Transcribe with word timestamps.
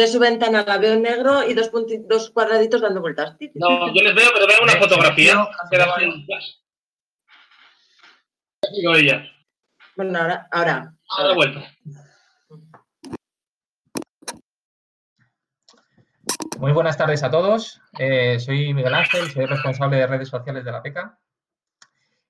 de 0.00 0.08
su 0.08 0.18
ventana 0.18 0.64
la 0.66 0.78
veo 0.78 0.94
en 0.94 1.02
negro 1.02 1.48
y 1.48 1.54
dos, 1.54 1.70
dos 2.08 2.30
cuadraditos 2.30 2.80
dando 2.80 3.00
vueltas. 3.00 3.36
No, 3.54 3.94
yo 3.94 4.02
les 4.02 4.14
veo, 4.14 4.30
pero 4.34 4.46
veo 4.46 4.62
una 4.62 4.72
fotografía. 4.76 5.48
Digo 8.74 8.94
ella. 8.94 9.24
Bueno, 9.96 10.18
ahora. 10.18 10.48
Ahora, 10.50 10.94
ahora 11.08 11.34
vuelta. 11.34 11.60
Muy 16.58 16.72
buenas 16.72 16.96
tardes 16.96 17.22
a 17.22 17.30
todos. 17.30 17.80
Eh, 17.98 18.38
soy 18.38 18.74
Miguel 18.74 18.94
Ángel, 18.94 19.30
soy 19.30 19.46
responsable 19.46 19.96
de 19.96 20.06
redes 20.06 20.28
sociales 20.28 20.64
de 20.64 20.72
la 20.72 20.82
PECA. 20.82 21.18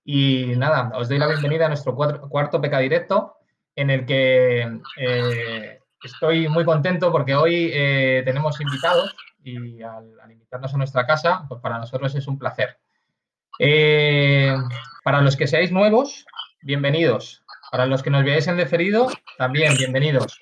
Y 0.05 0.55
nada, 0.57 0.93
os 0.95 1.09
doy 1.09 1.18
la 1.18 1.27
bienvenida 1.27 1.66
a 1.66 1.68
nuestro 1.68 1.95
cuarto 1.95 2.61
PECA 2.61 2.79
directo, 2.79 3.37
en 3.75 3.91
el 3.91 4.07
que 4.07 4.80
eh, 4.96 5.79
estoy 6.03 6.48
muy 6.48 6.64
contento 6.64 7.11
porque 7.12 7.35
hoy 7.35 7.71
eh, 7.73 8.23
tenemos 8.25 8.61
invitados 8.61 9.14
y 9.43 9.82
al, 9.82 10.07
invitarnos 10.31 10.75
a 10.75 10.77
nuestra 10.77 11.07
casa, 11.07 11.45
pues 11.49 11.61
para 11.61 11.79
nosotros 11.79 12.14
es 12.14 12.27
un 12.27 12.39
placer. 12.39 12.79
para 15.05 15.21
los 15.21 15.36
que 15.36 15.46
seáis 15.46 15.72
nuevos, 15.72 16.27
bienvenidos. 16.63 17.44
Para 17.71 17.86
los 17.86 18.03
que 18.03 18.11
nos 18.11 18.25
veáis 18.25 18.49
en 18.49 18.57
deferido, 18.57 19.08
también 19.39 19.77
bienvenidos. 19.77 20.41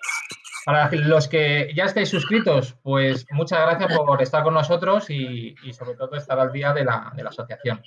Para 0.64 0.90
los 0.90 1.28
que 1.28 1.72
ya 1.74 1.84
estáis 1.84 2.10
suscritos, 2.10 2.76
pues 2.82 3.26
muchas 3.30 3.60
gracias 3.60 3.96
por 3.96 4.20
estar 4.22 4.42
con 4.42 4.54
nosotros 4.54 5.08
y, 5.10 5.54
sobre 5.72 5.94
todo 5.94 6.14
estar 6.16 6.38
al 6.38 6.52
día 6.52 6.72
de 6.72 6.84
la, 6.84 7.12
asociación. 7.26 7.82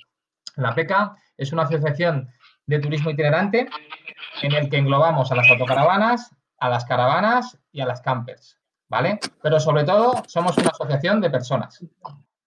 La 0.56 0.74
PECA 0.74 1.16
es 1.36 1.52
una 1.52 1.62
asociación 1.62 2.28
de 2.66 2.78
turismo 2.78 3.10
itinerante 3.10 3.68
en 4.42 4.52
el 4.52 4.68
que 4.68 4.78
englobamos 4.78 5.30
a 5.30 5.36
las 5.36 5.48
autocaravanas, 5.50 6.34
a 6.62 6.68
las 6.68 6.84
caravanas 6.84 7.58
y 7.72 7.80
a 7.80 7.86
las 7.86 8.00
campers, 8.00 8.56
¿vale? 8.88 9.18
Pero 9.42 9.58
sobre 9.58 9.82
todo 9.82 10.22
somos 10.28 10.56
una 10.58 10.68
asociación 10.68 11.20
de 11.20 11.28
personas, 11.28 11.84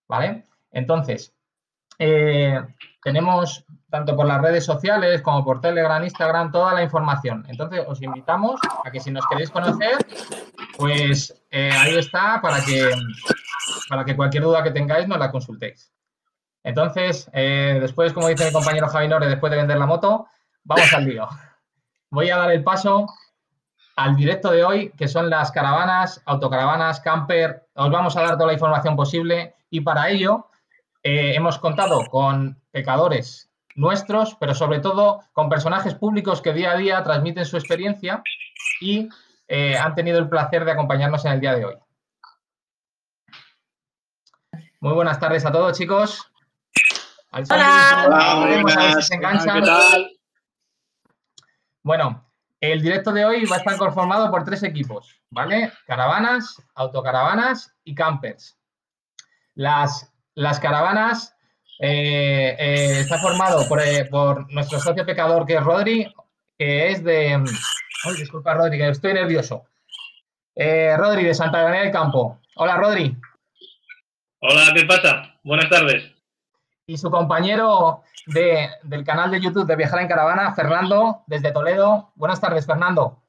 ¿vale? 0.07 0.45
Entonces, 0.71 1.33
eh, 1.99 2.61
tenemos 3.03 3.65
tanto 3.89 4.15
por 4.15 4.25
las 4.25 4.41
redes 4.41 4.63
sociales 4.63 5.21
como 5.21 5.43
por 5.43 5.59
Telegram, 5.59 6.01
Instagram, 6.01 6.49
toda 6.49 6.73
la 6.73 6.81
información. 6.81 7.45
Entonces, 7.49 7.83
os 7.85 8.01
invitamos 8.01 8.61
a 8.85 8.89
que 8.89 9.01
si 9.01 9.11
nos 9.11 9.27
queréis 9.27 9.51
conocer, 9.51 9.97
pues 10.77 11.35
eh, 11.51 11.71
ahí 11.73 11.97
está 11.97 12.39
para 12.41 12.63
que, 12.63 12.89
para 13.89 14.05
que 14.05 14.15
cualquier 14.15 14.43
duda 14.43 14.63
que 14.63 14.71
tengáis 14.71 15.09
nos 15.09 15.19
la 15.19 15.29
consultéis. 15.29 15.91
Entonces, 16.63 17.29
eh, 17.33 17.79
después, 17.81 18.13
como 18.13 18.29
dice 18.29 18.45
mi 18.45 18.53
compañero 18.53 18.87
Javi 18.87 19.09
Nore, 19.09 19.27
después 19.27 19.51
de 19.51 19.57
vender 19.57 19.77
la 19.77 19.85
moto, 19.85 20.27
vamos 20.63 20.93
al 20.93 21.03
lío. 21.03 21.27
Voy 22.11 22.29
a 22.29 22.37
dar 22.37 22.51
el 22.51 22.63
paso 22.63 23.07
al 23.95 24.15
directo 24.15 24.51
de 24.51 24.63
hoy, 24.63 24.91
que 24.97 25.07
son 25.07 25.29
las 25.29 25.51
caravanas, 25.51 26.21
autocaravanas, 26.25 26.99
camper. 26.99 27.67
Os 27.75 27.89
vamos 27.89 28.17
a 28.17 28.21
dar 28.21 28.33
toda 28.33 28.47
la 28.47 28.53
información 28.53 28.95
posible 28.95 29.55
y 29.69 29.81
para 29.81 30.09
ello 30.09 30.47
eh, 31.03 31.33
hemos 31.35 31.59
contado 31.59 32.05
con 32.09 32.61
pecadores 32.71 33.49
nuestros, 33.75 34.35
pero 34.35 34.53
sobre 34.53 34.79
todo 34.79 35.21
con 35.33 35.49
personajes 35.49 35.95
públicos 35.95 36.41
que 36.41 36.53
día 36.53 36.71
a 36.71 36.77
día 36.77 37.03
transmiten 37.03 37.45
su 37.45 37.57
experiencia 37.57 38.21
y 38.81 39.09
eh, 39.47 39.77
han 39.77 39.95
tenido 39.95 40.19
el 40.19 40.29
placer 40.29 40.65
de 40.65 40.71
acompañarnos 40.71 41.23
en 41.25 41.33
el 41.33 41.39
día 41.39 41.55
de 41.55 41.65
hoy. 41.65 41.75
Muy 44.79 44.93
buenas 44.93 45.19
tardes 45.19 45.45
a 45.45 45.51
todos, 45.51 45.77
chicos. 45.77 46.31
Hola. 47.31 48.47
Bueno, 51.83 52.24
el 52.71 52.81
directo 52.81 53.11
de 53.11 53.25
hoy 53.25 53.45
va 53.45 53.57
a 53.57 53.59
estar 53.59 53.77
conformado 53.77 54.29
por 54.31 54.43
tres 54.43 54.63
equipos, 54.63 55.21
¿vale? 55.29 55.71
Caravanas, 55.85 56.61
autocaravanas 56.75 57.75
y 57.83 57.95
campers. 57.95 58.57
Las 59.53 60.11
las 60.35 60.59
caravanas 60.59 61.33
eh, 61.79 62.55
eh, 62.59 62.99
está 62.99 63.17
formado 63.17 63.65
eh, 63.81 64.05
por, 64.05 64.51
nuestro 64.53 64.79
socio 64.79 65.05
pecador, 65.05 65.45
que 65.45 65.55
es 65.55 65.63
Rodri, 65.63 66.13
que 66.57 66.91
es 66.91 67.03
de... 67.03 67.33
Ay, 67.33 68.15
disculpa, 68.17 68.53
Rodri, 68.53 68.77
que 68.77 68.89
estoy 68.89 69.13
nervioso. 69.13 69.65
Rodri, 70.55 71.23
de 71.23 71.33
Santa 71.33 71.63
María 71.63 71.81
del 71.81 71.91
Campo. 71.91 72.39
Hola, 72.55 72.77
Rodri. 72.77 73.17
Hola, 74.39 74.71
¿qué 74.73 74.85
pasa? 74.85 75.37
Buenas 75.43 75.69
tardes. 75.69 76.14
Y 76.87 76.97
su 76.97 77.09
compañero 77.09 78.03
del 78.27 79.03
canal 79.03 79.31
de 79.31 79.41
YouTube 79.41 79.65
de 79.65 79.75
Viajar 79.75 80.01
en 80.01 80.07
Caravana, 80.07 80.53
Fernando, 80.53 81.23
desde 81.25 81.51
Toledo. 81.51 82.11
Buenas 82.13 82.39
tardes, 82.39 82.67
Fernando. 82.67 83.23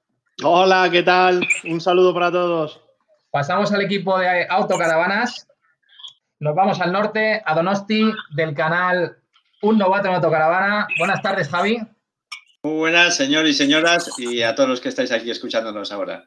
Hola, 0.44 0.90
¿qué 0.92 1.02
tal? 1.02 1.40
Un 1.64 1.80
saludo 1.80 2.12
para 2.12 2.30
todos. 2.30 2.82
Pasamos 3.30 3.72
al 3.72 3.80
equipo 3.80 4.18
de 4.18 4.46
autocaravanas, 4.46 5.48
nos 6.38 6.54
vamos 6.54 6.82
al 6.82 6.92
norte, 6.92 7.42
a 7.46 7.54
Donosti, 7.54 8.12
del 8.34 8.54
canal 8.54 9.16
Un 9.62 9.78
Novato 9.78 10.08
en 10.08 10.16
Autocaravana. 10.16 10.86
Buenas 10.98 11.22
tardes, 11.22 11.48
Javi. 11.48 11.78
Muy 12.62 12.74
buenas, 12.76 13.16
señores 13.16 13.52
y 13.52 13.54
señoras, 13.54 14.10
y 14.18 14.42
a 14.42 14.54
todos 14.54 14.68
los 14.68 14.80
que 14.82 14.90
estáis 14.90 15.12
aquí 15.12 15.30
escuchándonos 15.30 15.92
ahora. 15.92 16.24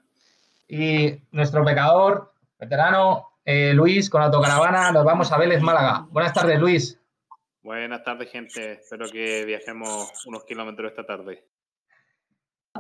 Y 0.67 1.21
nuestro 1.31 1.63
pecador, 1.63 2.33
veterano, 2.59 3.27
eh, 3.45 3.73
Luis, 3.75 4.09
con 4.09 4.23
Autocaravana, 4.23 4.91
nos 4.91 5.05
vamos 5.05 5.31
a 5.31 5.37
Vélez, 5.37 5.61
Málaga. 5.61 6.07
Buenas 6.09 6.33
tardes, 6.33 6.59
Luis. 6.59 6.98
Buenas 7.61 8.03
tardes, 8.03 8.31
gente. 8.31 8.73
Espero 8.73 9.09
que 9.09 9.45
viajemos 9.45 10.11
unos 10.25 10.45
kilómetros 10.45 10.91
esta 10.91 11.05
tarde. 11.05 11.45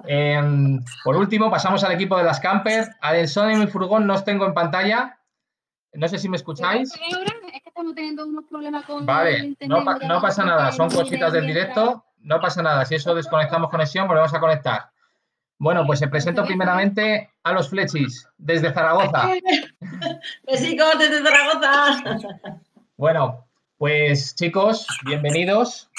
Em, 0.05 0.79
por 1.03 1.17
último, 1.17 1.51
pasamos 1.51 1.83
al 1.83 1.91
equipo 1.91 2.17
de 2.17 2.23
las 2.23 2.39
camper. 2.39 2.87
Adelson 3.01 3.51
y 3.51 3.55
mi 3.55 3.67
furgón 3.67 4.07
no 4.07 4.13
os 4.13 4.23
tengo 4.23 4.45
en 4.45 4.53
pantalla, 4.53 5.19
no 5.93 6.07
sé 6.07 6.17
si 6.17 6.29
me 6.29 6.37
escucháis. 6.37 6.93
Es 6.93 6.99
que 6.99 7.67
estamos 7.67 7.95
teniendo 7.95 8.25
unos 8.25 8.45
problemas 8.45 8.85
con 8.85 9.05
Vale, 9.05 9.55
no, 9.61 9.83
no 9.83 10.21
pasa 10.21 10.45
nada, 10.45 10.71
son 10.71 10.89
cositas 10.89 11.33
del 11.33 11.47
directo, 11.47 12.05
no 12.19 12.39
pasa 12.39 12.61
nada. 12.61 12.85
Si 12.85 12.95
eso 12.95 13.15
desconectamos 13.15 13.69
conexión, 13.69 14.07
volvemos 14.07 14.33
a 14.33 14.39
conectar. 14.39 14.91
Bueno, 15.57 15.85
pues 15.85 15.99
se 15.99 16.07
presento 16.07 16.45
primeramente 16.45 17.33
a 17.43 17.51
los 17.51 17.69
flechis 17.69 18.27
desde 18.37 18.71
Zaragoza. 18.71 19.27
Besitos 20.47 20.99
desde 20.99 21.21
Zaragoza. 21.21 22.19
Bueno, 22.95 23.48
pues 23.79 24.35
chicos, 24.35 24.85
bienvenidos. 25.05 25.89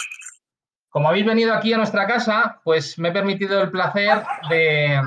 Como 0.91 1.09
habéis 1.09 1.27
venido 1.27 1.53
aquí 1.53 1.73
a 1.73 1.79
nuestra 1.79 2.07
casa, 2.07 2.61
pues 2.63 2.97
me 3.01 3.09
he 3.09 3.13
permitido 3.13 3.61
el 3.61 3.73
placer 3.73 4.23
de, 4.49 5.01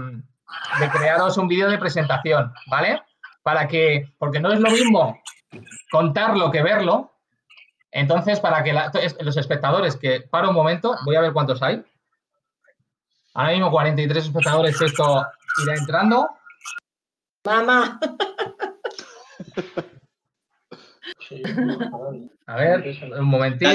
de 0.79 0.89
crearos 0.89 1.37
un 1.37 1.47
vídeo 1.47 1.69
de 1.69 1.77
presentación, 1.77 2.51
¿vale? 2.67 3.01
para 3.43 3.67
que, 3.67 4.11
porque 4.17 4.39
no 4.39 4.51
es 4.51 4.59
lo 4.59 4.71
mismo 4.71 5.21
contarlo 5.91 6.49
que 6.49 6.63
verlo, 6.63 7.13
entonces 7.91 8.39
para 8.39 8.63
que 8.63 8.73
los 9.19 9.37
espectadores, 9.37 9.95
que 9.97 10.21
para 10.21 10.49
un 10.49 10.55
momento, 10.55 10.95
voy 11.05 11.15
a 11.15 11.21
ver 11.21 11.33
cuántos 11.33 11.61
hay. 11.61 11.83
Ahora 13.35 13.51
mismo 13.51 13.69
43 13.69 14.25
espectadores, 14.25 14.81
esto 14.81 15.27
irá 15.63 15.75
entrando. 15.75 16.27
Mamá. 17.43 17.99
A 22.47 22.55
ver, 22.55 22.95
un 23.19 23.25
momentito. 23.25 23.69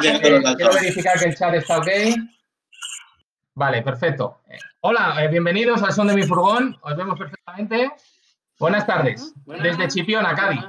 Quiero 0.00 0.72
verificar 0.74 1.18
que 1.18 1.24
el 1.26 1.34
chat 1.34 1.54
está 1.54 1.78
ok. 1.78 1.88
Vale, 3.54 3.82
perfecto. 3.82 4.42
Hola, 4.80 5.16
eh, 5.22 5.28
bienvenidos 5.28 5.82
al 5.82 5.92
Son 5.92 6.06
de 6.06 6.14
mi 6.14 6.22
Furgón. 6.22 6.76
Os 6.82 6.96
vemos 6.96 7.18
perfectamente. 7.18 7.90
Buenas 8.58 8.86
tardes. 8.86 9.34
Desde 9.46 9.88
Chipiona, 9.88 10.34
Cádiz. 10.34 10.64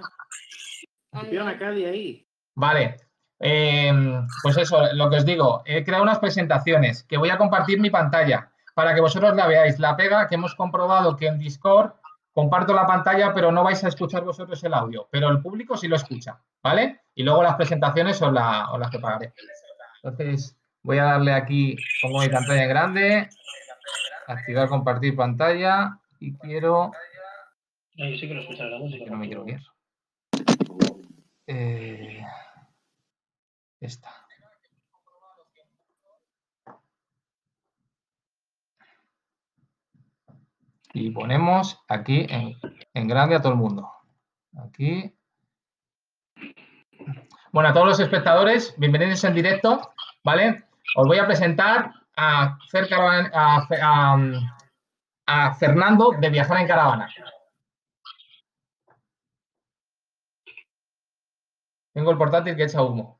Chipiona, 1.19 1.58
Cádiz, 1.58 1.88
ahí. 1.88 2.28
Vale. 2.56 2.98
Em, 3.40 4.28
pues 4.44 4.58
eso, 4.58 4.94
lo 4.94 5.09
que 5.09 5.18
os 5.18 5.25
digo, 5.25 5.62
he 5.66 5.84
creado 5.84 6.03
unas 6.03 6.19
presentaciones 6.19 7.03
que 7.03 7.18
voy 7.18 7.30
a 7.30 7.38
compartir 7.38 7.80
mi 7.80 7.90
pantalla 7.90 8.52
para 8.74 8.94
que 8.94 9.02
vosotros 9.02 9.36
la 9.36 9.48
veáis. 9.48 9.80
La 9.80 9.96
pega 9.96 10.28
que 10.28 10.36
hemos 10.36 10.56
comprobado 10.56 11.16
que 11.16 11.28
en 11.28 11.40
Discord 11.40 11.94
comparto 12.40 12.74
la 12.74 12.88
pantalla, 12.88 13.34
pero 13.34 13.52
no 13.52 13.64
vais 13.64 13.84
a 13.84 13.90
escuchar 13.90 14.24
vosotros 14.24 14.63
el 14.63 14.74
audio, 14.74 15.10
pero 15.12 15.28
el 15.30 15.42
público 15.42 15.75
sí 15.75 15.90
lo 15.90 15.98
escucha, 15.98 16.40
¿vale? 16.63 17.02
Y 17.13 17.24
luego 17.24 17.44
las 17.44 17.56
presentaciones 17.56 18.22
os, 18.22 18.31
la, 18.31 18.69
las 18.80 18.90
prepararé. 18.90 19.34
Entonces, 20.02 20.58
voy 20.81 21.00
a 21.00 21.04
darle 21.04 21.34
aquí, 21.34 21.75
pongo 22.02 22.22
mi 22.22 22.30
pantalla 22.30 22.66
grande, 22.66 23.30
activar 24.28 24.69
compartir 24.69 25.18
pantalla 25.18 26.00
y 26.19 26.34
quiero 26.38 26.92
no, 28.00 28.08
yo 28.08 28.16
sí 28.16 28.30
que 28.30 28.34
lo 28.34 28.40
escucharé 28.40 28.69
la 28.69 28.78
música. 28.78 29.12
No 29.12 29.18
me 29.18 29.28
quiero 29.28 29.44
ver. 29.44 29.60
Eh, 31.48 32.24
esta. 33.81 34.29
y 40.94 41.12
ponemos 41.12 41.83
aquí 41.88 42.25
en, 42.30 42.56
en, 42.94 43.07
grande 43.07 43.36
a 43.36 43.41
todo 43.41 43.53
el 43.53 43.59
mundo. 43.59 43.91
Aquí. 44.57 45.13
Bueno, 47.51 47.69
a 47.69 47.74
todos 47.74 47.88
los 47.88 48.00
espectadores, 48.00 48.74
bienvenidos 48.77 49.24
en 49.24 49.33
directo, 49.33 49.94
¿vale? 50.24 50.65
Os 50.95 51.07
voy 51.07 51.18
a 51.18 51.25
presentar 51.25 51.94
a, 52.15 52.57
a 55.25 55.53
Fernando 55.53 56.12
de 56.19 56.30
Viajar 56.30 56.59
en 56.59 56.68
Caravana. 56.68 57.09
Tengo 61.94 62.12
el 62.12 62.18
portátil 62.18 62.56
que 62.56 62.63
echa 62.63 62.81
humo. 62.81 63.19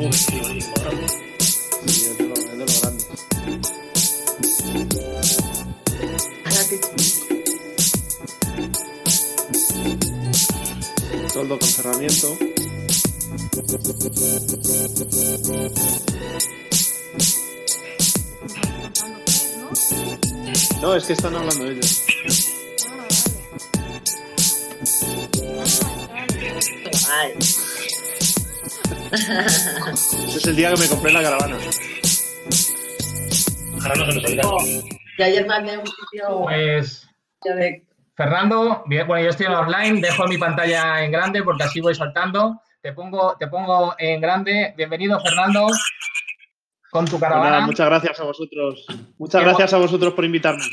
es 0.00 0.26
de 2.16 2.24
lo, 2.24 2.34
grande. 2.34 3.04
Toldo 11.32 11.58
con 11.58 11.68
cerramiento. 11.68 12.38
¿no? 20.80 20.94
Es 20.94 21.04
que 21.04 21.12
están 21.12 21.34
hablando 21.34 21.66
ellos. 21.66 22.04
Ah, 27.10 27.22
vale. 27.24 27.77
Ese 29.12 30.36
es 30.38 30.46
el 30.46 30.56
día 30.56 30.74
que 30.74 30.80
me 30.80 30.88
compré 30.88 31.12
la 31.12 31.22
caravana. 31.22 31.56
Ahora 33.82 33.94
no 33.96 34.06
se 34.06 34.14
nos 34.14 34.24
oirá. 34.24 34.42
que 35.16 35.24
ayer 35.24 35.46
mandé 35.46 35.78
un 35.78 35.86
sitio 35.86 36.40
Pues 36.42 37.08
de 37.44 37.84
Fernando, 38.16 38.82
bien, 38.86 39.06
bueno, 39.06 39.24
yo 39.24 39.30
estoy 39.30 39.46
en 39.46 39.52
offline, 39.52 40.00
dejo 40.00 40.26
mi 40.26 40.38
pantalla 40.38 41.02
en 41.04 41.12
grande 41.12 41.42
porque 41.42 41.62
así 41.62 41.80
voy 41.80 41.94
saltando. 41.94 42.60
Te 42.82 42.92
pongo, 42.92 43.36
te 43.38 43.46
pongo 43.46 43.94
en 43.98 44.20
grande. 44.20 44.74
Bienvenido, 44.76 45.20
Fernando, 45.20 45.68
con 46.90 47.04
tu 47.06 47.12
Pues 47.12 47.22
nada, 47.22 47.34
caravana. 47.42 47.66
muchas 47.66 47.86
gracias 47.86 48.20
a 48.20 48.24
vosotros. 48.24 48.86
Muchas 49.18 49.42
gracias 49.42 49.72
a 49.72 49.78
vosotros 49.78 50.12
por 50.14 50.24
invitarme. 50.24 50.64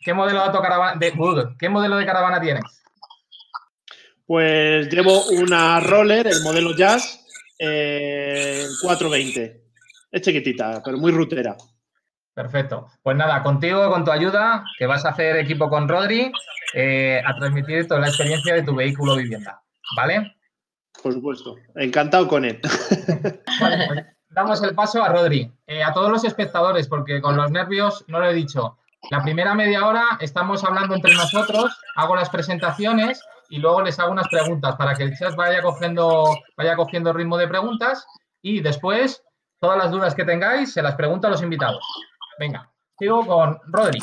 ¿Qué 0.00 0.14
modelo 0.14 0.38
de 0.38 0.44
autocaravana, 0.46 0.96
de, 0.98 1.12
uh, 1.18 1.56
¿qué 1.58 1.68
modelo 1.68 1.96
de 1.96 2.06
caravana 2.06 2.40
tienes? 2.40 2.62
Pues 4.26 4.88
llevo 4.88 5.24
una 5.26 5.80
roller, 5.80 6.26
el 6.28 6.42
modelo 6.42 6.76
Jazz, 6.76 7.25
eh, 7.58 8.66
420. 8.82 9.64
Es 10.12 10.22
chiquitita, 10.22 10.82
pero 10.84 10.98
muy 10.98 11.12
rutera. 11.12 11.56
Perfecto. 12.34 12.88
Pues 13.02 13.16
nada, 13.16 13.42
contigo, 13.42 13.90
con 13.90 14.04
tu 14.04 14.10
ayuda, 14.10 14.62
que 14.78 14.86
vas 14.86 15.04
a 15.04 15.10
hacer 15.10 15.36
equipo 15.36 15.70
con 15.70 15.88
Rodri, 15.88 16.30
eh, 16.74 17.22
a 17.24 17.34
transmitir 17.34 17.88
toda 17.88 18.00
la 18.00 18.08
experiencia 18.08 18.54
de 18.54 18.62
tu 18.62 18.74
vehículo 18.74 19.16
vivienda. 19.16 19.62
¿Vale? 19.96 20.36
Por 21.02 21.14
supuesto. 21.14 21.56
Encantado 21.74 22.28
con 22.28 22.44
él. 22.44 22.60
Vale, 23.60 23.86
pues 23.86 24.04
damos 24.28 24.62
el 24.62 24.74
paso 24.74 25.02
a 25.02 25.08
Rodri. 25.08 25.50
Eh, 25.66 25.82
a 25.82 25.92
todos 25.94 26.10
los 26.10 26.24
espectadores, 26.24 26.88
porque 26.88 27.20
con 27.22 27.36
los 27.36 27.50
nervios 27.50 28.04
no 28.08 28.20
lo 28.20 28.28
he 28.28 28.34
dicho. 28.34 28.78
La 29.10 29.22
primera 29.22 29.54
media 29.54 29.86
hora 29.86 30.04
estamos 30.20 30.64
hablando 30.64 30.94
entre 30.94 31.14
nosotros, 31.14 31.80
hago 31.94 32.16
las 32.16 32.28
presentaciones 32.28 33.22
y 33.48 33.58
luego 33.58 33.82
les 33.82 33.98
hago 33.98 34.12
unas 34.12 34.28
preguntas 34.28 34.76
para 34.76 34.94
que 34.94 35.04
el 35.04 35.16
chat 35.16 35.34
vaya 35.34 35.62
cogiendo, 35.62 36.24
vaya 36.56 36.76
cogiendo 36.76 37.12
ritmo 37.12 37.36
de 37.36 37.48
preguntas 37.48 38.06
y 38.42 38.60
después 38.60 39.22
todas 39.60 39.78
las 39.78 39.90
dudas 39.90 40.14
que 40.14 40.24
tengáis 40.24 40.72
se 40.72 40.82
las 40.82 40.94
pregunto 40.94 41.26
a 41.26 41.30
los 41.30 41.42
invitados. 41.42 41.84
Venga, 42.38 42.70
sigo 42.98 43.26
con 43.26 43.58
Rodri. 43.66 43.98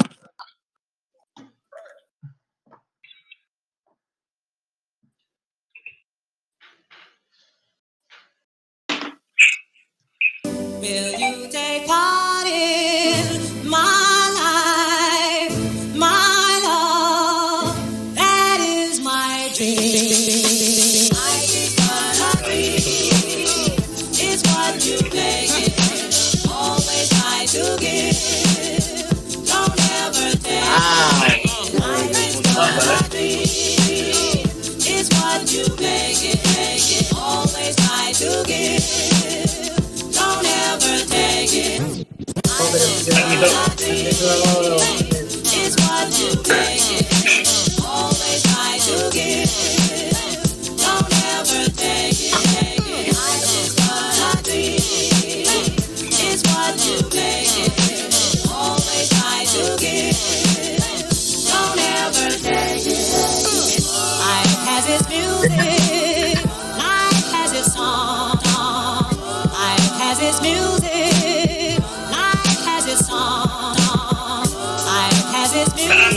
Yo 43.06 43.12
aquí 43.18 43.36
toco. 43.36 44.94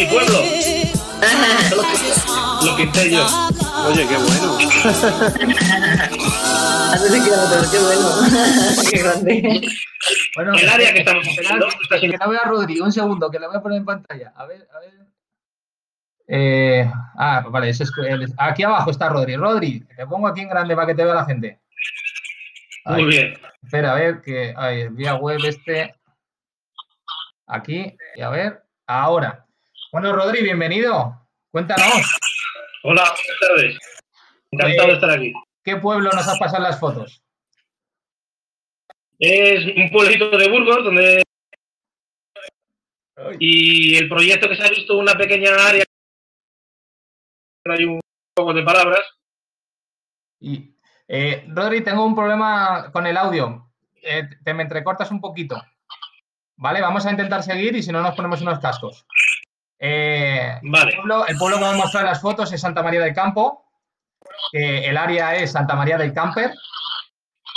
Mi 0.06 0.12
pueblo! 0.12 0.38
Lo 2.64 2.76
pinté 2.76 3.10
yo. 3.10 3.26
Oye, 3.86 4.06
qué 4.06 4.16
bueno. 4.16 4.58
De 6.98 7.20
kilómetros, 7.20 7.70
qué 7.70 7.78
bueno. 7.78 8.08
qué 8.90 8.98
grande. 9.02 9.68
Bueno, 10.34 10.54
El 10.54 10.68
área 10.68 10.92
que 10.92 10.98
estamos 11.00 11.26
haciendo 11.26 11.66
que 12.00 12.08
no 12.08 12.30
vea 12.30 12.40
a 12.40 12.48
Rodri, 12.48 12.80
un 12.80 12.92
segundo, 12.92 13.30
que 13.30 13.38
lo 13.38 13.48
voy 13.48 13.56
a 13.56 13.62
poner 13.62 13.78
en 13.78 13.84
pantalla. 13.84 14.32
A 14.36 14.46
ver, 14.46 14.68
a 14.74 14.78
ver. 14.78 14.92
Eh, 16.28 16.90
ah, 17.18 17.44
vale, 17.48 17.68
ese 17.70 17.84
es 17.84 17.92
el- 17.98 18.32
aquí 18.38 18.62
abajo 18.64 18.90
está 18.90 19.08
Rodri. 19.08 19.36
Rodri, 19.36 19.80
te 19.80 20.06
pongo 20.06 20.26
aquí 20.28 20.40
en 20.40 20.48
grande 20.48 20.74
para 20.74 20.88
que 20.88 20.94
te 20.94 21.04
vea 21.04 21.14
la 21.14 21.24
gente. 21.24 21.60
Muy 22.86 23.04
bien. 23.04 23.38
Espera, 23.62 23.92
a 23.92 23.94
ver, 23.96 24.22
que 24.22 24.54
ay, 24.56 24.82
el 24.82 24.90
vía 24.90 25.14
web 25.14 25.38
este. 25.44 25.94
Aquí, 27.46 27.96
y 28.16 28.20
a 28.22 28.28
ver, 28.30 28.64
ahora. 28.86 29.45
Bueno, 29.98 30.12
Rodri, 30.12 30.42
bienvenido. 30.42 31.26
Cuéntanos, 31.50 31.86
Hola, 32.82 33.02
buenas 33.02 33.40
tardes. 33.40 33.78
Encantado 34.50 34.88
de 34.88 34.92
estar 34.92 35.10
aquí. 35.10 35.32
¿qué 35.64 35.76
pueblo 35.76 36.10
nos 36.10 36.28
has 36.28 36.38
pasado 36.38 36.58
en 36.58 36.62
las 36.64 36.78
fotos? 36.78 37.22
Es 39.18 39.64
un 39.64 39.88
pueblito 39.90 40.28
de 40.36 40.50
Burgos 40.50 40.84
donde. 40.84 41.22
Y 43.38 43.96
el 43.96 44.06
proyecto 44.10 44.50
que 44.50 44.56
se 44.56 44.64
ha 44.64 44.68
visto 44.68 44.98
una 44.98 45.14
pequeña 45.14 45.54
área. 45.66 45.84
Hay 47.64 47.84
un 47.86 47.98
poco 48.34 48.52
de 48.52 48.62
palabras. 48.64 49.00
Y, 50.40 50.74
eh, 51.08 51.46
Rodri, 51.48 51.82
tengo 51.82 52.04
un 52.04 52.14
problema 52.14 52.92
con 52.92 53.06
el 53.06 53.16
audio. 53.16 53.72
Eh, 54.02 54.28
te 54.44 54.52
me 54.52 54.64
entrecortas 54.64 55.10
un 55.10 55.22
poquito. 55.22 55.56
Vale, 56.56 56.82
vamos 56.82 57.06
a 57.06 57.10
intentar 57.10 57.42
seguir 57.42 57.74
y 57.76 57.82
si 57.82 57.92
no 57.92 58.02
nos 58.02 58.14
ponemos 58.14 58.42
unos 58.42 58.58
cascos. 58.58 59.06
Eh, 59.78 60.58
el, 60.62 60.70
pueblo, 60.96 61.26
el 61.26 61.36
pueblo 61.36 61.58
que 61.58 61.64
hemos 61.64 61.76
mostrado 61.76 62.06
en 62.06 62.12
las 62.12 62.20
fotos 62.20 62.52
es 62.52 62.60
Santa 62.60 62.82
María 62.82 63.00
del 63.00 63.14
Campo. 63.14 63.64
que 64.52 64.86
el 64.88 64.96
área 64.96 65.34
es 65.36 65.52
Santa 65.52 65.74
María 65.76 65.98
del 65.98 66.12
Camper, 66.12 66.52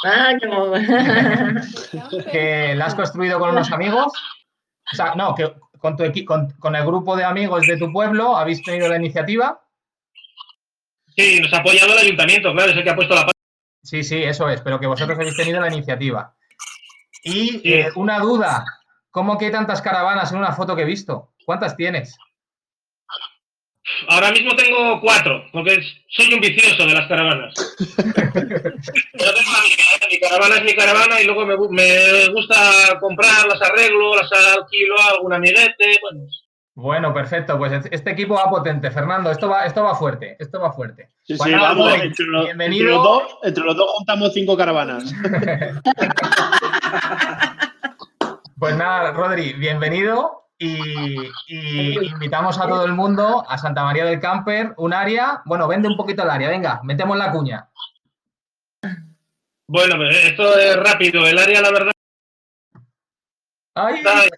Ah, 0.06 0.32
que 2.32 2.74
la 2.76 2.86
has 2.86 2.96
construido 2.96 3.38
con 3.40 3.50
unos 3.50 3.72
amigos. 3.72 4.14
O 4.92 4.96
sea, 4.96 5.14
no, 5.16 5.36
que 5.36 5.54
con, 5.80 5.96
tu 5.98 6.04
equi- 6.04 6.26
con, 6.26 6.52
con 6.60 6.76
el 6.76 6.86
grupo 6.86 7.16
de 7.18 7.24
amigos 7.26 7.68
de 7.68 7.78
tu 7.78 7.92
pueblo 7.92 8.38
habéis 8.38 8.64
tenido 8.64 8.88
la 8.88 8.96
iniciativa. 8.98 9.62
Sí, 11.18 11.40
nos 11.42 11.52
ha 11.54 11.58
apoyado 11.58 11.92
el 11.94 12.00
ayuntamiento, 12.00 12.54
claro, 12.54 12.72
es 12.72 12.78
el 12.78 12.84
que 12.84 12.90
ha 12.90 12.96
puesto 12.96 13.14
la 13.16 13.30
Sí, 13.84 14.04
sí, 14.04 14.24
eso 14.24 14.48
es, 14.50 14.62
pero 14.62 14.80
que 14.80 14.88
vosotros 14.88 15.18
habéis 15.18 15.36
tenido 15.38 15.60
la 15.60 15.68
iniciativa. 15.68 16.34
Y 17.24 17.50
Sí. 17.50 17.62
eh, 17.66 17.90
una 17.96 18.20
duda 18.20 18.64
¿cómo 19.12 19.38
que 19.38 19.46
hay 19.48 19.52
tantas 19.52 19.82
caravanas 19.82 20.32
en 20.32 20.38
una 20.38 20.54
foto 20.54 20.76
que 20.76 20.84
he 20.84 20.86
visto? 20.86 21.29
¿Cuántas 21.50 21.76
tienes? 21.76 22.16
Ahora 24.08 24.32
mismo 24.32 24.56
tengo 24.56 25.02
cuatro, 25.02 25.44
porque 25.52 25.82
soy 26.10 26.32
un 26.32 26.42
vicioso 26.42 26.86
de 26.86 26.94
las 26.94 27.08
caravanas. 27.08 27.56
Pero 27.96 28.14
tengo 28.14 28.62
la 28.62 29.64
mía, 29.64 29.86
¿eh? 30.00 30.08
Mi 30.12 30.20
caravana 30.20 30.56
es 30.58 30.64
mi 30.64 30.76
caravana 30.76 31.20
y 31.20 31.26
luego 31.26 31.48
me, 31.48 31.56
gu- 31.56 31.72
me 31.72 32.28
gusta 32.32 33.00
comprar, 33.00 33.48
las 33.48 33.60
arreglo, 33.64 34.16
las 34.16 34.32
alquilo 34.32 34.94
a 35.02 35.10
algún 35.16 35.34
amiguete. 35.34 35.98
Bueno, 36.04 36.28
Bueno, 36.76 37.14
perfecto. 37.16 37.58
Pues 37.58 37.72
es- 37.74 37.88
este 37.92 38.12
equipo 38.12 38.36
va 38.36 38.48
potente. 38.48 38.92
Fernando, 38.92 39.32
esto 39.32 39.50
va, 39.50 39.66
esto 39.66 39.82
va 39.82 39.96
fuerte. 39.96 40.36
Esto 40.38 40.62
va 40.62 40.72
fuerte. 40.72 41.10
Sí, 41.24 41.34
Pues 41.36 41.50
sí, 41.50 41.56
vamos, 41.56 41.92
entre, 41.96 42.26
los- 42.28 42.48
entre 42.48 42.56
bienvenido. 42.68 42.90
los 42.94 43.04
dos, 43.04 43.24
entre 43.42 43.64
los 43.64 43.76
dos 43.76 43.90
juntamos 43.98 44.32
cinco 44.36 44.56
caravanas. 44.56 45.04
Pues 48.60 48.76
nada, 48.76 49.14
Rodri, 49.14 49.54
bienvenido 49.54 50.49
y, 50.60 51.16
y 51.48 52.06
invitamos 52.06 52.60
a 52.60 52.68
todo 52.68 52.86
el 52.86 52.94
mundo 52.94 53.46
a 53.48 53.58
Santa 53.58 53.84
María 53.84 54.04
del 54.04 54.20
Camper, 54.20 54.74
un 54.78 54.94
área. 54.94 55.42
Bueno, 55.46 55.68
vende 55.68 55.88
un 55.88 55.96
poquito 55.96 56.24
el 56.24 56.30
área, 56.30 56.50
venga, 56.50 56.82
metemos 56.84 57.18
la 57.18 57.32
cuña. 57.32 57.70
bueno, 59.68 59.96
pues 59.96 60.26
esto 60.26 60.58
es 60.58 60.76
rápido. 60.76 61.26
El 61.26 61.38
área, 61.38 61.62
la 61.62 61.72
verdad. 61.72 61.92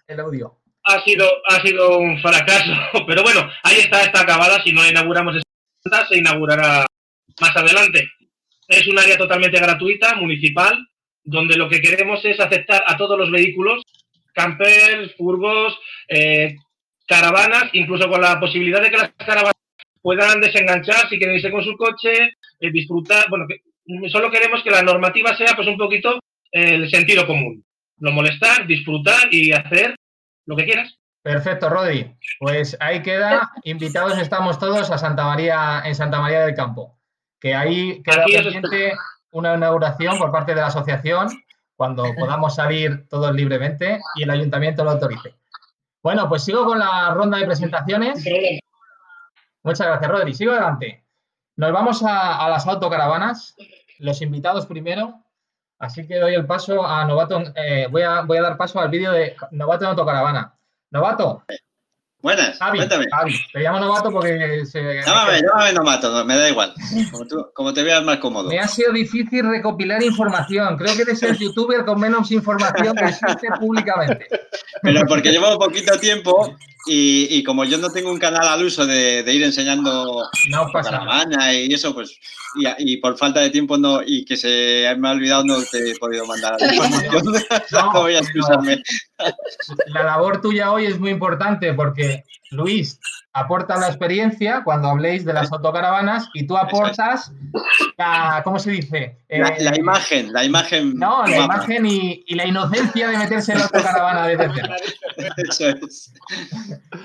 El 0.06 0.20
audio. 0.20 0.58
ha 0.84 1.00
sido, 1.02 1.28
ha 1.48 1.60
sido 1.60 1.98
un 1.98 2.20
fracaso. 2.20 2.70
Pero 3.06 3.22
bueno, 3.24 3.50
ahí 3.64 3.78
está, 3.78 4.02
está 4.04 4.20
acabada. 4.20 4.62
Si 4.62 4.72
no 4.72 4.88
inauguramos 4.88 5.36
esta 5.36 5.48
planta, 5.82 6.08
se 6.08 6.18
inaugurará 6.18 6.86
más 7.40 7.56
adelante. 7.56 8.08
Es 8.68 8.86
un 8.86 8.98
área 8.98 9.18
totalmente 9.18 9.58
gratuita, 9.58 10.14
municipal, 10.14 10.78
donde 11.24 11.56
lo 11.56 11.68
que 11.68 11.80
queremos 11.80 12.24
es 12.24 12.38
aceptar 12.38 12.84
a 12.86 12.96
todos 12.96 13.18
los 13.18 13.30
vehículos, 13.30 13.82
campers, 14.32 15.14
furgos, 15.16 15.78
eh, 16.08 16.56
caravanas, 17.06 17.70
incluso 17.72 18.08
con 18.08 18.20
la 18.20 18.38
posibilidad 18.40 18.82
de 18.82 18.90
que 18.90 18.96
las 18.96 19.12
caravanas 19.12 19.52
puedan 20.00 20.40
desenganchar 20.40 21.08
si 21.08 21.18
quieren 21.18 21.36
irse 21.36 21.50
con 21.50 21.64
su 21.64 21.76
coche, 21.76 22.32
eh, 22.60 22.70
disfrutar. 22.70 23.28
Bueno, 23.28 23.46
que 23.48 23.62
solo 24.10 24.30
queremos 24.30 24.62
que 24.62 24.70
la 24.70 24.82
normativa 24.82 25.36
sea 25.36 25.54
pues 25.54 25.68
un 25.68 25.76
poquito 25.76 26.18
eh, 26.50 26.74
el 26.74 26.90
sentido 26.90 27.26
común. 27.26 27.64
No 27.98 28.10
molestar, 28.10 28.66
disfrutar 28.66 29.32
y 29.32 29.52
hacer 29.52 29.94
lo 30.46 30.56
que 30.56 30.64
quieras. 30.64 30.98
Perfecto, 31.22 31.68
Rodri. 31.68 32.10
Pues 32.40 32.76
ahí 32.80 33.00
queda. 33.02 33.52
Invitados 33.62 34.18
estamos 34.18 34.58
todos 34.58 34.90
a 34.90 34.98
Santa 34.98 35.24
María, 35.24 35.82
en 35.84 35.94
Santa 35.94 36.20
María 36.20 36.44
del 36.44 36.56
Campo. 36.56 36.98
Que 37.40 37.54
ahí 37.54 38.02
queda 38.02 38.24
pendiente 38.24 38.92
una 39.30 39.54
inauguración 39.54 40.18
por 40.18 40.32
parte 40.32 40.54
de 40.54 40.60
la 40.60 40.66
asociación 40.66 41.28
cuando 41.76 42.04
podamos 42.18 42.54
salir 42.54 43.08
todos 43.08 43.34
libremente 43.34 44.00
y 44.14 44.22
el 44.22 44.30
ayuntamiento 44.30 44.84
lo 44.84 44.90
autorice. 44.90 45.34
Bueno, 46.02 46.28
pues 46.28 46.44
sigo 46.44 46.64
con 46.64 46.78
la 46.78 47.12
ronda 47.14 47.38
de 47.38 47.46
presentaciones. 47.46 48.24
Muchas 49.62 49.86
gracias, 49.86 50.10
Rodri. 50.10 50.34
Sigo 50.34 50.52
adelante. 50.52 51.04
Nos 51.56 51.72
vamos 51.72 52.02
a, 52.02 52.44
a 52.44 52.48
las 52.48 52.66
autocaravanas. 52.66 53.54
Los 53.98 54.20
invitados 54.22 54.66
primero. 54.66 55.22
Así 55.78 56.06
que 56.06 56.18
doy 56.18 56.34
el 56.34 56.46
paso 56.46 56.86
a 56.86 57.04
Novato. 57.04 57.42
eh, 57.54 57.88
voy, 57.90 58.02
a, 58.02 58.22
voy 58.22 58.38
a 58.38 58.42
dar 58.42 58.56
paso 58.56 58.80
al 58.80 58.88
vídeo 58.88 59.12
de 59.12 59.36
Novato 59.52 59.84
en 59.84 59.90
autocaravana. 59.90 60.54
Novato, 60.90 61.44
Buenas, 62.22 62.56
Javi, 62.58 62.78
cuéntame. 62.78 63.06
Javi. 63.10 63.34
Te 63.52 63.58
llamo 63.60 63.80
Novato 63.80 64.10
porque 64.12 64.64
se, 64.64 64.80
Llámame, 65.04 65.40
llámame 65.42 65.72
Nomato, 65.72 66.10
no, 66.12 66.24
me 66.24 66.36
da 66.36 66.48
igual. 66.48 66.72
Como, 67.10 67.26
tú- 67.26 67.46
como 67.52 67.74
te 67.74 67.82
veas 67.82 68.04
más 68.04 68.18
cómodo. 68.18 68.48
me 68.48 68.60
ha 68.60 68.68
sido 68.68 68.92
difícil 68.92 69.44
recopilar 69.48 70.00
información. 70.02 70.76
Creo 70.76 70.94
que 70.94 71.02
eres 71.02 71.20
el 71.24 71.36
youtuber 71.36 71.84
con 71.84 71.98
menos 71.98 72.30
información 72.30 72.94
que 72.94 73.04
existe 73.06 73.48
públicamente. 73.58 74.26
Pero 74.82 75.00
porque 75.08 75.30
llevo 75.32 75.58
poquito 75.58 75.98
tiempo 75.98 76.56
y, 76.86 77.26
y 77.30 77.42
como 77.44 77.64
yo 77.64 77.78
no 77.78 77.90
tengo 77.90 78.10
un 78.10 78.18
canal 78.18 78.46
al 78.48 78.64
uso 78.64 78.86
de, 78.86 79.22
de 79.22 79.34
ir 79.34 79.42
enseñando 79.42 80.28
No 80.50 80.66
pasa 80.72 80.90
nada. 80.90 81.04
caravana 81.06 81.54
y 81.54 81.72
eso, 81.72 81.94
pues, 81.94 82.18
y, 82.56 82.92
y 82.92 82.96
por 82.98 83.16
falta 83.16 83.40
de 83.40 83.50
tiempo 83.50 83.78
no 83.78 84.00
y 84.04 84.24
que 84.24 84.36
se 84.36 84.92
me 84.98 85.08
ha 85.08 85.12
olvidado, 85.12 85.44
no 85.44 85.62
te 85.62 85.90
he 85.92 85.98
podido 85.98 86.26
mandar 86.26 86.56
la 86.60 86.66
información. 86.74 87.22
no 87.72 87.92
voy 87.92 88.14
a 88.14 88.18
excusarme. 88.18 88.82
La 89.86 90.02
labor 90.02 90.40
tuya 90.40 90.72
hoy 90.72 90.86
es 90.86 90.98
muy 90.98 91.10
importante 91.10 91.72
porque 91.74 92.24
Luis 92.50 92.98
aporta 93.34 93.76
la 93.78 93.88
experiencia 93.88 94.62
cuando 94.62 94.88
habléis 94.88 95.24
de 95.24 95.32
las 95.32 95.50
autocaravanas 95.52 96.28
y 96.34 96.46
tú 96.46 96.56
aportas 96.56 97.32
la, 97.96 98.42
¿cómo 98.44 98.58
se 98.58 98.70
dice? 98.72 99.18
La, 99.28 99.48
Eh, 99.48 99.64
la 99.64 99.76
imagen, 99.78 100.32
la 100.32 100.44
imagen. 100.44 100.96
No, 100.98 101.24
la 101.24 101.38
imagen 101.38 101.86
y, 101.86 102.24
y 102.26 102.34
la 102.34 102.46
inocencia 102.46 103.08
de 103.08 103.16
meterse 103.18 103.52
en 103.52 103.58
la 103.58 103.64
autocaravana 103.64 104.26
de 104.26 104.36
tercero. 104.36 104.74
Eso 105.36 105.68
es. 105.68 106.12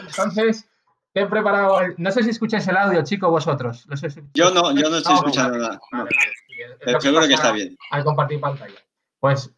Entonces, 0.10 0.68
te 1.14 1.22
he 1.22 1.26
preparado. 1.28 1.80
el- 1.82 1.96
No 1.98 2.12
sé 2.12 2.24
si 2.24 2.30
escucháis 2.32 2.68
el 2.68 2.78
audio, 2.78 3.04
chicos, 3.04 3.30
vosotros. 3.30 3.88
No 3.88 3.96
sé 3.98 4.10
si- 4.10 4.22
Yo 4.34 4.52
no, 4.52 4.72
yo 4.74 4.90
no 4.90 4.98
estoy 4.98 5.14
No, 5.14 5.20
escuchando 5.20 5.58
nada. 5.58 5.80
no. 5.92 5.98
vale, 6.00 6.10
vale, 6.16 6.32
sí, 6.48 6.54
es- 6.62 6.72
es 6.72 6.78
Pero 6.84 7.02
seguro 7.02 7.22
que 7.24 7.32
pasa 7.36 7.44
está 7.44 7.52
bien. 7.54 7.78
Al 7.92 8.04
compartir 8.04 8.40
pantalla. 8.40 8.80
Pues 9.20 9.50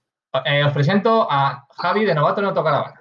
eh, 0.46 0.64
os 0.64 0.72
presento 0.74 1.28
a 1.30 1.66
Javi 1.78 2.06
de 2.06 2.14
Novato 2.16 2.42
en 2.42 2.48
Autocaravana. 2.48 2.99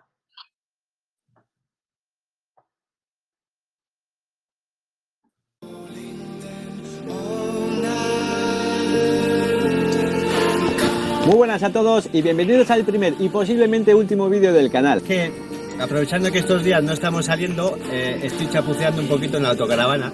Muy 11.28 11.37
buenas 11.37 11.62
a 11.62 11.68
todos 11.68 12.08
y 12.11 12.23
bienvenidos 12.23 12.70
al 12.70 12.85
primer 12.85 13.14
y 13.18 13.28
posiblemente 13.28 13.94
último 13.94 14.30
vídeo 14.30 14.50
del 14.50 14.70
canal. 14.70 15.02
que 15.02 15.30
aprovechando 15.78 16.32
que 16.32 16.38
estos 16.38 16.64
días 16.64 16.82
no 16.82 16.94
estamos 16.94 17.26
saliendo, 17.26 17.78
eh, 17.92 18.18
estoy 18.23 18.49
chapuceando 18.49 19.02
un 19.02 19.08
poquito 19.08 19.37
en 19.37 19.42
la 19.42 19.50
autocaravana, 19.50 20.11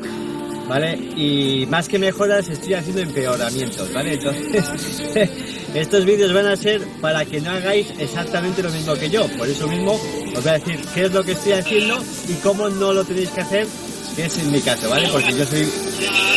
¿vale? 0.68 0.96
Y 0.96 1.66
más 1.70 1.88
que 1.88 2.00
mejoras, 2.00 2.48
estoy 2.48 2.74
haciendo 2.74 3.02
empeoramientos, 3.02 3.92
¿vale? 3.92 4.14
Entonces, 4.14 5.30
estos 5.74 6.04
vídeos 6.04 6.32
van 6.32 6.48
a 6.48 6.56
ser 6.56 6.82
para 7.00 7.24
que 7.24 7.40
no 7.40 7.52
hagáis 7.52 7.94
exactamente 7.96 8.64
lo 8.64 8.70
mismo 8.70 8.94
que 8.94 9.08
yo. 9.08 9.28
Por 9.38 9.48
eso 9.48 9.68
mismo 9.68 9.92
os 9.92 10.42
voy 10.42 10.50
a 10.50 10.54
decir 10.54 10.80
qué 10.94 11.04
es 11.04 11.12
lo 11.12 11.22
que 11.22 11.32
estoy 11.32 11.52
haciendo 11.52 11.96
y 12.28 12.32
cómo 12.42 12.68
no 12.68 12.92
lo 12.92 13.04
tenéis 13.04 13.30
que 13.30 13.40
hacer, 13.40 13.68
que 14.16 14.24
es 14.24 14.36
en 14.38 14.50
mi 14.50 14.60
caso, 14.60 14.90
¿vale? 14.90 15.08
Porque 15.12 15.32
yo 15.32 15.44
soy 15.44 15.64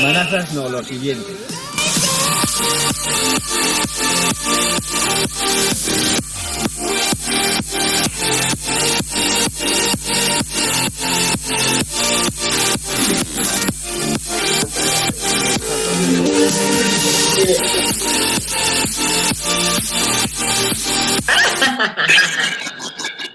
manazas, 0.03 0.53
no, 0.53 0.69
lo 0.69 0.83
siguiente. 0.83 1.33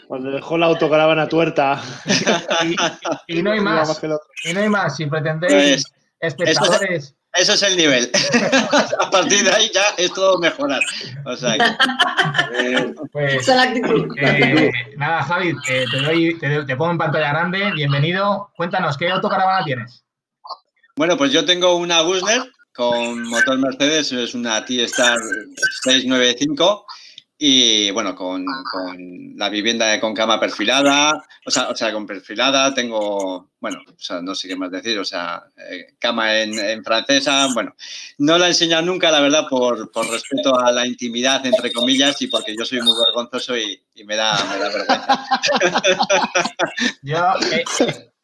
Cuando 0.09 0.31
dejó 0.31 0.59
la 0.59 0.67
autocaravana 0.67 1.29
tuerta. 1.29 1.81
Y, 2.64 2.76
y 3.38 3.43
no 3.43 3.52
hay 3.52 3.61
más. 3.61 4.00
Y 4.45 4.52
no 4.52 4.61
hay 4.61 4.69
más. 4.69 4.97
Si 4.97 5.07
pretendéis 5.07 5.85
Pues, 5.85 5.85
espectadores. 6.21 7.17
Eso 7.35 7.55
es 7.55 7.62
el 7.62 7.77
nivel. 7.77 8.11
a 9.01 9.11
partir 9.11 9.43
de 9.43 9.51
ahí 9.51 9.71
ya 9.73 9.83
es 9.97 10.12
todo 10.12 10.39
mejorar. 10.39 10.81
O 11.25 11.35
sea 11.37 11.57
que, 11.57 11.65
eh, 12.59 12.95
Pues, 13.11 13.35
Esa 13.35 13.53
es 13.53 13.57
la 13.57 13.62
actitud. 13.62 14.15
eh, 14.19 14.71
nada, 14.97 15.23
Javi, 15.23 15.55
te, 15.67 15.87
te 15.87 15.97
doy, 16.01 16.39
te, 16.39 16.65
te 16.65 16.77
pongo 16.77 16.93
en 16.93 16.99
pantalla 16.99 17.31
grande. 17.31 17.73
Bienvenido. 17.73 18.51
Cuéntanos, 18.57 18.99
¿qué 18.99 19.11
autocaravana 19.11 19.65
tienes? 19.65 20.05
Bueno, 20.97 21.17
pues 21.17 21.33
yo 21.33 21.45
tengo 21.47 21.77
una 21.77 22.03
Gusner 22.03 22.43
con 22.75 23.23
motor 23.29 23.59
Mercedes, 23.59 24.12
es 24.12 24.35
una 24.35 24.62
T-Star 24.65 25.19
695 25.85 26.87
y 27.44 27.90
bueno, 27.90 28.14
con, 28.14 28.44
con 28.70 29.32
la 29.37 29.49
vivienda 29.49 29.99
con 29.99 30.14
cama 30.14 30.38
perfilada, 30.38 31.25
o 31.44 31.50
sea, 31.50 31.70
o 31.70 31.75
sea, 31.75 31.92
con 31.92 32.06
perfilada, 32.06 32.72
tengo, 32.72 33.50
bueno, 33.58 33.80
o 33.88 33.94
sea, 33.99 34.22
no 34.22 34.32
sé 34.37 34.46
qué 34.46 34.54
más 34.54 34.70
decir, 34.70 34.96
o 34.96 35.04
sea, 35.04 35.42
eh, 35.56 35.94
cama 35.99 36.38
en, 36.38 36.56
en 36.56 36.84
francesa, 36.84 37.49
bueno, 37.52 37.75
no 38.18 38.38
la 38.38 38.46
he 38.46 38.50
enseñado 38.50 38.82
nunca, 38.82 39.11
la 39.11 39.18
verdad, 39.20 39.46
por, 39.50 39.90
por 39.90 40.08
respeto 40.08 40.56
a 40.56 40.70
la 40.70 40.87
intimidad, 40.87 41.44
entre 41.44 41.72
comillas, 41.72 42.22
y 42.22 42.28
porque 42.28 42.54
yo 42.56 42.64
soy 42.64 42.80
muy 42.80 42.94
vergonzoso 43.06 43.56
y, 43.56 43.82
y 43.96 44.04
me, 44.04 44.14
da, 44.14 44.37
me 44.44 44.58
da 44.61 44.68
vergüenza. 44.68 45.26
Yo, 47.02 47.25
eh, 47.52 47.64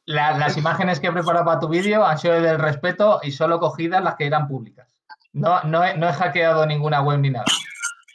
la- 0.06 0.38
las 0.38 0.56
imágenes 0.56 1.00
que 1.00 1.08
he 1.08 1.12
preparado 1.12 1.44
para 1.44 1.58
tu 1.60 1.68
vídeo 1.68 2.04
han 2.06 2.18
sido 2.18 2.40
del 2.40 2.58
respeto 2.58 3.18
y 3.25 3.32
solo 3.32 3.58
cogidas 3.58 4.02
las 4.02 4.14
que 4.14 4.26
eran 4.26 4.46
públicas. 4.46 4.87
No, 5.32 5.62
no, 5.64 5.84
he, 5.84 5.96
no 5.96 6.08
he 6.08 6.12
hackeado 6.12 6.64
ninguna 6.66 7.02
web 7.02 7.18
ni 7.18 7.30
nada. 7.30 7.44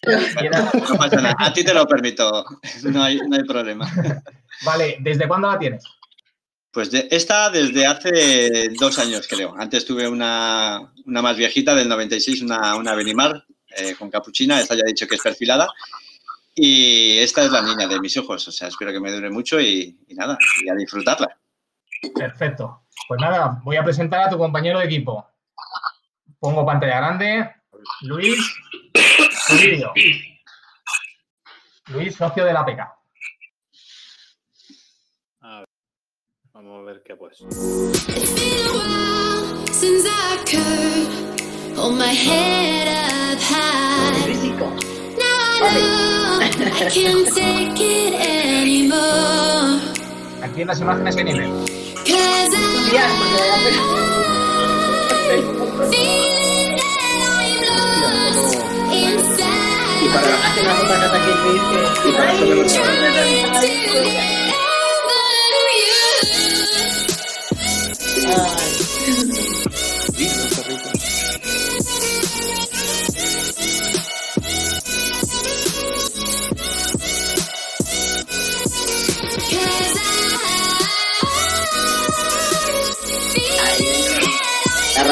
No 0.05 0.97
pasa 0.97 1.15
nada, 1.17 1.35
a 1.37 1.53
ti 1.53 1.63
te 1.63 1.73
lo 1.73 1.85
permito, 1.85 2.45
no 2.83 3.03
hay, 3.03 3.17
no 3.27 3.35
hay 3.35 3.43
problema. 3.43 3.89
Vale, 4.63 4.97
¿desde 4.99 5.27
cuándo 5.27 5.49
la 5.51 5.57
tienes? 5.59 5.83
Pues 6.71 6.89
de- 6.91 7.07
esta 7.11 7.49
desde 7.49 7.85
hace 7.85 8.69
dos 8.79 8.97
años, 8.99 9.27
creo. 9.27 9.53
Antes 9.57 9.85
tuve 9.85 10.07
una, 10.07 10.91
una 11.05 11.21
más 11.21 11.37
viejita 11.37 11.75
del 11.75 11.87
96, 11.87 12.41
una, 12.41 12.75
una 12.75 12.95
Benimar 12.95 13.45
eh, 13.77 13.95
con 13.97 14.09
capuchina, 14.09 14.59
esta 14.59 14.75
ya 14.75 14.81
he 14.83 14.87
dicho 14.89 15.07
que 15.07 15.15
es 15.15 15.21
perfilada. 15.21 15.67
Y 16.55 17.17
esta 17.19 17.43
es 17.43 17.51
la 17.51 17.61
niña 17.63 17.87
de 17.87 17.99
mis 17.99 18.15
ojos, 18.17 18.47
o 18.47 18.51
sea, 18.51 18.67
espero 18.67 18.91
que 18.91 18.99
me 18.99 19.11
dure 19.11 19.29
mucho 19.31 19.59
y, 19.59 19.97
y 20.07 20.13
nada, 20.13 20.37
y 20.63 20.69
a 20.69 20.75
disfrutarla. 20.75 21.35
Perfecto. 22.15 22.83
Pues 23.07 23.19
nada, 23.21 23.59
voy 23.63 23.75
a 23.77 23.83
presentar 23.83 24.21
a 24.21 24.29
tu 24.29 24.37
compañero 24.37 24.79
de 24.79 24.85
equipo. 24.85 25.27
Pongo 26.39 26.65
pantalla 26.65 26.97
grande. 26.97 27.51
Luis, 28.01 28.37
Luis, 31.87 32.15
socio 32.15 32.45
de 32.45 32.53
la 32.53 32.65
PECA. 32.65 32.95
A 35.41 35.59
ver, 35.59 35.67
vamos 36.53 36.79
a 36.79 36.83
ver 36.83 37.03
qué 37.05 37.15
pues. 37.15 37.37
Since 39.71 40.07
I 40.07 40.37
could 40.45 41.77
hold 41.77 41.97
my 41.97 42.13
head 42.13 42.87
up 42.87 43.39
high. 43.41 44.33
Now 45.17 45.59
I 45.61 45.75
know 45.77 46.39
I 46.39 46.89
can't 46.89 47.27
take 47.33 47.81
it 47.81 48.13
anymore. 48.13 49.81
Aquí 50.41 50.61
en 50.61 50.67
las 50.67 50.79
imágenes 50.79 51.17
hay 51.17 51.23
nivel. 51.25 51.51
Para 60.13 60.47
hacer 60.47 60.63
una 60.63 60.75
foto 60.75 60.93
acá 60.93 61.09
que 61.11 61.33
dice. 61.49 61.77
Y 62.05 62.11
para 62.13 62.31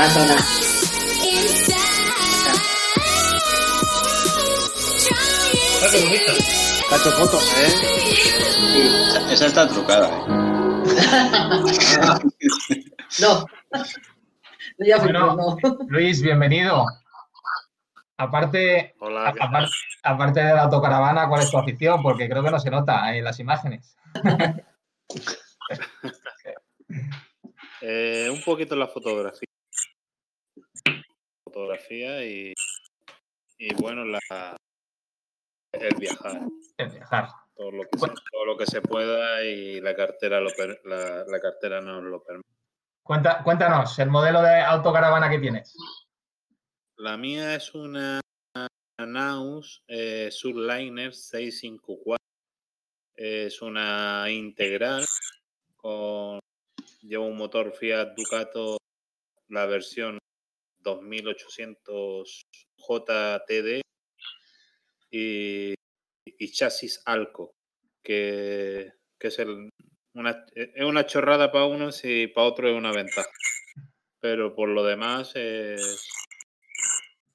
sobre 0.06 0.28
los 0.28 0.71
Bonita. 5.92 6.32
Cacho 6.90 7.12
fotos, 7.12 7.44
¿eh? 7.58 7.68
Esa, 9.10 9.34
esa 9.34 9.46
está 9.48 9.68
trucada, 9.68 10.08
¿eh? 10.08 10.24
No. 13.22 13.46
Ya 14.78 14.98
fui, 15.00 15.12
Bueno, 15.12 15.36
no. 15.36 15.58
Luis, 15.90 16.22
bienvenido. 16.22 16.86
Aparte, 18.18 18.96
aparte 20.02 20.40
de 20.40 20.54
la 20.54 20.62
autocaravana, 20.64 21.28
¿cuál 21.28 21.42
es 21.42 21.52
tu 21.52 21.58
afición? 21.58 22.02
Porque 22.02 22.30
creo 22.30 22.42
que 22.42 22.52
no 22.52 22.60
se 22.60 22.72
nota 22.72 23.14
en 23.16 23.24
las 23.26 23.40
imágenes. 23.40 23.96
Eh, 27.84 28.30
un 28.32 28.40
poquito 28.44 28.76
la 28.76 28.88
fotografía. 28.88 29.48
Fotografía 31.44 32.24
y, 32.24 32.54
y 33.58 33.74
bueno, 33.74 34.06
la, 34.06 34.20
el 35.74 35.96
viajar. 35.98 36.42
El 36.78 36.90
viajar. 36.90 37.30
Todo 37.56 37.72
lo, 37.72 37.84
que 37.84 37.98
se, 38.00 38.08
todo 38.32 38.46
lo 38.46 38.58
que 38.58 38.66
se 38.66 38.82
pueda 38.82 39.44
y 39.44 39.80
la 39.82 39.96
cartera, 39.96 40.40
lo 40.40 40.50
la, 40.86 41.26
la 41.28 41.40
cartera 41.40 41.80
nos 41.82 42.04
lo 42.04 42.24
permite. 42.24 42.50
Cuenta- 43.04 43.44
cuéntanos 43.44 43.98
el 44.00 44.10
modelo 44.10 44.42
de 44.42 44.62
autocaravana 44.62 45.30
que 45.30 45.40
tienes. 45.40 45.76
La 46.98 47.18
mía 47.18 47.56
es 47.56 47.74
una 47.74 48.20
Naus 49.00 49.84
eh, 49.88 50.30
Surliner 50.32 51.14
654. 51.14 52.18
Es 53.16 53.62
una 53.62 54.26
integral 54.30 55.04
con 55.76 56.40
lleva 57.02 57.26
un 57.26 57.38
motor 57.38 57.72
Fiat 57.74 58.14
Ducato, 58.16 58.78
la 59.50 59.66
versión 59.66 60.18
2800 60.80 62.44
JTD 62.78 63.81
y, 65.12 65.76
y 66.26 66.52
chasis 66.52 67.02
Alco, 67.06 67.54
que, 68.04 68.94
que 69.20 69.28
es 69.28 69.40
el, 69.40 69.70
una, 70.14 70.46
es 70.56 70.84
una 70.84 71.06
chorrada 71.06 71.52
para 71.52 71.66
unos 71.66 72.04
y 72.04 72.28
para 72.28 72.48
otros 72.48 72.72
es 72.72 72.78
una 72.78 72.92
ventaja. 72.92 73.30
Pero 74.20 74.56
por 74.56 74.70
lo 74.70 74.84
demás 74.84 75.32
es 75.36 76.08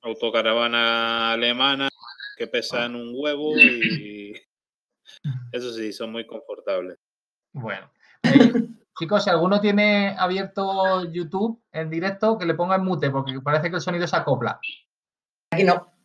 autocaravana 0.02 1.32
alemana 1.32 1.88
que 2.36 2.46
pesan 2.46 2.94
un 2.94 3.12
huevo 3.14 3.56
y 3.58 4.34
eso 5.52 5.72
sí, 5.72 5.92
son 5.92 6.12
muy 6.12 6.26
confortables. 6.26 6.98
Bueno. 7.52 7.90
Eh, 8.22 8.52
chicos, 8.98 9.24
si 9.24 9.30
alguno 9.30 9.60
tiene 9.60 10.14
abierto 10.18 11.10
YouTube 11.10 11.62
en 11.72 11.90
directo, 11.90 12.38
que 12.38 12.46
le 12.46 12.54
ponga 12.54 12.76
en 12.76 12.84
mute, 12.84 13.10
porque 13.10 13.40
parece 13.40 13.70
que 13.70 13.76
el 13.76 13.82
sonido 13.82 14.06
se 14.06 14.16
acopla. 14.16 14.60
Aquí 15.50 15.64
no. 15.64 15.95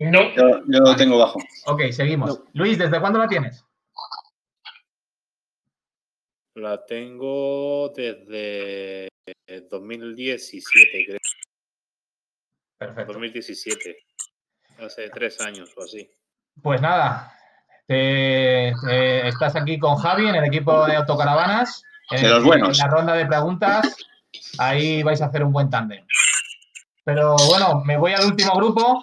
No, 0.00 0.32
Yo, 0.34 0.60
yo 0.66 0.78
lo 0.80 0.96
tengo 0.96 1.18
bajo. 1.18 1.40
Ok, 1.66 1.90
seguimos. 1.90 2.40
Luis, 2.52 2.78
¿desde 2.78 3.00
cuándo 3.00 3.18
la 3.18 3.26
tienes? 3.28 3.64
La 6.54 6.84
tengo 6.86 7.88
desde 7.94 9.08
2017, 9.70 11.04
creo. 11.06 11.18
Perfecto. 12.78 13.12
2017. 13.12 13.96
Hace 14.78 15.10
tres 15.10 15.40
años 15.40 15.70
o 15.76 15.82
así. 15.82 16.08
Pues 16.62 16.80
nada, 16.80 17.32
te- 17.86 18.72
te- 18.86 19.28
estás 19.28 19.56
aquí 19.56 19.78
con 19.78 19.96
Javi 19.96 20.28
en 20.28 20.36
el 20.36 20.44
equipo 20.44 20.86
de 20.86 20.96
autocaravanas. 20.96 21.82
En, 22.10 22.22
De 22.22 22.28
los 22.28 22.44
buenos. 22.44 22.78
en 22.80 22.86
la 22.86 22.92
ronda 22.92 23.14
de 23.14 23.26
preguntas, 23.26 23.96
ahí 24.58 25.02
vais 25.02 25.20
a 25.20 25.26
hacer 25.26 25.42
un 25.44 25.52
buen 25.52 25.68
tándem. 25.70 26.04
Pero 27.04 27.36
bueno, 27.48 27.82
me 27.84 27.96
voy 27.98 28.12
al 28.12 28.26
último 28.26 28.54
grupo. 28.56 29.00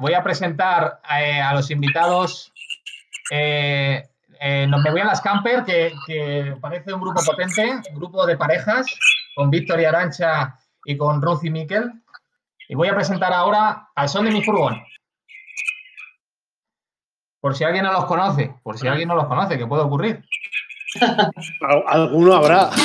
Voy 0.00 0.14
a 0.14 0.22
presentar 0.22 1.00
eh, 1.18 1.40
a 1.40 1.52
los 1.54 1.70
invitados. 1.70 2.52
eh, 3.30 4.08
eh, 4.40 4.66
me 4.66 4.90
voy 4.90 5.00
a 5.02 5.04
las 5.04 5.20
camper, 5.20 5.62
que, 5.64 5.92
que 6.06 6.56
parece 6.60 6.94
un 6.94 7.02
grupo 7.02 7.22
potente, 7.22 7.80
un 7.90 7.96
grupo 7.96 8.24
de 8.26 8.38
parejas, 8.38 8.86
con 9.36 9.50
Víctor 9.50 9.78
y 9.80 9.84
Arancha 9.84 10.56
y 10.86 10.96
con 10.96 11.20
Ruth 11.20 11.44
y 11.44 11.50
Miquel. 11.50 11.90
Y 12.68 12.74
voy 12.74 12.88
a 12.88 12.94
presentar 12.94 13.32
ahora 13.34 13.88
al 13.94 14.08
son 14.08 14.24
de 14.24 14.30
mi 14.30 14.42
furgón. 14.42 14.82
Por 17.42 17.54
si 17.54 17.64
alguien 17.64 17.84
no 17.84 17.92
los 17.92 18.06
conoce, 18.06 18.54
por 18.62 18.78
si 18.78 18.88
alguien 18.88 19.08
no 19.08 19.14
los 19.16 19.26
conoce, 19.26 19.58
que 19.58 19.66
puede 19.66 19.82
ocurrir. 19.82 20.24
Al- 21.60 21.84
Alguno 21.86 22.32
habrá. 22.34 22.70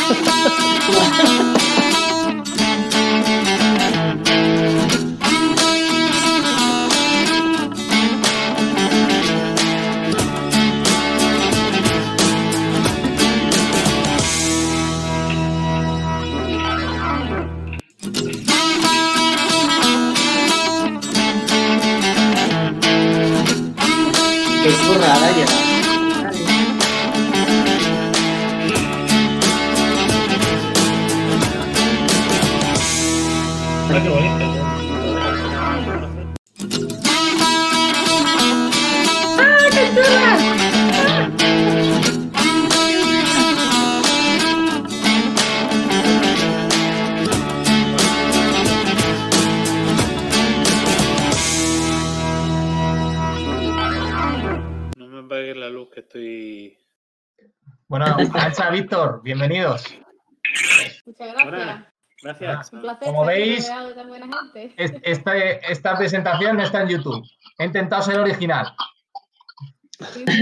Bueno, 57.88 58.06
Arancha, 58.34 58.70
Víctor, 58.70 59.22
bienvenidos. 59.24 59.84
Muchas 61.06 61.34
gracias. 61.34 61.86
Gracias. 62.24 62.74
Un 62.74 62.82
placer 62.82 63.08
Como 63.08 63.26
veis, 63.26 63.68
tan 63.68 64.08
buena 64.08 64.26
gente. 64.26 64.74
Es- 64.78 64.94
Este, 65.04 65.72
esta 65.72 65.96
presentación 65.98 66.58
no 66.58 66.64
está 66.64 66.82
en 66.82 66.90
YouTube. 66.90 67.24
He 67.58 67.66
intentado 67.66 68.02
ser 68.02 68.20
original. 68.20 68.74
Sí, 70.12 70.26
sí. 70.28 70.42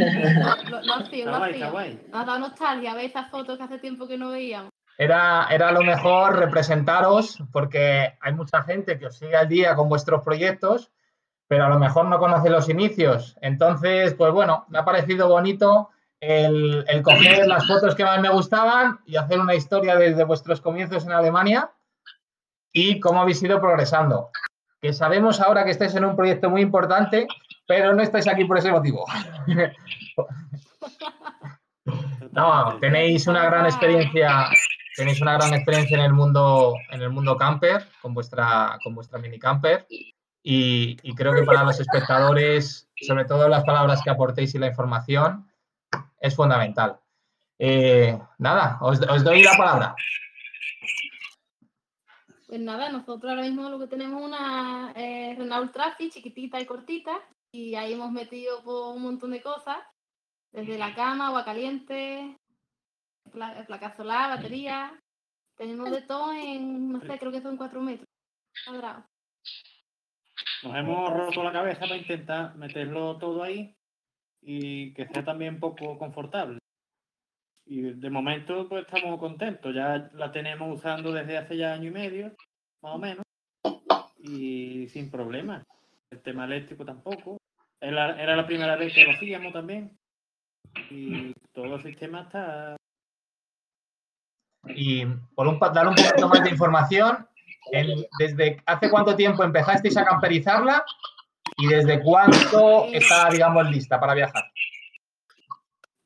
Lo, 0.69 0.82
lo 0.82 1.71
guay. 1.71 2.01
Nos 2.10 2.21
ha 2.21 2.25
dado 2.25 2.39
nostalgia 2.39 2.93
ver 2.93 3.06
esas 3.06 3.29
fotos 3.29 3.58
que 3.58 3.63
hace 3.63 3.79
tiempo 3.79 4.08
que 4.08 4.17
no 4.17 4.29
veíamos. 4.29 4.71
Era, 4.97 5.47
era 5.51 5.71
lo 5.71 5.82
mejor 5.82 6.38
representaros 6.38 7.39
porque 7.51 8.13
hay 8.21 8.34
mucha 8.34 8.62
gente 8.63 8.97
que 8.97 9.08
os 9.08 9.17
sigue 9.17 9.36
al 9.36 9.49
día 9.49 9.75
con 9.75 9.89
vuestros 9.89 10.23
proyectos, 10.23 10.91
pero 11.47 11.65
a 11.65 11.69
lo 11.69 11.79
mejor 11.79 12.06
no 12.06 12.19
conoce 12.19 12.49
los 12.49 12.69
inicios. 12.69 13.36
Entonces, 13.41 14.13
pues 14.13 14.32
bueno, 14.32 14.65
me 14.69 14.79
ha 14.79 14.86
parecido 14.86 15.27
bonito 15.27 15.89
el, 16.27 16.86
el 16.88 17.01
coger 17.01 17.47
las 17.47 17.67
fotos 17.67 17.95
que 17.95 18.03
más 18.03 18.19
me 18.21 18.29
gustaban 18.29 18.99
y 19.05 19.17
hacer 19.17 19.39
una 19.39 19.55
historia 19.55 19.95
desde 19.95 20.23
vuestros 20.23 20.62
comienzos 20.62 21.05
en 21.05 21.12
Alemania 21.12 21.71
y 22.71 22.99
cómo 22.99 23.21
habéis 23.21 23.43
ido 23.43 23.59
progresando. 23.59 24.29
Que 24.81 24.93
sabemos 24.93 25.39
ahora 25.39 25.63
que 25.63 25.71
estáis 25.71 25.95
en 25.95 26.05
un 26.05 26.15
proyecto 26.15 26.49
muy 26.49 26.62
importante, 26.62 27.27
pero 27.67 27.93
no 27.93 28.01
estáis 28.01 28.27
aquí 28.27 28.45
por 28.45 28.57
ese 28.57 28.71
motivo. 28.71 29.05
No, 32.31 32.79
tenéis 32.79 33.27
una 33.27 33.45
gran 33.45 33.67
experiencia, 33.67 34.47
tenéis 34.95 35.21
una 35.21 35.33
gran 35.33 35.53
experiencia 35.53 35.97
en 35.97 36.03
el 36.03 36.13
mundo, 36.13 36.73
en 36.89 37.03
el 37.03 37.12
mundo 37.12 37.38
camper, 37.38 37.86
con 38.01 38.15
vuestra, 38.15 38.79
con 38.83 38.95
vuestra 38.95 39.19
mini 39.19 39.38
camper. 39.38 39.86
Y, 40.41 40.97
y 41.03 41.13
creo 41.13 41.36
que 41.36 41.43
para 41.43 41.63
los 41.63 41.79
espectadores, 41.79 42.89
sobre 43.07 43.25
todo 43.25 43.47
las 43.47 43.63
palabras 43.63 44.01
que 44.03 44.09
aportéis 44.09 44.55
y 44.55 44.57
la 44.57 44.65
información, 44.65 45.47
es 46.19 46.36
fundamental. 46.36 46.99
Eh, 47.60 48.17
nada, 48.39 48.77
os, 48.82 48.99
os 49.01 49.23
doy 49.23 49.43
la 49.43 49.56
palabra. 49.58 49.95
Pues 52.47 52.60
nada, 52.62 52.89
nosotros 52.89 53.29
ahora 53.32 53.43
mismo 53.43 53.69
lo 53.69 53.79
que 53.79 53.88
tenemos 53.88 54.19
es 54.21 54.27
una 54.27 54.93
eh, 54.95 55.36
Renault 55.38 55.71
Trafic 55.73 56.12
chiquitita 56.12 56.60
y 56.60 56.65
cortita 56.65 57.19
y 57.51 57.75
ahí 57.75 57.93
hemos 57.93 58.12
metido 58.12 58.62
pues, 58.63 58.95
un 58.95 59.01
montón 59.01 59.32
de 59.32 59.41
cosas, 59.41 59.77
desde 60.51 60.77
la 60.77 60.93
cama, 60.93 61.27
agua 61.27 61.45
caliente, 61.45 62.38
pla- 63.32 63.63
placa 63.65 63.95
solar, 63.95 64.36
batería, 64.38 64.99
tenemos 65.56 65.89
de 65.91 66.01
todo 66.01 66.32
en, 66.34 66.91
no 66.91 66.99
sé, 67.01 67.17
creo 67.17 67.32
que 67.32 67.41
son 67.41 67.58
cuatro 67.58 67.82
metros 67.82 68.08
cuadrados. 68.65 69.06
Nos 70.63 70.75
hemos 70.75 71.12
roto 71.13 71.43
la 71.43 71.51
cabeza 71.51 71.82
para 71.82 71.97
intentar 71.97 72.56
meterlo 72.56 73.17
todo 73.17 73.43
ahí 73.43 73.75
y 74.45 74.93
que 74.93 75.08
sea 75.08 75.23
también 75.23 75.60
poco 75.60 75.97
confortable. 75.97 76.60
Y 77.65 77.82
de 77.82 78.10
momento 78.10 78.67
pues 78.67 78.86
estamos 78.86 79.19
contentos, 79.19 79.73
ya 79.73 80.10
la 80.13 80.32
tenemos 80.32 80.77
usando 80.77 81.12
desde 81.12 81.38
hace 81.38 81.58
ya 81.58 81.73
año 81.73 81.88
y 81.88 81.91
medio, 81.91 82.36
más 82.82 82.95
o 82.95 82.97
menos, 82.97 83.23
y 84.17 84.88
sin 84.89 85.10
problema. 85.10 85.63
El 86.12 86.21
tema 86.21 86.45
eléctrico 86.45 86.86
tampoco. 86.86 87.38
Era, 87.82 88.21
era 88.21 88.36
la 88.36 88.45
primera 88.45 88.75
vez 88.75 88.93
que 88.93 89.03
lo 89.03 89.12
hacíamos 89.12 89.51
también. 89.51 89.97
Y 90.89 91.34
todo 91.53 91.75
el 91.75 91.82
sistema 91.82 92.21
está... 92.21 92.75
Y 94.67 95.06
por 95.36 95.47
un, 95.47 95.60
dar 95.60 95.88
un 95.88 95.95
poquito 95.95 96.29
más 96.29 96.43
de 96.43 96.49
información, 96.49 97.27
el- 97.71 98.08
¿desde 98.17 98.62
hace 98.65 98.89
cuánto 98.89 99.15
tiempo 99.15 99.43
empezasteis 99.43 99.97
a 99.97 100.06
camperizarla 100.06 100.86
y 101.58 101.67
desde 101.67 102.01
cuánto 102.01 102.86
está, 102.93 103.29
digamos, 103.29 103.69
lista 103.69 103.99
para 103.99 104.13
viajar? 104.13 104.43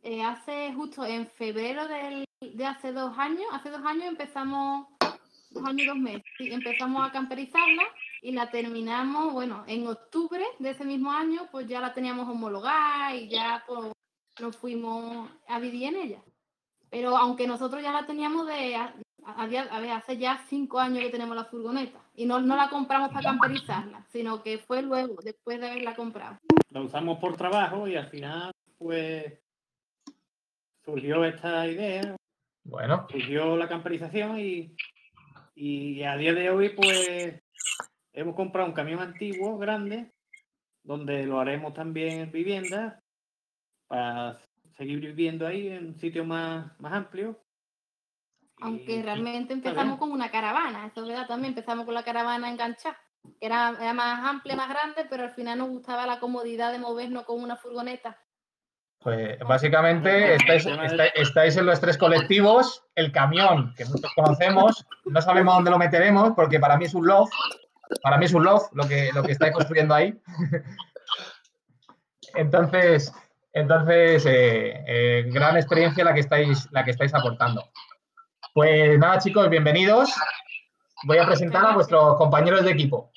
Eh, 0.03 0.23
hace 0.23 0.73
justo 0.73 1.05
en 1.05 1.27
febrero 1.27 1.87
del- 1.87 2.25
de 2.41 2.65
hace 2.65 2.91
dos 2.91 3.17
años, 3.17 3.45
hace 3.51 3.69
dos 3.69 3.83
años 3.85 4.05
empezamos, 4.05 4.87
dos 5.49 5.65
años 5.65 5.81
y 5.81 5.85
dos 5.85 5.97
meses, 5.97 6.23
empezamos 6.39 7.07
a 7.07 7.11
camperizarla 7.11 7.83
y 8.21 8.31
la 8.31 8.49
terminamos, 8.49 9.33
bueno, 9.33 9.63
en 9.67 9.87
octubre 9.87 10.43
de 10.59 10.69
ese 10.69 10.85
mismo 10.85 11.11
año, 11.11 11.47
pues 11.51 11.67
ya 11.67 11.81
la 11.81 11.93
teníamos 11.93 12.29
homologada 12.29 13.13
y 13.15 13.27
ya 13.29 13.63
pues, 13.67 13.91
nos 14.39 14.55
fuimos 14.55 15.29
a 15.47 15.59
vivir 15.59 15.89
en 15.89 15.95
ella. 15.95 16.21
Pero 16.89 17.17
aunque 17.17 17.47
nosotros 17.47 17.81
ya 17.83 17.91
la 17.91 18.05
teníamos 18.05 18.47
de, 18.47 18.77
a, 19.27 19.43
a 19.43 19.47
día- 19.47 19.67
a 19.69 19.79
ver, 19.79 19.91
hace 19.91 20.17
ya 20.17 20.45
cinco 20.49 20.79
años 20.79 21.03
que 21.03 21.09
tenemos 21.09 21.35
la 21.35 21.45
furgoneta 21.45 21.99
y 22.15 22.25
no, 22.25 22.39
no 22.39 22.55
la 22.55 22.69
compramos 22.69 23.09
para 23.09 23.23
camperizarla, 23.29 24.05
sino 24.09 24.41
que 24.41 24.57
fue 24.59 24.81
luego, 24.81 25.15
después 25.21 25.59
de 25.59 25.69
haberla 25.69 25.95
comprado. 25.95 26.37
la 26.71 26.81
usamos 26.81 27.19
por 27.19 27.35
trabajo 27.37 27.87
y 27.87 27.95
al 27.95 28.09
final 28.09 28.51
pues 28.77 29.39
surgió 30.85 31.25
esta 31.25 31.67
idea, 31.67 32.15
Bueno, 32.63 33.07
surgió 33.09 33.57
la 33.57 33.67
camperización 33.67 34.39
y, 34.39 34.71
y 35.55 36.03
a 36.03 36.15
día 36.15 36.33
de 36.33 36.49
hoy 36.49 36.69
pues 36.69 37.39
hemos 38.13 38.35
comprado 38.35 38.67
un 38.67 38.73
camión 38.73 38.99
antiguo 38.99 39.57
grande 39.57 40.11
donde 40.83 41.25
lo 41.25 41.39
haremos 41.39 41.73
también 41.73 42.19
en 42.21 42.31
vivienda 42.31 42.99
para 43.87 44.39
seguir 44.77 44.99
viviendo 45.01 45.45
ahí 45.45 45.67
en 45.67 45.87
un 45.87 45.95
sitio 45.99 46.23
más, 46.23 46.79
más 46.79 46.93
amplio. 46.93 47.37
Aunque 48.61 49.01
realmente 49.03 49.53
está 49.53 49.69
empezamos 49.69 49.99
con 49.99 50.11
una 50.11 50.31
caravana, 50.31 50.87
eso 50.87 51.01
es 51.01 51.07
verdad 51.07 51.27
también, 51.27 51.51
empezamos 51.51 51.85
con 51.85 51.93
la 51.93 52.03
caravana 52.03 52.49
enganchada. 52.49 52.97
que 53.39 53.45
Era, 53.45 53.75
era 53.79 53.93
más 53.93 54.23
amplia, 54.27 54.55
más 54.55 54.69
grande, 54.69 55.05
pero 55.09 55.23
al 55.23 55.31
final 55.31 55.59
nos 55.59 55.69
gustaba 55.69 56.05
la 56.07 56.19
comodidad 56.19 56.71
de 56.71 56.79
movernos 56.79 57.23
con 57.25 57.41
una 57.41 57.55
furgoneta. 57.55 58.17
pues 58.99 59.37
básicamente 59.47 60.33
estáis, 60.35 60.65
estáis- 60.65 61.11
estáis 61.15 61.55
en 61.57 61.65
los 61.67 61.79
tres 61.79 61.97
colectivos, 61.97 62.83
el 62.95 63.11
camión, 63.11 63.73
que 63.77 63.85
muchos 63.85 64.11
conocemos, 64.15 64.85
no 65.05 65.21
sabemos 65.21 65.53
dónde 65.55 65.69
lo 65.71 65.77
meteremos 65.77 66.31
porque 66.35 66.59
para 66.59 66.77
mí 66.77 66.85
es 66.85 66.93
un 66.95 67.05
loft, 67.05 67.31
para 68.01 68.17
mí 68.17 68.25
es 68.25 68.33
un 68.33 68.43
loft 68.43 68.71
lo 68.73 68.87
que, 68.87 69.11
lo 69.13 69.21
que 69.23 69.33
estáis 69.33 69.53
construyendo 69.53 69.93
ahí. 69.93 70.19
Entonces, 72.35 73.13
entonces 73.53 74.25
eh, 74.25 74.83
eh, 74.87 75.23
gran 75.27 75.55
experiencia 75.57 76.03
la 76.03 76.13
que 76.13 76.19
estáis, 76.21 76.67
la 76.71 76.83
que 76.83 76.91
estáis 76.91 77.13
aportando. 77.13 77.63
Pues 78.57 78.97
nada, 78.97 79.19
chicos, 79.19 79.47
bienvenidos. 79.51 80.11
Voy 81.03 81.19
a 81.19 81.27
presentar 81.27 81.63
a 81.63 81.75
vuestros 81.75 82.17
compañeros 82.17 82.65
de 82.65 82.71
equipo. 82.71 83.11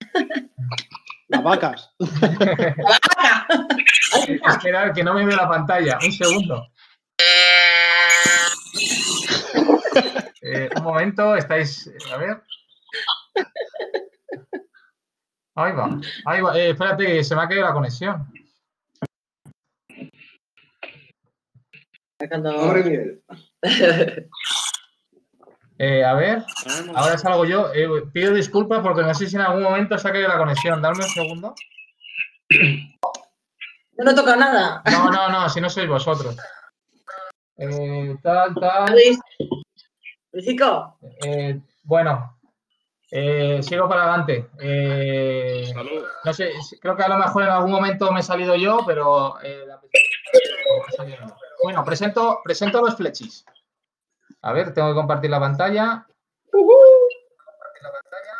Las 1.28 1.42
vacas. 1.44 1.94
Esperad, 4.26 4.92
que 4.92 5.04
no 5.04 5.14
me 5.14 5.24
veo 5.24 5.36
la 5.36 5.48
pantalla. 5.48 6.00
Un 6.04 6.10
segundo. 6.10 6.66
Eh, 10.42 10.68
un 10.74 10.82
momento, 10.82 11.36
estáis. 11.36 11.88
A 12.12 12.16
ver. 12.16 12.42
Ahí 15.54 15.72
va. 15.74 16.00
Ahí 16.24 16.40
va. 16.40 16.58
Eh, 16.58 16.70
espérate, 16.70 17.06
que 17.06 17.22
se 17.22 17.36
me 17.36 17.42
ha 17.42 17.46
caído 17.46 17.62
la 17.66 17.72
conexión. 17.72 18.26
Eh, 25.78 26.04
a 26.04 26.14
ver. 26.14 26.44
Ahora 26.94 27.18
salgo 27.18 27.44
yo. 27.44 27.72
Eh, 27.74 27.88
pido 28.12 28.32
disculpas 28.32 28.80
porque 28.82 29.02
no 29.02 29.12
sé 29.14 29.26
si 29.26 29.34
en 29.34 29.42
algún 29.42 29.64
momento 29.64 29.98
se 29.98 30.06
ha 30.06 30.12
caído 30.12 30.28
la 30.28 30.38
conexión. 30.38 30.80
Dame 30.80 30.98
un 30.98 31.10
segundo. 31.10 31.54
Yo 32.50 34.04
no 34.04 34.14
toca 34.14 34.36
nada. 34.36 34.80
No, 34.88 35.10
no, 35.10 35.28
no, 35.28 35.48
si 35.48 35.60
no 35.60 35.68
sois 35.68 35.88
vosotros. 35.88 36.36
Eh, 37.56 38.14
tal, 38.22 38.54
tal. 38.54 38.92
Luis. 38.92 39.18
Luisico. 40.30 40.98
Eh, 41.24 41.58
bueno, 41.82 42.38
eh, 43.14 43.62
sigo 43.62 43.86
para 43.88 44.04
adelante. 44.04 44.48
Eh, 44.58 45.70
no 46.24 46.32
sé, 46.32 46.50
creo 46.80 46.96
que 46.96 47.02
a 47.02 47.08
lo 47.08 47.18
mejor 47.18 47.42
en 47.42 47.50
algún 47.50 47.70
momento 47.70 48.10
me 48.10 48.20
he 48.20 48.22
salido 48.22 48.56
yo, 48.56 48.80
pero 48.86 49.38
eh, 49.42 49.64
la 49.66 49.78
Bueno, 51.62 51.84
presento, 51.84 52.40
presento 52.42 52.80
los 52.80 52.96
flechis. 52.96 53.44
A 54.40 54.52
ver, 54.52 54.74
tengo 54.74 54.88
que 54.88 54.94
compartir 54.94 55.30
la 55.30 55.38
pantalla. 55.38 56.04
Compartir 56.50 57.82
la 57.82 57.92
pantalla. 57.92 58.36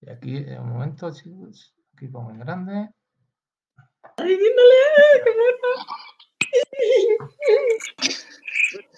Y 0.00 0.10
aquí, 0.10 0.36
eh, 0.36 0.58
un 0.60 0.68
momento, 0.68 1.12
chicos. 1.12 1.74
Aquí 1.94 2.06
pongo 2.06 2.30
en 2.30 2.38
grande. 2.38 2.90
Diciéndole, 4.18 4.74
qué 5.24 5.30
bueno. 5.30 5.68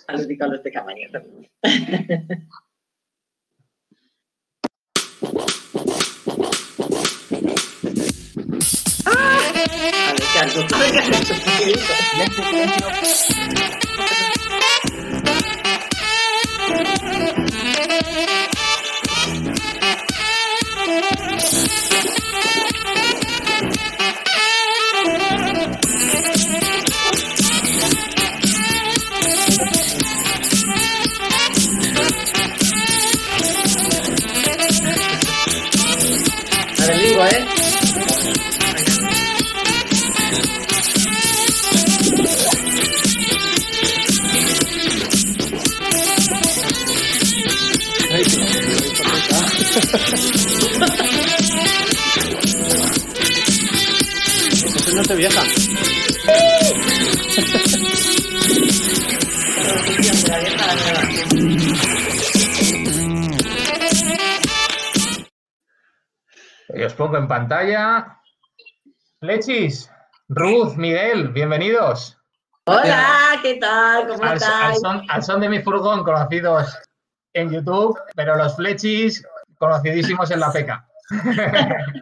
A 0.09 0.12
Luisico 0.12 0.46
los 0.46 0.62
de 0.62 0.72
cabaña 0.72 1.09
también. 1.11 1.50
A 36.84 36.86
ver, 36.86 36.98
digo, 37.00 37.24
¿eh? 37.24 37.53
Eso 49.74 49.98
no 54.94 55.02
te 55.02 55.16
vieja. 55.16 55.42
Y 66.68 66.82
os 66.82 66.94
pongo 66.94 67.16
en 67.16 67.26
pantalla. 67.26 68.20
Lechis, 69.22 69.90
Ruth, 70.28 70.76
Miguel, 70.76 71.30
bienvenidos. 71.30 72.16
Hola, 72.66 73.40
¿qué 73.42 73.56
tal? 73.56 74.06
¿Cómo 74.06 74.22
al, 74.22 74.37
estáis? 74.37 74.80
Al 75.08 75.22
son 75.24 75.40
de 75.40 75.48
mi 75.48 75.62
furgón, 75.62 76.04
conocidos 76.04 76.78
en 77.32 77.50
YouTube, 77.50 77.98
pero 78.14 78.37
los 78.37 78.54
Flechis 78.54 79.26
conocidísimos 79.64 80.31
en 80.31 80.40
la 80.40 80.53
peca. 80.53 80.87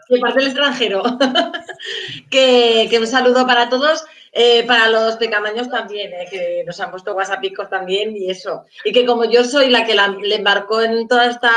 De 0.09 0.19
parte 0.21 0.39
del 0.39 0.49
extranjero. 0.49 1.03
que, 2.31 2.87
que 2.91 2.99
un 2.99 3.07
saludo 3.07 3.47
para 3.47 3.69
todos, 3.69 4.05
eh, 4.33 4.65
para 4.67 4.89
los 4.89 5.17
pecamaños 5.17 5.69
también, 5.69 6.13
eh, 6.13 6.27
que 6.31 6.63
nos 6.67 6.79
han 6.81 6.91
puesto 6.91 7.15
whatsappicos 7.15 7.69
también 7.69 8.17
y 8.17 8.31
eso. 8.31 8.65
Y 8.85 8.93
que 8.93 9.05
como 9.05 9.25
yo 9.25 9.45
soy 9.45 9.71
la 9.71 9.85
que 9.85 9.95
la- 9.95 10.09
le 10.09 10.37
embarcó 10.37 10.83
en 10.83 11.07
toda 11.09 11.27
esta 11.27 11.51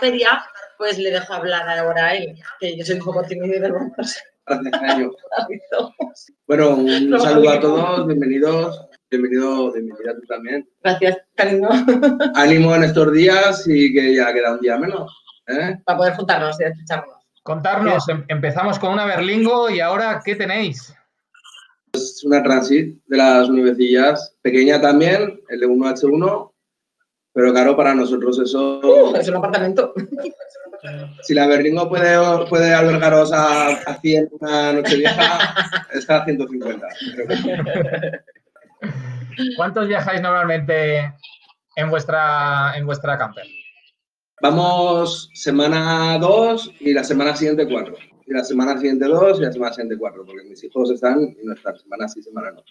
feria, 0.00 0.44
pues 0.78 0.98
le 0.98 1.10
dejo 1.10 1.32
hablar 1.34 1.68
ahora 1.78 2.06
a 2.06 2.14
él, 2.14 2.36
que 2.60 2.76
yo 2.76 2.84
soy 2.84 2.96
un 2.98 3.04
poco 3.04 3.22
tímido 3.22 3.56
y 3.56 3.60
vergonzoso. 3.60 4.20
Bueno, 6.46 6.70
un 6.76 7.08
No, 7.10 7.18
saludo 7.18 7.50
a 7.50 7.60
todos, 7.60 8.06
bienvenidos, 8.06 8.86
bienvenido, 9.10 9.72
bienvenida 9.72 10.14
tú 10.14 10.20
también. 10.28 10.68
Gracias, 10.82 11.18
cariño, 11.34 11.68
Ánimo 12.34 12.74
en 12.74 12.84
estos 12.84 13.10
días 13.12 13.66
y 13.66 13.92
que 13.94 14.14
ya 14.14 14.32
queda 14.34 14.52
un 14.52 14.60
día 14.60 14.76
menos. 14.76 15.23
¿Eh? 15.46 15.78
para 15.84 15.98
poder 15.98 16.14
juntarnos 16.14 16.60
y 16.60 16.64
escucharnos. 16.64 17.14
Contarnos, 17.42 18.08
em- 18.08 18.24
empezamos 18.28 18.78
con 18.78 18.92
una 18.92 19.04
Berlingo 19.04 19.68
y 19.68 19.80
ahora, 19.80 20.20
¿qué 20.24 20.34
tenéis? 20.34 20.94
Es 21.92 22.22
una 22.24 22.42
Transit 22.42 22.98
de 23.06 23.16
las 23.16 23.48
nuevecillas, 23.50 24.34
pequeña 24.42 24.80
también, 24.80 25.40
el 25.48 25.60
de 25.60 25.66
1H1, 25.66 26.52
pero 27.32 27.52
claro, 27.52 27.76
para 27.76 27.94
nosotros 27.94 28.38
eso, 28.38 28.80
Uh, 28.82 29.14
es 29.16 29.28
un 29.28 29.36
apartamento. 29.36 29.92
si 31.22 31.34
la 31.34 31.46
Berlingo 31.46 31.88
puede, 31.88 32.16
puede 32.48 32.72
albergaros 32.74 33.32
a, 33.32 33.68
a 33.68 34.00
100 34.00 34.28
una 34.40 34.72
noche 34.72 34.96
vieja, 34.96 35.54
está 35.92 36.22
a 36.22 36.24
150. 36.24 36.86
creo 37.14 37.28
que. 37.28 38.20
¿Cuántos 39.56 39.88
viajáis 39.88 40.20
normalmente 40.20 41.12
en 41.76 41.90
vuestra, 41.90 42.72
en 42.76 42.86
vuestra 42.86 43.18
camper? 43.18 43.44
Vamos 44.40 45.30
semana 45.34 46.18
2 46.18 46.72
y 46.80 46.92
la 46.92 47.04
semana 47.04 47.34
siguiente 47.36 47.66
4. 47.68 47.94
Y 48.26 48.32
la 48.32 48.42
semana 48.44 48.76
siguiente 48.76 49.06
2 49.06 49.38
y 49.38 49.42
la 49.42 49.52
semana 49.52 49.72
siguiente 49.72 49.96
4, 49.98 50.24
porque 50.26 50.44
mis 50.44 50.62
hijos 50.64 50.90
están 50.90 51.20
y 51.40 51.44
no 51.46 51.54
están, 51.54 51.76
semana 51.78 52.08
sí, 52.08 52.22
semana 52.22 52.50
no. 52.52 52.62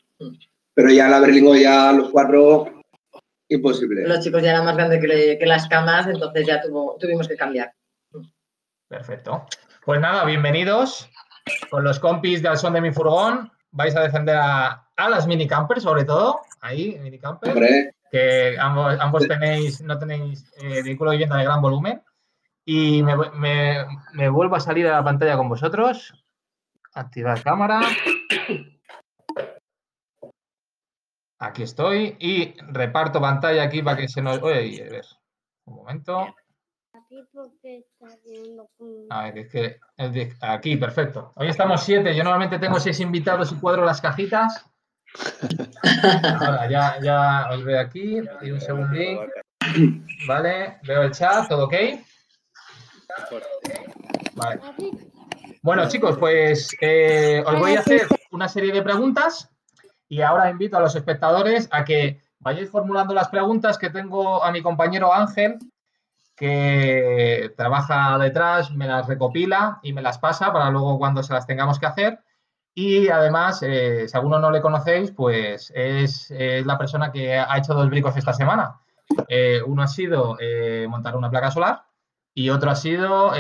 Pero 0.73 0.89
ya 0.91 1.08
la 1.08 1.19
Berlingo, 1.19 1.56
ya 1.56 1.91
los 1.91 2.10
cuatro, 2.10 2.82
imposible. 3.47 4.08
Los 4.08 4.21
chicos 4.21 4.41
ya 4.41 4.49
eran 4.52 4.65
más 4.65 4.76
grandes 4.76 4.99
que, 4.99 5.38
que 5.39 5.45
las 5.45 5.67
camas, 5.67 6.08
entonces 6.08 6.45
ya 6.47 6.62
tuvo- 6.62 6.97
tuvimos 6.99 7.28
que 7.28 7.36
cambiar. 7.38 7.71
Perfecto. 8.88 9.45
Pues 9.86 9.99
nada, 9.99 10.26
bienvenidos 10.26 11.10
con 11.69 11.84
los 11.84 11.99
compis 11.99 12.41
de 12.41 12.49
Al 12.49 12.58
Son 12.58 12.73
de 12.73 12.82
mi 12.82 12.91
Furgón. 12.91 13.52
Vais 13.71 13.95
a 13.95 14.02
defender 14.02 14.36
a, 14.38 14.88
a 14.95 15.10
las 15.10 15.28
mini 15.28 15.47
campers, 15.47 15.84
sobre 15.84 16.04
todo. 16.06 16.41
Ahí, 16.62 16.97
mini 17.02 17.19
campers. 17.19 17.54
Hombre, 17.54 17.95
Que 18.13 18.56
ambos, 18.60 18.95
ambos 18.99 19.28
tenéis, 19.28 19.82
no 19.82 19.97
tenéis 19.97 20.45
eh, 20.62 20.84
vehículo 20.84 21.10
de 21.10 21.17
vivienda 21.17 21.38
de 21.38 21.45
gran 21.45 21.63
volumen. 21.63 21.99
Y 22.63 23.02
me, 23.02 23.15
me- 23.32 23.86
me 24.13 24.30
vuelvo 24.30 24.56
a 24.56 24.60
salir 24.60 24.86
a 24.86 24.91
la 24.97 25.04
pantalla 25.04 25.36
con 25.36 25.49
vosotros. 25.49 26.13
Activar 26.93 27.41
cámara. 27.41 27.82
Aquí 31.39 31.63
estoy. 31.63 32.15
Y 32.19 32.54
reparto 32.71 33.19
pantalla 33.19 33.63
aquí 33.63 33.82
para 33.82 33.97
que 33.97 34.08
se 34.08 34.21
nos. 34.21 34.39
Oye, 34.43 34.86
a 34.88 34.91
ver. 34.91 35.06
Un 35.65 35.76
momento. 35.78 36.36
A 39.10 39.23
ver, 39.23 39.38
es 39.39 39.52
que 39.52 39.80
aquí, 40.41 40.78
perfecto. 40.78 41.32
Hoy 41.36 41.47
estamos 41.47 41.82
siete. 41.84 42.15
Yo 42.15 42.23
normalmente 42.23 42.60
tengo 42.60 42.80
seis 42.80 42.99
invitados 42.99 43.52
y 43.52 43.56
cuadro 43.56 43.84
las 43.86 43.99
cajitas. 44.02 44.65
Ya, 46.69 46.97
ya 47.02 47.49
os 47.52 47.63
veo 47.63 47.80
aquí. 47.80 48.21
Y 48.41 48.52
un 48.52 48.62
segundín. 48.62 49.19
Vale, 50.28 50.80
veo 50.84 51.04
el 51.04 51.12
chat, 51.12 51.47
¿todo 51.47 51.65
ok? 51.65 51.73
Vale. 54.36 54.62
Bueno, 55.62 55.88
chicos, 55.88 56.17
pues 56.17 56.76
eh, 56.82 57.43
os 57.45 57.60
voy 57.60 57.76
a 57.76 57.80
hacer 57.80 58.08
una 58.32 58.47
serie 58.49 58.73
de 58.73 58.82
preguntas 58.82 59.49
y 60.10 60.21
ahora 60.21 60.49
invito 60.49 60.78
a 60.78 60.82
los 60.82 60.95
espectadores 60.95 61.69
a 61.71 61.86
que 61.86 62.21
vayáis 62.39 62.69
formulando 62.69 63.13
las 63.13 63.30
preguntas 63.30 63.78
que 63.78 63.89
tengo 63.89 64.43
a 64.43 64.52
mi 64.52 64.62
compañero 64.62 65.13
Ángel, 65.13 65.58
que 66.36 67.54
trabaja 67.56 68.17
detrás, 68.17 68.71
me 68.71 68.88
las 68.88 69.08
recopila 69.08 69.80
y 69.84 69.93
me 69.93 70.02
las 70.02 70.17
pasa 70.17 70.52
para 70.52 70.69
luego 70.69 70.97
cuando 70.97 71.23
se 71.23 71.34
las 71.34 71.47
tengamos 71.47 71.80
que 71.80 71.86
hacer. 71.86 72.19
Y 72.75 73.07
además, 73.09 73.62
eh, 73.62 74.07
si 74.07 74.17
alguno 74.17 74.39
no 74.39 74.49
le 74.49 74.62
conocéis, 74.62 75.12
pues 75.12 75.71
es, 75.75 76.31
es 76.31 76.65
la 76.65 76.77
persona 76.77 77.12
que 77.12 77.36
ha 77.38 77.57
hecho 77.57 77.73
dos 77.73 77.89
bricos 77.89 78.17
esta 78.17 78.33
semana. 78.33 78.79
Eh, 79.27 79.62
uno 79.65 79.83
ha 79.83 79.88
sido 79.88 80.38
eh, 80.39 80.88
montar 80.89 81.15
una 81.15 81.29
placa 81.29 81.51
solar 81.51 81.83
y 82.33 82.49
otro 82.49 82.71
ha 82.71 82.75
sido 82.75 83.31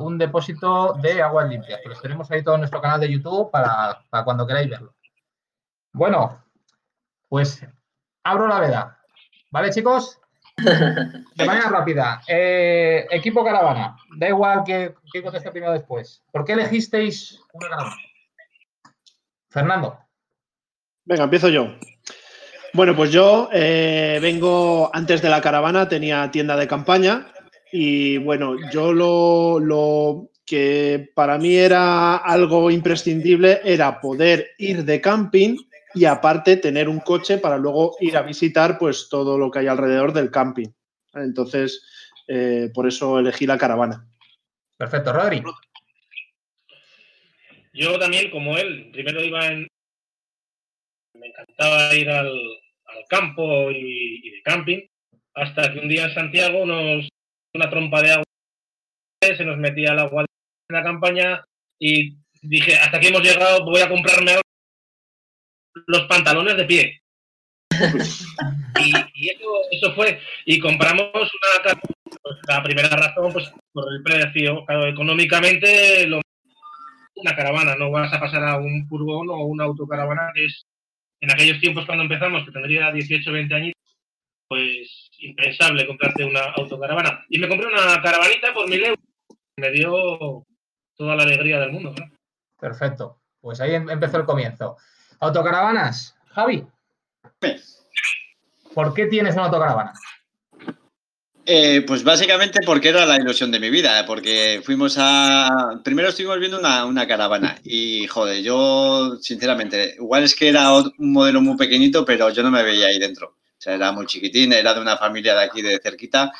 un 0.00 0.18
depósito 0.18 0.94
de 0.94 1.22
aguas 1.22 1.48
limpias, 1.48 1.80
los 1.84 2.02
tenemos 2.02 2.28
ahí 2.30 2.42
todo 2.42 2.56
en 2.56 2.62
nuestro 2.62 2.80
canal 2.80 2.98
de 2.98 3.12
YouTube 3.12 3.48
para, 3.48 4.02
para 4.10 4.24
cuando 4.24 4.44
queráis 4.44 4.68
verlo. 4.68 4.92
Bueno, 5.92 6.42
pues 7.28 7.64
abro 8.24 8.48
la 8.48 8.58
veda. 8.58 8.98
¿Vale, 9.50 9.70
chicos? 9.70 10.20
De 10.56 11.46
manera 11.46 11.68
rápida. 11.68 12.22
Eh, 12.26 13.06
equipo 13.10 13.44
caravana. 13.44 13.96
Da 14.16 14.28
igual 14.28 14.62
que, 14.64 14.94
que 15.12 15.22
conteste 15.22 15.50
primero 15.50 15.72
o 15.72 15.74
después. 15.74 16.22
¿Por 16.32 16.44
qué 16.44 16.52
elegisteis 16.52 17.40
una 17.52 17.68
caravana? 17.68 17.96
Fernando. 19.50 19.98
Venga, 21.04 21.24
empiezo 21.24 21.48
yo. 21.48 21.74
Bueno, 22.72 22.94
pues 22.94 23.10
yo 23.10 23.48
eh, 23.52 24.18
vengo 24.22 24.90
antes 24.94 25.20
de 25.22 25.28
la 25.28 25.40
caravana, 25.40 25.88
tenía 25.88 26.30
tienda 26.30 26.56
de 26.56 26.68
campaña 26.68 27.26
y 27.72 28.18
bueno, 28.18 28.54
yo 28.72 28.92
lo, 28.92 29.58
lo 29.58 30.30
que 30.46 31.10
para 31.14 31.36
mí 31.36 31.56
era 31.56 32.16
algo 32.16 32.70
imprescindible 32.70 33.60
era 33.64 34.00
poder 34.00 34.50
ir 34.58 34.84
de 34.84 35.00
camping 35.00 35.56
y 35.94 36.04
aparte 36.04 36.56
tener 36.56 36.88
un 36.88 37.00
coche 37.00 37.38
para 37.38 37.58
luego 37.58 37.96
ir 38.00 38.16
a 38.16 38.22
visitar 38.22 38.78
pues 38.78 39.08
todo 39.08 39.36
lo 39.36 39.50
que 39.50 39.60
hay 39.60 39.66
alrededor 39.66 40.12
del 40.12 40.30
camping. 40.30 40.68
Entonces, 41.14 41.84
eh, 42.28 42.70
por 42.72 42.86
eso 42.86 43.18
elegí 43.18 43.46
la 43.46 43.58
caravana. 43.58 44.06
Perfecto, 44.76 45.12
Rodri. 45.12 45.42
Yo 47.80 47.98
también, 47.98 48.30
como 48.30 48.58
él, 48.58 48.90
primero 48.92 49.24
iba 49.24 49.46
en. 49.46 49.66
Me 51.18 51.28
encantaba 51.28 51.94
ir 51.94 52.10
al, 52.10 52.28
al 52.28 53.04
campo 53.08 53.70
y, 53.70 54.20
y 54.22 54.30
de 54.30 54.42
camping, 54.42 54.86
hasta 55.34 55.72
que 55.72 55.78
un 55.78 55.88
día 55.88 56.04
en 56.04 56.14
Santiago 56.14 56.66
nos. 56.66 57.08
Una 57.54 57.70
trompa 57.70 58.02
de 58.02 58.12
agua 58.12 58.24
se 59.20 59.44
nos 59.44 59.56
metía 59.56 59.92
el 59.92 59.98
agua 59.98 60.24
en 60.68 60.76
la 60.76 60.82
campaña 60.82 61.42
y 61.80 62.16
dije: 62.42 62.76
Hasta 62.76 62.98
aquí 62.98 63.06
hemos 63.06 63.22
llegado, 63.22 63.64
voy 63.64 63.80
a 63.80 63.88
comprarme 63.88 64.32
ahora 64.32 64.42
los 65.86 66.02
pantalones 66.02 66.58
de 66.58 66.64
pie. 66.66 67.00
y 68.80 68.92
y 69.14 69.30
eso, 69.30 69.46
eso 69.70 69.94
fue. 69.94 70.20
Y 70.44 70.60
compramos 70.60 71.10
una. 71.14 71.78
pues, 72.22 72.36
la 72.46 72.62
primera 72.62 72.90
razón, 72.90 73.32
pues 73.32 73.50
por 73.72 73.90
el 73.90 74.02
precio. 74.02 74.66
Claro, 74.66 74.86
económicamente, 74.86 76.06
lo 76.06 76.20
una 77.20 77.36
caravana, 77.36 77.74
no 77.76 77.90
vas 77.90 78.12
a 78.12 78.20
pasar 78.20 78.44
a 78.44 78.58
un 78.58 78.86
furgón 78.88 79.28
o 79.30 79.44
una 79.44 79.64
autocaravana 79.64 80.30
que 80.34 80.46
es 80.46 80.66
en 81.20 81.30
aquellos 81.30 81.60
tiempos 81.60 81.84
cuando 81.86 82.04
empezamos, 82.04 82.44
que 82.44 82.52
tendría 82.52 82.90
18 82.90 83.30
20 83.32 83.54
años, 83.54 83.74
pues 84.48 85.10
impensable 85.18 85.86
comprarte 85.86 86.24
una 86.24 86.40
autocaravana. 86.56 87.24
Y 87.28 87.38
me 87.38 87.48
compré 87.48 87.66
una 87.66 88.00
caravanita 88.02 88.52
por 88.54 88.68
mil 88.68 88.82
euros. 88.84 89.04
Me 89.56 89.70
dio 89.70 90.46
toda 90.96 91.16
la 91.16 91.22
alegría 91.24 91.60
del 91.60 91.72
mundo. 91.72 91.94
¿no? 91.96 92.10
Perfecto. 92.58 93.20
Pues 93.40 93.60
ahí 93.60 93.74
em- 93.74 93.90
empezó 93.90 94.16
el 94.18 94.24
comienzo. 94.24 94.76
Autocaravanas. 95.20 96.16
Javi. 96.30 96.64
¿Por 98.74 98.94
qué 98.94 99.06
tienes 99.06 99.34
una 99.34 99.44
autocaravana? 99.46 99.92
Eh, 101.46 101.82
pues 101.86 102.04
básicamente 102.04 102.60
porque 102.64 102.90
era 102.90 103.06
la 103.06 103.16
ilusión 103.16 103.50
de 103.50 103.58
mi 103.58 103.70
vida, 103.70 104.04
porque 104.06 104.60
fuimos 104.64 104.96
a... 104.98 105.80
Primero 105.82 106.10
estuvimos 106.10 106.38
viendo 106.38 106.58
una, 106.58 106.84
una 106.84 107.06
caravana 107.08 107.58
y, 107.64 108.06
joder, 108.06 108.42
yo, 108.42 109.16
sinceramente, 109.20 109.94
igual 109.96 110.22
es 110.24 110.34
que 110.34 110.48
era 110.48 110.72
un 110.72 111.12
modelo 111.12 111.40
muy 111.40 111.56
pequeñito, 111.56 112.04
pero 112.04 112.30
yo 112.30 112.42
no 112.42 112.50
me 112.50 112.62
veía 112.62 112.86
ahí 112.88 112.98
dentro. 112.98 113.28
O 113.28 113.62
sea, 113.62 113.74
era 113.74 113.90
muy 113.92 114.06
chiquitín, 114.06 114.52
era 114.52 114.74
de 114.74 114.80
una 114.80 114.96
familia 114.96 115.34
de 115.34 115.42
aquí 115.42 115.62
de 115.62 115.80
cerquita, 115.82 116.30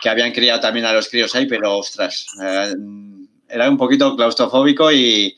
que 0.00 0.08
habían 0.08 0.32
criado 0.32 0.60
también 0.60 0.86
a 0.86 0.92
los 0.92 1.08
críos 1.08 1.34
ahí, 1.34 1.46
pero, 1.46 1.78
ostras, 1.78 2.26
eh, 2.42 2.74
era 3.48 3.70
un 3.70 3.76
poquito 3.76 4.16
claustrofóbico 4.16 4.90
y, 4.90 5.36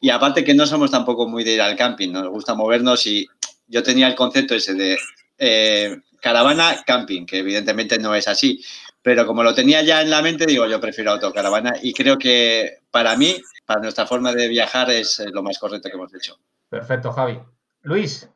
Y 0.00 0.10
aparte 0.10 0.44
que 0.44 0.54
no 0.54 0.66
somos 0.66 0.90
tampoco 0.90 1.26
muy 1.26 1.42
de 1.44 1.54
ir 1.54 1.60
al 1.60 1.76
camping, 1.76 2.12
nos 2.12 2.28
gusta 2.28 2.54
movernos 2.54 3.06
y 3.06 3.26
yo 3.66 3.82
tenía 3.82 4.06
el 4.06 4.14
concepto 4.14 4.54
ese 4.54 4.74
de 4.74 4.96
eh, 5.38 5.96
caravana 6.20 6.82
camping, 6.86 7.26
que 7.26 7.38
evidentemente 7.38 7.98
no 7.98 8.14
es 8.14 8.28
así. 8.28 8.62
Pero 9.02 9.26
como 9.26 9.42
lo 9.42 9.54
tenía 9.54 9.82
ya 9.82 10.02
en 10.02 10.10
la 10.10 10.20
mente, 10.22 10.44
digo, 10.46 10.66
yo 10.66 10.80
prefiero 10.80 11.12
autocaravana 11.12 11.74
y 11.82 11.92
creo 11.92 12.18
que 12.18 12.78
para 12.90 13.16
mí, 13.16 13.36
para 13.64 13.80
nuestra 13.80 14.06
forma 14.06 14.32
de 14.32 14.48
viajar, 14.48 14.90
es 14.90 15.20
eh, 15.20 15.26
lo 15.32 15.42
más 15.42 15.58
correcto 15.58 15.88
que 15.88 15.94
hemos 15.96 16.14
hecho. 16.14 16.38
Perfecto, 16.68 17.12
Javi. 17.12 17.38
Luis, 17.82 18.28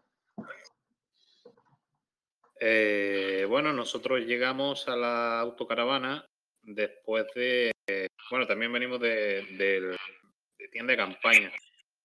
Eh, 2.65 3.45
bueno, 3.49 3.73
nosotros 3.73 4.21
llegamos 4.21 4.87
a 4.89 4.95
la 4.95 5.41
autocaravana 5.41 6.25
después 6.63 7.27
de, 7.35 7.73
bueno, 8.31 8.47
también 8.47 8.73
venimos 8.73 9.01
de, 9.01 9.45
del- 9.59 9.97
de 10.59 10.69
tienda 10.71 10.93
de 10.93 10.97
campaña 10.97 11.51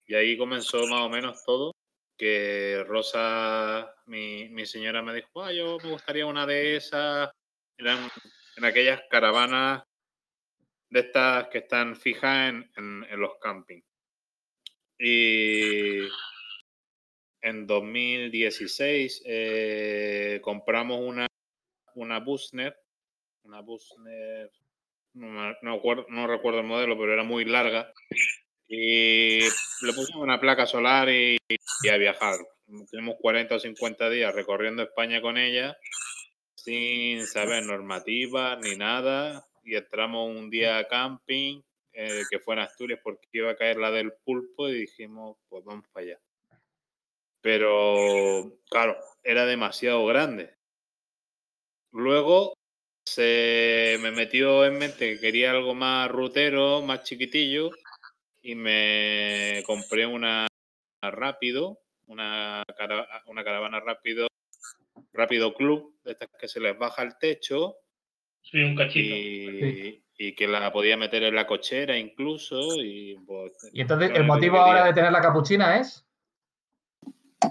y 0.08 0.16
ahí 0.16 0.36
comenzó 0.36 0.88
más 0.88 1.02
o 1.02 1.10
menos 1.10 1.44
todo, 1.46 1.76
que 2.18 2.84
Rosa, 2.88 3.94
mi, 4.06 4.50
mi 4.50 4.66
señora 4.66 5.02
me 5.02 5.14
dijo, 5.14 5.44
ah, 5.44 5.52
yo 5.54 5.78
me 5.84 5.92
gustaría 5.92 6.26
una 6.26 6.46
de 6.46 6.76
esas, 6.78 7.30
eran 7.78 8.10
en 8.58 8.66
aquellas 8.66 9.02
caravanas 9.10 9.84
de 10.90 11.00
estas 11.00 11.48
que 11.50 11.60
están 11.60 11.96
fijas 11.96 12.50
en, 12.50 12.70
en- 12.76 13.20
los 13.20 13.38
campings. 13.40 13.86
Y 15.00 16.08
en 17.42 17.68
2016 17.68 19.22
eh, 19.26 20.40
compramos 20.44 21.00
una, 21.02 21.28
una 21.96 22.20
Busner, 22.20 22.78
una 23.44 23.62
Busner, 23.62 24.52
no, 25.14 25.52
no 25.62 25.82
no 26.10 26.28
recuerdo 26.28 26.60
el 26.60 26.68
modelo, 26.68 26.98
pero 26.98 27.14
era 27.14 27.24
muy 27.24 27.46
larga. 27.46 27.94
Y 28.68 29.40
le 29.42 29.94
pusimos 29.96 30.22
una 30.22 30.40
placa 30.40 30.66
solar 30.66 31.10
y, 31.10 31.38
a 31.90 31.98
viajar. 31.98 32.36
Tenemos 32.92 33.16
40 33.22 33.56
o 33.56 33.60
50 33.60 34.10
días 34.10 34.36
recorriendo 34.36 34.84
España 34.84 35.22
con 35.22 35.38
ella, 35.38 35.78
sin 36.56 37.26
saber 37.26 37.66
normativas 37.66 38.60
ni 38.60 38.76
nada. 38.76 39.46
Y 39.64 39.76
entramos 39.76 40.30
un 40.30 40.50
día 40.50 40.78
a 40.78 40.88
camping, 40.88 41.62
eh, 41.94 42.24
que 42.30 42.40
fue 42.40 42.56
en 42.56 42.62
Asturias, 42.62 43.00
porque 43.04 43.28
iba 43.32 43.52
a 43.52 43.56
caer 43.56 43.78
la 43.78 43.92
del 43.92 44.14
pulpo, 44.24 44.70
y 44.70 44.82
dijimos, 44.82 45.38
pues 45.50 45.64
vamos 45.64 45.86
para 45.92 46.06
allá 46.06 46.20
pero 47.48 48.52
claro, 48.70 48.98
era 49.24 49.46
demasiado 49.46 50.06
grande. 50.06 50.54
Luego 51.94 52.54
se 53.06 53.98
me 54.02 54.12
metió 54.12 54.66
en 54.66 54.78
mente 54.78 55.14
que 55.14 55.20
quería 55.22 55.52
algo 55.52 55.74
más 55.74 56.12
rutero, 56.12 56.82
más 56.82 57.04
chiquitillo, 57.04 57.72
y 58.48 58.56
me 58.56 59.62
compré 59.66 60.06
una 60.06 60.48
rápido, 61.02 61.82
una, 62.06 62.64
cara- 62.78 63.06
una 63.26 63.44
caravana 63.44 63.82
rápido, 63.82 64.28
rápido 65.12 65.54
club, 65.54 66.00
de 66.06 66.14
estas 66.14 66.30
que 66.40 66.48
se 66.48 66.62
les 66.62 66.78
baja 66.78 67.04
el 67.04 67.18
techo. 67.18 67.76
Sí, 68.42 68.64
un 68.64 68.74
cachito. 68.78 69.16
Y, 69.18 70.02
y 70.18 70.34
que 70.34 70.48
la 70.48 70.72
podía 70.72 70.96
meter 70.96 71.24
en 71.24 71.36
la 71.36 71.46
cochera 71.46 71.98
incluso. 71.98 72.58
Y, 72.82 73.18
pues, 73.26 73.52
y 73.74 73.82
entonces 73.82 74.12
el 74.16 74.24
motivo 74.24 74.58
ahora 74.60 74.86
de 74.86 74.94
tener 74.94 75.12
la 75.12 75.22
capuchina 75.22 75.82
es. 75.82 76.06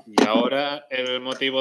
Y 0.07 0.25
ahora 0.27 0.87
el 0.89 1.21
motivo 1.21 1.61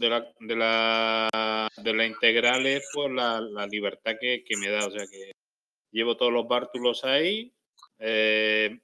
de 0.00 0.08
la, 0.08 0.32
de 0.40 0.56
la, 0.56 1.68
de 1.76 1.94
la 1.94 2.06
integral 2.06 2.66
es 2.66 2.90
por 2.92 3.12
la, 3.12 3.40
la 3.40 3.68
libertad 3.68 4.16
que, 4.20 4.42
que 4.42 4.56
me 4.56 4.68
da. 4.68 4.84
O 4.84 4.90
sea 4.90 5.06
que 5.06 5.30
llevo 5.92 6.16
todos 6.16 6.32
los 6.32 6.48
bártulos 6.48 7.04
ahí. 7.04 7.54
Eh, 8.00 8.80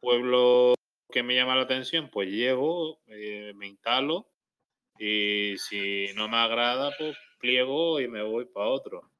pueblo 0.00 0.74
que 1.10 1.22
me 1.22 1.34
llama 1.34 1.56
la 1.56 1.62
atención, 1.62 2.10
pues 2.12 2.28
llego, 2.28 3.00
eh, 3.06 3.52
me 3.56 3.66
instalo. 3.66 4.28
Y 4.98 5.56
si 5.58 6.06
no 6.14 6.28
me 6.28 6.36
agrada, 6.36 6.92
pues 6.98 7.16
pliego 7.40 8.00
y 8.00 8.08
me 8.08 8.22
voy 8.22 8.44
para 8.44 8.66
otro. 8.66 9.10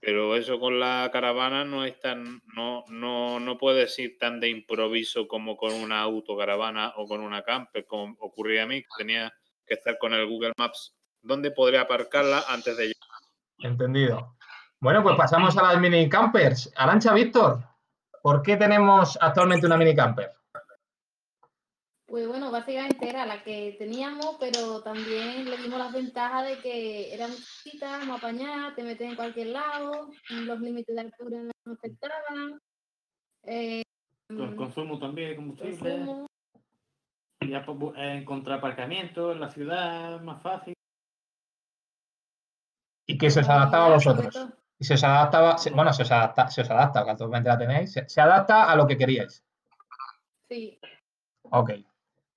Pero 0.00 0.36
eso 0.36 0.60
con 0.60 0.78
la 0.78 1.10
caravana 1.12 1.64
no 1.64 1.84
es 1.84 1.98
tan, 1.98 2.40
no, 2.54 2.84
no, 2.88 3.40
no 3.40 3.58
puedes 3.58 3.98
ir 3.98 4.16
tan 4.18 4.38
de 4.38 4.48
improviso 4.48 5.26
como 5.26 5.56
con 5.56 5.72
una 5.72 6.00
autocaravana 6.00 6.92
o 6.96 7.08
con 7.08 7.20
una 7.20 7.42
camper, 7.42 7.84
como 7.84 8.16
ocurría 8.20 8.62
a 8.62 8.66
mí, 8.66 8.82
que 8.82 8.88
tenía 8.96 9.32
que 9.66 9.74
estar 9.74 9.98
con 9.98 10.14
el 10.14 10.26
Google 10.26 10.52
Maps. 10.56 10.94
¿Dónde 11.20 11.50
podría 11.50 11.80
aparcarla 11.82 12.44
antes 12.48 12.76
de 12.76 12.84
llegar? 12.84 13.20
Entendido. 13.58 14.36
Bueno, 14.80 15.02
pues 15.02 15.16
pasamos 15.16 15.56
a 15.58 15.62
las 15.62 15.80
mini 15.80 16.08
campers. 16.08 16.72
Arancha 16.76 17.12
Víctor, 17.12 17.64
¿por 18.22 18.42
qué 18.42 18.56
tenemos 18.56 19.18
actualmente 19.20 19.66
una 19.66 19.76
mini 19.76 19.94
camper? 19.94 20.32
Pues 22.06 22.26
bueno, 22.26 22.50
básicamente 22.50 23.06
era 23.06 23.26
la 23.26 23.42
que 23.42 23.76
teníamos, 23.78 24.38
pero 24.40 24.82
también 24.82 25.44
le 25.44 25.58
dimos 25.58 25.78
las 25.78 25.92
ventajas 25.92 26.46
de 26.48 26.58
que 26.58 27.12
era 27.12 27.28
muy 27.28 27.36
chiquita, 27.36 27.98
muy 28.02 28.16
apañada, 28.16 28.74
te 28.74 28.82
metes 28.82 29.10
en 29.10 29.14
cualquier 29.14 29.48
lado, 29.48 30.08
los 30.30 30.60
límites 30.60 30.94
de 30.94 31.00
altura 31.02 31.42
no 31.42 31.72
afectaban. 31.74 32.58
eh, 33.42 33.82
Con 34.28 34.56
consumo 34.56 34.98
también 34.98 35.30
de 35.30 35.36
combustible. 35.36 35.76
consumo. 35.76 36.26
Y 37.40 37.50
ya 37.50 37.64
pues, 37.66 37.94
eh, 37.98 38.14
encontrar 38.14 38.58
aparcamiento 38.58 39.32
en 39.32 39.40
la 39.40 39.50
ciudad 39.50 40.18
más 40.22 40.42
fácil. 40.42 40.72
Y 43.06 43.18
que 43.18 43.30
se 43.30 43.40
adaptaba 43.40 43.86
a 43.86 43.94
vosotros. 43.94 44.48
Y 44.78 44.84
se 44.84 44.94
os 44.94 45.04
adaptaba, 45.04 45.58
se- 45.58 45.70
bueno, 45.70 45.92
se 45.92 46.02
os 46.02 46.10
adapta, 46.12 46.48
se 46.48 46.60
os 46.62 46.70
adapta, 46.70 47.04
que 47.04 47.10
actualmente 47.10 47.48
la 47.48 47.58
tenéis, 47.58 47.92
se, 47.92 48.08
se 48.08 48.20
adapta 48.20 48.70
a 48.70 48.76
lo 48.76 48.86
que 48.86 48.96
queríais. 48.96 49.44
Sí. 50.48 50.78
Ok. 51.50 51.70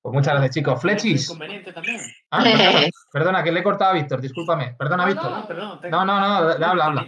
Pues 0.02 0.14
muchas 0.14 0.34
gracias, 0.34 0.56
chicos. 0.56 0.82
Flechis. 0.82 1.26
inconveniente 1.30 1.72
también. 1.72 2.00
Ah, 2.32 2.42
perdona, 2.44 2.88
perdona, 3.12 3.44
que 3.44 3.52
le 3.52 3.60
he 3.60 3.64
cortado 3.64 3.92
a 3.92 3.94
Víctor, 3.94 4.20
discúlpame. 4.20 4.74
Perdona, 4.78 5.06
Víctor. 5.06 5.32
No, 5.32 5.48
perdón. 5.48 5.80
No, 5.92 6.06
no, 6.06 6.20
no, 6.20 6.26
habla, 6.66 6.86
habla. 6.86 7.08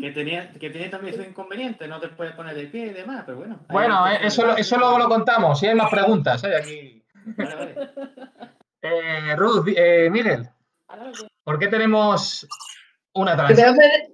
Que 0.00 0.10
tenía, 0.12 0.52
que 0.52 0.70
tenía 0.70 0.90
también 0.90 1.14
su 1.16 1.22
inconveniente, 1.22 1.86
no 1.88 1.98
te 2.00 2.08
puedes 2.08 2.34
poner 2.34 2.54
de 2.56 2.66
pie 2.66 2.86
y 2.86 2.90
demás, 2.90 3.22
pero 3.26 3.38
bueno. 3.38 3.60
Bueno, 3.68 4.08
eh, 4.08 4.18
eso, 4.22 4.44
lo- 4.46 4.56
eso 4.56 4.76
luego 4.76 4.98
lo 4.98 5.08
contamos. 5.08 5.58
Si 5.58 5.66
hay 5.66 5.74
más 5.74 5.90
preguntas, 5.90 6.42
¿eh? 6.44 6.56
Aquí. 6.56 7.04
Vale, 7.36 7.54
vale. 7.56 7.90
Eh, 8.80 9.36
Ruth, 9.36 9.68
eh, 9.76 10.08
Miguel, 10.10 10.48
¿por 11.44 11.56
qué 11.58 11.68
tenemos 11.68 12.48
una 13.14 13.36
Primero 13.46 13.74
trans? 13.74 13.76
fue, 13.76 14.12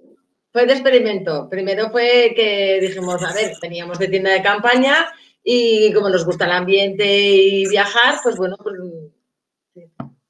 fue 0.51 0.65
de 0.65 0.73
experimento. 0.73 1.47
Primero 1.49 1.89
fue 1.91 2.33
que 2.35 2.79
dijimos, 2.81 3.23
a 3.23 3.33
ver, 3.33 3.53
veníamos 3.61 3.99
de 3.99 4.07
tienda 4.07 4.31
de 4.31 4.41
campaña 4.41 5.11
y 5.43 5.93
como 5.93 6.09
nos 6.09 6.25
gusta 6.25 6.45
el 6.45 6.51
ambiente 6.51 7.05
y 7.05 7.67
viajar, 7.67 8.19
pues 8.23 8.37
bueno, 8.37 8.57
pues... 8.57 8.75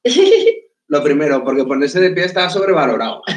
Lo 0.88 1.04
primero, 1.04 1.44
porque 1.44 1.66
ponerse 1.66 2.00
de 2.00 2.10
pie 2.12 2.26
está 2.26 2.50
sobrevalorado. 2.50 3.22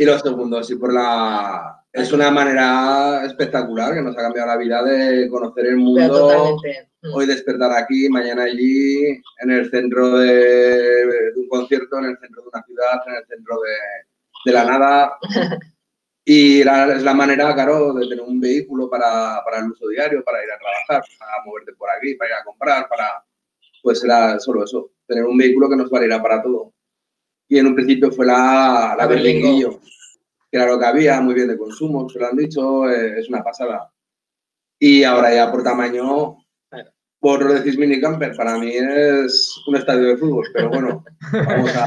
Y 0.00 0.04
lo 0.06 0.18
segundo, 0.18 0.62
sí, 0.62 0.76
por 0.76 0.92
la. 0.94 1.76
Es 1.92 2.10
una 2.12 2.30
manera 2.30 3.22
espectacular 3.26 3.92
que 3.92 4.00
nos 4.00 4.16
ha 4.16 4.22
cambiado 4.22 4.48
la 4.48 4.56
vida 4.56 4.82
de 4.82 5.28
conocer 5.28 5.66
el 5.66 5.76
mundo. 5.76 6.00
totalmente. 6.08 6.88
Hoy 7.12 7.26
despertar 7.26 7.72
aquí, 7.72 8.08
mañana 8.08 8.44
allí, 8.44 9.04
en 9.40 9.50
el 9.50 9.70
centro 9.70 10.16
de, 10.18 10.32
de 11.04 11.32
un 11.36 11.48
concierto, 11.48 11.98
en 11.98 12.04
el 12.06 12.18
centro 12.18 12.42
de 12.42 12.48
una 12.48 12.62
ciudad, 12.62 13.02
en 13.08 13.14
el 13.16 13.26
centro 13.26 13.56
de, 13.60 14.50
de 14.50 14.52
la 14.52 14.64
nada. 14.64 15.12
Y 16.24 16.62
la- 16.62 16.94
es 16.94 17.02
la 17.02 17.14
manera, 17.14 17.52
claro, 17.54 17.92
de 17.94 18.06
tener 18.06 18.22
un 18.24 18.38
vehículo 18.40 18.88
para, 18.88 19.42
para 19.44 19.58
el 19.58 19.70
uso 19.72 19.88
diario, 19.88 20.22
para 20.22 20.44
ir 20.44 20.50
a 20.52 20.58
trabajar, 20.58 21.02
para 21.18 21.32
moverte 21.44 21.72
por 21.72 21.88
aquí, 21.90 22.14
para 22.14 22.30
ir 22.30 22.34
a 22.36 22.44
comprar, 22.44 22.88
para. 22.88 23.24
Pues 23.82 24.04
era 24.04 24.38
solo 24.38 24.62
eso, 24.64 24.92
tener 25.06 25.24
un 25.24 25.36
vehículo 25.38 25.68
que 25.68 25.76
nos 25.76 25.90
valiera 25.90 26.22
para 26.22 26.42
todo. 26.42 26.72
Y 27.50 27.58
en 27.58 27.66
un 27.66 27.74
principio 27.74 28.10
fue 28.12 28.24
la, 28.24 28.94
la. 28.96 29.06
Berlinguillo, 29.06 29.80
que 30.50 30.56
era 30.56 30.66
lo 30.66 30.78
que 30.78 30.86
había, 30.86 31.20
muy 31.20 31.34
bien 31.34 31.48
de 31.48 31.58
consumo, 31.58 32.08
se 32.08 32.18
lo 32.18 32.28
han 32.28 32.36
dicho, 32.36 32.88
eh, 32.88 33.18
es 33.18 33.28
una 33.28 33.42
pasada. 33.42 33.90
Y 34.78 35.04
ahora 35.04 35.34
ya 35.34 35.50
por 35.50 35.62
tamaño, 35.62 36.36
vosotros 37.20 37.54
decís 37.54 37.76
mini 37.76 38.00
camper, 38.00 38.34
para 38.36 38.56
mí 38.56 38.72
es 38.74 39.52
un 39.66 39.76
estadio 39.76 40.08
de 40.08 40.16
fútbol, 40.16 40.46
pero 40.54 40.70
bueno, 40.70 41.04
vamos 41.32 41.76
a. 41.76 41.86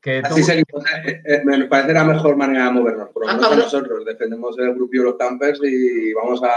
Que 0.00 0.20
Así 0.24 0.42
seguimos. 0.44 0.84
eh, 1.06 1.22
eh, 1.24 1.42
me 1.44 1.64
parece 1.66 1.92
la 1.92 2.04
mejor 2.04 2.36
manera 2.36 2.66
de 2.66 2.70
movernos, 2.72 3.08
por 3.10 3.24
lo 3.24 3.30
Ah, 3.30 3.34
menos 3.34 3.52
a 3.52 3.56
nosotros. 3.56 4.04
Defendemos 4.04 4.56
el 4.58 4.74
grupillo 4.74 5.02
de 5.04 5.08
los 5.10 5.18
campers 5.18 5.58
y 5.62 6.12
vamos 6.12 6.42
a. 6.42 6.50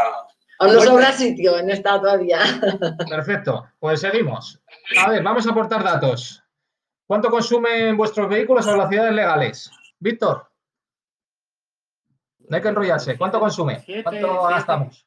Aún 0.60 0.74
nos 0.74 0.84
sobra 0.84 1.12
sitio 1.12 1.58
en 1.58 1.72
esta 1.72 2.00
todavía. 2.00 2.40
Perfecto, 3.10 3.66
pues 3.80 4.02
seguimos. 4.02 4.62
A 5.00 5.10
ver, 5.10 5.24
vamos 5.24 5.48
a 5.48 5.52
aportar 5.52 5.84
datos. 5.84 6.43
¿Cuánto 7.14 7.30
consumen 7.30 7.96
vuestros 7.96 8.28
vehículos 8.28 8.68
a 8.68 8.72
velocidades 8.72 9.14
legales? 9.14 9.72
Víctor. 10.00 10.48
No 12.50 12.56
hay 12.56 12.64
que 12.64 12.70
enrollarse. 12.70 13.16
¿Cuánto 13.20 13.40
consume? 13.40 13.82
Siete, 13.82 14.02
¿Cuánto 14.02 14.42
gastamos? 14.48 15.06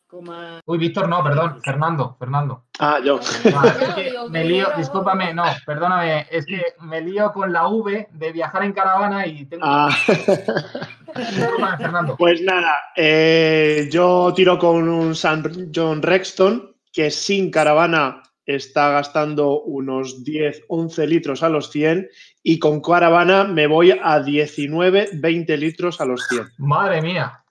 Uy, 0.66 0.78
Víctor, 0.78 1.08
no, 1.08 1.24
perdón. 1.24 1.60
Fernando, 1.64 2.14
Fernando. 2.16 2.66
Ah, 2.78 3.00
yo. 3.04 3.18
Ah, 3.52 3.74
es 3.80 3.94
que 3.94 4.14
me 4.30 4.44
lío, 4.44 4.68
discúlpame, 4.76 5.34
no, 5.34 5.42
perdóname, 5.66 6.28
es 6.30 6.46
que 6.46 6.62
me 6.82 7.00
lío 7.00 7.32
con 7.32 7.52
la 7.52 7.66
V 7.66 8.06
de 8.12 8.30
viajar 8.30 8.62
en 8.62 8.72
caravana 8.72 9.26
y 9.26 9.44
tengo. 9.46 9.64
Ah, 9.66 9.88
Fernando. 11.76 12.14
Pues 12.16 12.40
nada, 12.40 12.76
eh, 12.94 13.88
yo 13.90 14.32
tiro 14.32 14.60
con 14.60 14.88
un 14.88 15.16
San 15.16 15.72
John 15.74 16.02
Rexton 16.02 16.72
que 16.92 17.10
sin 17.10 17.50
caravana 17.50 18.22
está 18.46 18.90
gastando 18.90 19.60
unos 19.62 20.22
10, 20.24 20.64
11 20.68 21.06
litros 21.06 21.42
a 21.42 21.48
los 21.48 21.70
100 21.70 22.08
y 22.42 22.58
con 22.58 22.80
caravana 22.80 23.44
me 23.44 23.66
voy 23.66 23.98
a 24.02 24.20
19, 24.20 25.10
20 25.14 25.56
litros 25.56 26.00
a 26.00 26.04
los 26.06 26.26
100. 26.28 26.48
Madre 26.58 27.02
mía. 27.02 27.42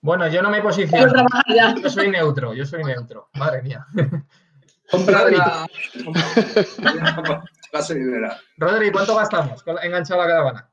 Bueno, 0.00 0.28
yo 0.28 0.42
no 0.42 0.50
me 0.50 0.60
posiciono. 0.60 1.12
Yo 1.82 1.88
soy 1.88 2.10
neutro, 2.10 2.54
yo 2.54 2.66
soy 2.66 2.84
neutro. 2.84 3.30
Madre 3.34 3.62
mía. 3.62 3.86
Compra 4.90 5.30
la. 5.30 5.66
Rodri, 8.58 8.90
¿cuánto 8.90 9.14
gastamos 9.16 9.62
con 9.62 9.76
la- 9.76 9.82
enganchado 9.82 10.20
a 10.20 10.24
la 10.24 10.30
caravana? 10.30 10.70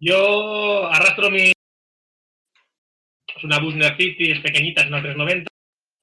Yo 0.00 0.86
arrastro 0.88 1.30
mi. 1.30 1.52
Es 3.36 3.44
una 3.44 3.60
Busner 3.60 3.96
City, 3.96 4.32
es 4.32 4.40
pequeñita, 4.40 4.82
es 4.82 4.88
una 4.88 5.00
390. 5.00 5.51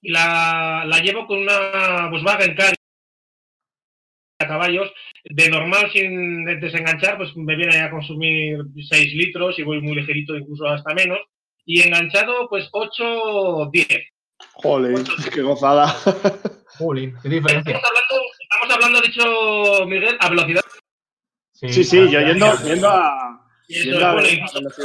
Y 0.02 0.12
la, 0.12 0.84
la 0.86 1.00
llevo 1.00 1.28
con 1.28 1.40
una 1.40 2.08
Volkswagen 2.10 2.56
Car 2.56 2.74
a 4.40 4.48
caballos. 4.48 4.92
De 5.24 5.50
normal, 5.50 5.92
sin 5.92 6.46
desenganchar, 6.46 7.18
pues 7.18 7.36
me 7.36 7.56
viene 7.56 7.78
a 7.82 7.92
consumir 7.92 8.60
6 8.90 9.14
litros 9.16 9.60
y 9.60 9.64
voy 9.64 9.82
muy 9.82 9.96
ligerito, 9.96 10.36
incluso 10.36 10.66
hasta 10.68 10.94
menos. 10.94 11.20
Y 11.66 11.82
enganchado, 11.82 12.48
pues 12.50 12.70
8, 12.72 13.70
10. 13.72 13.88
Joder, 14.54 15.04
qué 15.34 15.42
gozada. 15.42 15.88
Jolín, 16.78 17.16
qué 17.22 17.30
diferencia. 17.30 17.76
Estamos 17.76 17.90
hablando, 17.90 18.26
estamos 18.42 18.76
hablando, 18.76 19.02
dicho 19.02 19.86
Miguel, 19.86 20.18
a 20.20 20.30
velocidad. 20.30 20.62
Sí, 21.54 21.84
sí, 21.84 22.10
yo 22.10 22.22
yendo, 22.22 22.56
yendo 22.64 22.88
a. 22.88 23.46
Eso 23.68 24.00
bueno, 24.00 24.18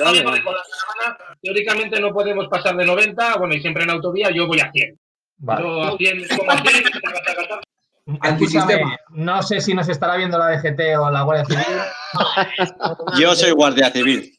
la 0.04 1.18
teóricamente 1.40 1.98
no 2.00 2.12
podemos 2.12 2.48
pasar 2.48 2.76
de 2.76 2.84
90, 2.84 3.38
bueno, 3.38 3.54
y 3.54 3.62
siempre 3.62 3.84
en 3.84 3.90
autovía 3.90 4.30
yo 4.30 4.46
voy 4.46 4.60
a 4.60 4.70
100. 4.70 5.00
Vale. 5.44 5.62
Yo 5.62 5.82
a 5.82 5.96
100, 5.96 6.28
como 6.38 6.50
a 6.50 6.56
100, 6.58 6.82
taca, 6.84 7.00
taca, 7.00 7.24
taca. 7.24 7.60
Escúchame, 8.06 8.28
Antisistema. 8.28 8.96
no 9.10 9.42
sé 9.42 9.60
si 9.62 9.72
nos 9.72 9.88
estará 9.88 10.16
viendo 10.16 10.36
la 10.38 10.48
DGT 10.50 10.80
o 10.98 11.10
la 11.10 11.22
Guardia 11.22 11.46
Civil. 11.46 11.78
Yo 13.18 13.34
soy 13.34 13.50
guardia 13.52 13.90
civil. 13.90 14.36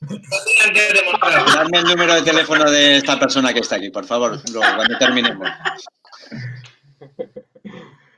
Dame 1.54 1.78
el 1.80 1.84
número 1.86 2.14
de 2.14 2.22
teléfono 2.22 2.70
de 2.70 2.98
esta 2.98 3.20
persona 3.20 3.54
que 3.54 3.62
está 3.62 3.78
aquí, 3.78 3.90
por 3.90 4.06
favor, 4.06 4.40
luego, 4.54 4.76
cuando 4.76 4.98
terminemos. 5.00 5.48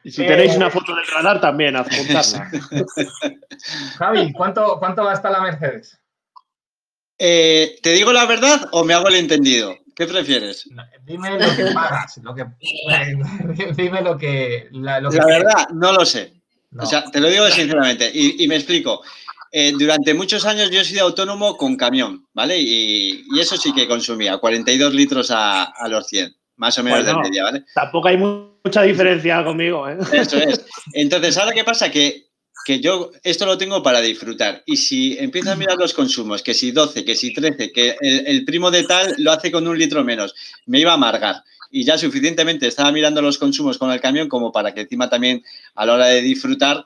Y 0.04 0.12
si 0.12 0.24
Eh, 0.24 0.28
tenéis 0.28 0.56
una 0.58 0.70
foto 0.70 0.94
del 0.96 1.08
radar 1.08 1.40
también, 1.42 1.76
adjuntarla. 1.78 2.50
Javi, 3.98 4.34
¿cuánto, 4.34 4.78
¿cuánto 4.80 5.04
gasta 5.06 5.30
la 5.30 5.42
Mercedes? 5.42 5.98
Eh, 7.20 7.80
¿Te 7.82 7.92
digo 7.92 8.12
la 8.14 8.26
verdad 8.26 8.68
o 8.72 8.84
me 8.84 8.94
hago 8.94 9.08
el 9.08 9.16
entendido? 9.16 9.76
¿Qué 9.98 10.06
prefieres? 10.06 10.70
Dime 11.06 11.32
lo 11.40 11.56
que 11.56 11.66
pagas. 11.74 12.18
Lo 12.24 12.36
que, 12.36 12.46
dime 13.76 14.02
lo 14.04 14.16
que. 14.18 14.68
La, 14.72 15.00
lo 15.02 15.10
que 15.10 15.18
La 15.18 15.26
verdad, 15.26 15.70
no 15.74 15.92
lo 15.92 16.06
sé. 16.06 16.34
No. 16.70 16.84
O 16.84 16.86
sea, 16.86 17.04
te 17.06 17.20
lo 17.20 17.28
digo 17.30 17.48
sinceramente 17.50 18.10
y, 18.14 18.44
y 18.44 18.48
me 18.48 18.56
explico. 18.58 19.02
Eh, 19.52 19.72
durante 19.80 20.14
muchos 20.14 20.46
años 20.46 20.70
yo 20.70 20.82
he 20.82 20.86
sido 20.86 21.06
autónomo 21.06 21.58
con 21.58 21.78
camión, 21.78 22.28
¿vale? 22.34 22.60
Y, 22.60 23.24
y 23.34 23.40
eso 23.40 23.58
sí 23.58 23.74
que 23.74 23.88
consumía 23.88 24.38
42 24.38 24.94
litros 24.94 25.32
a, 25.32 25.64
a 25.64 25.88
los 25.88 26.06
100, 26.08 26.36
más 26.58 26.78
o 26.78 26.84
menos 26.84 27.04
Bueno. 27.04 27.20
de 27.24 27.30
media, 27.30 27.44
¿vale? 27.46 27.64
Tampoco 27.74 28.10
hay 28.10 28.18
mu- 28.18 28.50
mucha 28.64 28.84
diferencia 28.84 29.44
conmigo, 29.46 29.88
¿eh? 29.90 29.98
Eso 30.12 30.38
es. 30.38 30.66
Entonces, 30.94 31.38
¿ahora 31.38 31.54
qué 31.54 31.64
pasa? 31.64 31.90
Que, 31.90 32.27
que 32.68 32.82
yo 32.82 33.12
esto 33.24 33.46
lo 33.46 33.58
tengo 33.58 33.82
para 33.82 34.02
disfrutar. 34.02 34.62
Y 34.66 34.76
si 34.76 35.18
empiezo 35.18 35.54
a 35.54 35.56
mirar 35.56 35.78
los 35.78 35.94
consumos, 35.94 36.44
que 36.44 36.54
si 36.54 36.72
12, 36.72 37.06
que 37.06 37.16
si 37.16 37.32
13, 37.32 37.72
que 37.72 37.96
el, 38.02 38.28
el 38.28 38.44
primo 38.44 38.70
de 38.72 38.84
tal 38.84 39.16
lo 39.20 39.32
hace 39.32 39.54
con 39.54 39.66
un 39.66 39.80
litro 39.80 40.04
menos, 40.04 40.36
me 40.66 40.82
iba 40.82 40.92
a 40.92 40.96
amargar. 40.96 41.46
Y 41.72 41.86
ya 41.86 41.98
suficientemente 41.98 42.68
estaba 42.68 42.92
mirando 42.92 43.22
los 43.22 43.38
consumos 43.38 43.78
con 43.78 43.90
el 43.90 44.02
camión 44.02 44.28
como 44.28 44.52
para 44.52 44.74
que 44.74 44.82
encima 44.82 45.10
también 45.10 45.46
a 45.76 45.86
la 45.86 45.94
hora 45.94 46.06
de 46.08 46.22
disfrutar. 46.22 46.84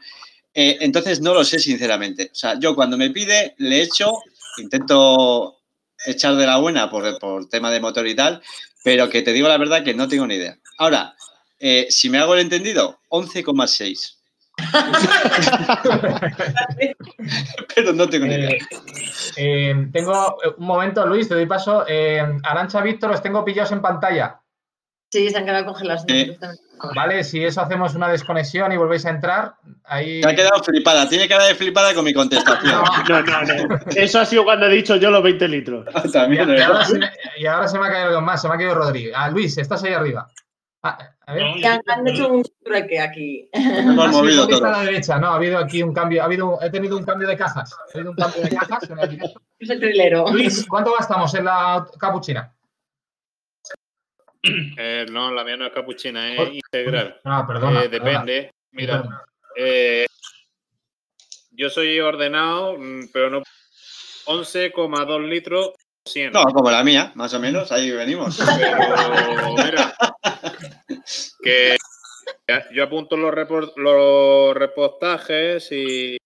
eh, 0.53 0.77
entonces, 0.81 1.19
no 1.19 1.33
lo 1.33 1.43
sé 1.43 1.57
sinceramente. 1.57 2.29
O 2.31 2.35
sea, 2.35 2.59
yo 2.59 2.75
cuando 2.75 2.95
me 2.95 3.09
pide, 3.09 3.55
le 3.57 3.81
echo, 3.81 4.11
intento 4.59 5.57
echar 6.05 6.35
de 6.35 6.45
la 6.45 6.57
buena 6.57 6.91
por, 6.91 7.17
por 7.17 7.49
tema 7.49 7.71
de 7.71 7.79
motor 7.79 8.07
y 8.07 8.13
tal, 8.13 8.39
pero 8.83 9.09
que 9.09 9.23
te 9.23 9.33
digo 9.33 9.47
la 9.47 9.57
verdad 9.57 9.83
que 9.83 9.95
no 9.95 10.07
tengo 10.07 10.27
ni 10.27 10.35
idea. 10.35 10.59
Ahora, 10.77 11.15
eh, 11.59 11.87
si 11.89 12.11
me 12.11 12.19
hago 12.19 12.35
el 12.35 12.41
entendido, 12.41 12.99
11,6. 13.09 14.20
Pero 17.75 17.93
no 17.93 18.09
tengo 18.09 18.25
ni 18.25 18.35
idea. 18.35 18.51
Eh, 18.51 18.59
eh, 19.37 19.87
tengo 19.91 20.37
eh, 20.43 20.49
un 20.57 20.65
momento, 20.65 21.05
Luis, 21.05 21.27
te 21.27 21.35
doy 21.35 21.45
paso. 21.45 21.85
Eh, 21.87 22.23
Arancha 22.43 22.81
Víctor, 22.81 23.11
los 23.11 23.21
tengo 23.21 23.45
pillados 23.45 23.71
en 23.71 23.81
pantalla. 23.81 24.39
Sí, 25.11 25.29
se 25.29 25.37
han 25.37 25.45
quedado 25.45 25.65
congelados. 25.65 26.05
Eh, 26.07 26.37
Vale, 26.95 27.23
si 27.23 27.43
eso 27.43 27.61
hacemos 27.61 27.93
una 27.95 28.07
desconexión 28.07 28.71
y 28.71 28.77
volvéis 28.77 29.05
a 29.05 29.09
entrar, 29.09 29.55
ahí. 29.83 30.23
Se 30.23 30.29
ha 30.29 30.35
quedado 30.35 30.63
flipada. 30.63 31.07
Tiene 31.07 31.27
cara 31.27 31.45
de 31.45 31.53
flipada 31.53 31.93
con 31.93 32.05
mi 32.05 32.13
contestación. 32.13 32.81
No, 33.09 33.21
no, 33.21 33.67
no. 33.67 33.79
Eso 33.95 34.19
ha 34.19 34.25
sido 34.25 34.45
cuando 34.45 34.67
he 34.67 34.71
dicho 34.71 34.95
yo 34.95 35.11
los 35.11 35.21
20 35.21 35.47
litros. 35.47 35.85
Y, 36.05 36.11
También, 36.11 36.49
y 36.49 36.53
¿eh? 36.53 36.63
ahora 36.63 36.85
se 36.85 36.97
me, 36.97 37.11
y 37.37 37.45
ahora 37.45 37.67
se 37.67 37.77
me 37.77 37.87
ha 37.87 37.91
caído 37.91 38.07
algo 38.07 38.21
más, 38.21 38.41
se 38.41 38.47
me 38.47 38.55
ha 38.55 38.57
caído 38.57 38.73
Rodri. 38.73 39.11
Ah, 39.13 39.29
Luis, 39.29 39.57
estás 39.57 39.83
ahí 39.83 39.93
arriba. 39.93 40.27
Ah, 40.81 40.97
Ya 41.59 41.81
han 41.87 42.07
hecho 42.07 42.31
un 42.31 42.43
trueque 42.63 42.99
aquí. 42.99 43.49
Hemos 43.51 44.11
movido 44.11 44.47
todo. 44.47 44.65
a 44.65 44.71
la 44.71 44.81
derecha, 44.83 45.17
no, 45.19 45.27
ha 45.27 45.35
habido 45.35 45.57
aquí 45.57 45.81
un 45.83 45.93
cambio, 45.93 46.21
ha 46.21 46.25
habido, 46.25 46.59
he 46.61 46.69
tenido 46.69 46.97
un 46.97 47.03
cambio 47.03 47.27
de 47.27 47.37
cajas. 47.37 47.73
Ha 47.73 47.97
habido 47.97 48.11
un 48.11 48.17
cambio 48.17 48.41
de 48.41 48.49
cajas 48.49 48.89
en 48.89 48.99
el 48.99 49.09
directo. 49.09 49.41
Es 49.59 49.69
el 49.69 49.79
trilero. 49.79 50.25
Luis, 50.31 50.65
¿cuánto 50.67 50.93
gastamos 50.97 51.33
en 51.35 51.45
la 51.45 51.85
capuchina? 51.99 52.53
Eh, 54.43 55.05
no, 55.11 55.31
la 55.31 55.43
mía 55.43 55.57
no 55.57 55.67
es 55.67 55.73
capuchina, 55.73 56.33
es 56.33 56.53
integral. 56.53 57.19
Ah, 57.23 57.45
perdona. 57.47 57.83
Eh, 57.83 57.89
depende. 57.89 58.51
Mira, 58.71 59.01
Perdona. 59.01 59.23
eh, 59.55 60.05
yo 61.51 61.69
soy 61.69 61.99
ordenado, 61.99 62.77
mm, 62.77 63.09
pero 63.13 63.29
no. 63.29 63.43
11,2 64.25 65.27
litros 65.27 65.71
100. 66.05 66.33
No, 66.33 66.43
como 66.45 66.71
la 66.71 66.83
mía, 66.83 67.11
más 67.15 67.33
o 67.33 67.39
menos. 67.39 67.71
Ahí 67.71 67.91
venimos. 67.91 68.37
Pero, 68.37 69.53
mira, 69.55 69.93
que 71.43 71.77
yo 72.73 72.83
apunto 72.83 73.15
los, 73.17 73.31
repor- 73.33 73.73
los 73.75 74.55
repostajes 74.55 75.71
y. 75.71 76.17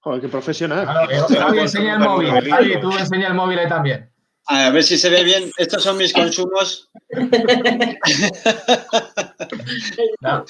Joder, 0.00 0.20
qué 0.20 0.28
profesional. 0.28 0.84
Claro, 0.84 1.26
Javi, 1.28 1.58
enseña 1.60 1.94
el 1.94 2.00
móvil. 2.00 2.50
Javi, 2.50 2.80
tú 2.80 2.92
enseña 2.96 3.28
el 3.28 3.34
móvil 3.34 3.58
ahí 3.58 3.68
también. 3.68 4.10
A 4.46 4.68
ver 4.68 4.82
si 4.84 4.98
se 4.98 5.08
ve 5.08 5.24
bien. 5.24 5.50
Estos 5.56 5.82
son 5.82 5.96
mis 5.96 6.12
consumos. 6.12 6.90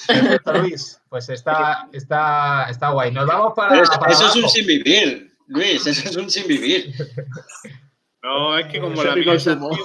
Perfecto, 0.07 0.53
Luis. 0.53 0.99
Pues 1.09 1.29
está, 1.29 1.87
está, 1.93 2.67
está 2.69 2.89
guay. 2.89 3.11
Nos 3.11 3.25
vamos 3.27 3.53
para. 3.55 3.81
Eso, 3.81 3.93
para 3.99 4.11
eso 4.11 4.27
es 4.27 4.35
un 4.35 4.49
sin 4.49 4.65
vivir, 4.65 5.31
Luis. 5.47 5.87
Eso 5.87 6.09
es 6.09 6.15
un 6.17 6.29
sin 6.29 6.47
vivir. 6.47 6.93
No, 8.25 8.57
es 8.57 8.65
que 8.67 8.79
como 8.81 9.03
la 9.03 9.15
mía 9.15 9.33
es 9.33 9.47
antigua, 9.47 9.77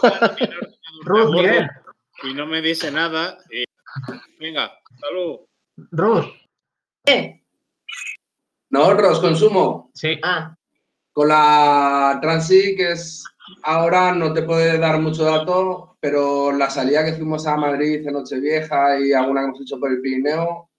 Ruth, 1.04 1.30
Miguel. 1.34 1.68
y 2.22 2.32
no 2.34 2.46
me 2.46 2.62
dice 2.62 2.90
nada. 2.90 3.36
y- 3.50 3.64
venga, 4.38 4.72
salud. 4.98 5.40
Ruth. 5.90 6.24
¿Qué? 7.04 7.42
No, 8.70 8.84
ahorros, 8.84 9.20
consumo. 9.20 9.90
Sí. 9.92 10.18
Ah, 10.22 10.54
Con 11.12 11.28
la 11.28 12.18
Transi, 12.22 12.74
que 12.76 12.92
es 12.92 13.24
ahora, 13.64 14.14
no 14.14 14.32
te 14.32 14.42
puede 14.42 14.78
dar 14.78 14.98
mucho 15.00 15.24
dato, 15.24 15.98
pero 16.00 16.50
la 16.52 16.70
salida 16.70 17.04
que 17.04 17.12
fuimos 17.12 17.46
a 17.46 17.56
Madrid 17.58 18.06
en 18.06 18.14
Nochevieja 18.14 18.98
y 19.00 19.12
alguna 19.12 19.40
que 19.42 19.46
hemos 19.48 19.60
hecho 19.60 19.78
por 19.78 19.90
el 19.90 20.00
Pirineo, 20.00 20.70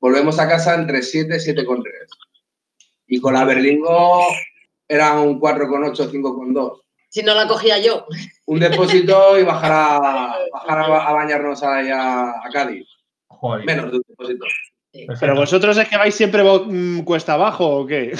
volvemos 0.00 0.38
a 0.40 0.48
casa 0.48 0.74
entre 0.74 1.00
7 1.02 1.36
y 1.36 1.38
7,3. 1.38 2.08
Y 3.06 3.20
con 3.20 3.34
la 3.34 3.44
Berlingo 3.44 4.20
era 4.88 5.20
un 5.20 5.38
4,8, 5.38 6.10
5,2. 6.10 6.80
Si 7.14 7.22
no 7.22 7.32
la 7.32 7.46
cogía 7.46 7.78
yo. 7.78 8.06
Un 8.46 8.58
depósito 8.58 9.38
y 9.38 9.44
bajar 9.44 9.70
a, 9.72 10.34
bajar 10.52 10.78
a, 10.80 10.88
ba- 10.88 11.06
a 11.08 11.12
bañarnos 11.12 11.62
ahí 11.62 11.88
a, 11.88 12.30
a 12.30 12.48
Cádiz. 12.52 12.88
Joder. 13.28 13.64
Menos 13.64 13.92
de 13.92 13.98
un 13.98 14.02
depósito. 14.08 14.44
perfecto. 14.92 15.16
Pero 15.20 15.36
vosotros 15.36 15.76
es 15.78 15.88
que 15.88 15.96
vais 15.96 16.12
siempre 16.12 16.42
mm, 16.42 17.04
cuesta 17.04 17.34
abajo 17.34 17.66
o 17.82 17.86
qué? 17.86 18.16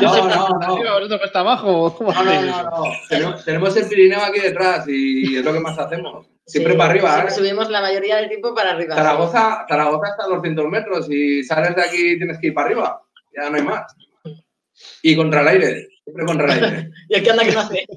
No, 0.00 0.28
no, 0.28 0.48
no. 0.48 0.76
vosotros 0.94 1.18
cuesta 1.18 1.40
abajo. 1.40 1.96
¿Cómo 1.96 2.12
No, 2.12 2.22
no, 2.24 2.42
no, 2.42 2.62
no. 2.62 2.84
Tenemos, 3.08 3.44
tenemos 3.44 3.76
el 3.76 3.88
Pirineo 3.88 4.22
aquí 4.22 4.38
detrás 4.38 4.86
y 4.86 5.36
es 5.36 5.44
lo 5.44 5.52
que 5.52 5.60
más 5.60 5.76
hacemos. 5.76 6.26
Siempre 6.46 6.74
Sí, 6.74 6.78
para 6.78 6.90
arriba, 6.92 7.20
sí, 7.22 7.26
¿eh? 7.26 7.30
Subimos 7.32 7.68
la 7.70 7.80
mayoría 7.80 8.16
del 8.18 8.28
tiempo 8.28 8.54
para 8.54 8.70
arriba. 8.70 8.94
Zaragoza, 8.94 9.66
Zaragoza 9.68 10.10
está 10.10 10.24
a 10.26 10.28
200 10.28 10.64
metros 10.66 11.10
y 11.10 11.42
sales 11.42 11.74
de 11.74 11.82
aquí 11.82 12.16
tienes 12.18 12.38
que 12.38 12.46
ir 12.46 12.54
para 12.54 12.66
arriba. 12.68 13.02
Ya 13.36 13.50
no 13.50 13.56
hay 13.56 13.62
más. 13.64 13.92
Y 15.02 15.16
contra 15.16 15.40
el 15.40 15.48
aire. 15.48 15.88
Siempre 16.06 16.44
el 16.44 16.50
aire. 16.64 16.90
Y 17.08 17.14
el 17.14 17.22
que 17.22 17.30
anda 17.30 17.44
que 17.44 17.52
no 17.52 17.60
hace. 17.60 17.86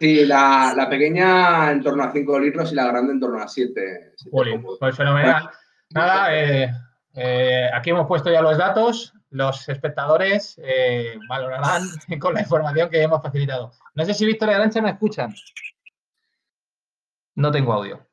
Sí, 0.00 0.24
la, 0.26 0.74
la 0.76 0.88
pequeña 0.88 1.72
en 1.72 1.82
torno 1.82 2.04
a 2.04 2.12
5 2.12 2.38
litros 2.38 2.70
y 2.70 2.76
la 2.76 2.86
grande 2.86 3.14
en 3.14 3.18
torno 3.18 3.42
a 3.42 3.48
7. 3.48 4.14
Jolín, 4.30 4.64
pues 4.78 4.96
fenomenal. 4.96 5.50
Nada, 5.90 6.36
eh, 6.36 6.70
eh, 7.14 7.68
aquí 7.74 7.90
hemos 7.90 8.06
puesto 8.06 8.30
ya 8.30 8.40
los 8.40 8.56
datos. 8.56 9.12
Los 9.30 9.68
espectadores 9.68 10.58
eh, 10.62 11.18
valorarán 11.28 11.82
con 12.20 12.34
la 12.34 12.42
información 12.42 12.88
que 12.88 13.02
hemos 13.02 13.20
facilitado. 13.20 13.72
No 13.96 14.04
sé 14.04 14.14
si 14.14 14.24
Víctor 14.24 14.50
y 14.50 14.52
Arancha 14.52 14.80
me 14.80 14.90
escuchan. 14.90 15.34
No 17.34 17.50
tengo 17.50 17.72
audio. 17.72 18.06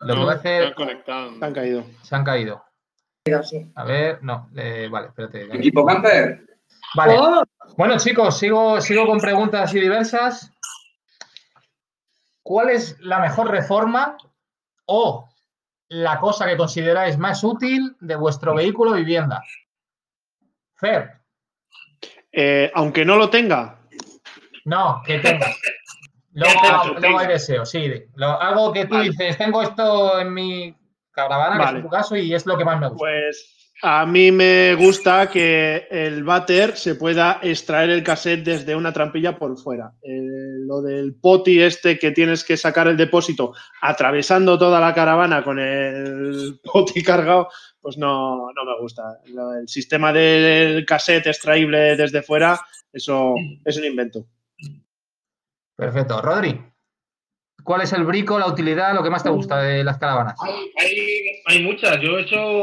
Lo 0.00 0.14
que 0.14 0.20
voy 0.20 0.30
a 0.30 0.36
hacer. 0.36 0.62
Están 0.62 0.74
conectados. 0.74 1.34
Se 1.38 1.44
han 1.44 1.52
caído. 1.52 1.84
Se 2.02 2.14
han 2.14 2.24
caído. 2.24 2.64
A 3.74 3.84
ver, 3.84 4.22
no, 4.22 4.50
eh, 4.56 4.88
vale, 4.90 5.08
espérate. 5.08 5.44
Equipo 5.54 5.84
camper. 5.84 6.51
Vale. 6.94 7.14
Oh, 7.18 7.42
Bueno, 7.76 7.96
chicos, 7.98 8.38
sigo, 8.38 8.80
sigo 8.80 9.06
con 9.06 9.18
preguntas 9.18 9.62
así 9.70 9.80
diversas. 9.80 10.50
¿Cuál 12.42 12.70
es 12.70 12.98
la 13.00 13.18
mejor 13.20 13.50
reforma 13.50 14.16
o 14.86 15.28
la 15.88 16.18
cosa 16.18 16.46
que 16.46 16.56
consideráis 16.56 17.16
más 17.18 17.44
útil 17.44 17.96
de 18.00 18.16
vuestro 18.16 18.54
vehículo 18.54 18.90
o 18.92 18.94
vivienda? 18.94 19.42
Fer, 20.74 21.20
Eh, 22.32 22.70
aunque 22.74 23.04
no 23.04 23.16
lo 23.16 23.30
tenga, 23.30 23.78
no, 24.64 25.02
que 25.04 25.18
tengas. 25.18 25.56
Luego, 26.34 26.60
luego 26.98 27.18
hay 27.18 27.26
tenga. 27.26 27.32
deseo, 27.34 27.66
sí. 27.66 27.92
Lo- 28.14 28.40
algo 28.40 28.72
que 28.72 28.86
tú 28.86 28.94
Vale. 28.94 29.10
dices, 29.10 29.36
tengo 29.36 29.60
esto 29.60 30.18
en 30.18 30.32
mi 30.32 30.74
caravana, 31.10 31.56
que 31.58 31.62
es 31.62 31.66
Vale. 31.72 31.82
tu 31.82 31.88
caso, 31.90 32.16
y 32.16 32.32
es 32.34 32.46
lo 32.46 32.56
que 32.56 32.64
más 32.64 32.80
me 32.80 32.88
gusta. 32.88 32.98
pues 33.04 33.61
a 33.84 34.06
mí 34.06 34.30
me 34.30 34.76
gusta 34.76 35.28
que 35.28 35.88
el 35.90 36.22
váter 36.22 36.76
se 36.76 36.94
pueda 36.94 37.40
extraer 37.42 37.90
el 37.90 38.04
cassette 38.04 38.44
desde 38.44 38.76
una 38.76 38.92
trampilla 38.92 39.36
por 39.36 39.58
fuera. 39.58 39.92
Eh, 40.02 40.20
lo 40.66 40.80
del 40.82 41.16
poti 41.16 41.60
este 41.60 41.98
que 41.98 42.12
tienes 42.12 42.44
que 42.44 42.56
sacar 42.56 42.86
el 42.86 42.96
depósito 42.96 43.52
atravesando 43.80 44.56
toda 44.56 44.78
la 44.78 44.94
caravana 44.94 45.42
con 45.42 45.58
el 45.58 46.60
poti 46.72 47.02
cargado, 47.02 47.48
pues 47.80 47.98
no, 47.98 48.52
no 48.52 48.64
me 48.64 48.80
gusta. 48.80 49.18
El 49.26 49.66
sistema 49.66 50.12
del 50.12 50.86
cassette 50.86 51.26
extraíble 51.26 51.96
desde 51.96 52.22
fuera, 52.22 52.60
eso 52.92 53.34
es 53.64 53.76
un 53.76 53.84
invento. 53.84 54.26
Perfecto. 55.74 56.22
Rodri, 56.22 56.56
¿cuál 57.64 57.80
es 57.80 57.92
el 57.92 58.04
brico, 58.04 58.38
la 58.38 58.46
utilidad, 58.46 58.94
lo 58.94 59.02
que 59.02 59.10
más 59.10 59.24
te 59.24 59.30
gusta 59.30 59.60
de 59.60 59.82
las 59.82 59.98
caravanas? 59.98 60.36
Hay, 60.40 61.42
hay 61.46 61.64
muchas. 61.64 62.00
Yo 62.00 62.16
he 62.16 62.22
hecho 62.22 62.62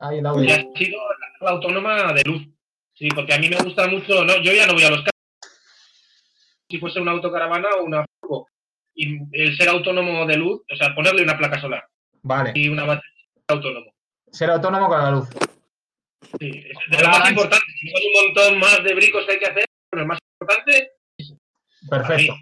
Ahí 0.00 0.18
el 0.18 0.24
y 0.24 0.28
audio. 0.28 0.54
ha 0.54 0.78
sido 0.78 0.98
la 1.40 1.50
autónoma 1.50 2.12
de 2.12 2.22
luz. 2.24 2.46
Sí, 2.94 3.08
porque 3.14 3.34
a 3.34 3.38
mí 3.38 3.48
me 3.48 3.56
gusta 3.56 3.86
mucho. 3.88 4.24
No, 4.24 4.36
yo 4.42 4.52
ya 4.52 4.66
no 4.66 4.74
voy 4.74 4.84
a 4.84 4.90
los 4.90 4.98
carros. 4.98 5.56
Si 6.68 6.78
fuese 6.78 7.00
una 7.00 7.12
autocaravana 7.12 7.68
o 7.78 7.84
una 7.84 8.04
furgo. 8.20 8.48
Y 8.94 9.18
el 9.32 9.56
ser 9.56 9.68
autónomo 9.68 10.26
de 10.26 10.36
luz, 10.36 10.62
o 10.70 10.76
sea, 10.76 10.94
ponerle 10.94 11.22
una 11.22 11.38
placa 11.38 11.60
solar 11.60 11.86
Vale. 12.22 12.52
y 12.54 12.68
una 12.68 12.84
batería 12.84 13.24
autónomo. 13.48 13.92
Ser 14.32 14.50
autónomo 14.50 14.88
con 14.88 14.98
la 14.98 15.10
luz. 15.12 15.28
Sí, 16.40 16.48
es 16.50 16.98
de 16.98 17.02
lo 17.02 17.08
más 17.08 17.30
importante. 17.30 17.64
Hay 17.82 18.06
un 18.06 18.26
montón 18.26 18.58
más 18.58 18.82
de 18.82 18.94
bricos 18.94 19.24
que 19.24 19.32
hay 19.32 19.38
que 19.38 19.46
hacer, 19.46 19.64
pero 19.88 20.02
el 20.02 20.08
más 20.08 20.18
importante 20.40 20.92
Perfecto. 21.88 22.34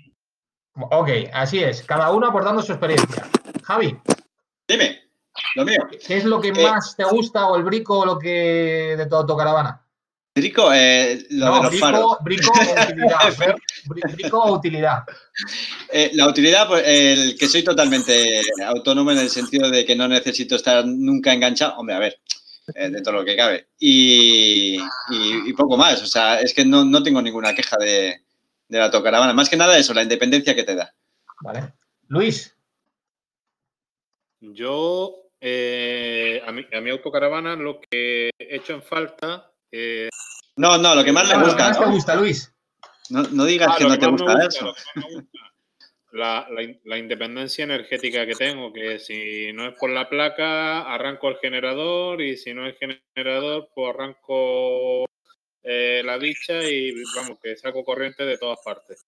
Ok, 0.74 1.10
así 1.32 1.62
es. 1.62 1.82
Cada 1.82 2.10
uno 2.10 2.26
aportando 2.26 2.62
su 2.62 2.72
experiencia. 2.72 3.28
Javi, 3.62 3.96
Dime, 4.68 5.05
lo 5.54 5.64
mío. 5.64 5.80
¿qué 6.06 6.16
es 6.16 6.24
lo 6.24 6.40
que 6.40 6.48
Eh, 6.48 6.52
más 6.52 6.94
te 6.96 7.04
gusta 7.04 7.46
o 7.48 7.56
el 7.56 7.62
brico 7.64 8.00
o 8.00 8.06
lo 8.06 8.18
que 8.18 8.94
de 8.96 9.06
tu 9.06 9.16
autocaravana? 9.16 9.82
Rico, 10.34 10.70
eh, 10.72 11.26
lo 11.30 11.46
no, 11.46 11.54
de 11.56 11.62
los 11.62 11.70
brico, 11.70 11.86
faros. 11.86 12.16
brico 12.22 12.50
o 12.52 12.82
utilidad. 12.82 13.56
Brico 14.14 14.38
o 14.42 14.52
utilidad. 14.56 15.04
Eh, 15.90 16.10
la 16.12 16.28
utilidad, 16.28 16.68
pues 16.68 16.82
el 16.86 17.38
que 17.38 17.48
soy 17.48 17.62
totalmente 17.64 18.42
autónomo 18.66 19.12
en 19.12 19.18
el 19.18 19.30
sentido 19.30 19.70
de 19.70 19.86
que 19.86 19.96
no 19.96 20.06
necesito 20.08 20.56
estar 20.56 20.84
nunca 20.84 21.32
enganchado. 21.32 21.76
Hombre, 21.78 21.94
a 21.94 22.00
ver, 22.00 22.18
eh, 22.74 22.90
dentro 22.90 23.12
de 23.14 23.18
lo 23.20 23.24
que 23.24 23.34
cabe. 23.36 23.68
Y, 23.78 24.76
y- 25.08 25.48
y 25.48 25.52
poco 25.54 25.78
más. 25.78 26.02
O 26.02 26.06
sea, 26.06 26.38
es 26.40 26.52
que 26.52 26.66
no, 26.66 26.84
no 26.84 27.02
tengo 27.02 27.22
ninguna 27.22 27.54
queja 27.54 27.78
de, 27.78 28.20
de 28.68 28.78
la 28.78 28.86
autocaravana. 28.86 29.32
Más 29.32 29.48
que 29.48 29.56
nada 29.56 29.78
eso, 29.78 29.94
la 29.94 30.02
independencia 30.02 30.54
que 30.54 30.64
te 30.64 30.74
da. 30.74 30.92
Vale. 31.40 31.72
Luis, 32.08 32.54
Yo, 34.40 35.25
eh, 35.40 36.42
a, 36.46 36.52
mi, 36.52 36.66
a 36.72 36.80
mi 36.80 36.90
autocaravana, 36.90 37.56
lo 37.56 37.80
que 37.80 38.30
he 38.38 38.56
hecho 38.56 38.74
en 38.74 38.82
falta. 38.82 39.52
eh, 39.72 40.08
No, 40.56 40.78
no, 40.78 40.94
lo 40.94 41.04
que 41.04 41.12
más 41.12 41.28
le 41.28 41.34
Ah, 41.34 41.38
lo 41.38 41.44
que 41.44 41.50
gusta. 41.52 41.68
más 41.68 41.78
te 41.78 41.84
gusta, 41.86 42.14
Luis. 42.16 42.52
No, 43.10 43.22
no 43.22 43.44
digas 43.44 43.70
ah, 43.72 43.74
que 43.78 43.84
no 43.84 43.98
te 43.98 44.06
gusta 44.06 44.32
gusta, 44.32 44.48
eso. 44.48 44.74
gusta, 45.10 46.48
la 46.84 46.98
independencia 46.98 47.64
energética 47.64 48.26
que 48.26 48.34
tengo, 48.34 48.72
que 48.72 48.98
si 48.98 49.52
no 49.52 49.68
es 49.68 49.74
por 49.78 49.90
la 49.90 50.08
placa, 50.08 50.82
arranco 50.92 51.28
el 51.28 51.36
generador 51.38 52.22
y 52.22 52.36
si 52.36 52.54
no 52.54 52.66
es 52.66 52.76
generador, 53.14 53.68
pues 53.74 53.94
arranco 53.94 55.04
eh, 55.62 56.02
la 56.04 56.18
dicha 56.18 56.62
y 56.64 56.92
vamos, 57.16 57.38
que 57.42 57.56
saco 57.56 57.84
corriente 57.84 58.24
de 58.24 58.38
todas 58.38 58.58
partes. 58.64 59.04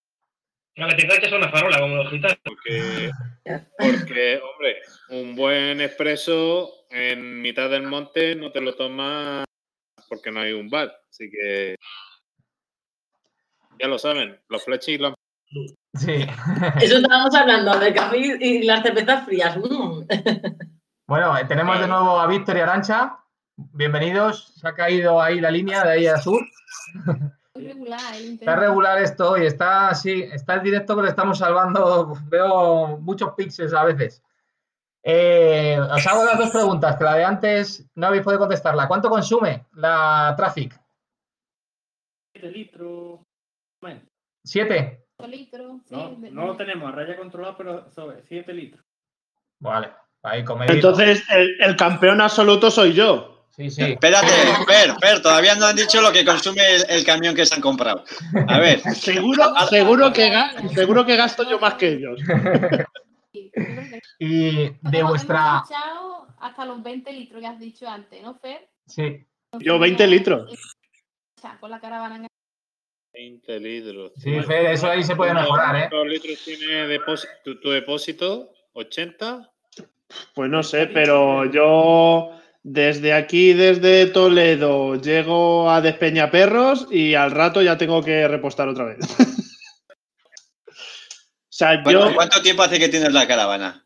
La 0.79 0.89
que 0.89 0.95
te 0.95 1.03
enganchas 1.05 1.33
a 1.33 1.37
una 1.37 1.51
farola, 1.51 1.81
como 1.81 1.97
los 1.97 2.11
gitanos. 2.11 2.39
Porque, 2.45 3.11
porque, 3.79 4.41
hombre, 4.41 4.77
un 5.11 5.35
buen 5.35 5.81
expreso 5.81 6.87
en 6.91 7.43
mitad 7.43 7.69
del 7.69 7.83
monte 7.83 8.35
no 8.35 8.53
te 8.53 8.61
lo 8.61 8.75
tomas 8.75 9.45
porque 10.09 10.31
no 10.31 10.41
hay 10.41 10.53
un 10.53 10.71
bar. 10.71 10.93
Así 11.11 11.31
que 11.31 11.77
ya 13.81 13.89
lo 13.89 13.99
saben, 13.99 14.39
los 14.49 14.65
fleches 14.65 14.89
y 14.89 14.99
las 14.99 15.15
Sí. 15.95 16.27
Eso 16.81 16.99
estábamos 16.99 17.35
hablando, 17.35 17.79
del 17.79 17.95
café 17.95 18.19
y 18.19 18.59
y 18.59 18.63
las 18.63 18.83
cervezas 18.83 19.25
frías. 19.25 19.57
Mm. 19.57 20.05
Bueno, 21.07 21.39
eh, 21.39 21.47
tenemos 21.47 21.81
de 21.81 21.89
nuevo 21.89 22.21
a 22.21 22.27
Víctor 22.27 22.59
y 22.59 22.61
Arancha. 22.61 23.19
Bienvenidos. 23.57 24.53
Se 24.57 24.69
ha 24.69 24.75
caído 24.75 25.23
ahí 25.23 25.41
la 25.41 25.51
línea 25.51 25.83
de 25.83 25.91
ahí 25.91 26.07
a 26.07 26.19
sur. 26.19 26.47
Regular 27.65 28.15
el 28.15 28.35
Está 28.35 28.57
regular 28.57 28.99
esto 29.03 29.37
y 29.39 29.47
está 29.47 29.89
así, 29.89 30.23
está 30.23 30.55
el 30.55 30.63
directo 30.63 30.97
que 30.97 31.03
le 31.03 31.09
estamos 31.09 31.39
salvando. 31.39 32.15
Veo 32.29 32.99
muchos 32.99 33.33
píxeles 33.35 33.73
a 33.75 33.85
veces. 33.85 34.23
Eh, 35.03 35.79
os 35.81 36.07
hago 36.07 36.25
las 36.25 36.39
dos 36.39 36.51
preguntas, 36.51 36.97
que 36.97 37.05
la 37.05 37.15
de 37.15 37.25
antes 37.25 37.87
no 37.95 38.09
habéis 38.09 38.23
podido 38.23 38.41
contestarla. 38.41 38.87
¿Cuánto 38.89 39.09
consume 39.09 39.67
la 39.75 40.35
Traffic? 40.37 40.79
7 42.35 42.51
litros. 42.51 43.21
Bueno, 43.81 44.01
¿Siete? 44.45 45.05
Litros, 45.27 45.83
sí, 45.87 45.95
no, 45.97 46.11
de- 46.17 46.31
no 46.31 46.47
lo 46.47 46.57
tenemos 46.57 46.89
a 46.93 46.95
raya 46.95 47.17
controlada, 47.17 47.57
pero 47.57 47.91
sobre 47.91 48.23
7 48.23 48.53
litros. 48.53 48.85
Vale, 49.61 49.91
ahí 50.23 50.45
comedito. 50.45 50.75
Entonces, 50.75 51.25
el, 51.31 51.61
el 51.61 51.77
campeón 51.77 52.21
absoluto 52.21 52.71
soy 52.71 52.93
yo. 52.93 53.38
Sí, 53.59 53.71
sí. 53.71 53.83
Espérate, 53.83 54.29
Fer, 54.69 54.95
Fer, 55.01 55.21
todavía 55.21 55.57
no 55.57 55.67
han 55.67 55.75
dicho 55.75 56.01
lo 56.01 56.13
que 56.13 56.25
consume 56.25 56.63
el, 56.77 56.85
el 56.91 57.05
camión 57.05 57.35
que 57.35 57.45
se 57.45 57.57
han 57.57 57.61
comprado. 57.61 58.05
A 58.47 58.61
ver, 58.61 58.81
Seguro, 58.95 59.53
seguro, 59.69 60.13
que, 60.13 60.31
ga- 60.31 60.69
seguro 60.75 61.05
que 61.05 61.17
gasto 61.17 61.43
yo 61.51 61.59
más 61.59 61.75
que 61.75 61.89
ellos. 61.95 62.21
Y 64.19 64.71
de 64.81 65.03
vuestra. 65.03 65.63
hasta 66.41 66.65
los 66.65 66.83
20 66.83 67.13
litros 67.13 67.41
que 67.41 67.47
has 67.47 67.59
dicho 67.59 67.89
antes, 67.89 68.23
¿no, 68.23 68.35
Fer? 68.39 68.69
Sí, 68.87 69.27
Yo 69.59 69.79
20 69.79 70.07
litros. 70.07 70.53
Con 71.61 71.71
la 71.71 71.81
caravana 71.81 72.17
en 72.17 72.27
20 73.13 73.61
litros. 73.61 74.13
sí, 74.17 74.41
Fer, 74.43 74.67
eso 74.67 74.89
ahí 74.89 75.03
se 75.03 75.17
puede 75.17 75.35
mejorar, 75.35 75.75
¿eh? 75.77 75.89
¿Cuántos 75.91 76.09
litros 76.09 76.45
tiene 76.45 76.87
depósito, 76.87 77.33
tu, 77.45 77.61
tu 77.61 77.71
depósito? 77.71 78.53
¿80? 78.75 79.51
Pues 80.35 80.49
no 80.51 80.63
sé, 80.63 80.87
pero 80.87 81.45
yo 81.51 82.31
desde 82.71 83.15
aquí, 83.15 83.55
desde 83.55 84.07
Toledo, 84.07 84.97
llego 84.97 85.71
a 85.71 85.81
Despeñaperros 85.81 86.87
y 86.91 87.15
al 87.15 87.31
rato 87.31 87.63
ya 87.63 87.79
tengo 87.79 88.03
que 88.03 88.29
repostar 88.29 88.69
otra 88.69 88.85
vez. 88.85 88.99
o 90.69 90.73
sea, 91.49 91.83
¿cuánto, 91.83 92.11
yo, 92.11 92.15
cuánto 92.15 92.43
tiempo 92.43 92.63
hace 92.63 92.79
que 92.79 92.91
tienes 92.91 93.13
la 93.13 93.27
caravana? 93.27 93.85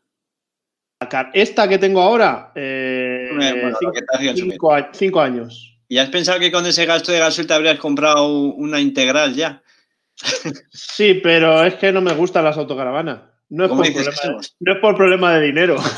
esta 1.33 1.67
que 1.67 1.77
tengo 1.77 2.01
ahora, 2.01 2.53
eh, 2.55 3.29
bueno, 3.33 3.77
cinco, 3.79 5.11
que 5.11 5.19
años. 5.19 5.77
¿Y 5.89 5.97
has 5.97 6.09
pensado 6.09 6.39
que 6.39 6.51
con 6.51 6.65
ese 6.65 6.85
gasto 6.85 7.11
de 7.11 7.19
gasoil 7.19 7.45
te 7.45 7.53
habrías 7.53 7.77
comprado 7.77 8.27
una 8.29 8.79
integral 8.79 9.33
ya? 9.33 9.61
Sí, 10.71 11.15
pero 11.15 11.63
es 11.65 11.75
que 11.75 11.91
no 11.91 11.99
me 12.01 12.13
gustan 12.13 12.45
las 12.45 12.57
autocaravanas. 12.57 13.19
No 13.49 13.65
es, 13.65 13.69
¿Cómo 13.69 13.83
por 13.83 13.93
problema, 13.93 14.41
no 14.59 14.73
es 14.73 14.79
por 14.79 14.95
problema 14.95 15.33
de 15.33 15.45
dinero. 15.45 15.75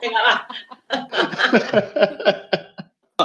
Venga, 0.00 0.20
va. 0.22 0.48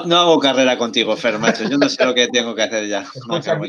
No, 0.06 0.18
hago 0.18 0.40
carrera 0.40 0.78
contigo, 0.78 1.16
Fer, 1.16 1.38
macho. 1.38 1.64
Yo 1.70 1.78
no 1.78 1.88
sé 1.88 2.04
lo 2.04 2.16
que 2.16 2.28
tengo 2.28 2.56
que 2.56 2.64
hacer 2.64 2.88
ya. 2.88 3.02
Escucha, 3.02 3.60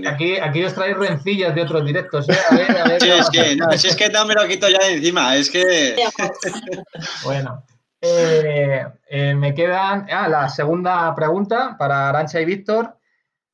aquí, 0.43 0.65
os 0.65 0.75
traéis 0.75 0.97
rencillas 0.97 1.55
de 1.55 1.63
otros 1.63 1.85
directos, 1.85 2.29
¿eh? 2.29 2.37
A 2.51 2.55
ver, 2.55 2.79
a 2.79 2.85
ver. 2.85 3.03
Sí, 3.03 3.11
es 3.11 3.31
que, 3.31 3.57
no, 3.57 3.71
si 3.73 3.89
es 3.89 3.97
que 3.97 4.09
no 4.09 4.25
me 4.25 4.35
lo 4.35 4.47
quito 4.49 4.69
ya 4.69 4.79
de 4.79 4.95
encima. 4.95 5.37
Es 5.37 5.51
que. 5.51 5.97
Bueno, 7.25 7.63
eh, 8.01 8.87
eh, 9.09 9.35
me 9.35 9.55
quedan. 9.55 10.07
Ah, 10.11 10.29
la 10.29 10.49
segunda 10.49 11.15
pregunta 11.15 11.77
para 11.79 12.09
Arancha 12.09 12.41
y 12.41 12.47
Víctor. 12.47 12.97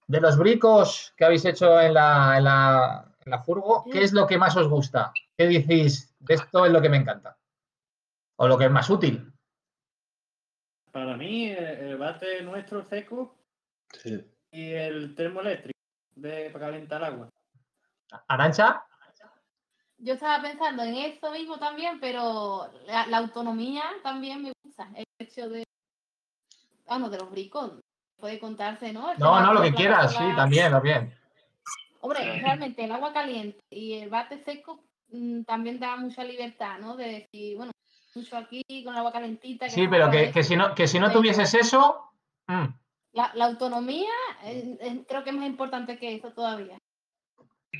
De 0.07 0.21
los 0.21 0.37
bricos 0.37 1.13
que 1.17 1.25
habéis 1.25 1.45
hecho 1.45 1.81
en 1.81 1.95
la, 1.95 2.35
en 2.37 2.45
la, 2.45 3.05
en 3.25 3.31
la 3.31 3.39
furgo, 3.41 3.85
¿qué 3.93 4.03
es 4.03 4.13
lo 4.13 4.27
que 4.27 4.39
más 4.39 4.57
os 4.57 4.69
gusta? 4.69 5.13
¿Qué 5.37 5.47
decís? 5.47 6.15
De 6.19 6.35
esto 6.35 6.67
es 6.67 6.73
lo 6.73 6.81
que 6.81 6.89
me 6.89 6.97
encanta. 6.97 7.37
O 8.37 8.49
lo 8.49 8.59
que 8.59 8.65
es 8.65 8.71
más 8.71 8.91
útil. 8.91 9.33
Para 10.93 11.17
mí, 11.17 11.47
eh, 11.51 11.91
el 11.91 11.99
bate 11.99 12.43
nuestro 12.43 12.89
seco 12.89 13.37
Sí. 13.93 14.25
y 14.53 14.73
el 14.73 15.15
termoeléctrico 15.15 15.79
de, 16.17 16.51
para 16.51 16.67
calentar 16.67 17.05
agua. 17.05 17.29
¿Arancha? 18.29 18.85
Yo 19.99 20.15
estaba 20.15 20.43
pensando 20.43 20.83
en 20.83 20.95
eso 20.95 21.31
mismo 21.31 21.59
también, 21.59 22.01
pero 22.01 22.71
la, 22.87 23.07
la 23.07 23.19
autonomía 23.19 23.83
también 24.03 24.43
me 24.43 24.53
gusta. 24.65 24.89
El 24.95 25.05
hecho 25.19 25.49
de, 25.49 25.65
vamos, 26.87 27.11
de 27.11 27.19
los 27.19 27.31
bricos. 27.31 27.73
Puede 28.19 28.39
contarse, 28.39 28.93
¿no? 28.93 29.13
El 29.13 29.19
No, 29.19 29.41
no, 29.41 29.55
lo 29.55 29.63
que 29.63 29.73
quieras, 29.73 30.13
sí, 30.13 30.25
también, 30.37 30.71
también. 30.71 31.15
Hombre, 32.01 32.41
realmente 32.41 32.85
el 32.85 32.93
agua 32.93 33.13
caliente 33.13 33.61
y 33.71 33.95
el 33.95 34.11
bate 34.11 34.43
seco 34.45 34.85
mm, 35.09 35.43
también 35.43 35.79
da 35.81 35.97
mucha 35.97 36.25
libertad, 36.25 36.79
¿no? 36.79 36.97
De 36.97 37.27
decir, 37.31 37.57
bueno, 37.57 37.73
mucho 38.15 38.37
aquí 38.37 38.63
con 38.85 38.93
el 38.95 38.99
agua 38.99 39.13
calentita. 39.13 39.69
Sí, 39.69 39.83
no 39.85 39.91
pero 39.91 40.11
que, 40.11 40.31
que 40.33 40.43
si 40.43 40.57
no, 40.57 40.75
que 40.75 40.87
si 40.89 40.99
no 40.99 41.13
tuvieses 41.13 41.53
eso, 41.55 42.11
mm, 42.49 42.67
La, 43.13 43.31
la 43.35 43.47
autonomía 43.47 44.11
eh, 44.45 44.77
eh, 44.81 45.05
creo 45.09 45.25
que 45.25 45.31
es 45.31 45.37
más 45.37 45.47
importante 45.47 45.99
que 45.99 46.15
eso 46.17 46.33
todavía. 46.33 46.79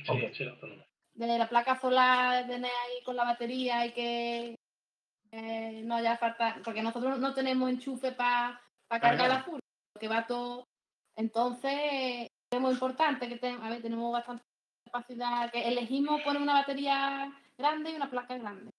Sí, 0.05 0.13
sí, 0.33 0.43
la 0.45 0.51
autonomía. 0.51 0.85
De 1.13 1.37
la 1.37 1.49
placa 1.49 1.79
solar, 1.79 2.47
tener 2.47 2.71
ahí 2.71 3.03
con 3.03 3.15
la 3.15 3.25
batería 3.25 3.85
y 3.85 3.91
que 3.93 4.55
eh, 5.31 5.81
no 5.85 5.95
haya 5.95 6.17
falta, 6.17 6.57
porque 6.63 6.81
nosotros 6.81 7.19
no 7.19 7.33
tenemos 7.33 7.69
enchufe 7.69 8.11
para 8.13 8.61
cargar 8.89 9.17
Cargar. 9.17 9.29
la 9.29 9.43
full, 9.43 9.59
que 9.99 10.07
va 10.07 10.25
todo. 10.25 10.65
Entonces, 11.15 12.27
es 12.51 12.59
muy 12.59 12.71
importante 12.71 13.27
que 13.27 13.37
ten- 13.37 13.61
a 13.61 13.69
ver, 13.69 13.81
tenemos 13.81 14.11
bastante 14.11 14.43
capacidad, 14.85 15.51
que 15.51 15.67
elegimos 15.67 16.21
poner 16.21 16.41
una 16.41 16.53
batería 16.53 17.31
grande 17.57 17.91
y 17.91 17.95
una 17.95 18.09
placa 18.09 18.37
grande. 18.37 18.71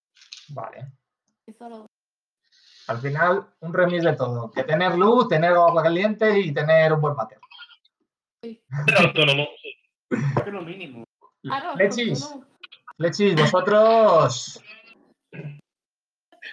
vale. 0.48 0.86
Lo- 1.61 1.86
Al 2.88 2.98
final, 2.98 3.46
un 3.61 3.72
remis 3.72 4.03
de 4.03 4.14
todo. 4.14 4.50
Que 4.50 4.64
tener 4.64 4.96
luz, 4.96 5.28
tener 5.28 5.53
agua 5.53 5.82
caliente 5.82 6.38
y 6.40 6.53
tener 6.53 6.92
un 6.92 7.00
buen 7.00 7.14
autónomo. 7.14 7.40
sí. 8.42 8.61
Es 10.11 10.53
lo 10.53 10.62
mínimo. 10.62 11.05
Claro, 11.42 11.74
Flechis, 11.76 12.22
uno- 12.32 12.46
Flechis, 12.96 13.34
vosotros. 13.36 14.61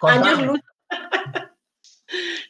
Años 0.01 0.41
luz. 0.43 0.59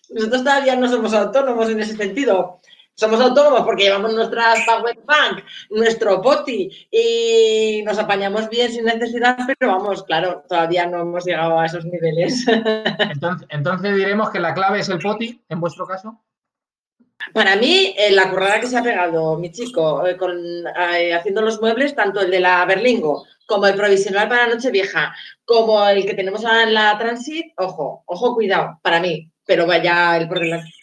Nosotros 0.09 0.43
todavía 0.43 0.75
no 0.75 0.87
somos 0.87 1.13
autónomos 1.13 1.69
en 1.69 1.79
ese 1.79 1.95
sentido. 1.95 2.61
Somos 2.99 3.21
autónomos 3.21 3.61
porque 3.61 3.83
llevamos 3.83 4.13
nuestras 4.13 4.59
Power 4.65 4.99
Bank, 5.05 5.45
nuestro 5.69 6.21
poti 6.21 6.69
y 6.91 7.81
nos 7.83 7.97
apañamos 7.97 8.49
bien 8.49 8.69
sin 8.69 8.83
necesidad, 8.83 9.37
pero 9.57 9.71
vamos, 9.71 10.03
claro, 10.03 10.43
todavía 10.49 10.85
no 10.85 10.99
hemos 11.03 11.23
llegado 11.23 11.57
a 11.57 11.65
esos 11.65 11.85
niveles. 11.85 12.45
Entonces, 12.99 13.47
entonces 13.51 13.95
diremos 13.95 14.29
que 14.31 14.41
la 14.41 14.53
clave 14.53 14.79
es 14.79 14.89
el 14.89 14.99
poti, 14.99 15.41
en 15.47 15.61
vuestro 15.61 15.87
caso. 15.87 16.19
Para 17.33 17.55
mí, 17.55 17.95
eh, 17.97 18.11
la 18.11 18.29
currada 18.29 18.59
que 18.59 18.67
se 18.67 18.77
ha 18.77 18.83
pegado 18.83 19.37
mi 19.37 19.49
chico 19.49 20.05
eh, 20.05 20.17
con, 20.17 20.37
eh, 20.91 21.13
haciendo 21.13 21.41
los 21.41 21.61
muebles, 21.61 21.95
tanto 21.95 22.19
el 22.19 22.29
de 22.29 22.41
la 22.41 22.65
Berlingo 22.65 23.25
como 23.45 23.65
el 23.65 23.75
provisional 23.75 24.27
para 24.27 24.47
Nochevieja, 24.47 25.15
como 25.45 25.87
el 25.87 26.05
que 26.05 26.15
tenemos 26.15 26.43
ahora 26.43 26.63
en 26.63 26.73
la 26.73 26.97
Transit, 26.97 27.53
ojo, 27.57 28.03
ojo, 28.05 28.35
cuidado, 28.35 28.77
para 28.83 28.99
mí, 28.99 29.31
pero 29.45 29.65
vaya 29.65 30.17
el 30.17 30.27
por 30.27 30.39
delante. 30.39 30.78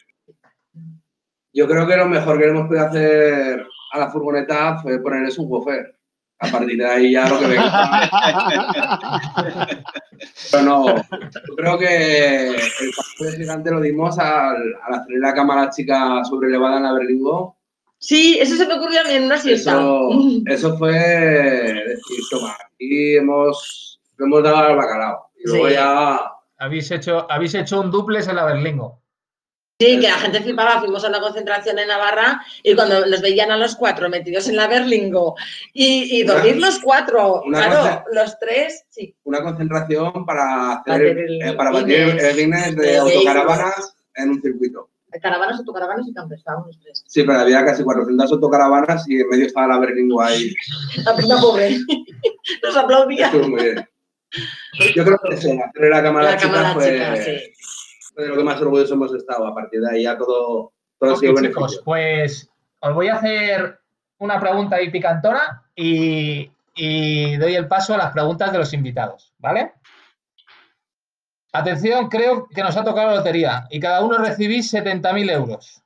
Yo 1.57 1.67
creo 1.67 1.87
que 1.87 1.97
lo 1.97 2.07
mejor 2.07 2.39
que 2.39 2.49
hemos 2.49 2.69
podido 2.69 2.87
hacer 2.87 3.67
a 3.93 3.99
la 3.99 4.11
furgoneta 4.11 4.77
fue 4.83 5.01
ponerle 5.03 5.33
un 5.39 5.51
woofer. 5.51 5.97
A 6.39 6.49
partir 6.49 6.77
de 6.77 6.87
ahí 6.87 7.13
ya 7.13 7.27
lo 7.31 7.39
que 7.39 7.47
venga. 7.47 8.11
Pero 10.53 10.63
no, 10.63 10.87
yo 10.97 11.57
creo 11.57 11.79
que 11.79 12.49
el 12.51 12.57
paso 12.95 13.25
de 13.25 13.37
gigante 13.39 13.71
lo 13.71 13.81
dimos 13.81 14.19
al, 14.19 14.57
al 14.87 14.95
hacer 14.95 15.17
la 15.19 15.33
cámara 15.35 15.71
chica 15.71 16.23
sobrelevada 16.25 16.77
en 16.77 16.83
la 16.83 16.93
Berlingo. 16.93 17.57
Sí, 17.99 18.37
eso 18.39 18.55
se 18.57 18.67
me 18.67 18.75
ocurrió 18.75 19.01
a 19.01 19.05
mí 19.05 19.15
en 19.15 19.25
una 19.25 19.39
siesta. 19.39 19.73
Eso, 19.73 20.11
eso 20.47 20.77
fue 20.77 20.93
decir, 20.93 22.21
toma, 22.31 22.55
aquí 22.75 23.17
hemos, 23.17 23.99
hemos 24.19 24.43
dado 24.43 24.57
al 24.59 24.77
bacalao. 24.77 25.31
Y 25.43 25.49
luego 25.49 25.69
Sí. 25.69 25.75
ya 25.75 26.21
Habéis 26.59 26.91
hecho, 26.91 27.27
habéis 27.31 27.55
hecho 27.55 27.81
un 27.81 27.91
duples 27.91 28.29
en 28.29 28.37
la 28.37 28.45
Berlingo. 28.45 29.01
Sí, 29.79 30.01
que 30.01 30.09
la 30.09 30.15
gente 30.15 30.41
flipaba, 30.41 30.81
fuimos 30.81 31.05
a 31.05 31.09
una 31.09 31.21
concentración 31.21 31.79
en 31.79 31.89
Navarra 31.89 32.41
y 32.63 32.75
cuando 32.75 33.05
nos 33.05 33.21
veían 33.21 33.51
a 33.51 33.59
los 33.59 33.77
cuatro 33.77 34.09
metidos 34.09 34.49
en 34.49 34.57
la 34.57 34.69
Berlingo 34.69 35.35
y, 35.75 36.19
y 36.19 36.23
dormir 36.23 36.57
los 36.57 36.79
cuatro, 36.79 37.43
claro, 37.47 38.03
los 38.11 38.39
tres, 38.39 38.87
sí. 38.89 39.15
una 39.25 39.43
concentración 39.43 40.25
para 40.25 40.73
hacer 40.73 41.03
el 41.03 41.43
eh, 41.43 41.53
para 41.53 41.73
batir 41.73 41.95
el 41.95 42.37
Guinness 42.37 42.75
de 42.75 42.87
de 42.87 42.97
autocaravanas 42.97 43.95
en 44.15 44.31
un 44.31 44.41
circuito. 44.41 44.89
Caravanas, 45.21 45.59
autocaravanas 45.59 46.09
y 46.09 46.15
campers, 46.15 46.43
los 46.67 46.81
tres. 46.81 47.05
Sí, 47.07 47.23
pero 47.25 47.41
había 47.41 47.63
casi 47.63 47.85
400 47.85 48.33
autocaravanas 48.33 49.07
y 49.09 49.21
en 49.21 49.29
medio 49.29 49.47
estaba 49.47 49.67
la 49.67 49.79
Berlingo 49.79 50.23
ahí. 50.23 50.55
La 51.05 51.15
puta 51.15 51.37
pobre. 51.39 51.79
Nos 52.63 52.77
aplaudía. 52.77 53.27
Estuvo 53.27 53.49
muy 53.49 53.63
bien. 53.63 53.89
Yo 54.95 55.05
creo 55.05 55.19
que 55.19 55.35
eso, 55.35 55.49
hacer 55.49 55.91
la 55.91 56.03
cámara 56.03 56.33
La 56.33 56.37
chica 56.37 56.53
cámara 56.53 56.75
fue, 56.75 56.93
chica, 56.93 57.17
sí. 57.17 57.53
De 58.23 58.29
lo 58.29 58.37
que 58.37 58.45
más 58.45 58.61
orgullosos 58.61 58.93
hemos 58.93 59.15
estado. 59.15 59.47
A 59.47 59.55
partir 59.55 59.81
de 59.81 59.91
ahí 59.91 60.03
ya 60.05 60.17
todo, 60.17 60.73
todo 60.99 61.13
ha 61.13 61.17
sido 61.17 61.35
chicos, 61.35 61.43
beneficio. 61.43 61.83
pues 61.85 62.51
os 62.81 62.95
voy 62.95 63.09
a 63.09 63.17
hacer 63.17 63.81
una 64.19 64.41
pregunta 64.41 64.77
ahí 64.77 64.91
picantona 64.91 65.71
y, 65.75 66.51
y 66.75 67.37
doy 67.37 67.55
el 67.55 67.69
paso 67.69 67.95
a 67.95 67.99
las 67.99 68.13
preguntas 68.13 68.53
de 68.53 68.59
los 68.59 68.73
invitados, 68.73 69.35
¿vale? 69.39 69.75
Atención, 71.53 72.09
creo 72.09 72.49
que 72.49 72.63
nos 72.63 72.77
ha 72.77 72.85
tocado 72.85 73.09
la 73.09 73.17
lotería 73.17 73.67
y 73.71 73.81
cada 73.81 74.05
uno 74.05 74.19
recibís 74.19 74.73
70.000 74.73 75.31
euros. 75.31 75.83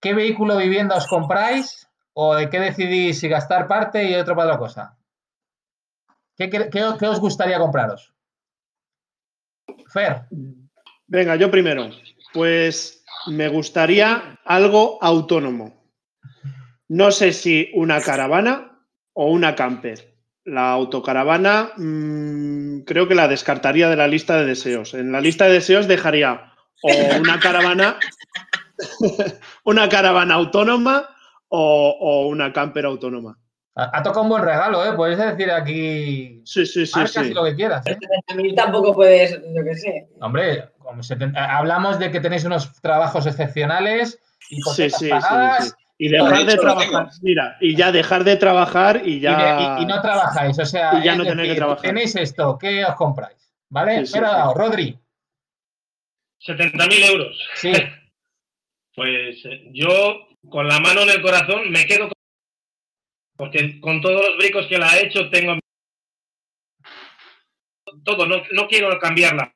¿Qué 0.00 0.12
vehículo 0.12 0.58
vivienda 0.58 0.96
os 0.96 1.06
compráis 1.06 1.88
o 2.12 2.34
de 2.34 2.50
qué 2.50 2.60
decidís 2.60 3.20
si 3.20 3.28
gastar 3.28 3.66
parte 3.66 4.04
y 4.04 4.14
otro 4.14 4.36
para 4.36 4.48
otra 4.48 4.58
cosa? 4.58 4.98
¿Qué, 6.36 6.50
qué 6.50 7.06
os 7.06 7.20
gustaría 7.20 7.58
compraros? 7.58 8.13
Venga, 11.06 11.36
yo 11.36 11.50
primero. 11.50 11.90
Pues 12.32 13.04
me 13.26 13.48
gustaría 13.48 14.38
algo 14.44 14.98
autónomo. 15.02 15.84
No 16.88 17.10
sé 17.10 17.32
si 17.32 17.70
una 17.74 18.00
caravana 18.00 18.80
o 19.12 19.30
una 19.30 19.54
camper. 19.54 20.14
La 20.44 20.72
autocaravana 20.72 21.72
mm, 21.76 22.80
creo 22.80 23.08
que 23.08 23.14
la 23.14 23.28
descartaría 23.28 23.88
de 23.88 23.96
la 23.96 24.08
lista 24.08 24.36
de 24.36 24.44
deseos. 24.44 24.92
En 24.94 25.12
la 25.12 25.20
lista 25.20 25.46
de 25.46 25.54
deseos 25.54 25.88
dejaría 25.88 26.52
o 26.82 27.18
una 27.18 27.40
caravana, 27.40 27.96
una 29.64 29.88
caravana 29.88 30.34
autónoma 30.34 31.08
o, 31.48 31.96
o 31.98 32.28
una 32.28 32.52
camper 32.52 32.84
autónoma. 32.84 33.38
Ha, 33.76 33.98
ha 33.98 34.02
tocado 34.02 34.22
un 34.22 34.28
buen 34.28 34.44
regalo, 34.44 34.84
¿eh? 34.84 34.92
Puedes 34.94 35.18
decir 35.18 35.50
aquí 35.50 36.40
Sí, 36.44 36.64
sí, 36.66 36.86
sí, 36.86 36.92
marcas 36.98 37.24
sí. 37.24 37.30
y 37.30 37.34
lo 37.34 37.44
que 37.44 37.54
quieras, 37.56 37.86
¿eh? 37.86 37.96
A 38.28 38.34
mí 38.34 38.54
tampoco 38.54 38.94
puedes, 38.94 39.32
yo 39.32 39.64
qué 39.64 39.74
sé. 39.74 40.08
Hombre, 40.20 40.68
como 40.78 41.00
eh, 41.02 41.32
hablamos 41.36 41.98
de 41.98 42.10
que 42.10 42.20
tenéis 42.20 42.44
unos 42.44 42.72
trabajos 42.80 43.26
excepcionales, 43.26 44.20
Sí, 44.40 44.56
hipotecas 44.58 44.98
sí, 44.98 45.04
sí, 45.06 45.10
pagadas 45.10 45.68
sí. 45.68 45.74
Y 45.96 46.08
dejar 46.08 46.44
De 46.44 46.56
trabajar. 46.56 47.08
Mira, 47.22 47.56
y 47.60 47.76
ya 47.76 47.92
dejar 47.92 48.24
de 48.24 48.36
trabajar 48.36 49.02
y 49.04 49.14
y, 49.14 49.20
ya. 49.20 49.36
de- 49.76 49.80
y- 49.80 49.82
y 49.84 49.86
no 49.86 50.00
trabajáis. 50.02 50.58
O 50.58 50.66
sea, 50.66 50.98
y 50.98 51.04
ya 51.04 51.14
no 51.14 51.24
tener 51.24 51.46
que 51.46 51.54
trabajar. 51.54 51.82
tenéis 51.82 52.16
esto, 52.16 52.58
¿qué 52.58 52.84
os 52.84 52.96
compráis? 52.96 53.36
¿Vale? 53.70 54.00
Sí, 54.00 54.06
sí, 54.06 54.12
Pero, 54.14 54.28
sí. 54.28 54.52
Rodri, 54.56 54.98
70.000 56.46 57.04
euros. 57.10 57.38
sí, 57.54 57.72
Pues 58.96 59.44
eh, 59.46 59.70
yo, 59.72 59.88
con 60.50 60.68
la 60.68 60.78
mano 60.80 61.02
en 61.02 61.10
el 61.10 61.22
corazón, 61.22 61.70
me 61.70 61.84
quedo 61.86 62.08
con... 62.08 62.13
Porque 63.36 63.80
con 63.80 64.00
todos 64.00 64.24
los 64.28 64.36
bricos 64.38 64.66
que 64.66 64.78
la 64.78 64.90
ha 64.90 64.98
hecho, 65.00 65.28
tengo... 65.30 65.58
Todo, 68.04 68.26
no, 68.26 68.42
no 68.52 68.68
quiero 68.68 68.96
cambiarla. 68.98 69.52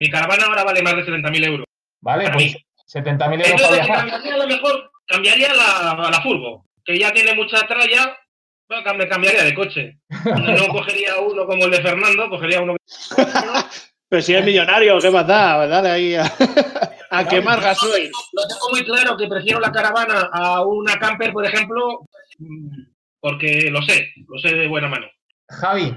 Mi 0.00 0.10
caravana 0.10 0.46
ahora 0.46 0.64
vale 0.64 0.82
más 0.82 0.96
de 0.96 1.06
70.000 1.06 1.46
euros. 1.46 1.66
vale, 2.00 2.30
pues 2.30 2.54
mí. 2.54 2.64
70.000 2.92 3.46
euros 3.46 3.62
para 3.62 3.76
Entonces, 3.76 3.86
cambiaría 3.86 4.34
a 4.34 4.38
lo 4.38 4.46
mejor, 4.46 4.90
cambiaría 5.06 5.54
la, 5.54 6.10
la 6.10 6.20
furgo, 6.22 6.66
que 6.84 6.98
ya 6.98 7.12
tiene 7.12 7.34
mucha 7.34 7.66
tralla, 7.66 8.18
me 8.96 9.08
cambiaría 9.08 9.44
de 9.44 9.54
coche. 9.54 9.98
No 10.24 10.68
cogería 10.68 11.18
uno 11.18 11.46
como 11.46 11.64
el 11.64 11.70
de 11.70 11.82
Fernando, 11.82 12.28
cogería 12.28 12.62
uno. 12.62 12.76
Pero 14.08 14.22
si 14.22 14.34
es 14.34 14.44
millonario, 14.44 14.98
¿qué 14.98 15.10
más 15.10 15.26
da? 15.26 15.66
Dale 15.66 15.90
ahí 15.90 16.14
a, 16.14 16.30
a 17.10 17.26
quemar 17.26 17.60
gasoil. 17.60 18.10
Lo 18.32 18.46
tengo 18.46 18.70
muy 18.70 18.84
claro 18.84 19.16
que 19.16 19.26
prefiero 19.26 19.58
la 19.58 19.72
caravana 19.72 20.28
a 20.32 20.62
una 20.66 20.98
camper, 20.98 21.32
por 21.32 21.46
ejemplo, 21.46 22.06
porque 23.22 23.70
lo 23.70 23.80
sé, 23.82 24.12
lo 24.28 24.36
sé 24.38 24.48
de 24.54 24.66
buena 24.66 24.88
mano. 24.88 25.06
Javi, 25.48 25.94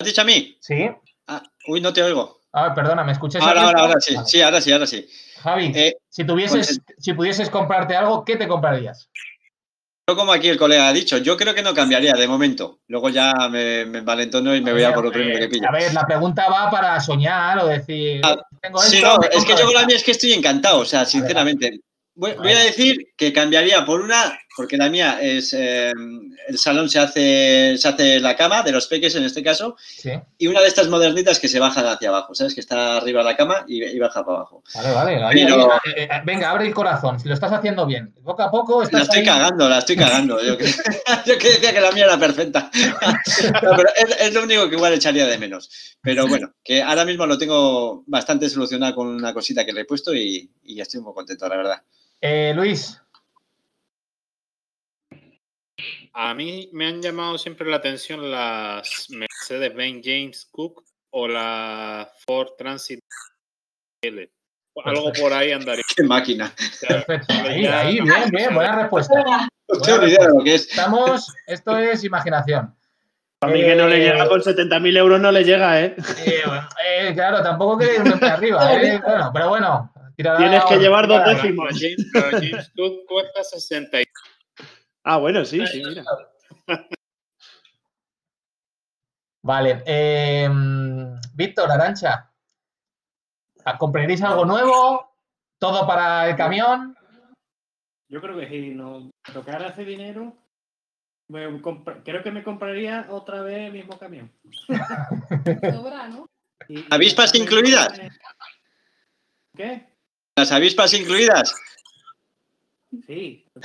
¿Has 0.00 0.06
dicho 0.06 0.20
a 0.20 0.24
mí? 0.24 0.56
sí. 0.60 0.88
Ah, 1.30 1.42
uy, 1.66 1.80
no 1.82 1.92
te 1.92 2.02
oigo. 2.02 2.40
Ah, 2.54 2.74
perdona, 2.74 3.04
¿me 3.04 3.12
escuchas? 3.12 3.42
Ahora, 3.42 3.62
ahora, 3.64 3.80
ahora 3.80 4.00
sí. 4.00 4.14
Vale. 4.14 4.26
Sí, 4.26 4.40
ahora 4.40 4.60
sí, 4.62 4.72
ahora 4.72 4.86
sí. 4.86 5.06
Javi, 5.42 5.72
Eh, 5.74 5.92
si 6.08 6.24
tuvieses, 6.24 6.80
si 6.96 7.12
pudieses 7.12 7.50
comprarte 7.50 7.94
algo, 7.94 8.24
¿qué 8.24 8.36
te 8.36 8.48
comprarías? 8.48 9.10
como 10.06 10.32
aquí 10.32 10.48
el 10.48 10.56
colega 10.56 10.88
ha 10.88 10.92
dicho, 10.94 11.18
yo 11.18 11.36
creo 11.36 11.54
que 11.54 11.60
no 11.62 11.74
cambiaría 11.74 12.14
de 12.14 12.26
momento. 12.26 12.80
Luego 12.88 13.10
ya 13.10 13.34
me, 13.50 13.84
me 13.84 13.98
envalentono 13.98 14.56
y 14.56 14.62
me 14.62 14.72
voy 14.72 14.82
a 14.82 14.94
por 14.94 15.04
lo 15.04 15.12
primero 15.12 15.38
que 15.38 15.48
pillo. 15.48 15.68
A 15.68 15.72
ver, 15.72 15.92
la 15.92 16.06
pregunta 16.06 16.48
va 16.48 16.70
para 16.70 16.98
soñar 16.98 17.58
o 17.58 17.66
decir. 17.66 18.22
tengo 18.62 18.80
Ah, 18.80 18.84
Sí, 18.84 18.96
esto, 18.96 19.18
no, 19.18 19.22
es 19.22 19.44
que 19.44 19.54
yo 19.54 19.66
con 19.66 19.74
la 19.74 19.84
mía 19.84 19.96
es 19.96 20.02
que 20.04 20.12
estoy 20.12 20.32
encantado, 20.32 20.78
o 20.78 20.84
sea, 20.86 21.04
sinceramente. 21.04 21.80
Voy, 22.14 22.32
voy 22.38 22.52
a 22.52 22.60
decir 22.60 23.12
que 23.18 23.34
cambiaría 23.34 23.84
por 23.84 24.00
una, 24.00 24.38
porque 24.58 24.76
la 24.76 24.90
mía 24.90 25.18
es, 25.22 25.52
eh, 25.52 25.92
el 26.48 26.58
salón 26.58 26.88
se 26.90 26.98
hace, 26.98 27.78
se 27.78 27.88
hace 27.88 28.18
la 28.18 28.34
cama, 28.36 28.62
de 28.62 28.72
los 28.72 28.88
peques 28.88 29.14
en 29.14 29.22
este 29.24 29.42
caso, 29.42 29.76
Sí. 29.78 30.10
y 30.36 30.48
una 30.48 30.60
de 30.60 30.66
estas 30.66 30.88
modernitas 30.88 31.38
que 31.38 31.46
se 31.46 31.60
bajan 31.60 31.86
hacia 31.86 32.08
abajo, 32.08 32.34
¿sabes? 32.34 32.54
Que 32.54 32.60
está 32.60 32.96
arriba 32.96 33.20
de 33.20 33.24
la 33.30 33.36
cama 33.36 33.64
y, 33.68 33.84
y 33.84 33.98
baja 34.00 34.24
para 34.26 34.38
abajo. 34.38 34.64
Vale, 34.74 34.92
vale. 34.92 35.30
Pero- 35.32 35.72
eh, 35.86 36.02
eh, 36.02 36.08
venga, 36.26 36.50
abre 36.50 36.66
el 36.66 36.74
corazón. 36.74 37.20
Si 37.20 37.28
lo 37.28 37.34
estás 37.34 37.52
haciendo 37.52 37.86
bien. 37.86 38.12
Poco 38.24 38.42
a 38.42 38.50
poco 38.50 38.82
La 38.90 39.02
estoy 39.02 39.20
ahí. 39.20 39.24
cagando, 39.24 39.68
la 39.68 39.78
estoy 39.78 39.94
cagando. 39.96 40.42
Yo 40.42 40.58
que, 40.58 40.64
yo 41.26 41.38
que 41.38 41.48
decía 41.50 41.72
que 41.72 41.80
la 41.80 41.92
mía 41.92 42.04
era 42.04 42.18
perfecta. 42.18 42.70
No, 43.62 43.70
pero 43.76 43.88
es, 43.96 44.16
es 44.20 44.34
lo 44.34 44.42
único 44.42 44.68
que 44.68 44.74
igual 44.74 44.92
echaría 44.92 45.26
de 45.26 45.38
menos. 45.38 45.70
Pero 46.02 46.26
bueno, 46.26 46.52
que 46.64 46.82
ahora 46.82 47.04
mismo 47.04 47.26
lo 47.26 47.38
tengo 47.38 48.02
bastante 48.06 48.48
solucionado 48.50 48.94
con 48.96 49.06
una 49.08 49.32
cosita 49.32 49.64
que 49.64 49.72
le 49.72 49.82
he 49.82 49.84
puesto 49.84 50.12
y, 50.14 50.50
y 50.64 50.80
estoy 50.80 51.00
muy 51.00 51.14
contento, 51.14 51.48
la 51.48 51.56
verdad. 51.56 51.82
Eh, 52.20 52.52
Luis, 52.54 53.00
A 56.20 56.34
mí 56.34 56.68
me 56.72 56.88
han 56.88 57.00
llamado 57.00 57.38
siempre 57.38 57.70
la 57.70 57.76
atención 57.76 58.28
las 58.28 59.06
Mercedes-Benz 59.08 60.04
James 60.04 60.48
Cook 60.50 60.82
o 61.10 61.28
la 61.28 62.10
Ford 62.26 62.48
Transit 62.58 62.98
L. 64.02 64.28
Algo 64.84 65.12
por 65.12 65.32
ahí 65.32 65.52
andaría. 65.52 65.84
Qué 65.96 66.02
máquina. 66.02 66.52
perfecto. 66.88 67.32
Ahí, 67.72 68.00
bien, 68.00 68.30
bien, 68.32 68.52
buena 68.52 68.80
respuesta. 68.80 69.48
No 69.68 69.80
tengo 69.80 69.98
ni 69.98 70.08
idea 70.08 70.26
de 70.26 70.34
lo 70.34 70.42
que 70.42 70.54
es. 70.56 70.68
Estamos, 70.68 71.32
esto 71.46 71.78
es 71.78 72.02
imaginación. 72.02 72.74
A 73.40 73.46
mí 73.46 73.60
que 73.60 73.76
no 73.76 73.86
le 73.86 73.98
Eh, 73.98 74.10
llega 74.10 74.28
con 74.28 74.40
70.000 74.40 74.96
euros, 74.96 75.20
no 75.20 75.30
le 75.30 75.44
llega, 75.44 75.80
¿eh? 75.80 75.94
Eh, 76.26 76.42
bueno, 76.44 76.68
eh, 76.84 77.12
claro, 77.14 77.44
tampoco 77.44 77.78
queréis 77.78 78.00
irme 78.00 78.26
arriba, 78.26 78.74
¿eh? 78.82 79.00
Bueno, 79.06 79.30
pero 79.32 79.48
bueno. 79.50 79.92
Tienes 80.16 80.64
que 80.64 80.78
llevar 80.78 81.06
dos 81.06 81.24
décimos. 81.24 81.68
James, 81.78 82.72
Cook 82.74 83.06
cuesta 83.06 83.44
60 83.44 84.00
y 84.00 84.04
Ah, 85.10 85.16
bueno, 85.16 85.42
sí, 85.42 85.66
sí, 85.66 85.82
mira. 85.82 86.04
Vale. 89.42 89.82
eh, 89.86 90.46
Víctor, 91.32 91.70
Arancha. 91.70 92.30
¿Compraréis 93.78 94.20
algo 94.20 94.44
nuevo? 94.44 95.16
¿Todo 95.58 95.86
para 95.86 96.28
el 96.28 96.36
camión? 96.36 96.94
Yo 98.10 98.20
creo 98.20 98.38
que 98.38 98.50
si 98.50 98.74
nos 98.74 99.08
tocara 99.32 99.68
ese 99.68 99.86
dinero, 99.86 100.36
me 101.28 101.58
creo 102.04 102.22
que 102.22 102.30
me 102.30 102.44
compraría 102.44 103.06
otra 103.08 103.40
vez 103.40 103.68
el 103.68 103.72
mismo 103.72 103.98
camión. 103.98 104.30
Sobra, 105.72 106.08
¿no? 106.08 106.26
¿Avispas 106.90 107.34
incluidas? 107.34 107.98
¿Qué? 109.56 109.88
¿Las 110.36 110.52
avispas 110.52 110.92
incluidas? 110.92 111.54
Sí. 113.06 113.44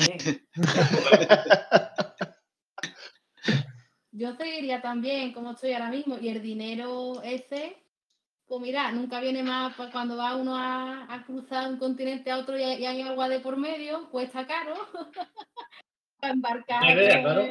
Yo 4.12 4.36
seguiría 4.36 4.82
también 4.82 5.34
como 5.34 5.52
estoy 5.52 5.74
ahora 5.74 5.90
mismo 5.90 6.18
y 6.22 6.30
el 6.30 6.42
dinero 6.42 7.22
ese, 7.24 7.76
pues 8.46 8.62
mira, 8.62 8.92
nunca 8.92 9.20
viene 9.20 9.42
más 9.42 9.74
pa- 9.76 9.90
cuando 9.92 10.16
va 10.18 10.36
uno 10.36 10.56
a, 10.56 11.08
a 11.12 11.24
cruzar 11.26 11.68
un 11.72 11.80
continente 11.80 12.30
a 12.30 12.38
otro 12.38 12.58
y 12.58 12.64
hay, 12.64 12.82
y 12.82 12.86
hay 12.86 13.02
agua 13.02 13.28
de 13.28 13.40
por 13.40 13.58
medio, 13.58 14.10
cuesta 14.12 14.46
caro. 14.46 14.76
Para 16.20 16.34
embarcar. 16.34 16.84
Buena 16.84 17.02
idea, 17.02 17.22
claro. 17.24 17.46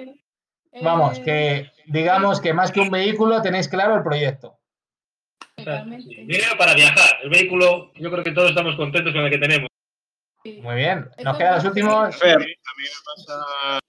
Vamos, 0.83 1.19
que 1.19 1.71
digamos 1.87 2.41
que 2.41 2.55
más 2.55 2.71
que 2.73 2.81
un 2.81 2.91
vehículo 2.91 3.43
tenéis 3.43 3.69
claro 3.69 3.97
el 3.97 4.03
proyecto. 4.03 4.59
Dinero 5.57 6.57
para 6.57 6.75
viajar. 6.75 7.19
El 7.23 7.29
vehículo, 7.29 7.93
yo 7.97 8.11
creo 8.11 8.25
que 8.25 8.31
todos 8.33 8.51
estamos 8.51 8.75
contentos 8.77 9.13
con 9.13 9.23
el 9.25 9.31
que 9.31 9.37
tenemos. 9.39 9.69
Muy 10.45 10.75
bien. 10.77 11.09
Nos 11.23 11.37
quedan 11.37 11.55
los 11.57 11.65
últimos. 11.65 12.17
Fer, 12.17 12.37
A 12.37 12.39
mí 12.39 12.45
me 12.83 12.89
pasa. 13.05 13.43
A 13.77 13.81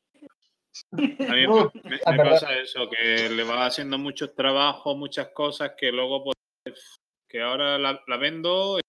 mí 0.91 1.07
me, 1.41 1.47
Uh, 1.47 1.71
me- 1.83 1.99
ah, 2.05 2.11
me 2.11 2.17
pasa 2.23 2.53
eso, 2.57 2.89
que 2.89 3.29
le 3.29 3.43
va 3.43 3.65
haciendo 3.65 3.97
muchos 3.97 4.35
trabajos, 4.35 4.95
muchas 4.97 5.29
cosas 5.29 5.71
que 5.77 5.91
luego, 5.91 6.23
pues, 6.23 6.37
que 7.27 7.41
ahora 7.41 7.77
la, 7.77 7.99
la 8.07 8.17
vendo 8.17 8.79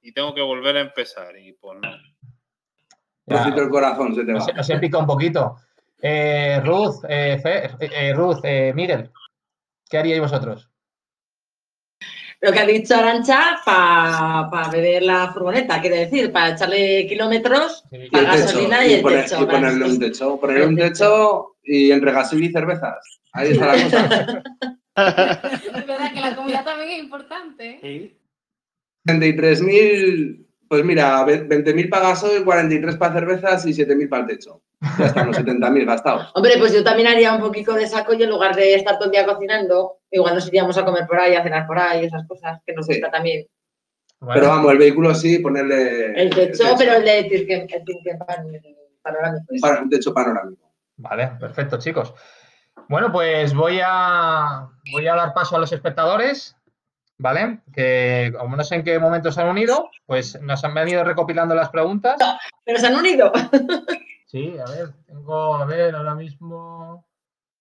y 0.00 0.12
tengo 0.12 0.34
que 0.34 0.42
volver 0.42 0.76
a 0.76 0.80
empezar. 0.80 1.36
Y 1.38 1.52
pues 1.54 1.78
no. 1.80 1.90
Ya, 3.26 3.44
el 3.56 3.68
corazón 3.70 4.14
se 4.14 4.24
te 4.24 4.32
va. 4.32 4.44
os 4.60 4.70
he 4.70 4.78
picado 4.78 5.02
un 5.02 5.06
poquito. 5.06 5.56
Eh, 6.02 6.60
Ruth, 6.62 7.04
eh, 7.08 7.40
Fer- 7.42 7.76
eh, 7.80 7.90
eh, 8.08 8.12
Ruth, 8.14 8.40
eh, 8.44 8.72
Miguel, 8.74 9.10
¿qué 9.88 9.96
haríais 9.98 10.20
vosotros? 10.20 10.70
Lo 12.44 12.52
que 12.52 12.58
ha 12.60 12.66
dicho 12.66 12.94
Arancha, 12.94 13.56
para 13.64 14.68
beber 14.70 15.02
la 15.02 15.32
furgoneta, 15.32 15.80
quiere 15.80 16.00
decir, 16.00 16.30
para 16.30 16.50
echarle 16.54 17.06
kilómetros, 17.08 17.84
Sí, 17.90 18.08
para 18.12 18.32
techo, 18.32 18.44
gasolina 18.44 18.86
y 18.86 18.92
el 18.94 19.02
poner- 19.02 19.22
techo. 19.24 19.42
y 19.42 19.46
ponerle 19.46 19.84
un 19.86 19.98
techo. 19.98 20.38
Ponerle 20.40 20.66
un 20.66 20.76
techo 20.76 21.56
y 21.62 21.90
entre 21.90 22.12
gasil 22.12 22.44
y 22.44 22.52
cervezas. 22.52 22.98
Ahí 23.32 23.52
está 23.52 23.74
la 23.74 23.82
cosa. 23.82 24.42
Es 24.96 25.86
verdad 25.86 26.12
que 26.12 26.20
la 26.20 26.36
comida 26.36 26.62
también 26.62 26.90
es 26.90 26.98
importante. 27.00 27.70
¿eh? 27.70 27.80
Sí. 27.82 28.18
33.000, 29.08 30.46
pues 30.68 30.84
mira, 30.84 31.24
ve- 31.24 31.48
20.000 31.48 31.88
para 31.88 32.08
gasoil, 32.10 32.44
43 32.44 32.96
para 32.96 33.14
cervezas 33.14 33.66
y 33.66 33.70
7.000 33.72 34.08
para 34.08 34.22
el 34.22 34.28
techo. 34.28 34.60
Ya 34.98 35.06
están 35.06 35.26
los 35.28 35.36
70.000 35.36 35.84
gastados. 35.86 36.30
Hombre, 36.34 36.52
pues 36.58 36.72
yo 36.74 36.84
también 36.84 37.08
haría 37.08 37.32
un 37.34 37.40
poquito 37.40 37.72
de 37.74 37.86
saco 37.86 38.14
y 38.14 38.22
en 38.22 38.30
lugar 38.30 38.54
de 38.54 38.74
estar 38.74 38.96
todo 38.96 39.06
el 39.06 39.12
día 39.12 39.24
cocinando, 39.26 39.98
igual 40.16 40.34
nos 40.34 40.46
iríamos 40.48 40.76
a 40.78 40.84
comer 40.84 41.06
por 41.06 41.18
ahí, 41.18 41.34
a 41.34 41.42
cenar 41.42 41.66
por 41.66 41.78
ahí, 41.78 42.04
esas 42.06 42.26
cosas 42.26 42.60
que 42.66 42.72
nos 42.74 42.86
Sí. 42.86 42.94
gusta 42.94 43.10
también. 43.10 43.46
Bueno, 44.20 44.40
Pero 44.40 44.48
vamos, 44.52 44.72
el 44.72 44.78
vehículo 44.78 45.14
sí, 45.14 45.38
ponerle. 45.40 46.12
El 46.20 46.30
techo, 46.30 46.64
pero 46.78 46.94
el 46.94 47.04
de 47.04 47.24
Tirken, 47.24 47.66
el 47.70 47.84
Tirken 47.84 48.18
pan- 48.18 48.46
el 48.54 48.62
panorámico. 49.02 49.44
Un, 49.50 49.60
pa- 49.60 49.80
un 49.82 49.90
techo 49.90 50.14
panorámico. 50.14 50.72
Vale, 50.96 51.32
perfecto, 51.40 51.78
chicos. 51.78 52.14
Bueno, 52.88 53.10
pues 53.12 53.52
voy 53.54 53.80
a, 53.84 54.68
voy 54.92 55.06
a 55.08 55.14
dar 55.14 55.34
paso 55.34 55.56
a 55.56 55.58
los 55.58 55.72
espectadores, 55.72 56.56
¿vale? 57.18 57.60
Que 57.72 58.32
como 58.38 58.56
no 58.56 58.64
sé 58.64 58.76
en 58.76 58.84
qué 58.84 58.98
momento 58.98 59.30
se 59.32 59.40
han 59.42 59.48
unido, 59.48 59.90
pues 60.06 60.40
nos 60.40 60.64
han 60.64 60.74
venido 60.74 61.04
recopilando 61.04 61.54
las 61.54 61.68
preguntas. 61.70 62.16
Pero 62.64 62.78
se 62.78 62.86
han 62.86 62.96
unido. 62.96 63.32
Sí, 64.26 64.52
a 64.58 64.68
ver, 64.68 64.88
tengo, 65.06 65.54
a 65.54 65.64
ver, 65.64 65.94
ahora 65.94 66.16
mismo, 66.16 67.06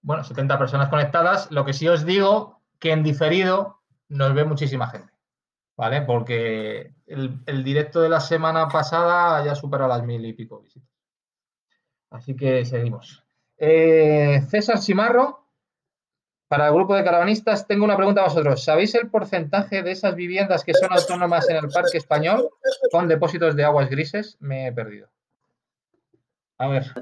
bueno, 0.03 0.23
70 0.23 0.59
personas 0.59 0.89
conectadas. 0.89 1.49
Lo 1.51 1.65
que 1.65 1.73
sí 1.73 1.87
os 1.87 2.05
digo, 2.05 2.61
que 2.79 2.91
en 2.91 3.01
diferido 3.01 3.79
nos 4.09 4.33
ve 4.33 4.43
muchísima 4.43 4.87
gente, 4.87 5.11
¿vale? 5.75 6.01
Porque 6.01 6.93
el, 7.07 7.63
directo 7.63 8.01
de 8.01 8.09
la 8.09 8.19
semana 8.19 8.67
pasada 8.67 9.43
ya 9.43 9.55
superó 9.55 9.87
las 9.87 10.03
mil 10.03 10.23
y 10.23 10.33
pico 10.33 10.59
visitas. 10.59 10.89
Así 12.11 12.35
que 12.35 12.63
seguimos. 12.65 13.23
Eh, 13.57 14.41
César 14.49 14.77
Simarro, 14.77 15.47
para 16.47 16.67
el 16.67 16.73
grupo 16.73 16.95
de 16.95 17.03
caravanistas, 17.03 17.65
tengo 17.65 17.85
una 17.85 17.97
pregunta 17.97 18.21
a 18.21 18.25
vosotros. 18.25 18.63
¿Sabéis 18.63 18.93
el 18.93 19.09
porcentaje 19.09 19.81
de 19.81 19.91
esas 19.91 20.13
viviendas 20.13 20.63
que 20.63 20.73
son 20.73 20.91
autónomas 20.91 21.49
en 21.49 21.55
el 21.55 21.69
parque 21.69 21.97
español 21.97 22.49
con 22.91 23.07
depósitos 23.07 23.55
de 23.55 23.63
aguas 23.63 23.89
grises? 23.89 24.37
Me 24.39 24.67
he 24.67 24.71
perdido. 24.71 25.09
A 26.59 26.67
ver. 26.67 26.93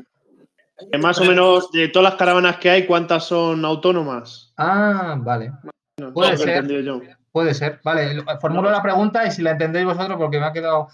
Más 1.01 1.19
o 1.19 1.25
menos 1.25 1.71
de 1.71 1.87
todas 1.89 2.11
las 2.11 2.19
caravanas 2.19 2.57
que 2.57 2.69
hay, 2.69 2.85
¿cuántas 2.85 3.25
son 3.25 3.63
autónomas? 3.65 4.53
Ah, 4.57 5.15
vale. 5.19 5.51
No, 5.99 6.13
Puede 6.13 6.37
ser. 6.37 6.49
entendido 6.49 6.79
yo. 6.81 7.01
Puede 7.31 7.53
ser. 7.53 7.79
Vale, 7.83 8.13
lo- 8.15 8.23
formulo 8.39 8.69
la 8.69 8.81
pregunta 8.81 9.25
y 9.25 9.31
si 9.31 9.41
la 9.41 9.51
entendéis 9.51 9.85
vosotros, 9.85 10.17
porque 10.17 10.39
me 10.39 10.45
ha 10.45 10.53
quedado. 10.53 10.87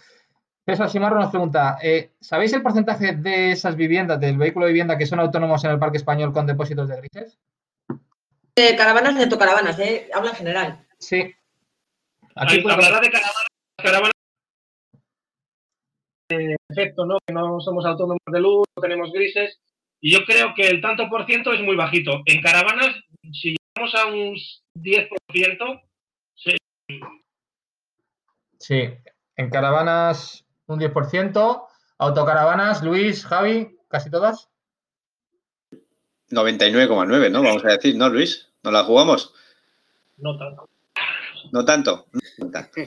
César 0.65 0.89
Simarro 0.89 1.19
nos 1.19 1.29
pregunta: 1.31 1.77
eh, 1.81 2.11
¿sabéis 2.19 2.53
el 2.53 2.61
porcentaje 2.61 3.13
de 3.13 3.51
esas 3.51 3.75
viviendas, 3.75 4.19
del 4.19 4.38
vehículo 4.38 4.65
de 4.65 4.73
vivienda, 4.73 4.97
que 4.97 5.05
son 5.05 5.19
autónomos 5.19 5.63
en 5.63 5.71
el 5.71 5.79
parque 5.79 5.97
español 5.97 6.33
con 6.33 6.45
depósitos 6.45 6.89
de 6.89 6.97
grises? 6.97 7.39
Eh, 8.55 8.75
caravanas 8.75 9.15
de 9.17 9.38
caravanas, 9.38 9.79
¿eh? 9.79 10.09
Habla 10.13 10.31
en 10.31 10.35
general. 10.35 10.88
Sí. 10.99 11.33
Aquí 12.35 12.59
puede- 12.61 12.75
Hablará 12.75 12.99
de 12.99 13.11
caravanas, 13.11 13.47
caravanas 13.77 14.11
efecto, 16.69 17.05
¿no? 17.05 17.17
Que 17.25 17.33
no 17.33 17.59
somos 17.61 17.85
autónomos 17.85 18.19
de 18.31 18.39
luz, 18.39 18.65
no 18.75 18.81
tenemos 18.81 19.11
grises. 19.11 19.59
Y 19.99 20.11
yo 20.11 20.25
creo 20.25 20.53
que 20.55 20.67
el 20.67 20.81
tanto 20.81 21.09
por 21.09 21.25
ciento 21.25 21.53
es 21.53 21.61
muy 21.61 21.75
bajito. 21.75 22.21
En 22.25 22.41
caravanas, 22.41 22.95
si 23.31 23.55
llegamos 23.55 23.95
a 23.95 24.05
un 24.07 24.37
10%, 24.75 25.81
sí, 26.35 26.55
Sí. 28.59 28.89
En 29.35 29.49
caravanas, 29.49 30.45
un 30.65 30.79
10%. 30.79 31.67
Autocaravanas, 31.99 32.83
Luis, 32.83 33.25
Javi, 33.25 33.77
casi 33.87 34.09
todas. 34.09 34.49
99,9, 36.29 37.31
¿no? 37.31 37.41
Vamos 37.41 37.63
a 37.65 37.69
decir, 37.69 37.95
¿no, 37.95 38.09
Luis? 38.09 38.51
¿No 38.63 38.71
la 38.71 38.83
jugamos? 38.83 39.33
no 40.17 40.37
tanto. 40.37 40.69
No 41.51 41.65
tanto. 41.65 42.07
No 42.39 42.51
tanto. 42.51 42.81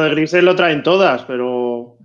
de 0.00 0.10
grises 0.10 0.44
lo 0.44 0.54
traen 0.54 0.82
todas, 0.84 1.24
pero 1.24 1.97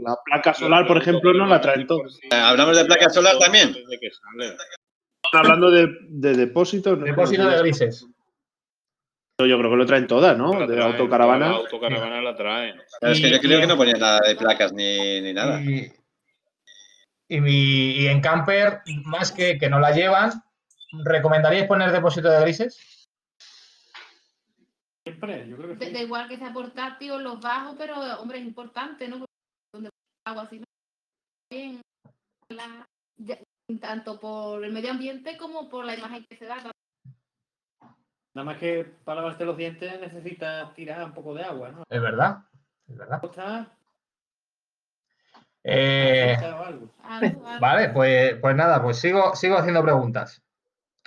La 0.00 0.16
placa 0.24 0.54
solar, 0.54 0.86
por 0.86 0.96
ejemplo, 0.98 1.32
no 1.34 1.46
la 1.46 1.60
traen 1.60 1.86
todos. 1.86 2.18
Eh, 2.22 2.34
¿Hablamos 2.34 2.76
de 2.76 2.84
placas 2.84 3.12
solar 3.14 3.38
también? 3.38 3.74
Hablando 5.32 5.70
de, 5.70 5.88
de 6.08 6.34
depósitos. 6.34 6.98
¿no? 6.98 7.04
Depósito 7.04 7.46
de 7.48 7.58
grises. 7.58 8.06
Yo 9.38 9.58
creo 9.58 9.70
que 9.70 9.76
lo 9.76 9.84
traen 9.86 10.06
todas, 10.06 10.38
¿no? 10.38 10.52
La 10.58 10.66
De 10.66 10.74
traen, 10.76 10.92
autocaravana. 10.92 11.48
La 11.48 11.56
autocaravana 11.56 12.22
la 12.22 12.36
traen. 12.36 12.80
Pero 13.00 13.12
es 13.12 13.20
que 13.20 13.30
yo 13.30 13.40
creo 13.40 13.60
que 13.60 13.66
no 13.66 13.76
ponía 13.76 13.94
nada 13.94 14.20
de 14.26 14.36
placas 14.36 14.72
ni, 14.72 15.20
ni 15.20 15.32
nada. 15.32 15.60
Y, 15.60 15.90
y, 17.28 17.40
mi- 17.40 17.90
y 17.96 18.06
en 18.06 18.20
camper, 18.20 18.80
más 19.04 19.32
que 19.32 19.58
que 19.58 19.68
no 19.68 19.80
la 19.80 19.90
llevan, 19.90 20.30
¿recomendaríais 21.04 21.66
poner 21.66 21.90
depósito 21.90 22.30
de 22.30 22.40
grises? 22.42 23.08
Siempre, 25.04 25.48
yo 25.48 25.56
creo 25.56 25.68
que 25.70 25.74
Da 25.76 25.86
sí. 25.86 25.92
da 25.92 26.00
igual 26.00 26.28
que 26.28 26.36
sea 26.38 26.52
portátil 26.52 27.10
o 27.10 27.18
los 27.18 27.40
bajos, 27.40 27.74
pero 27.76 27.96
hombre, 28.20 28.38
es 28.38 28.44
importante, 28.44 29.08
¿no? 29.08 29.24
Donde 29.74 29.90
agua 30.24 30.44
así 30.44 30.62
bien 31.50 31.80
la- 32.48 32.86
ya- 33.16 33.40
tanto 33.80 34.20
por 34.20 34.64
el 34.64 34.72
medio 34.72 34.92
ambiente 34.92 35.36
como 35.36 35.68
por 35.68 35.84
la 35.84 35.96
imagen 35.96 36.24
que 36.30 36.36
se 36.36 36.44
da. 36.44 36.58
Nada 38.34 38.44
más 38.44 38.58
que 38.58 38.84
para 39.04 39.20
lavarte 39.20 39.44
los 39.44 39.56
dientes 39.56 40.00
necesitas 40.00 40.72
tirar 40.74 41.02
un 41.04 41.12
poco 41.12 41.34
de 41.34 41.42
agua, 41.42 41.72
¿no? 41.72 41.82
Es 41.88 42.00
verdad, 42.00 42.44
es 42.86 42.96
verdad. 42.96 43.20
Está 43.24 43.76
Eh, 45.64 46.36
algo. 46.40 46.88
vale, 47.60 47.88
pues, 47.88 48.36
pues 48.40 48.54
nada, 48.54 48.80
pues 48.80 49.00
sigo, 49.00 49.34
sigo 49.34 49.56
haciendo 49.56 49.82
preguntas. 49.82 50.40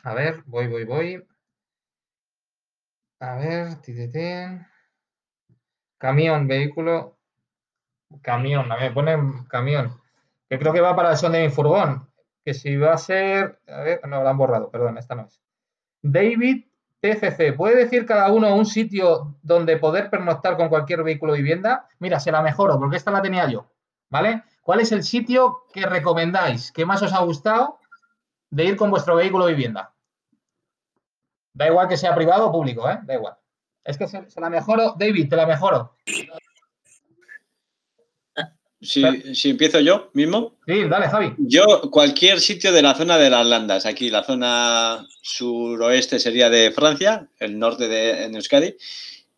A 0.03 0.13
ver, 0.13 0.43
voy, 0.45 0.67
voy, 0.67 0.83
voy. 0.83 1.25
A 3.21 3.37
ver, 3.37 3.79
tititén. 3.81 4.67
Camión, 5.97 6.47
vehículo. 6.47 7.16
Camión, 8.21 8.71
a 8.71 8.75
ver, 8.75 8.93
ponen 8.93 9.45
camión. 9.45 9.99
Que 10.49 10.57
creo 10.57 10.73
que 10.73 10.81
va 10.81 10.95
para 10.95 11.11
el 11.11 11.17
son 11.17 11.33
de 11.33 11.43
mi 11.43 11.49
furgón. 11.49 12.09
Que 12.43 12.53
si 12.53 12.77
va 12.77 12.93
a 12.93 12.97
ser. 12.97 13.59
A 13.67 13.81
ver, 13.81 14.07
no, 14.07 14.23
la 14.23 14.29
han 14.29 14.37
borrado, 14.37 14.71
perdón, 14.71 14.97
esta 14.97 15.15
no 15.15 15.25
es. 15.25 15.41
David 16.01 16.65
TCC, 17.01 17.55
¿puede 17.55 17.75
decir 17.75 18.05
cada 18.05 18.31
uno 18.31 18.55
un 18.55 18.65
sitio 18.65 19.37
donde 19.41 19.77
poder 19.77 20.09
pernoctar 20.09 20.57
con 20.57 20.69
cualquier 20.69 21.03
vehículo 21.03 21.33
vivienda? 21.33 21.87
Mira, 21.99 22.19
se 22.19 22.31
la 22.31 22.41
mejoro 22.41 22.79
porque 22.79 22.97
esta 22.97 23.11
la 23.11 23.21
tenía 23.21 23.47
yo. 23.49 23.69
¿Vale? 24.09 24.43
¿Cuál 24.61 24.79
es 24.79 24.91
el 24.91 25.03
sitio 25.03 25.65
que 25.73 25.85
recomendáis, 25.85 26.71
que 26.71 26.85
más 26.85 27.01
os 27.01 27.13
ha 27.13 27.19
gustado 27.19 27.79
de 28.49 28.63
ir 28.63 28.77
con 28.77 28.89
vuestro 28.89 29.15
vehículo 29.15 29.45
vivienda? 29.45 29.93
Da 31.53 31.67
igual 31.67 31.87
que 31.87 31.97
sea 31.97 32.15
privado 32.15 32.47
o 32.47 32.51
público, 32.51 32.89
¿eh? 32.89 32.99
Da 33.03 33.15
igual. 33.15 33.37
Es 33.83 33.97
que 33.97 34.07
se, 34.07 34.29
se 34.29 34.41
la 34.41 34.49
mejoro. 34.49 34.95
David, 34.97 35.29
te 35.29 35.35
la 35.35 35.45
mejoro. 35.45 35.95
Si, 38.79 39.03
si 39.33 39.49
empiezo 39.49 39.79
yo 39.79 40.11
mismo. 40.13 40.55
Sí, 40.67 40.83
dale, 40.83 41.09
Javi. 41.09 41.33
Yo, 41.39 41.89
cualquier 41.89 42.39
sitio 42.39 42.71
de 42.71 42.83
la 42.83 42.93
zona 42.93 43.17
de 43.17 43.29
las 43.29 43.45
Landas, 43.45 43.85
aquí 43.85 44.09
la 44.09 44.23
zona 44.23 45.07
suroeste 45.21 46.19
sería 46.19 46.49
de 46.49 46.71
Francia, 46.71 47.27
el 47.39 47.57
norte 47.57 47.87
de 47.87 48.25
en 48.25 48.35
Euskadi, 48.35 48.75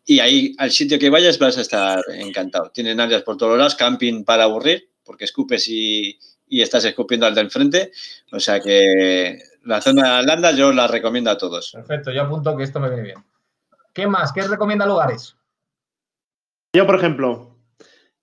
y 0.04 0.20
ahí 0.20 0.54
al 0.58 0.70
sitio 0.70 0.98
que 0.98 1.08
vayas 1.08 1.38
vas 1.38 1.56
a 1.56 1.62
estar 1.62 2.02
encantado. 2.14 2.70
Tienen 2.70 3.00
áreas 3.00 3.22
por 3.22 3.38
todos 3.38 3.56
lados, 3.56 3.76
camping 3.76 4.24
para 4.24 4.44
aburrir, 4.44 4.90
porque 5.04 5.24
escupes 5.24 5.68
y, 5.68 6.18
y 6.46 6.60
estás 6.60 6.84
escupiendo 6.84 7.26
al 7.26 7.34
del 7.34 7.50
frente. 7.50 7.92
O 8.32 8.40
sea 8.40 8.60
que 8.60 9.38
la 9.64 9.80
zona 9.80 10.02
de 10.02 10.08
las 10.08 10.26
Landas 10.26 10.56
yo 10.56 10.72
la 10.72 10.86
recomiendo 10.86 11.30
a 11.30 11.38
todos. 11.38 11.72
Perfecto, 11.72 12.10
yo 12.10 12.22
apunto 12.22 12.54
que 12.56 12.64
esto 12.64 12.78
me 12.78 12.88
viene 12.88 13.04
bien. 13.04 13.24
¿Qué 13.94 14.06
más? 14.06 14.32
¿Qué 14.32 14.42
recomienda 14.42 14.84
lugares? 14.84 15.36
Yo, 16.74 16.86
por 16.86 16.96
ejemplo, 16.96 17.49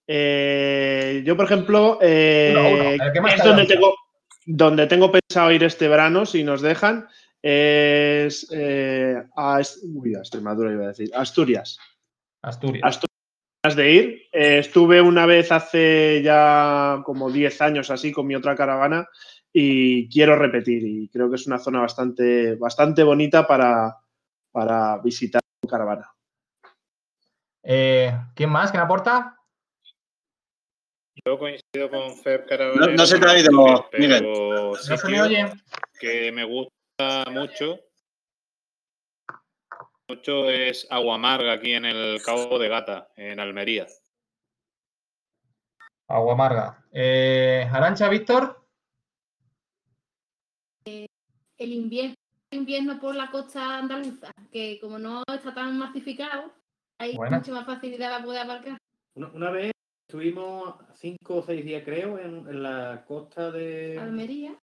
eh, 0.08 1.22
yo, 1.26 1.36
por 1.36 1.46
ejemplo, 1.46 2.00
eh, 2.02 2.54
Uno, 2.56 2.70
uno, 2.70 3.28
es 3.28 3.44
donde 3.44 3.66
tengo, 3.66 3.96
donde 4.46 4.88
tengo 4.88 5.12
pensado 5.12 5.52
ir 5.52 5.64
este 5.64 5.88
verano, 5.88 6.26
si 6.26 6.44
nos 6.44 6.62
dejan, 6.62 7.08
es 7.42 8.48
eh, 8.52 9.22
a, 9.36 9.60
Est- 9.60 9.84
uy, 9.84 10.16
a 10.16 10.20
Extremadura, 10.20 10.72
iba 10.72 10.86
a 10.86 10.88
decir, 10.88 11.12
Asturias. 11.14 11.78
Asturias. 12.42 12.84
Asturias 12.84 13.76
de 13.76 13.92
ir. 13.92 14.22
Estuve 14.32 15.02
una 15.02 15.26
vez 15.26 15.52
hace 15.52 16.22
ya 16.24 17.02
como 17.04 17.30
10 17.30 17.62
años 17.62 17.90
así 17.92 18.12
con 18.14 18.26
mi 18.26 18.36
otra 18.36 18.56
caravana 18.56 19.08
y 19.52 20.08
quiero 20.10 20.38
repetir 20.38 20.84
y 20.86 21.10
creo 21.10 21.30
que 21.30 21.36
es 21.36 21.48
una 21.48 21.60
zona 21.60 21.82
bastante, 21.82 22.56
bastante 22.56 23.04
bonita 23.04 23.46
para, 23.46 23.98
para 24.52 24.98
visitar 25.00 25.42
con 25.62 25.70
caravana. 25.70 26.10
¿Quién 27.62 28.50
más? 28.50 28.72
¿Quién 28.72 28.84
aporta? 28.84 29.37
Yo 31.28 31.38
coincido 31.38 31.90
con 31.90 32.16
Feb 32.20 32.48
Caravanero. 32.48 32.88
No- 32.88 32.94
no 32.96 33.06
se 33.06 33.20
te 33.20 33.28
ha 33.28 33.38
ido, 33.38 33.52
Miguel. 34.00 34.24
No 34.24 34.76
se 34.76 34.92
me 34.92 34.98
sitio 34.98 35.24
oye. 35.24 35.46
que 36.00 36.32
me 36.32 36.46
gusta 36.46 37.26
mucho. 37.30 37.82
Mucho 40.08 40.50
es 40.50 40.88
Agua 40.90 41.16
Amarga 41.16 41.52
aquí 41.52 41.74
en 41.74 41.84
el 41.84 42.22
Cabo 42.24 42.58
de 42.58 42.70
Gata, 42.70 43.10
en 43.18 43.42
Almería. 43.42 43.88
Agua 46.08 46.32
amarga. 46.32 46.86
Eh, 46.94 47.68
Arancha, 47.74 48.08
Víctor. 48.08 48.66
El 50.86 51.10
invierno, 51.74 52.16
invierno 52.52 53.02
por 53.02 53.16
la 53.16 53.30
costa 53.30 53.80
andaluza, 53.80 54.32
que 54.50 54.80
como 54.80 54.98
no 54.98 55.24
está 55.28 55.54
tan 55.54 55.78
masificado, 55.78 56.54
hay 56.98 57.18
Buena. 57.18 57.40
mucha 57.40 57.52
más 57.52 57.66
facilidad 57.66 58.12
para 58.12 58.24
poder 58.24 58.42
aparcar. 58.44 58.78
Una, 59.16 59.28
una 59.34 59.52
vez 59.52 59.74
estuvimos 60.08 60.76
cinco 60.96 61.36
o 61.38 61.44
seis 61.44 61.66
días, 61.66 61.84
creo, 61.84 62.18
en, 62.18 62.48
en 62.48 62.64
la 62.64 63.04
costa 63.06 63.52
de. 63.52 64.00
Almería, 64.00 64.58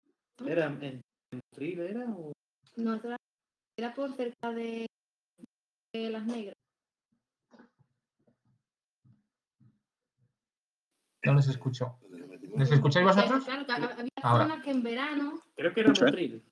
¿Era 0.47 0.67
en, 0.67 1.03
en 1.33 1.41
Motril, 1.51 1.81
era? 1.81 2.05
O... 2.11 2.33
no 2.77 2.95
era, 2.95 3.17
era 3.77 3.93
por 3.93 4.13
cerca 4.15 4.53
de, 4.53 4.87
de 5.93 6.11
Las 6.11 6.25
Negras. 6.27 6.55
No 11.25 11.35
les 11.35 11.49
escucho. 11.49 11.99
¿Les 12.57 12.71
escucháis 12.71 13.07
vosotros? 13.07 13.45
Claro, 13.45 13.87
había 13.97 14.09
Ahora. 14.23 14.45
zonas 14.45 14.65
que 14.65 14.71
en 14.71 14.83
verano 14.83 15.41
Creo 15.57 15.73
que 15.73 15.81
era 15.81 15.91
¿eh? 15.91 15.95
Motril. 16.01 16.43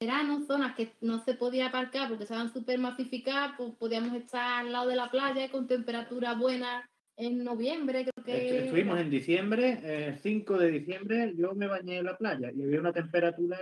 Verano, 0.00 0.44
zonas 0.46 0.74
que 0.76 0.92
no 1.00 1.18
se 1.24 1.34
podía 1.34 1.68
aparcar 1.68 2.08
porque 2.08 2.24
estaban 2.24 2.52
súper 2.52 2.78
masificadas, 2.78 3.52
pues 3.56 3.72
podíamos 3.78 4.14
estar 4.14 4.60
al 4.64 4.72
lado 4.72 4.88
de 4.88 4.96
la 4.96 5.10
playa 5.10 5.50
con 5.50 5.66
temperatura 5.66 6.34
buena 6.34 6.88
en 7.16 7.42
noviembre, 7.44 8.04
creo 8.04 8.24
que. 8.24 8.50
Estu- 8.50 8.64
Estuvimos 8.64 8.98
en 9.00 9.10
diciembre, 9.10 9.80
eh, 9.82 10.18
5 10.22 10.58
de 10.58 10.70
diciembre, 10.70 11.34
yo 11.36 11.54
me 11.54 11.66
bañé 11.66 11.98
en 11.98 12.04
la 12.06 12.16
playa 12.16 12.50
y 12.54 12.62
había 12.62 12.80
una 12.80 12.92
temperatura 12.92 13.58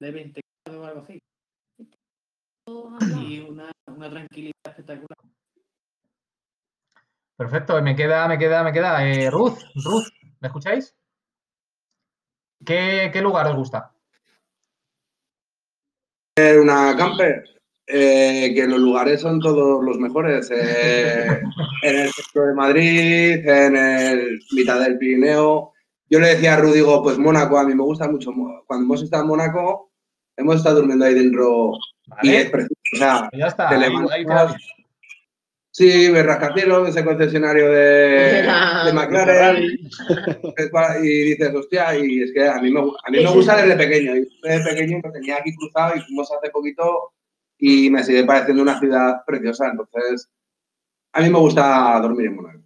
de 0.00 0.10
20 0.10 0.40
grados 0.64 0.82
o 0.82 0.86
algo 0.86 1.00
así. 1.02 1.18
Y 3.26 3.40
una, 3.40 3.70
una 3.86 4.10
tranquilidad 4.10 4.52
espectacular. 4.64 5.18
Perfecto, 7.36 7.80
me 7.82 7.94
queda, 7.94 8.26
me 8.26 8.36
queda, 8.38 8.62
me 8.64 8.72
queda. 8.72 9.06
Eh, 9.06 9.30
Ruth, 9.30 9.58
Ruth, 9.84 10.06
¿me 10.40 10.48
escucháis? 10.48 10.94
¿Qué, 12.64 13.10
qué 13.12 13.22
lugar 13.22 13.46
os 13.46 13.56
gusta? 13.56 13.94
Una 16.62 16.94
camper, 16.96 17.44
eh, 17.86 18.52
que 18.54 18.66
los 18.66 18.78
lugares 18.78 19.20
son 19.20 19.40
todos 19.40 19.82
los 19.84 19.98
mejores. 19.98 20.50
eh, 20.52 21.40
en 21.82 21.96
el 21.98 22.10
centro 22.12 22.46
de 22.46 22.54
Madrid, 22.54 23.48
en 23.48 23.76
el 23.76 24.40
mitad 24.52 24.80
del 24.80 24.98
Pirineo. 24.98 25.72
Yo 26.10 26.20
le 26.20 26.28
decía 26.28 26.54
a 26.54 26.56
Ru, 26.58 26.72
digo, 26.72 27.02
pues 27.02 27.18
Mónaco, 27.18 27.58
a 27.58 27.64
mí 27.64 27.74
me 27.74 27.82
gusta 27.82 28.08
mucho. 28.08 28.30
Cuando 28.66 28.84
hemos 28.84 29.02
estado 29.02 29.24
en 29.24 29.28
Mónaco, 29.28 29.90
hemos 30.36 30.56
estado 30.56 30.76
durmiendo 30.76 31.04
ahí 31.04 31.14
dentro 31.14 31.72
y 32.22 32.30
es 32.30 32.50
Vale, 32.50 32.50
precioso. 32.50 32.74
O 32.94 32.96
sea, 32.96 33.30
ya 33.32 33.46
está. 33.48 33.68
te 33.68 33.74
Ahí, 33.74 33.80
levantas- 33.82 34.12
ahí 34.12 34.24
Sí, 35.78 36.10
ves 36.10 36.26
rascacielos, 36.26 36.88
ese 36.88 37.04
concesionario 37.04 37.70
de, 37.70 38.42
de 38.84 38.92
McLaren. 38.92 39.62
Y 41.04 41.08
dices, 41.22 41.54
hostia, 41.54 41.96
y 41.96 42.22
es 42.22 42.32
que 42.32 42.48
a 42.48 42.60
mí 42.60 42.72
me, 42.72 42.80
a 42.80 43.10
mí 43.12 43.22
me 43.22 43.30
gusta 43.30 43.62
desde 43.62 43.76
pequeño. 43.76 44.16
Y 44.16 44.28
desde 44.42 44.70
pequeño 44.70 45.00
lo 45.04 45.12
tenía 45.12 45.36
aquí 45.36 45.54
cruzado 45.54 45.94
y 45.94 46.00
fuimos 46.00 46.32
hace 46.32 46.50
poquito 46.50 47.12
y 47.58 47.90
me 47.90 48.02
sigue 48.02 48.24
pareciendo 48.24 48.64
una 48.64 48.80
ciudad 48.80 49.18
preciosa. 49.24 49.68
Entonces, 49.68 50.28
a 51.12 51.20
mí 51.20 51.30
me 51.30 51.38
gusta 51.38 52.00
dormir 52.02 52.26
en 52.26 52.34
Mónaco. 52.34 52.64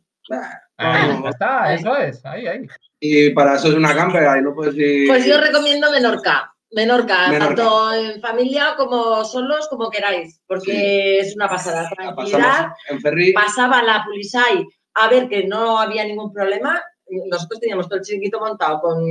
Ahí, 0.78 1.08
No, 1.10 1.24
ya 1.24 1.28
está, 1.28 1.74
eso 1.74 1.94
es. 1.98 2.24
Ahí, 2.24 2.46
ahí. 2.46 2.66
Y 2.98 3.28
para 3.34 3.56
eso 3.56 3.68
es 3.68 3.74
una 3.74 3.94
camper, 3.94 4.26
ahí 4.26 4.40
no 4.40 4.54
puedes 4.54 4.74
ir. 4.74 5.06
Pues 5.06 5.26
yo 5.26 5.38
recomiendo 5.38 5.92
Menorca. 5.92 6.51
Menorca, 6.72 7.28
Menorca. 7.28 7.54
tanto 7.54 7.94
en 7.94 8.20
familia 8.20 8.74
como 8.76 9.24
solos, 9.24 9.68
como 9.68 9.90
queráis, 9.90 10.40
porque 10.46 11.18
es 11.18 11.34
una 11.36 11.48
pasada. 11.48 11.88
Tranquilidad. 11.90 12.40
pasamos 12.40 12.76
en 12.88 13.00
ferry. 13.00 13.32
Pasaba 13.32 13.82
la 13.82 14.04
Pulisay 14.04 14.66
a 14.94 15.08
ver 15.08 15.28
que 15.28 15.44
no 15.44 15.78
había 15.78 16.04
ningún 16.04 16.32
problema. 16.32 16.82
Nosotros 17.30 17.60
teníamos 17.60 17.88
todo 17.88 17.98
el 17.98 18.04
chiquito 18.04 18.40
montado 18.40 18.80
con 18.80 19.04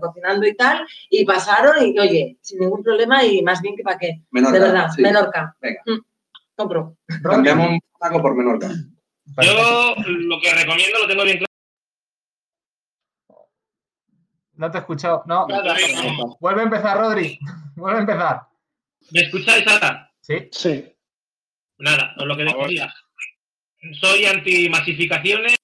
cocinando 0.00 0.46
y 0.46 0.54
tal, 0.54 0.86
y 1.08 1.24
pasaron 1.24 1.84
y 1.84 1.98
oye, 1.98 2.38
sin 2.40 2.60
ningún 2.60 2.82
problema 2.82 3.24
y 3.24 3.42
más 3.42 3.60
bien 3.60 3.74
que 3.74 3.82
para 3.82 3.98
qué. 3.98 4.22
Menorca, 4.30 4.58
de 4.58 4.64
verdad, 4.64 4.88
sí. 4.94 5.02
Menorca. 5.02 5.56
Venga. 5.60 5.82
Mm, 5.86 5.98
compro. 6.54 6.96
Cambiamos 7.22 7.78
Mónaco 8.00 8.22
por 8.22 8.36
Menorca. 8.36 8.68
Yo 9.42 9.94
lo 10.06 10.40
que 10.40 10.54
recomiendo 10.54 10.98
lo 11.00 11.08
tengo 11.08 11.24
bien 11.24 11.38
claro. 11.38 11.49
No 14.60 14.70
te 14.70 14.76
he 14.76 14.80
escuchado. 14.82 15.22
No. 15.26 15.46
Vuelve 16.38 16.60
a 16.60 16.64
empezar, 16.64 16.98
Rodri. 16.98 17.38
Vuelve 17.76 17.98
a 17.98 18.00
empezar. 18.02 18.40
¿Me 19.10 19.22
escucháis 19.22 19.66
ahora? 19.66 20.12
Sí. 20.20 20.48
Sí. 20.52 20.84
Nada, 21.78 22.14
os 22.18 22.26
lo 22.26 22.36
que 22.36 22.44
decía. 22.44 22.92
Soy 23.98 24.26
anti 24.26 24.68
masificaciones, 24.68 25.56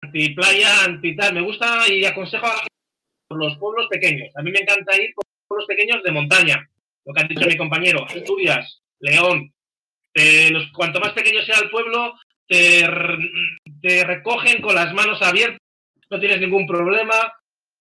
anti 0.00 0.28
playa, 0.30 0.84
anti 0.84 1.16
tal. 1.16 1.34
Me 1.34 1.40
gusta 1.40 1.92
y 1.92 2.04
aconsejo 2.04 2.46
a 2.46 2.64
por 3.28 3.38
los 3.44 3.58
pueblos 3.58 3.88
pequeños. 3.90 4.28
A 4.36 4.42
mí 4.42 4.52
me 4.52 4.60
encanta 4.60 4.94
ir 4.96 5.12
por 5.16 5.24
pueblos 5.48 5.66
pequeños 5.66 6.00
de 6.04 6.12
montaña. 6.12 6.70
Lo 7.04 7.12
que 7.12 7.20
ha 7.22 7.24
dicho 7.24 7.46
mi 7.48 7.56
compañero, 7.56 8.04
Asturias, 8.04 8.80
León. 9.00 9.52
Te- 10.12 10.50
los, 10.50 10.70
cuanto 10.72 11.00
más 11.00 11.12
pequeño 11.12 11.42
sea 11.42 11.58
el 11.58 11.70
pueblo, 11.70 12.14
te 12.46 12.86
recogen 14.04 14.62
con 14.62 14.76
las 14.76 14.94
manos 14.94 15.20
abiertas, 15.20 15.58
no 16.10 16.20
tienes 16.20 16.40
ningún 16.40 16.64
problema. 16.68 17.32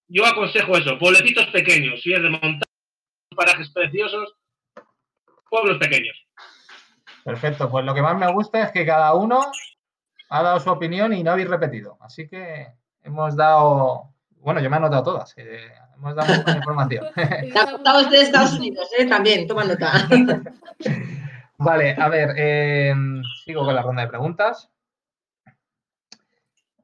Yo 0.08 0.26
aconsejo 0.26 0.78
eso, 0.78 0.98
pueblecitos 1.00 1.48
pequeños, 1.48 2.02
si 2.02 2.14
es 2.14 2.22
de 2.22 2.30
montaña, 2.30 2.62
parajes 3.36 3.70
preciosos, 3.72 4.36
pueblos 5.50 5.78
pequeños. 5.78 6.16
Perfecto. 7.24 7.70
Pues 7.72 7.84
lo 7.84 7.94
que 7.94 8.04
más 8.04 8.16
me 8.18 8.32
gusta 8.32 8.62
es 8.62 8.72
que 8.72 8.86
cada 8.86 9.14
uno 9.16 9.52
ha 10.30 10.44
dado 10.44 10.60
su 10.60 10.70
opinión 10.70 11.12
y 11.12 11.24
no 11.24 11.32
habéis 11.32 11.50
repetido. 11.50 11.98
Así 12.02 12.28
que 12.28 12.68
hemos 13.02 13.36
dado. 13.36 14.14
Bueno, 14.38 14.60
yo 14.62 14.70
me 14.70 14.76
he 14.76 14.80
anotado 14.80 15.04
todas. 15.04 15.34
eh, 15.38 15.72
hemos 15.96 16.16
dado 16.16 16.44
buena 16.44 16.60
información. 16.60 17.08
Estamos 17.16 18.12
de 18.12 18.22
Estados 18.22 18.54
Unidos, 18.54 18.88
¿eh? 18.98 19.08
También, 19.08 19.48
toma 19.48 19.64
nota. 19.64 20.08
Vale, 21.58 21.96
a 21.98 22.10
ver, 22.10 22.36
eh, 22.38 22.94
sigo 23.44 23.66
con 23.66 23.74
la 23.74 23.82
ronda 23.82 24.04
de 24.04 24.10
preguntas. 24.10 24.70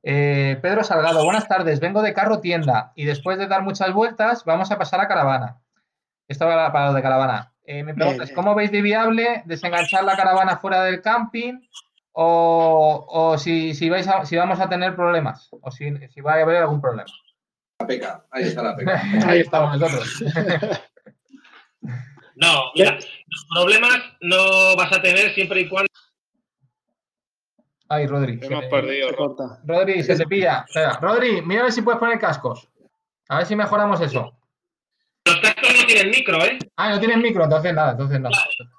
Eh, 0.03 0.57
Pedro 0.61 0.83
Salgado, 0.83 1.23
buenas 1.23 1.47
tardes. 1.47 1.79
Vengo 1.79 2.01
de 2.01 2.13
carro 2.13 2.39
tienda 2.39 2.91
y 2.95 3.05
después 3.05 3.37
de 3.37 3.47
dar 3.47 3.61
muchas 3.63 3.93
vueltas 3.93 4.43
vamos 4.45 4.71
a 4.71 4.77
pasar 4.77 4.99
a 5.01 5.07
caravana. 5.07 5.57
Esto 6.27 6.45
va 6.47 6.71
para 6.71 6.87
lo 6.87 6.93
de 6.93 7.01
caravana. 7.01 7.53
Eh, 7.65 7.83
mi 7.83 7.93
pregunta 7.93 8.23
Bien, 8.23 8.29
es, 8.29 8.31
¿cómo 8.35 8.55
veis 8.55 8.71
de 8.71 8.81
viable 8.81 9.43
desenganchar 9.45 10.03
la 10.03 10.15
caravana 10.17 10.57
fuera 10.57 10.83
del 10.83 11.01
camping 11.01 11.59
o, 12.13 13.05
o 13.07 13.37
si, 13.37 13.73
si, 13.75 13.89
vais 13.89 14.07
a- 14.07 14.25
si 14.25 14.35
vamos 14.35 14.59
a 14.59 14.67
tener 14.67 14.95
problemas 14.95 15.49
o 15.61 15.69
si, 15.71 15.95
si 16.09 16.21
va 16.21 16.33
a 16.33 16.41
haber 16.41 16.57
algún 16.57 16.81
problema? 16.81 17.09
La 17.79 17.87
peca, 17.87 18.25
ahí 18.31 18.43
está 18.43 18.63
la 18.63 18.75
peca. 18.75 19.01
Ahí 19.27 19.39
estamos 19.41 19.77
nosotros. 19.77 20.23
No, 22.35 22.71
mira, 22.75 22.93
los 23.27 23.45
problemas 23.53 23.99
no 24.21 24.75
vas 24.75 24.91
a 24.93 25.01
tener 25.01 25.31
siempre 25.35 25.61
y 25.61 25.69
cuando 25.69 25.87
Ay, 27.93 28.07
Rodri. 28.07 28.39
se 28.39 28.45
Hemos 28.45 28.63
me- 28.63 28.69
perdido. 28.69 29.09
Se 29.09 29.15
corta. 29.15 29.59
Rodri, 29.65 30.01
se 30.03 30.15
te 30.15 30.25
pilla. 30.27 30.63
Espera, 30.67 30.97
Rodri, 31.01 31.41
mira 31.41 31.61
a 31.61 31.63
ver 31.65 31.73
si 31.73 31.81
puedes 31.81 31.99
poner 31.99 32.19
cascos. 32.19 32.67
A 33.29 33.37
ver 33.37 33.45
si 33.45 33.55
mejoramos 33.55 33.99
eso. 34.01 34.33
los 35.25 35.39
cascos 35.41 35.69
no 35.79 35.85
tienen 35.85 36.09
micro, 36.09 36.43
¿eh? 36.43 36.57
Ah, 36.77 36.89
no 36.89 36.99
tienes 36.99 37.17
micro, 37.17 37.43
entonces 37.43 37.73
nada, 37.73 37.91
entonces 37.91 38.19
no. 38.19 38.29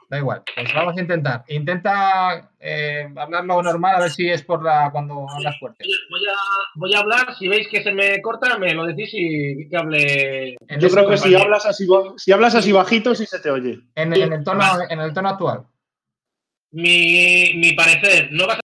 Da 0.09 0.19
igual. 0.19 0.43
Pues 0.55 0.73
vamos 0.75 0.97
a 0.97 1.01
intentar. 1.01 1.45
Intenta 1.49 2.51
eh, 2.61 3.09
hablarlo 3.17 3.63
normal 3.63 3.97
a 3.97 4.01
ver 4.01 4.11
si 4.11 4.29
es 4.29 4.43
por 4.43 4.63
la 4.63 4.91
cuando 4.93 5.27
hablas 5.31 5.59
fuerte. 5.59 5.85
Voy 6.11 6.21
a, 6.29 6.35
voy 6.75 6.95
a 6.95 6.99
hablar, 6.99 7.35
si 7.39 7.49
veis 7.49 7.69
que 7.69 7.83
se 7.83 7.93
me 7.93 8.21
corta, 8.23 8.59
me 8.59 8.75
lo 8.75 8.85
decís 8.87 9.11
y 9.13 9.69
que 9.71 9.77
hable. 9.77 10.57
En, 10.69 10.81
Yo 10.81 10.89
creo 10.91 11.09
que 11.09 11.17
si 11.19 11.35
hablas 11.35 11.65
así, 11.67 11.87
si 12.17 12.33
hablas 12.33 12.55
así 12.55 12.73
bajito, 12.73 13.15
sí 13.15 13.25
se 13.27 13.41
te 13.41 13.51
oye. 13.51 13.81
en, 13.95 14.13
en 14.15 14.33
el 14.33 14.43
tono, 14.45 14.63
en 14.89 15.01
el 15.01 15.13
tono 15.15 15.29
actual. 15.31 15.65
Mi, 16.73 17.53
mi 17.57 17.73
parecer, 17.75 18.29
no 18.33 18.47
vas 18.47 18.59
a 18.59 18.62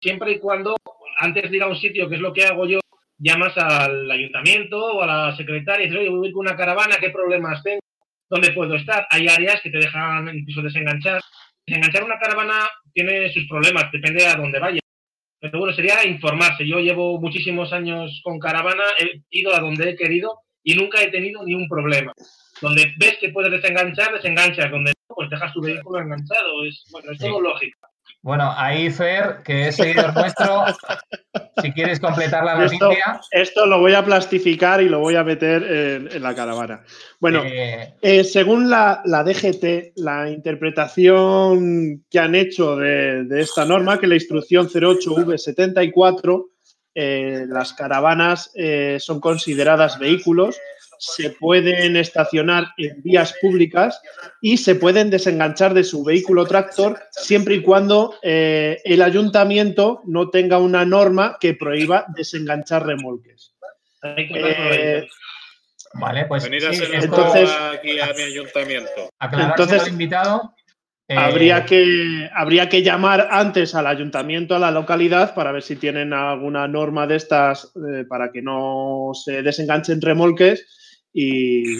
siempre 0.00 0.32
y 0.32 0.38
cuando, 0.38 0.76
antes 1.18 1.50
de 1.50 1.56
ir 1.56 1.62
a 1.62 1.68
un 1.68 1.76
sitio, 1.76 2.08
que 2.08 2.16
es 2.16 2.20
lo 2.20 2.32
que 2.32 2.44
hago 2.44 2.66
yo, 2.66 2.80
llamas 3.18 3.56
al 3.58 4.10
ayuntamiento 4.10 4.78
o 4.78 5.02
a 5.02 5.06
la 5.06 5.36
secretaria 5.36 5.84
y 5.84 5.88
dices, 5.88 6.00
oye, 6.00 6.10
voy 6.10 6.26
a 6.26 6.28
ir 6.28 6.34
con 6.34 6.46
una 6.46 6.56
caravana, 6.56 6.96
¿qué 6.98 7.10
problemas 7.10 7.62
tengo? 7.62 7.80
¿Dónde 8.28 8.52
puedo 8.52 8.74
estar? 8.76 9.06
Hay 9.10 9.26
áreas 9.28 9.60
que 9.60 9.70
te 9.70 9.78
dejan 9.78 10.28
incluso 10.34 10.62
desenganchar. 10.62 11.20
Desenganchar 11.66 12.04
una 12.04 12.18
caravana 12.18 12.68
tiene 12.94 13.30
sus 13.32 13.46
problemas, 13.48 13.90
depende 13.92 14.24
a 14.26 14.36
dónde 14.36 14.58
vaya. 14.58 14.80
Pero 15.40 15.58
bueno, 15.58 15.74
sería 15.74 16.04
informarse. 16.06 16.66
Yo 16.66 16.78
llevo 16.78 17.20
muchísimos 17.20 17.72
años 17.72 18.20
con 18.22 18.38
caravana, 18.38 18.84
he 18.98 19.20
ido 19.30 19.54
a 19.54 19.60
donde 19.60 19.90
he 19.90 19.96
querido 19.96 20.38
y 20.62 20.74
nunca 20.74 21.02
he 21.02 21.10
tenido 21.10 21.42
ni 21.44 21.54
un 21.54 21.68
problema. 21.68 22.12
Donde 22.60 22.92
ves 22.98 23.16
que 23.18 23.30
puedes 23.30 23.50
desenganchar, 23.50 24.12
desenganchas. 24.12 24.70
Donde 24.70 24.92
no, 25.08 25.14
pues 25.16 25.30
dejas 25.30 25.52
tu 25.52 25.60
vehículo 25.62 26.00
enganchado. 26.00 26.64
Es, 26.64 26.84
bueno, 26.90 27.12
es 27.12 27.18
todo 27.18 27.38
Sí. 27.38 27.42
lógico. 27.42 27.88
Bueno, 28.22 28.52
ahí 28.54 28.90
Fer, 28.90 29.38
que 29.42 29.68
es 29.68 29.76
seguidor 29.76 30.14
nuestro, 30.14 30.64
si 31.62 31.72
quieres 31.72 31.98
completar 32.00 32.44
la 32.44 32.62
Esto, 32.64 32.84
noticia. 32.84 33.20
esto 33.30 33.64
lo 33.64 33.80
voy 33.80 33.94
a 33.94 34.04
plastificar 34.04 34.82
y 34.82 34.90
lo 34.90 34.98
voy 35.00 35.16
a 35.16 35.24
meter 35.24 35.62
en, 35.62 36.12
en 36.12 36.22
la 36.22 36.34
caravana. 36.34 36.82
Bueno, 37.18 37.42
eh, 37.44 37.94
eh, 38.02 38.24
según 38.24 38.68
la, 38.68 39.00
la 39.06 39.24
DGT, 39.24 39.92
la 39.96 40.28
interpretación 40.30 42.04
que 42.10 42.18
han 42.18 42.34
hecho 42.34 42.76
de, 42.76 43.24
de 43.24 43.40
esta 43.40 43.64
norma, 43.64 43.98
que 43.98 44.06
la 44.06 44.16
instrucción 44.16 44.68
08V74, 44.68 46.46
eh, 46.94 47.46
las 47.48 47.72
caravanas 47.72 48.50
eh, 48.54 48.98
son 49.00 49.20
consideradas 49.20 49.98
vehículos, 49.98 50.58
se 51.00 51.30
pueden 51.30 51.96
estacionar 51.96 52.66
en 52.76 53.02
vías 53.02 53.34
públicas 53.40 54.00
y 54.42 54.58
se 54.58 54.74
pueden 54.74 55.08
desenganchar 55.08 55.72
de 55.72 55.82
su 55.82 56.04
vehículo 56.04 56.44
tractor 56.44 57.00
siempre 57.10 57.54
y 57.54 57.62
cuando 57.62 58.16
eh, 58.22 58.78
el 58.84 59.00
ayuntamiento 59.00 60.02
no 60.04 60.28
tenga 60.28 60.58
una 60.58 60.84
norma 60.84 61.38
que 61.40 61.54
prohíba 61.54 62.04
desenganchar 62.14 62.84
remolques. 62.86 63.54
Pasar 63.58 64.14
Eh, 64.18 65.08
vale, 65.94 66.26
pues 66.26 66.44
Venid 66.44 66.64
a 66.64 66.72
sí, 66.74 66.82
hacer 66.84 66.94
entonces- 67.04 67.50
aquí 67.72 67.98
a 67.98 68.12
mi 68.14 68.22
ayuntamiento. 68.22 69.10
entonces- 69.20 69.88
invitado. 69.88 70.54
eh, 71.08 71.16
Habría 71.16 71.64
que, 71.64 72.30
habría 72.32 72.68
que 72.68 72.82
llamar 72.82 73.26
antes 73.32 73.74
al 73.74 73.88
ayuntamiento, 73.88 74.54
a 74.54 74.60
la 74.60 74.70
localidad, 74.70 75.34
para 75.34 75.50
ver 75.50 75.62
si 75.64 75.74
tienen 75.74 76.12
alguna 76.12 76.68
norma 76.68 77.04
de 77.08 77.16
estas 77.16 77.72
eh, 77.74 78.04
para 78.08 78.30
que 78.30 78.42
no 78.42 79.10
se 79.12 79.42
desenganchen 79.42 80.00
remolques 80.00 80.68
y, 81.12 81.78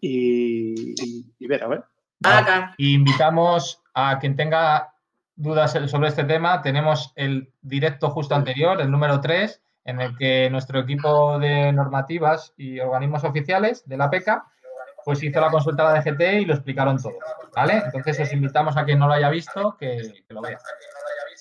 y, 0.00 0.94
y- 1.38 1.46
ver, 1.46 1.64
a 1.64 1.68
ver. 1.68 1.84
Acá. 2.22 2.74
Y 2.76 2.94
invitamos 2.94 3.82
a 3.94 4.18
quien 4.18 4.36
tenga 4.36 4.92
dudas 5.36 5.72
sobre 5.86 6.08
este 6.08 6.24
tema. 6.24 6.62
Tenemos 6.62 7.12
el 7.16 7.52
directo 7.62 8.10
justo 8.10 8.34
anterior, 8.34 8.80
el 8.80 8.90
número 8.90 9.20
3, 9.20 9.62
en 9.84 10.00
el 10.00 10.16
que 10.16 10.50
nuestro 10.50 10.80
equipo 10.80 11.38
de 11.38 11.72
normativas 11.72 12.52
y 12.56 12.78
organismos 12.80 13.24
oficiales 13.24 13.88
de 13.88 13.96
la 13.96 14.10
PECA 14.10 14.44
pues 15.04 15.22
hizo 15.22 15.40
la 15.40 15.50
consulta 15.50 15.88
a 15.88 15.94
la 15.94 16.00
DGT 16.02 16.20
y 16.42 16.44
lo 16.44 16.54
explicaron 16.54 17.00
todo. 17.00 17.14
¿Vale? 17.56 17.82
Entonces 17.86 18.20
os 18.20 18.32
invitamos 18.32 18.76
a 18.76 18.84
quien 18.84 18.98
no 18.98 19.06
lo 19.06 19.14
haya 19.14 19.30
visto 19.30 19.76
que, 19.78 20.24
que 20.28 20.34
lo 20.34 20.42
vea. 20.42 20.58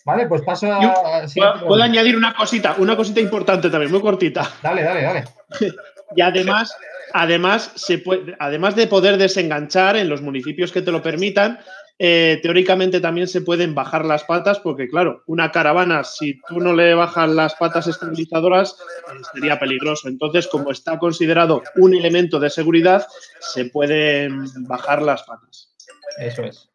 Vale, 0.06 0.28
pues 0.28 0.42
paso 0.42 0.72
a. 0.72 1.26
Puedo, 1.68 1.84
añadir 1.84 2.16
una 2.16 2.34
cosita, 2.34 2.76
una 2.78 2.96
cosita 2.96 3.20
importante 3.20 3.70
también, 3.70 3.92
muy 3.92 4.02
cortita. 4.02 4.50
Dale, 4.62 4.84
dale, 4.84 5.02
dale. 5.04 5.24
Y 6.16 6.22
además, 6.22 6.76
además, 7.14 7.72
se 7.76 8.00
puede, 8.00 8.36
además 8.40 8.76
de 8.76 8.88
poder 8.88 9.18
desenganchar 9.18 9.98
en 9.98 10.10
los 10.10 10.22
municipios 10.22 10.72
que 10.72 10.82
te 10.82 10.92
lo 10.92 11.02
permitan, 11.02 11.60
eh, 12.02 12.40
teóricamente 12.42 13.02
también 13.02 13.28
se 13.28 13.42
pueden 13.42 13.76
bajar 13.76 14.06
las 14.06 14.24
patas, 14.24 14.60
porque 14.60 14.88
claro, 14.88 15.22
una 15.28 15.52
caravana, 15.52 16.06
si 16.06 16.40
tú 16.48 16.62
no 16.62 16.74
le 16.74 16.94
bajas 16.94 17.30
las 17.30 17.56
patas 17.56 17.88
estabilizadoras, 17.88 18.78
eh, 19.12 19.22
sería 19.34 19.60
peligroso. 19.60 20.08
Entonces, 20.08 20.48
como 20.48 20.72
está 20.72 20.98
considerado 20.98 21.62
un 21.76 21.94
elemento 21.94 22.40
de 22.40 22.50
seguridad, 22.50 23.06
se 23.40 23.66
pueden 23.66 24.46
bajar 24.66 25.02
las 25.02 25.24
patas. 25.24 25.74
Eso 26.18 26.44
es. 26.44 26.70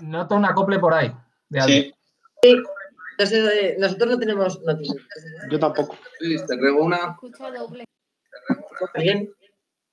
Noto 0.00 0.34
un 0.34 0.44
acople 0.44 0.80
por 0.80 0.94
ahí. 0.94 1.12
De. 1.48 1.94
Sí, 2.42 2.56
nosotros 3.78 4.10
no 4.10 4.18
tenemos 4.18 4.60
noticias. 4.62 5.06
Yo 5.50 5.58
tampoco. 5.60 5.96
Sí, 6.18 6.36
te 6.48 6.56
ruego 6.56 6.84
una. 6.84 7.16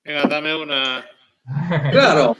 Venga, 0.04 0.22
dame 0.28 0.54
una. 0.54 1.04
Claro. 1.90 2.36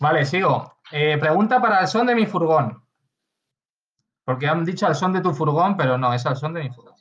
Vale, 0.00 0.24
sigo. 0.24 0.78
Eh, 0.90 1.18
pregunta 1.18 1.60
para 1.60 1.80
el 1.80 1.88
son 1.88 2.06
de 2.06 2.14
mi 2.14 2.26
furgón. 2.26 2.82
Porque 4.24 4.46
han 4.46 4.64
dicho 4.64 4.86
al 4.86 4.94
son 4.94 5.12
de 5.12 5.20
tu 5.20 5.32
furgón, 5.32 5.76
pero 5.76 5.98
no, 5.98 6.12
es 6.12 6.24
al 6.26 6.36
son 6.36 6.54
de 6.54 6.64
mi 6.64 6.70
furgón. 6.70 6.94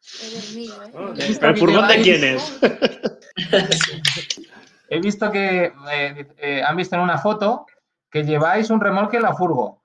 Es 0.00 0.54
del 0.54 0.62
mío, 0.62 0.74
¿eh? 0.82 1.14
He 1.16 1.28
visto 1.28 1.46
¿El 1.46 1.56
furgón 1.56 1.88
de 1.88 2.02
quién 2.02 2.24
es? 2.24 2.60
He 4.88 5.00
visto 5.00 5.30
que 5.30 5.72
eh, 5.90 6.34
eh, 6.36 6.62
han 6.62 6.76
visto 6.76 6.96
en 6.96 7.02
una 7.02 7.16
foto 7.18 7.66
que 8.10 8.24
lleváis 8.24 8.68
un 8.68 8.80
remolque 8.80 9.16
en 9.16 9.22
la 9.22 9.34
furgo. 9.34 9.82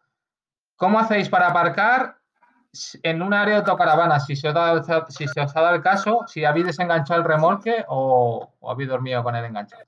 ¿Cómo 0.76 1.00
hacéis 1.00 1.30
para 1.30 1.48
aparcar 1.48 2.17
en 3.04 3.22
un 3.22 3.34
área 3.34 3.56
de 3.56 3.60
autocaravana? 3.62 4.20
Si 4.20 4.36
se, 4.36 4.48
os 4.50 4.54
da- 4.54 5.06
si 5.10 5.28
se 5.28 5.42
os 5.42 5.56
ha 5.56 5.62
dado 5.62 5.76
el 5.76 5.82
caso, 5.82 6.26
si 6.28 6.44
habéis 6.46 6.68
desenganchado 6.68 7.22
el 7.22 7.28
remolque 7.28 7.86
o, 7.88 8.52
o 8.60 8.72
habéis 8.72 8.90
dormido 8.90 9.24
con 9.24 9.36
el 9.36 9.46
enganchado. 9.46 9.84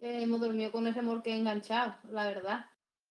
Eh, 0.00 0.22
hemos 0.22 0.40
dormido 0.40 0.72
con 0.72 0.86
ese 0.86 1.00
remolque 1.00 1.34
enganchado, 1.36 1.94
la 2.10 2.24
verdad. 2.26 2.66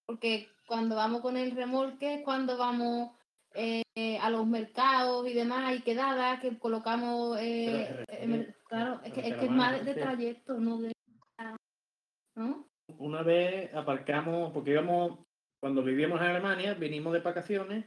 porque 0.06 0.50
cuando 0.68 0.96
vamos 0.96 1.22
con 1.22 1.38
el 1.38 1.56
remolque 1.56 2.16
es 2.16 2.22
cuando 2.24 2.58
vamos 2.58 3.12
eh, 3.54 3.84
a 4.22 4.30
los 4.30 4.46
mercados 4.46 5.28
y 5.28 5.34
demás, 5.34 5.64
hay 5.66 5.82
quedadas 5.82 6.40
que 6.42 6.58
colocamos, 6.58 7.38
eh, 7.40 8.06
claro, 8.68 9.00
es 9.04 9.14
que, 9.14 9.20
es 9.22 9.26
que 9.26 9.30
es 9.32 9.36
caravana, 9.36 9.58
más 9.58 9.86
de 9.86 9.94
trayecto, 9.94 10.54
no 10.56 10.78
de... 10.80 10.92
¿no? 12.36 12.68
Una 12.98 13.24
vez 13.24 13.74
aparcamos, 13.74 14.52
porque 14.54 14.72
íbamos, 14.72 15.20
cuando 15.62 15.84
vivíamos 15.84 16.20
en 16.22 16.28
Alemania, 16.28 16.74
vinimos 16.74 17.14
de 17.14 17.20
vacaciones 17.20 17.86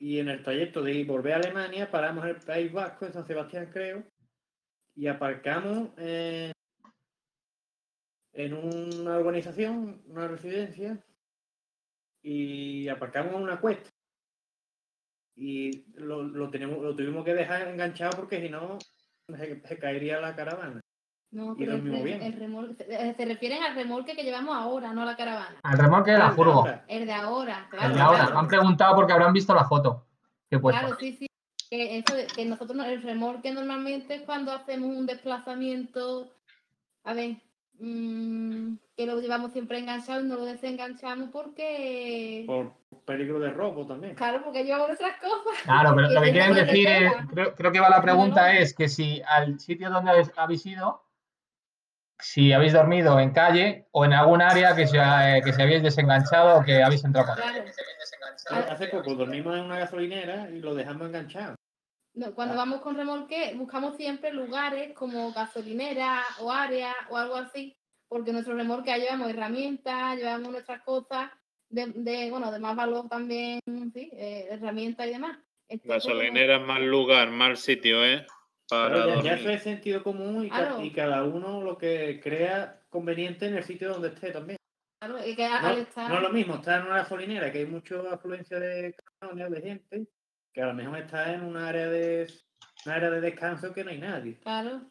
y 0.00 0.18
en 0.18 0.30
el 0.30 0.42
trayecto 0.42 0.82
de 0.82 0.94
ir 0.94 1.06
volver 1.06 1.34
a 1.34 1.36
Alemania 1.36 1.90
paramos 1.90 2.24
el 2.24 2.36
País 2.36 2.72
Vasco, 2.72 3.04
en 3.04 3.12
San 3.12 3.26
Sebastián 3.26 3.70
creo, 3.70 4.02
y 4.96 5.06
aparcamos 5.06 5.90
eh, 5.98 6.52
en 8.32 8.54
una 8.54 9.18
urbanización, 9.18 10.02
una 10.06 10.26
residencia, 10.26 10.98
y 12.22 12.88
aparcamos 12.88 13.34
en 13.34 13.42
una 13.42 13.60
cuesta. 13.60 13.90
Y 15.36 15.84
lo, 15.92 16.22
lo, 16.22 16.50
tenemos, 16.50 16.82
lo 16.82 16.96
tuvimos 16.96 17.24
que 17.24 17.34
dejar 17.34 17.68
enganchado 17.68 18.16
porque 18.16 18.40
si 18.40 18.48
no 18.48 18.78
se 19.28 19.78
caería 19.78 20.18
la 20.20 20.34
caravana. 20.34 20.80
No, 21.32 21.54
pero 21.56 21.74
el, 21.74 22.32
remolque, 22.38 22.74
se, 22.84 23.14
se 23.14 23.24
refieren 23.24 23.62
al 23.62 23.76
remolque 23.76 24.16
que 24.16 24.24
llevamos 24.24 24.56
ahora, 24.56 24.92
no 24.92 25.02
a 25.02 25.04
la 25.04 25.16
caravana. 25.16 25.56
Al 25.62 25.78
remolque 25.78 26.10
de 26.10 26.18
la 26.18 26.26
Ah, 26.26 26.32
furgo. 26.32 26.68
El 26.88 27.06
de 27.06 27.12
ahora, 27.12 27.68
claro. 27.70 27.88
El 27.88 27.94
de 27.94 28.00
ahora. 28.00 28.24
claro. 28.24 28.38
Han 28.40 28.48
preguntado 28.48 28.94
porque 28.96 29.12
habrán 29.12 29.32
visto 29.32 29.54
la 29.54 29.64
foto 29.64 30.04
que 30.48 30.56
he 30.56 30.58
puesto. 30.58 30.80
Claro, 30.80 30.96
sí, 30.98 31.12
sí. 31.12 31.26
Que, 31.70 31.98
eso 31.98 32.14
que 32.34 32.44
nosotros, 32.46 32.76
no- 32.76 32.84
el 32.84 33.00
remolque 33.00 33.52
normalmente 33.52 34.16
es 34.16 34.22
cuando 34.22 34.50
hacemos 34.52 34.90
un 34.90 35.06
desplazamiento, 35.06 36.32
a 37.04 37.14
ver, 37.14 37.36
mm, 37.78 38.74
que 38.96 39.06
lo 39.06 39.20
llevamos 39.20 39.52
siempre 39.52 39.78
enganchado 39.78 40.20
y 40.22 40.26
no 40.26 40.34
lo 40.34 40.44
desenganchamos 40.46 41.30
porque, 41.30 42.42
Por 42.46 42.72
peligro 43.04 43.38
de 43.38 43.50
robo 43.50 43.86
también. 43.86 44.16
claro, 44.16 44.42
porque 44.42 44.64
llevamos 44.64 44.88
nuestras 44.88 45.16
cosas. 45.18 45.62
Claro, 45.62 45.94
pero 45.94 46.10
lo 46.10 46.22
que 46.22 46.32
quieren 46.32 46.54
decir 46.54 46.88
es, 46.88 47.12
creo, 47.32 47.54
creo 47.54 47.70
que 47.70 47.78
va 47.80 47.88
la 47.88 48.02
pregunta 48.02 48.52
es 48.54 48.74
que 48.74 48.88
si 48.88 49.22
al 49.28 49.60
sitio 49.60 49.90
donde 49.90 50.10
habéis- 50.10 50.32
habéis 50.36 50.66
ido, 50.66 51.04
si 52.20 52.52
habéis 52.52 52.72
dormido 52.72 53.18
en 53.20 53.30
calle 53.32 53.86
o 53.92 54.04
en 54.04 54.12
algún 54.12 54.42
área 54.42 54.74
que 54.74 54.86
se, 54.86 54.98
eh, 54.98 55.40
que 55.44 55.52
se 55.52 55.62
habéis 55.62 55.82
desenganchado 55.82 56.58
o 56.58 56.64
que 56.64 56.82
habéis 56.82 57.04
entrado 57.04 57.28
con 57.28 57.36
Claro. 58.46 58.72
Hace 58.72 58.88
poco 58.88 59.14
dormimos 59.14 59.56
en 59.56 59.64
una 59.64 59.78
gasolinera 59.78 60.48
y 60.50 60.60
lo 60.60 60.74
dejamos 60.74 61.06
enganchado. 61.06 61.54
No, 62.14 62.34
cuando 62.34 62.56
vamos 62.56 62.80
con 62.80 62.96
remolque 62.96 63.52
buscamos 63.54 63.96
siempre 63.96 64.32
lugares 64.32 64.92
como 64.94 65.32
gasolinera 65.32 66.22
o 66.40 66.50
área 66.50 66.92
o 67.10 67.16
algo 67.16 67.36
así, 67.36 67.76
porque 68.08 68.32
nuestro 68.32 68.56
remolque 68.56 68.96
llevamos 68.98 69.30
herramientas, 69.30 70.16
llevamos 70.16 70.50
nuestras 70.50 70.82
cosas 70.82 71.30
de, 71.68 71.92
de, 71.94 72.30
bueno, 72.30 72.50
de 72.50 72.58
más 72.58 72.74
valor 72.74 73.08
también, 73.08 73.60
sí, 73.94 74.10
eh, 74.12 74.48
herramientas 74.50 75.06
y 75.06 75.10
demás. 75.10 75.38
Entonces, 75.68 76.08
Gasolinera 76.08 76.56
es 76.56 76.62
mal 76.62 76.84
lugar, 76.84 77.30
mal 77.30 77.56
sitio, 77.56 78.04
¿eh? 78.04 78.26
Para 78.70 78.94
Claro, 78.94 79.14
ya, 79.16 79.22
ya 79.22 79.34
eso 79.34 79.50
es 79.50 79.62
sentido 79.62 80.02
común 80.02 80.44
y, 80.46 80.48
ca- 80.50 80.56
Claro. 80.58 80.82
y 80.84 80.92
cada 80.92 81.24
uno 81.24 81.60
lo 81.62 81.76
que 81.76 82.20
crea 82.22 82.80
conveniente 82.88 83.46
en 83.46 83.56
el 83.56 83.64
sitio 83.64 83.90
donde 83.92 84.08
esté 84.08 84.30
también. 84.30 84.56
Claro, 85.00 85.18
es 85.18 85.34
que 85.34 85.44
al 85.44 85.62
No, 85.76 85.82
estar- 85.82 86.08
no 86.08 86.16
es 86.16 86.22
lo 86.22 86.30
mismo 86.30 86.54
estar 86.56 86.80
en 86.80 86.86
una 86.86 86.96
gasolinera 86.98 87.50
que 87.50 87.58
hay 87.58 87.66
mucha 87.66 87.96
afluencia 88.12 88.60
de 88.60 88.94
camiones, 89.20 89.50
de 89.50 89.60
gente, 89.68 90.06
que 90.52 90.62
a 90.62 90.66
lo 90.66 90.74
mejor 90.74 90.98
está 90.98 91.32
en 91.32 91.42
un 91.42 91.56
área 91.56 91.88
de 91.88 92.28
un 92.86 92.92
área 92.92 93.10
de 93.10 93.20
descanso 93.20 93.72
que 93.74 93.82
no 93.84 93.90
hay 93.90 93.98
nadie. 93.98 94.38
Claro. 94.40 94.82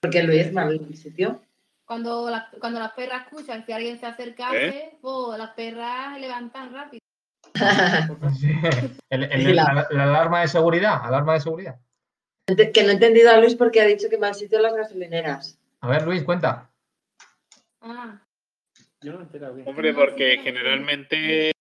Porque 0.00 0.22
Luis, 0.22 0.52
mal 0.52 0.78
sitio. 0.94 1.40
Cuando, 1.86 2.28
las- 2.30 2.46
cuando 2.60 2.78
las 2.80 2.92
perras 2.92 3.26
escuchan 3.26 3.64
que 3.64 3.74
alguien 3.74 3.98
se 3.98 4.06
acercase, 4.06 4.98
pues 5.00 5.38
las 5.38 5.50
perras 5.50 6.14
se 6.14 6.20
levantan 6.20 6.72
rápido. 6.72 7.00
el- 9.10 9.24
el- 9.24 9.56
la, 9.56 9.86
la 9.90 10.04
alarma 10.04 10.40
de 10.42 10.48
seguridad. 10.48 11.00
Alarma 11.04 11.34
de 11.34 11.40
seguridad. 11.40 11.76
Que 12.56 12.82
no 12.82 12.90
he 12.90 12.92
entendido 12.92 13.30
a 13.30 13.38
Luis 13.38 13.54
porque 13.54 13.80
ha 13.80 13.86
dicho 13.86 14.08
que 14.08 14.18
mal 14.18 14.34
sitio 14.34 14.60
las 14.60 14.74
gasolineras. 14.74 15.58
A 15.80 15.88
ver, 15.88 16.06
Luis, 16.06 16.22
cuenta. 16.24 16.70
Ah, 17.80 18.20
Yo 19.00 19.12
no 19.12 19.18
me 19.18 19.24
he 19.24 19.26
enterado 19.26 19.54
bien. 19.54 19.68
Hombre, 19.68 19.94
porque 19.94 20.38
generalmente 20.42 21.52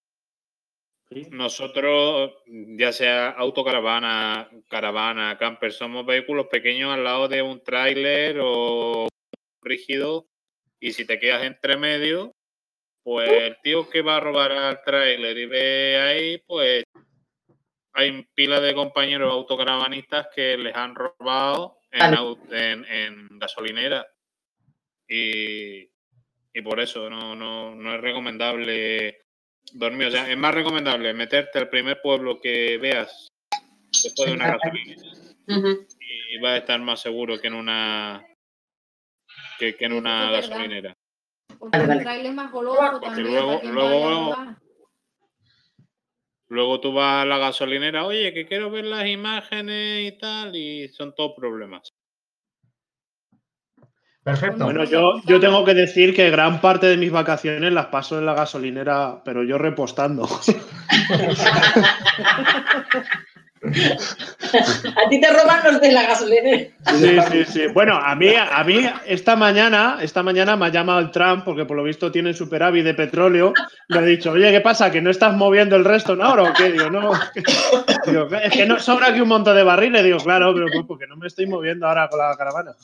nosotros, 1.32 2.34
ya 2.46 2.92
sea 2.92 3.30
autocaravana, 3.30 4.50
caravana, 4.70 5.38
camper, 5.40 5.72
somos 5.72 6.06
vehículos 6.06 6.48
pequeños 6.48 6.94
al 6.94 7.04
lado 7.04 7.28
de 7.28 7.42
un 7.42 7.64
tráiler 7.64 8.38
o 8.42 9.08
rígido 9.62 10.28
y 10.80 10.94
si 10.94 11.06
te 11.06 11.20
quedas 11.20 11.44
entre 11.44 11.78
medio, 11.78 12.36
pues 13.04 13.30
el 13.30 13.58
tío 13.64 13.90
que 13.90 14.02
va 14.02 14.18
a 14.18 14.20
robar 14.20 14.52
al 14.52 14.84
tráiler 14.84 15.38
y 15.38 15.46
ve 15.48 15.98
ahí, 16.00 16.38
pues 16.46 16.84
hay 17.94 18.24
pila 18.36 18.60
de 18.60 18.74
compañeros 18.76 19.32
autocaravanistas 19.32 20.28
que 20.36 20.58
les 20.58 20.76
han 20.76 20.96
robado 20.96 21.78
en, 21.92 22.00
Vale. 22.00 22.38
en, 22.52 22.86
en 22.86 23.40
gasolinera. 23.40 24.06
Y, 25.08 25.90
y 26.54 26.62
por 26.64 26.80
eso 26.80 27.10
no, 27.10 27.36
no, 27.36 27.74
no 27.76 27.96
es 27.96 28.02
recomendable 28.02 29.22
dormir. 29.74 30.08
O 30.08 30.12
sea, 30.12 30.30
es 30.30 30.38
más 30.38 30.54
recomendable 30.54 31.14
meterte 31.14 31.58
al 31.60 31.70
primer 31.70 32.00
pueblo 32.02 32.40
que 32.40 32.78
veas 32.78 33.28
después 34.04 34.30
de 34.30 34.36
una 34.36 34.52
gasolinera 34.58 35.02
y 35.48 36.40
vas 36.42 36.52
a 36.54 36.58
estar 36.58 36.80
más 36.80 37.02
seguro 37.02 37.40
que 37.42 37.48
en 37.48 37.56
una 37.56 38.24
que, 39.58 39.76
que 39.76 39.86
en 39.86 39.94
una 39.94 40.30
gasolinera. 40.32 40.96
porque 41.58 41.78
el 41.78 42.04
trailer 42.04 42.26
es 42.28 42.34
más 42.34 42.52
goloso 42.52 43.00
Porque 43.02 43.06
también. 43.08 43.74
luego. 43.74 44.56
Luego 46.50 46.80
tú 46.80 46.94
vas 46.94 47.24
a 47.24 47.26
la 47.26 47.38
gasolinera, 47.38 48.06
oye, 48.06 48.34
que 48.34 48.46
quiero 48.46 48.70
ver 48.70 48.86
las 48.86 49.08
imágenes 49.08 50.08
y 50.08 50.18
tal, 50.18 50.56
y 50.56 50.90
son 50.90 51.14
todos 51.16 51.34
problemas. 51.38 51.94
Perfecto. 54.24 54.66
Bueno, 54.66 54.84
yo, 54.84 55.22
yo 55.26 55.40
tengo 55.40 55.64
que 55.64 55.74
decir 55.74 56.14
que 56.14 56.30
gran 56.30 56.60
parte 56.60 56.88
de 56.88 56.98
mis 56.98 57.12
vacaciones 57.12 57.72
las 57.72 57.88
paso 57.88 58.20
en 58.20 58.26
la 58.26 58.34
gasolinera, 58.34 59.22
pero 59.24 59.44
yo 59.44 59.58
repostando. 59.58 60.28
A 63.62 65.10
ti 65.10 65.20
te 65.20 65.34
roban 65.34 65.64
los 65.64 65.82
de 65.82 65.92
la 65.92 66.04
gasolinera. 66.04 66.72
Sí, 66.96 67.18
sí, 67.32 67.46
sí. 67.46 67.68
Bueno, 67.74 67.96
a 67.96 68.16
mí, 68.16 68.34
a 68.36 68.64
mí 68.64 68.90
esta 69.06 69.36
mañana, 69.36 69.98
esta 70.02 70.24
mañana 70.24 70.56
me 70.56 70.68
ha 70.68 70.70
llamado 70.70 71.00
el 71.00 71.12
Trump 71.12 71.44
porque 71.44 71.66
por 71.66 71.76
lo 71.76 71.84
visto 71.84 72.12
tienen 72.12 72.34
superávit 72.34 72.86
de 72.86 72.94
petróleo. 72.94 73.54
Me 73.90 74.00
ha 74.00 74.02
dicho, 74.02 74.32
oye, 74.32 74.52
¿qué 74.52 74.62
pasa? 74.62 74.92
¿Que 74.92 75.02
no 75.02 75.10
estás 75.10 75.36
moviendo 75.36 75.76
el 75.76 75.86
resto 75.86 76.14
en 76.14 76.22
ahora 76.22 76.44
o 76.44 76.54
qué? 76.54 76.72
Digo, 76.72 76.90
no. 76.90 77.12
Digo, 78.06 78.28
es 78.36 78.54
que 78.54 78.66
no 78.66 78.80
sobra 78.80 79.08
aquí 79.08 79.20
un 79.20 79.30
montón 79.30 79.56
de 79.56 79.64
barriles. 79.64 80.04
Digo, 80.04 80.20
claro, 80.20 80.54
pero 80.54 80.68
pues 80.72 80.86
porque 80.88 81.08
no 81.08 81.18
me 81.18 81.28
estoy 81.28 81.48
moviendo 81.48 81.88
ahora 81.88 82.08
con 82.08 82.20
la 82.20 82.36
caravana. 82.38 82.76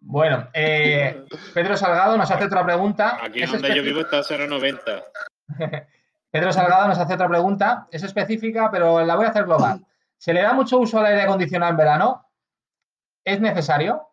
Bueno, 0.00 0.48
eh, 0.52 1.24
Pedro 1.52 1.76
Salgado 1.76 2.16
nos 2.16 2.30
hace 2.30 2.44
otra 2.44 2.64
pregunta. 2.64 3.18
Aquí 3.22 3.42
Es 3.42 3.50
donde 3.50 3.74
yo 3.74 3.82
vivo 3.82 4.00
está 4.00 4.20
0,90. 4.20 5.04
Pedro 6.36 6.52
Salgado 6.52 6.86
nos 6.88 6.98
hace 6.98 7.14
otra 7.14 7.28
pregunta. 7.28 7.88
Es 7.90 8.02
específica, 8.02 8.70
pero 8.70 9.02
la 9.02 9.16
voy 9.16 9.24
a 9.24 9.30
hacer 9.30 9.44
global. 9.44 9.86
¿Se 10.18 10.34
le 10.34 10.42
da 10.42 10.52
mucho 10.52 10.76
uso 10.76 10.98
al 10.98 11.06
aire 11.06 11.22
acondicionado 11.22 11.70
en 11.70 11.78
verano? 11.78 12.28
¿Es 13.24 13.40
necesario? 13.40 14.10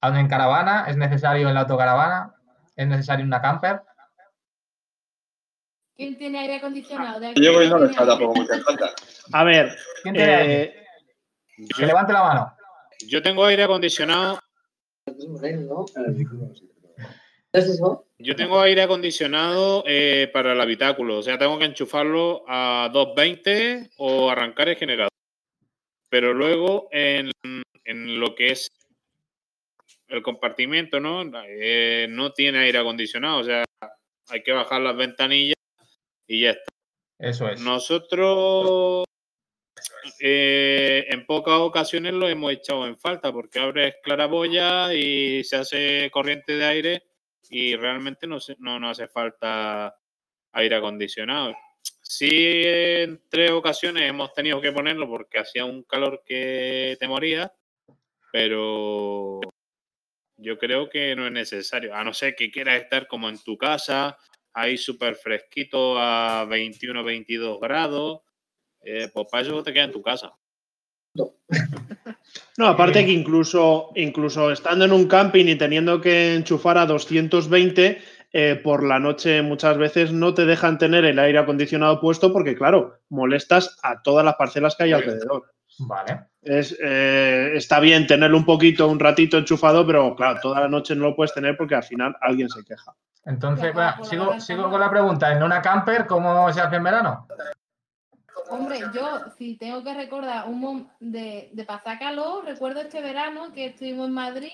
¿Aún 0.00 0.16
en 0.16 0.28
caravana? 0.28 0.86
¿Es 0.88 0.96
necesario 0.96 1.46
en 1.48 1.52
la 1.52 1.60
autocaravana? 1.60 2.34
¿Es 2.74 2.86
necesario 2.86 3.22
en 3.22 3.26
una 3.26 3.42
camper? 3.42 3.82
¿Quién 5.94 6.16
tiene 6.16 6.38
aire 6.38 6.56
acondicionado? 6.56 7.20
De 7.20 7.34
Yo 7.34 7.52
voy 7.52 7.68
no 7.68 7.76
¿quién 7.76 7.88
le 7.88 7.94
tiene 7.94 8.06
tampoco 8.06 8.34
mucha 8.34 8.58
falta. 8.62 8.90
A 9.34 9.44
ver, 9.44 9.76
¿Quién 10.02 10.14
tiene 10.14 10.32
eh, 10.32 10.38
aire? 10.38 10.86
Que 11.76 11.84
levante 11.84 12.14
la 12.14 12.22
mano. 12.22 12.56
Yo 13.06 13.20
tengo 13.20 13.44
aire 13.44 13.64
acondicionado. 13.64 14.40
¿Es 17.52 17.66
eso? 17.66 18.05
Yo 18.18 18.34
tengo 18.34 18.60
aire 18.60 18.82
acondicionado 18.82 19.84
eh, 19.86 20.30
para 20.32 20.52
el 20.52 20.60
habitáculo, 20.60 21.18
o 21.18 21.22
sea, 21.22 21.38
tengo 21.38 21.58
que 21.58 21.66
enchufarlo 21.66 22.44
a 22.48 22.88
220 22.92 23.90
o 23.98 24.30
arrancar 24.30 24.70
el 24.70 24.76
generador. 24.76 25.10
Pero 26.08 26.32
luego 26.32 26.88
en, 26.92 27.30
en 27.84 28.20
lo 28.20 28.34
que 28.34 28.52
es 28.52 28.70
el 30.08 30.22
compartimiento, 30.22 30.98
¿no? 30.98 31.24
Eh, 31.46 32.06
no 32.08 32.32
tiene 32.32 32.60
aire 32.60 32.78
acondicionado, 32.78 33.40
o 33.40 33.44
sea, 33.44 33.64
hay 34.28 34.42
que 34.42 34.52
bajar 34.52 34.80
las 34.80 34.96
ventanillas 34.96 35.56
y 36.26 36.42
ya 36.42 36.50
está. 36.50 36.72
Eso 37.18 37.48
es. 37.48 37.60
Nosotros 37.60 39.04
eh, 40.20 41.04
en 41.08 41.26
pocas 41.26 41.58
ocasiones 41.58 42.14
lo 42.14 42.28
hemos 42.28 42.52
echado 42.52 42.86
en 42.86 42.98
falta 42.98 43.30
porque 43.30 43.58
abres 43.58 43.96
claraboya 44.02 44.94
y 44.94 45.44
se 45.44 45.56
hace 45.56 46.10
corriente 46.10 46.56
de 46.56 46.64
aire 46.64 47.02
y 47.50 47.76
realmente 47.76 48.26
no, 48.26 48.38
no 48.58 48.80
nos 48.80 48.98
hace 48.98 49.08
falta 49.08 49.96
aire 50.52 50.76
acondicionado. 50.76 51.54
Sí, 52.02 52.62
en 52.64 53.20
tres 53.28 53.50
ocasiones 53.50 54.04
hemos 54.04 54.32
tenido 54.32 54.60
que 54.60 54.72
ponerlo 54.72 55.08
porque 55.08 55.38
hacía 55.38 55.64
un 55.64 55.82
calor 55.82 56.22
que 56.24 56.96
te 56.98 57.08
moría, 57.08 57.52
pero 58.32 59.40
yo 60.36 60.58
creo 60.58 60.88
que 60.88 61.16
no 61.16 61.26
es 61.26 61.32
necesario, 61.32 61.94
a 61.94 62.04
no 62.04 62.12
ser 62.12 62.34
que 62.36 62.50
quieras 62.50 62.82
estar 62.82 63.06
como 63.06 63.28
en 63.28 63.38
tu 63.42 63.56
casa, 63.56 64.18
ahí 64.52 64.78
súper 64.78 65.16
fresquito 65.16 65.98
a 65.98 66.44
21, 66.46 67.04
22 67.04 67.60
grados. 67.60 68.20
Eh, 68.82 69.08
pues 69.12 69.26
para 69.30 69.42
eso 69.42 69.62
te 69.62 69.72
quedas 69.72 69.88
en 69.88 69.92
tu 69.92 70.02
casa. 70.02 70.32
No, 71.14 71.34
aparte 72.58 73.04
que 73.04 73.12
incluso, 73.12 73.90
incluso 73.94 74.50
estando 74.50 74.84
en 74.84 74.92
un 74.92 75.06
camping 75.06 75.46
y 75.46 75.56
teniendo 75.56 76.00
que 76.00 76.34
enchufar 76.34 76.78
a 76.78 76.86
220, 76.86 77.98
eh, 78.32 78.60
por 78.62 78.82
la 78.82 78.98
noche 78.98 79.40
muchas 79.42 79.78
veces 79.78 80.12
no 80.12 80.34
te 80.34 80.44
dejan 80.44 80.78
tener 80.78 81.04
el 81.04 81.18
aire 81.18 81.38
acondicionado 81.38 82.00
puesto 82.00 82.32
porque, 82.32 82.56
claro, 82.56 82.98
molestas 83.08 83.78
a 83.82 84.02
todas 84.02 84.24
las 84.24 84.34
parcelas 84.34 84.76
que 84.76 84.84
hay 84.84 84.92
alrededor. 84.92 85.44
Vale. 85.78 86.20
Es, 86.42 86.76
eh, 86.82 87.52
está 87.54 87.80
bien 87.80 88.06
tenerlo 88.06 88.36
un 88.36 88.44
poquito, 88.44 88.88
un 88.88 89.00
ratito 89.00 89.38
enchufado, 89.38 89.86
pero 89.86 90.14
claro, 90.14 90.40
toda 90.40 90.60
la 90.60 90.68
noche 90.68 90.94
no 90.94 91.04
lo 91.04 91.16
puedes 91.16 91.34
tener 91.34 91.56
porque 91.56 91.74
al 91.74 91.82
final 91.82 92.16
alguien 92.20 92.48
se 92.48 92.64
queja. 92.64 92.94
Entonces, 93.24 93.74
sigo 94.38 94.70
con 94.70 94.80
la 94.80 94.90
pregunta. 94.90 95.32
¿En 95.32 95.42
una 95.42 95.60
camper 95.60 96.06
cómo 96.06 96.52
se 96.52 96.60
hace 96.60 96.76
en 96.76 96.84
verano? 96.84 97.26
Hombre, 98.48 98.78
yo 98.94 99.30
si 99.36 99.56
tengo 99.56 99.82
que 99.82 99.94
recordar 99.94 100.48
un 100.48 100.88
de, 101.00 101.50
de 101.52 101.64
pasar 101.64 101.98
calor, 101.98 102.44
recuerdo 102.44 102.80
este 102.80 103.00
verano 103.00 103.52
que 103.52 103.66
estuvimos 103.66 104.08
en 104.08 104.14
Madrid 104.14 104.52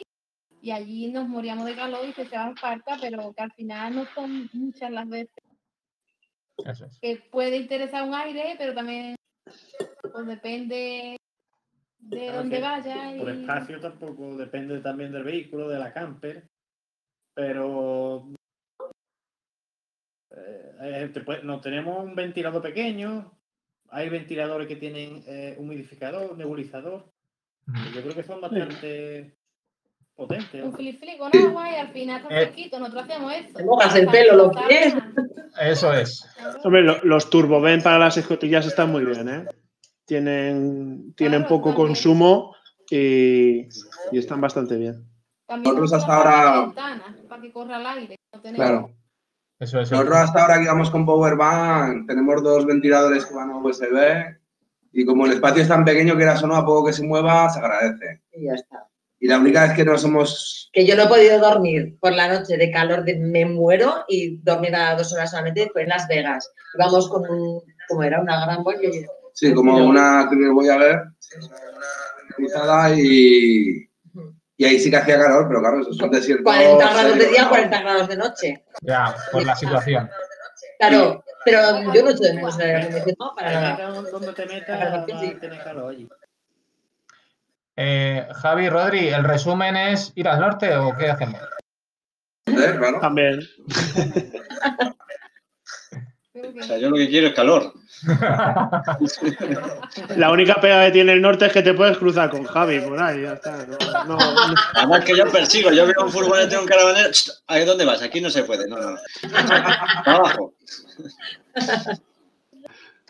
y 0.61 0.71
allí 0.71 1.11
nos 1.13 1.29
moríamos 1.29 1.67
de 1.67 1.75
calor 1.77 2.05
y 2.07 2.13
se 2.13 2.23
echaban 2.23 2.57
falta, 2.57 2.97
pero 3.01 3.33
que 3.33 3.43
al 3.43 3.53
final 3.53 3.95
no 3.95 4.05
son 4.15 4.49
muchas 4.53 4.91
las 4.91 5.09
veces 5.09 5.35
Eso 6.65 6.87
es. 6.87 6.99
que 7.01 7.17
puede 7.31 7.57
interesar 7.57 8.05
un 8.07 8.15
aire, 8.15 8.55
pero 8.59 8.75
también 8.75 9.17
pues 9.45 10.27
depende 10.27 11.17
de 11.99 12.19
Claro 12.27 12.39
dónde 12.39 12.61
vaya. 12.61 13.13
Por 13.19 13.29
y- 13.29 13.41
espacio 13.41 13.81
tampoco 13.81 14.37
depende 14.37 14.81
también 14.81 15.13
del 15.13 15.25
vehículo, 15.25 15.69
de 15.69 15.79
la 15.79 15.93
camper, 15.93 16.49
pero 17.35 18.29
eh, 20.31 21.11
te 21.13 21.21
puede- 21.21 21.43
no 21.43 21.61
tenemos 21.61 22.03
un 22.05 22.15
ventilador 22.15 22.63
pequeño, 22.63 23.33
hay 23.93 24.09
ventiladores 24.09 24.67
que 24.67 24.77
tienen 24.77 25.23
eh, 25.27 25.55
humidificador, 25.59 26.37
nebulizador, 26.37 27.13
yo 27.95 28.03
creo 28.03 28.15
que 28.15 28.23
son 28.25 28.41
bastante 28.41 29.37
potentes. 30.17 30.65
Un 30.65 30.75
flip 30.75 30.99
flip 30.99 31.19
con 31.19 31.31
agua 31.37 31.71
y 31.71 31.75
al 31.77 31.93
final 31.93 32.23
está 32.23 32.35
Eh. 32.41 32.47
fresquito. 32.47 32.79
Nosotros 32.81 33.05
hacemos 33.05 33.33
eso. 33.35 33.57
Te 33.59 33.65
mojas 33.65 33.95
el 33.97 34.09
pelo, 34.09 34.37
los 34.37 34.57
pies. 34.67 34.95
Eso 35.61 35.93
es. 35.93 36.27
Hombre, 36.65 36.83
lo- 36.83 37.03
los 37.05 37.31
turboven 37.31 37.83
para 37.83 37.99
las 37.99 38.17
escotillas 38.17 38.67
están 38.67 38.91
muy 38.91 39.05
bien, 39.05 39.29
¿eh? 39.29 39.47
Tienen, 40.07 41.15
tienen 41.15 41.43
Claro, 41.43 41.49
poco 41.57 41.69
también. 41.71 41.87
consumo 41.89 42.57
y, 42.91 43.69
y 44.11 44.19
están 44.19 44.41
bastante 44.41 44.77
bien. 44.77 45.07
También 45.47 45.75
Nosotros 45.75 45.93
nos 45.93 46.01
hasta 46.01 46.17
ahora- 46.17 46.55
la 46.57 46.61
ventana 46.67 47.17
para 47.29 47.43
que 47.43 47.53
corra 47.53 47.77
el 47.81 47.87
aire. 47.87 48.17
no 48.35 48.41
tenemos- 48.41 48.67
Claro. 48.67 48.91
Eso 49.63 49.81
es. 49.81 49.91
Nosotros 49.93 50.17
hasta 50.17 50.43
ahora 50.43 50.61
que 50.61 50.67
vamos 50.67 50.91
con 50.91 51.07
Powerbank 51.07 52.07
tenemos 52.09 52.43
dos 52.43 52.67
ventiladores 52.67 53.25
que 53.27 53.35
van 53.35 53.51
a 53.51 53.59
USB 53.59 53.97
y 54.93 55.05
como 55.05 55.25
el 55.27 55.33
espacio 55.33 55.63
es 55.63 55.69
tan 55.69 55.85
pequeño 55.85 56.17
que 56.17 56.25
era 56.25 56.37
solo 56.37 56.57
a 56.57 56.65
poco 56.65 56.87
que 56.87 56.93
se 56.93 57.05
mueva, 57.05 57.49
se 57.49 57.61
agradece. 57.61 58.23
Y 58.33 58.47
ya 58.47 58.55
está. 58.55 58.87
Y 59.21 59.29
la 59.29 59.39
única 59.39 59.63
vez 59.63 59.73
que 59.75 59.85
no 59.85 59.97
somos... 59.97 60.69
Que 60.73 60.85
yo 60.85 60.97
no 60.97 61.05
he 61.05 61.09
podido 61.09 61.39
dormir 61.39 61.97
por 62.01 62.13
la 62.13 62.27
noche 62.27 62.57
de 62.57 62.73
calor, 62.73 63.05
de 63.05 63.17
me 63.21 63.45
muero 63.47 64.05
y 64.09 64.39
dormir 64.43 64.75
a 64.75 64.97
dos 64.97 65.13
horas 65.13 65.31
solamente 65.31 65.71
fue 65.73 65.83
en 65.83 65.91
Las 65.91 66.09
Vegas. 66.09 66.51
Vamos 66.77 67.09
con 67.09 67.23
un, 67.31 67.63
como 67.89 68.03
era 68.03 68.21
una 68.21 68.45
gran 68.45 68.65
bolsa. 68.65 68.83
y- 68.83 69.07
Sí, 69.35 69.55
como 69.55 69.77
una 69.87 70.29
que 70.29 70.37
voy 70.51 70.69
a 70.69 70.77
ver, 70.77 71.03
cruzada 72.37 72.95
y, 72.95 73.89
y 74.63 74.65
ahí 74.65 74.79
sí 74.79 74.91
que 74.91 74.97
hacía 74.97 75.19
calor, 75.19 75.49
pero 75.49 75.59
claro, 75.59 75.81
eso 75.81 75.91
es 75.91 76.01
un 76.01 76.11
desierto. 76.13 76.45
40 76.45 76.93
grados 76.93 77.19
de 77.19 77.27
día, 77.27 77.43
¿no? 77.43 77.49
40 77.49 77.81
grados 77.81 78.09
de 78.09 78.17
noche. 78.17 78.65
Ya, 78.83 79.17
por 79.33 79.45
la 79.45 79.57
situación. 79.57 80.09
Claro, 80.79 81.25
pero 81.45 81.93
yo 81.93 82.05
no 82.05 82.11
estoy 82.11 82.29
en 82.29 82.47
ese 82.47 82.63
aire, 82.63 83.05
no, 83.19 83.35
para 83.35 83.61
nada. 83.61 83.91
donde 83.91 84.33
te 84.33 84.47
metas, 84.47 84.79
Para 84.79 84.91
vas 84.99 85.07
que 85.07 85.19
sí. 85.19 85.35
a 85.37 85.41
tener 85.41 85.65
calor 85.65 85.91
allí. 85.91 86.09
Eh, 87.75 88.29
Javi, 88.35 88.69
Rodri, 88.69 89.09
¿el 89.09 89.25
resumen 89.25 89.77
es 89.77 90.13
ir 90.15 90.29
al 90.29 90.39
norte 90.39 90.77
o 90.77 90.97
qué 90.97 91.11
hacemos? 91.11 91.41
Claro. 92.45 93.01
También. 93.01 93.41
O 96.61 96.65
sea, 96.65 96.79
yo 96.79 96.91
lo 96.91 96.97
que 96.97 97.09
quiero 97.09 97.29
es 97.29 97.35
calor. 97.35 97.73
La 100.17 100.31
única 100.31 100.55
pega 100.61 100.85
que 100.87 100.93
tiene 100.93 101.13
el 101.13 101.23
norte 101.23 101.47
es 101.47 101.53
que 101.53 101.63
te 101.63 101.75
puedes 101.75 101.99
cruzar 101.99 102.31
con 102.31 102.45
Javi 102.45 102.81
por 102.81 103.01
ahí, 103.01 103.23
ya 103.23 103.35
está. 103.35 103.67
No, 103.67 103.77
no- 104.07 104.17
no- 104.17 104.55
Además 104.75 105.05
que 105.05 105.17
yo 105.17 105.25
persigo, 105.31 105.71
yo 105.71 105.87
veo 105.87 106.05
un 106.05 106.11
furgonete, 106.11 106.59
un 106.59 106.67
caravanero, 106.67 107.11
"Ch, 107.11 107.31
¿a 107.47 107.61
dónde 107.65 107.85
vas? 107.85 108.03
Aquí 108.03 108.21
no 108.21 108.31
se 108.31 108.45
puede, 108.45 108.69
no, 108.69 108.77
no. 108.79 108.97
Abajo. 110.07 110.55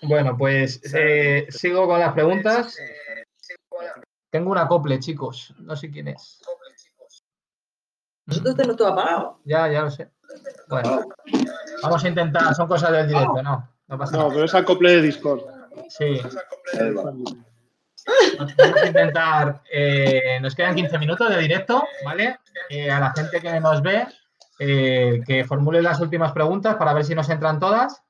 Bueno, 0.03 0.37
pues 0.37 0.81
eh, 0.95 1.47
sigo 1.51 1.87
con 1.87 2.01
las 2.01 2.13
preguntas. 2.13 2.77
Tengo 4.31 4.51
un 4.51 4.59
acople, 4.59 4.99
chicos. 4.99 5.55
No 5.59 5.77
sé 5.77 5.91
quién 5.91 6.09
es. 6.09 6.41
Nosotros 8.27 8.57
tenemos 8.57 8.77
todo 8.77 8.89
apagado. 8.89 9.41
Ya, 9.45 9.71
ya 9.71 9.83
lo 9.83 9.91
sé. 9.91 10.09
Bueno, 10.69 11.03
vamos 11.83 12.05
a 12.05 12.09
intentar. 12.09 12.55
Son 12.55 12.69
cosas 12.69 12.93
del 12.93 13.09
directo, 13.09 13.43
¿no? 13.43 13.69
No 13.89 13.99
pasa 13.99 14.13
no, 14.13 14.19
nada. 14.19 14.31
pero 14.33 14.45
es 14.45 14.55
acople 14.55 14.91
de 14.93 15.03
Discord. 15.03 15.41
Sí. 15.89 16.21
Vamos 18.39 18.55
a 18.83 18.87
intentar. 18.87 19.63
eh, 19.71 20.39
nos 20.41 20.55
quedan 20.55 20.75
15 20.75 20.99
minutos 20.99 21.29
de 21.29 21.39
directo, 21.39 21.85
¿vale? 22.05 22.39
Eh, 22.69 22.91
a 22.91 23.01
la 23.01 23.13
gente 23.13 23.41
que 23.41 23.61
nos 23.61 23.83
ve, 23.83 24.07
eh, 24.59 25.21
que 25.27 25.45
formule 25.45 25.83
las 25.83 26.01
últimas 26.01 26.33
preguntas 26.33 26.77
para 26.77 26.93
ver 26.93 27.05
si 27.05 27.15
nos 27.15 27.29
entran 27.29 27.61
todas. 27.61 28.03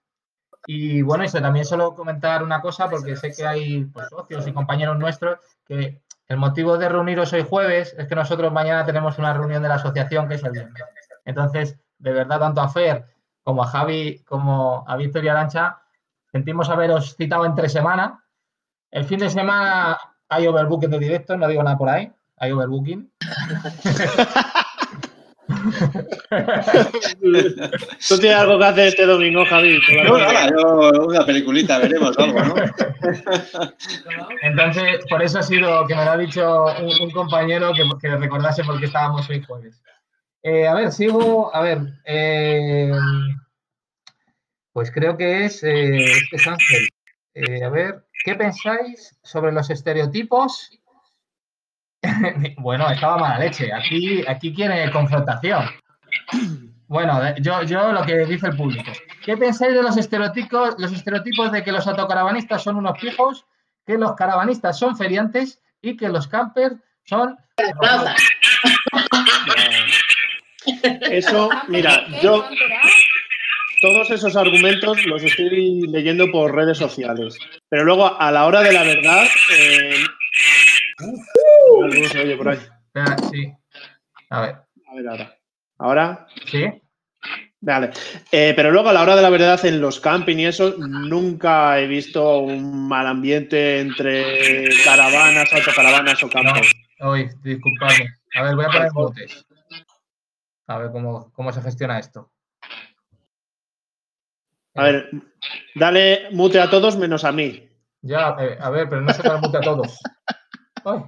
Y 0.67 1.03
bueno, 1.03 1.25
eso 1.25 1.41
también 1.41 1.65
solo 1.65 1.95
comentar 1.95 2.43
una 2.43 2.61
cosa, 2.61 2.89
porque 2.89 3.17
sé 3.17 3.33
que 3.33 3.45
hay 3.45 3.85
pues, 3.87 4.09
socios 4.09 4.47
y 4.47 4.53
compañeros 4.53 4.97
nuestros 4.97 5.39
que 5.67 6.01
el 6.29 6.37
motivo 6.37 6.79
de 6.79 6.89
reuniros 6.89 7.33
hoy 7.33 7.45
jueves 7.49 7.95
es 7.99 8.07
que 8.07 8.15
nosotros 8.15 8.53
mañana 8.53 8.87
tenemos 8.87 9.19
una 9.19 9.33
reunión 9.33 9.63
de 9.63 9.69
la 9.69 9.75
asociación 9.75 10.29
que 10.29 10.37
es 10.37 10.45
el 10.45 10.53
viernes. 10.53 10.83
Entonces, 11.25 11.79
de 11.99 12.13
verdad, 12.13 12.39
tanto 12.39 12.61
a 12.61 12.69
Fer 12.69 13.05
como 13.43 13.63
a 13.63 13.67
Javi 13.67 14.23
como 14.25 14.85
a 14.87 14.97
Víctor 14.97 15.25
y 15.25 15.29
Arancha, 15.29 15.79
sentimos 16.31 16.69
haberos 16.69 17.17
citado 17.17 17.45
entre 17.45 17.69
semana. 17.69 18.25
El 18.91 19.05
fin 19.05 19.19
de 19.19 19.31
semana 19.31 19.99
hay 20.29 20.47
overbooking 20.47 20.91
de 20.91 20.99
directo, 20.99 21.37
no 21.37 21.49
digo 21.49 21.63
nada 21.63 21.79
por 21.79 21.89
ahí, 21.89 22.11
hay 22.37 22.53
overbooking. 22.53 23.11
Tú 28.09 28.19
tienes 28.19 28.39
algo 28.39 28.59
que 28.59 28.65
hacer 28.65 28.89
este 28.89 29.07
domingo, 29.07 29.45
Javi. 29.47 29.79
No, 30.05 30.19
nada, 30.19 30.51
yo 30.51 31.07
una 31.07 31.25
peliculita 31.25 31.79
veremos 31.79 32.19
algo, 32.19 32.41
¿no? 32.41 32.55
Entonces, 34.43 35.05
por 35.09 35.23
eso 35.23 35.39
ha 35.39 35.43
sido 35.43 35.87
que 35.87 35.95
me 35.95 36.05
lo 36.05 36.11
ha 36.11 36.17
dicho 36.17 36.65
un, 36.81 37.03
un 37.03 37.11
compañero 37.11 37.73
que, 37.75 37.83
que 38.01 38.17
recordase 38.17 38.65
por 38.65 38.79
qué 38.79 38.87
estábamos 38.87 39.29
hoy 39.29 39.43
jueves. 39.43 39.83
Eh, 40.43 40.67
a 40.67 40.75
ver, 40.75 40.91
sigo, 40.91 41.55
a 41.55 41.61
ver, 41.61 41.79
eh, 42.05 42.91
pues 44.73 44.91
creo 44.91 45.17
que 45.17 45.45
es, 45.45 45.63
eh, 45.63 46.05
este 46.05 46.37
es 46.37 46.47
Ángel. 46.49 46.89
A 47.65 47.69
ver, 47.69 48.05
¿qué 48.25 48.35
pensáis 48.35 49.17
sobre 49.23 49.53
los 49.53 49.71
estereotipos? 49.71 50.71
bueno, 52.59 52.91
estaba 52.91 53.19
mala 53.19 53.39
leche. 53.39 53.73
Aquí, 53.73 54.25
aquí 54.27 54.53
quiere 54.53 54.91
confrontación. 54.91 55.65
Bueno, 56.89 57.21
yo, 57.37 57.63
yo 57.63 57.93
lo 57.93 58.05
que 58.05 58.27
dice 58.27 58.49
el 58.49 58.57
público. 58.57 58.91
¿Qué 59.25 59.37
pensáis 59.37 59.75
de 59.75 59.83
los 59.83 59.97
estereotipos, 59.97 60.75
los 60.79 60.93
estereotipos 60.93 61.53
de 61.53 61.63
que 61.63 61.73
los 61.73 61.87
autocaravanistas 61.87 62.63
son 62.63 62.77
unos 62.77 62.99
pijos, 62.99 63.47
que 63.87 63.97
los 63.97 64.15
caravanistas 64.15 64.79
son 64.79 64.97
feriantes 64.97 65.61
y 65.81 65.97
que 65.97 66.09
los 66.09 66.27
campers 66.27 66.77
son... 67.05 67.39
Eso, 71.11 71.51
mira, 71.69 72.07
yo 72.23 72.45
todos 73.83 74.11
esos 74.13 74.37
argumentos 74.37 75.05
los 75.07 75.23
estoy 75.25 75.83
leyendo 75.89 76.31
por 76.31 76.55
redes 76.55 76.79
sociales. 76.79 77.37
Pero 77.69 77.85
luego, 77.85 78.19
a 78.21 78.31
la 78.31 78.47
hora 78.47 78.63
de 78.63 78.73
la 78.73 78.85
verdad, 78.85 79.27
eh, 79.59 80.05
algo 81.83 82.09
se 82.09 82.21
oye 82.21 82.37
por 82.37 82.49
ahí. 82.51 82.59
Espera, 82.59 83.17
sí. 83.31 83.53
A 84.31 84.41
ver. 84.41 84.55
A 84.87 84.95
ver 84.95 85.09
ahora. 85.09 85.37
¿Ahora? 85.79 86.27
Sí. 86.47 86.65
Vale. 87.61 87.91
Eh, 88.31 88.53
pero 88.55 88.71
luego, 88.71 88.89
a 88.89 88.93
la 88.93 89.03
hora 89.03 89.17
de 89.17 89.23
la 89.23 89.31
verdad, 89.31 89.65
en 89.67 89.81
los 89.81 89.99
camping 89.99 90.37
y 90.37 90.47
eso, 90.47 90.77
nunca 90.79 91.81
he 91.81 91.87
visto 91.89 92.39
un 92.39 92.89
mal 92.89 93.07
ambiente 93.07 93.81
entre 93.81 94.69
caravanas, 94.85 95.53
autocaravanas 95.53 96.23
o 96.23 96.29
campos. 96.29 96.71
Disculpadme. 97.43 98.17
A 98.35 98.43
ver, 98.43 98.55
voy 98.55 98.65
a 98.65 98.69
poner 98.69 98.93
mutes. 98.93 99.45
A 100.67 100.79
ver 100.79 100.93
cómo, 100.93 101.33
cómo 101.33 101.53
se 101.53 101.63
gestiona 101.63 101.99
esto. 101.99 102.31
A 104.75 104.85
ver, 104.85 105.11
dale 105.75 106.29
mute 106.31 106.61
a 106.61 106.71
todos 106.71 106.97
menos 106.97 107.25
a 107.25 107.33
mí. 107.33 107.69
Ya, 108.01 108.37
eh, 108.41 108.57
a 108.61 108.71
ver, 108.71 108.89
pero 108.89 109.03
no 109.03 109.13
se 109.13 109.23
da 109.23 109.39
mute 109.39 109.59
a 109.59 109.61
todos. 109.61 109.99
Ay. 110.85 111.03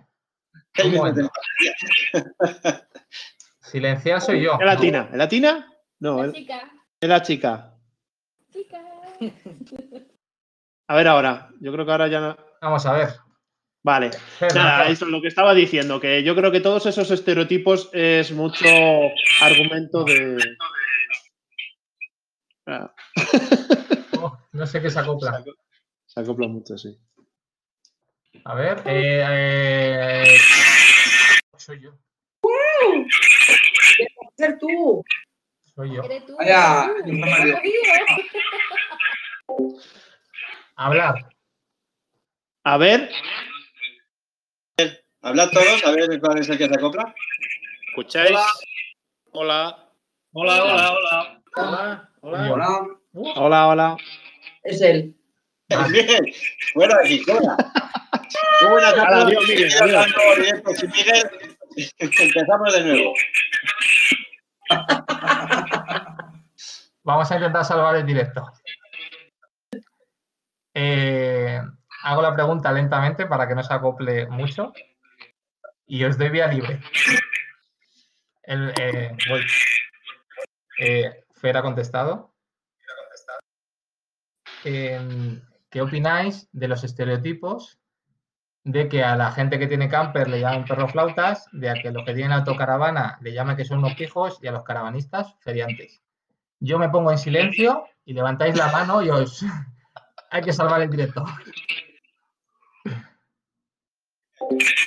Silenciar 3.60 4.20
soy 4.20 4.42
yo. 4.42 4.58
¿Es 4.58 4.66
latina? 4.66 5.08
¿Es 5.10 5.16
latina? 5.16 5.72
No, 6.00 6.24
La 6.24 6.32
chica. 6.32 6.70
Era 7.00 7.22
chica. 7.22 7.74
A 10.88 10.96
ver 10.96 11.08
ahora. 11.08 11.48
Yo 11.60 11.72
creo 11.72 11.86
que 11.86 11.92
ahora 11.92 12.08
ya 12.08 12.20
no. 12.20 12.36
Vamos 12.60 12.84
a 12.86 12.92
ver. 12.92 13.08
Vale. 13.84 14.10
Nada, 14.54 14.88
eso 14.88 15.04
es 15.04 15.10
lo 15.10 15.20
que 15.20 15.28
estaba 15.28 15.54
diciendo, 15.54 16.00
que 16.00 16.22
yo 16.24 16.34
creo 16.34 16.50
que 16.50 16.60
todos 16.60 16.86
esos 16.86 17.10
estereotipos 17.10 17.90
es 17.92 18.32
mucho 18.32 18.64
argumento 19.40 20.04
de. 20.04 20.38
Ah, 22.66 22.92
Oh, 24.20 24.38
no 24.52 24.66
sé 24.66 24.80
qué 24.80 24.88
se 24.88 24.98
acopla. 24.98 25.44
se 26.06 26.20
acopla 26.20 26.48
mucho, 26.48 26.78
sí. 26.78 26.96
A 28.44 28.54
ver. 28.54 28.80
eh, 28.86 30.24
eh, 30.24 30.38
soy 31.58 31.80
yo. 31.80 31.90
ser 34.34 34.58
tú. 34.58 35.04
Soy 35.74 35.94
yo. 35.94 36.02
Eres 36.04 36.24
tú. 36.24 36.36
Hablar. 40.76 41.28
A 42.64 42.78
ver, 42.78 43.10
Hablad 45.24 45.48
todos, 45.52 45.82
a 45.86 45.90
ver 45.92 46.20
cuál 46.20 46.38
es 46.38 46.50
el 46.50 46.58
que 46.58 46.68
se 46.68 46.74
acopla. 46.74 47.14
¿Escucháis? 47.88 48.38
Hola. 49.32 49.88
Hola, 50.34 50.62
hola, 50.62 50.92
hola. 50.92 51.42
Hola, 51.56 52.10
hola. 52.20 52.86
Hola. 53.14 53.32
hola, 53.36 53.68
hola. 53.68 53.96
Es 54.64 54.82
él. 54.82 55.16
Bien, 55.90 56.26
bueno, 56.74 56.94
de 56.98 57.08
Gijona. 57.08 57.56
Muy 58.60 58.70
buenas 58.70 58.98
a 58.98 59.02
Hala, 59.02 59.08
todos. 59.08 59.24
adiós, 59.24 59.48
Miguel, 59.48 59.70
sin 60.76 60.90
Miguel. 60.90 61.30
Empezamos 61.98 62.74
de 62.74 62.84
nuevo. 62.84 63.14
Vamos 67.02 67.30
a 67.32 67.36
intentar 67.36 67.64
salvar 67.64 67.96
el 67.96 68.04
directo. 68.04 68.46
Eh, 70.74 71.62
hago 72.02 72.20
la 72.20 72.34
pregunta 72.34 72.70
lentamente 72.72 73.24
para 73.24 73.48
que 73.48 73.54
no 73.54 73.62
se 73.62 73.72
acople 73.72 74.26
mucho. 74.26 74.74
Y 75.86 76.04
os 76.04 76.16
doy 76.16 76.30
vía 76.30 76.46
libre. 76.46 76.80
Eh, 78.46 79.16
voy. 79.28 79.42
Eh, 80.78 81.24
Fer 81.34 81.56
ha 81.56 81.62
contestado. 81.62 82.34
Em, 84.64 85.42
¿Qué 85.70 85.82
opináis 85.82 86.48
de 86.52 86.68
los 86.68 86.84
estereotipos 86.84 87.78
de 88.62 88.88
que 88.88 89.04
a 89.04 89.16
la 89.16 89.30
gente 89.32 89.58
que 89.58 89.66
tiene 89.66 89.90
camper 89.90 90.28
le 90.28 90.40
llaman 90.40 90.64
perro 90.64 90.88
flautas, 90.88 91.46
de 91.52 91.68
a 91.68 91.74
que 91.74 91.90
los 91.90 92.04
que 92.04 92.14
tienen 92.14 92.32
autocaravana 92.32 93.18
le 93.20 93.34
llaman 93.34 93.56
que 93.56 93.64
son 93.64 93.78
unos 93.78 93.94
pijos 93.94 94.38
y 94.40 94.46
a 94.46 94.52
los 94.52 94.64
caravanistas 94.64 95.34
feriantes? 95.40 96.00
Yo 96.60 96.78
me 96.78 96.88
pongo 96.88 97.10
en 97.10 97.18
silencio 97.18 97.84
y 98.04 98.14
levantáis 98.14 98.56
la 98.56 98.72
mano 98.72 99.02
y 99.02 99.10
os... 99.10 99.44
Hay 100.30 100.42
que 100.42 100.52
salvar 100.52 100.80
el 100.80 100.90
directo. 100.90 101.24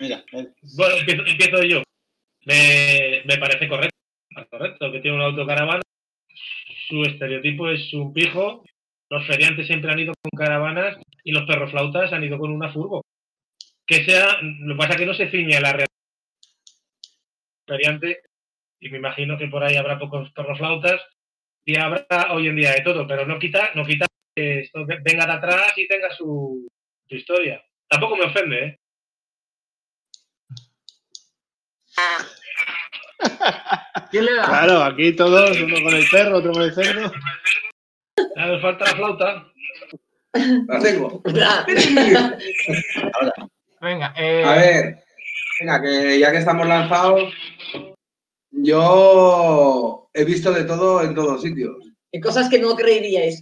Mira, 0.00 0.24
eh, 0.32 0.48
Bueno, 0.76 0.94
empiezo, 1.26 1.62
yo. 1.62 1.82
Me, 2.46 3.22
me 3.24 3.38
parece 3.38 3.68
correcto. 3.68 3.96
Correcto, 4.50 4.92
que 4.92 5.00
tiene 5.00 5.16
un 5.16 5.22
autocaravana. 5.22 5.82
Su 6.88 7.02
estereotipo 7.02 7.68
es 7.68 7.92
un 7.92 8.12
pijo. 8.12 8.64
Los 9.10 9.26
feriantes 9.26 9.66
siempre 9.66 9.90
han 9.90 9.98
ido 9.98 10.12
con 10.20 10.30
caravanas 10.38 10.96
y 11.24 11.32
los 11.32 11.44
perroflautas 11.44 12.12
han 12.12 12.24
ido 12.24 12.38
con 12.38 12.50
una 12.50 12.72
furgo. 12.72 13.02
Que 13.86 14.04
sea, 14.04 14.38
lo 14.42 14.74
que 14.74 14.78
pasa 14.78 14.92
es 14.92 14.96
que 14.98 15.06
no 15.06 15.14
se 15.14 15.30
ciñe 15.30 15.56
a 15.56 15.60
la 15.60 15.70
realidad. 15.72 15.86
Feriante, 17.66 18.22
y 18.80 18.88
me 18.90 18.98
imagino 18.98 19.36
que 19.36 19.48
por 19.48 19.62
ahí 19.64 19.76
habrá 19.76 19.98
pocos 19.98 20.30
perroflautas 20.32 21.00
y 21.64 21.76
habrá 21.76 22.06
hoy 22.32 22.48
en 22.48 22.56
día 22.56 22.72
de 22.72 22.80
todo, 22.82 23.06
pero 23.06 23.26
no 23.26 23.38
quita, 23.38 23.72
no 23.74 23.84
quita 23.84 24.06
que 24.34 24.60
esto 24.60 24.86
ve- 24.86 25.00
venga 25.02 25.26
de 25.26 25.32
atrás 25.32 25.72
y 25.76 25.86
tenga 25.86 26.10
su 26.14 26.66
historia. 27.08 27.62
Tampoco 27.88 28.16
me 28.16 28.24
ofende, 28.24 28.64
¿eh? 28.64 28.78
¿Quién 34.10 34.24
le 34.24 34.34
da? 34.34 34.44
Claro, 34.46 34.82
aquí 34.82 35.12
todos, 35.14 35.58
uno 35.60 35.74
con 35.82 35.94
el 35.94 36.08
perro, 36.10 36.38
otro 36.38 36.52
con 36.52 36.62
el 36.62 36.74
cerdo. 36.74 37.12
Nos 38.36 38.62
falta 38.62 38.84
la 38.84 38.96
flauta. 38.96 39.46
La 40.32 40.78
tengo. 40.80 41.22
Venga, 43.80 44.12
eh, 44.16 44.44
A 44.44 44.56
ver, 44.56 45.04
venga, 45.60 45.80
que 45.80 46.18
ya 46.18 46.32
que 46.32 46.38
estamos 46.38 46.66
lanzados, 46.66 47.32
yo 48.50 50.10
he 50.12 50.24
visto 50.24 50.52
de 50.52 50.64
todo 50.64 51.04
en 51.04 51.14
todos 51.14 51.42
sitios. 51.42 51.76
Y 52.10 52.20
cosas 52.20 52.48
que 52.48 52.58
no 52.58 52.74
creeríais. 52.74 53.40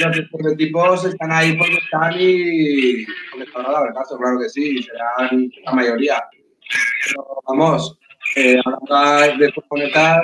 Los 0.00 0.18
estereotipos 0.18 1.04
están 1.04 1.32
ahí 1.32 1.56
porque 1.56 1.76
están 1.76 2.14
y 2.18 3.06
porque 3.30 3.46
están 3.46 3.66
a 3.66 3.70
dar 3.70 3.94
caso, 3.94 4.18
claro 4.18 4.38
que 4.40 4.48
sí, 4.50 4.82
serán 4.82 5.50
la 5.64 5.72
mayoría. 5.72 6.22
Pero 7.08 7.26
vamos, 7.48 7.98
eh, 8.36 8.56
de 9.38 9.52
furgonetas, 9.52 10.22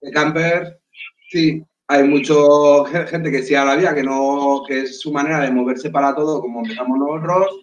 de 0.00 0.10
camper, 0.10 0.80
sí, 1.28 1.62
hay 1.88 2.04
mucho 2.04 2.84
ge- 2.84 3.06
gente 3.06 3.30
que 3.30 3.42
sí 3.42 3.54
a 3.54 3.64
la 3.64 3.76
vía, 3.76 3.94
que 3.94 4.02
no, 4.02 4.62
que 4.66 4.80
es 4.82 5.00
su 5.00 5.12
manera 5.12 5.40
de 5.40 5.50
moverse 5.50 5.90
para 5.90 6.14
todo, 6.14 6.40
como 6.40 6.60
empezamos 6.62 6.98
nosotros, 6.98 7.60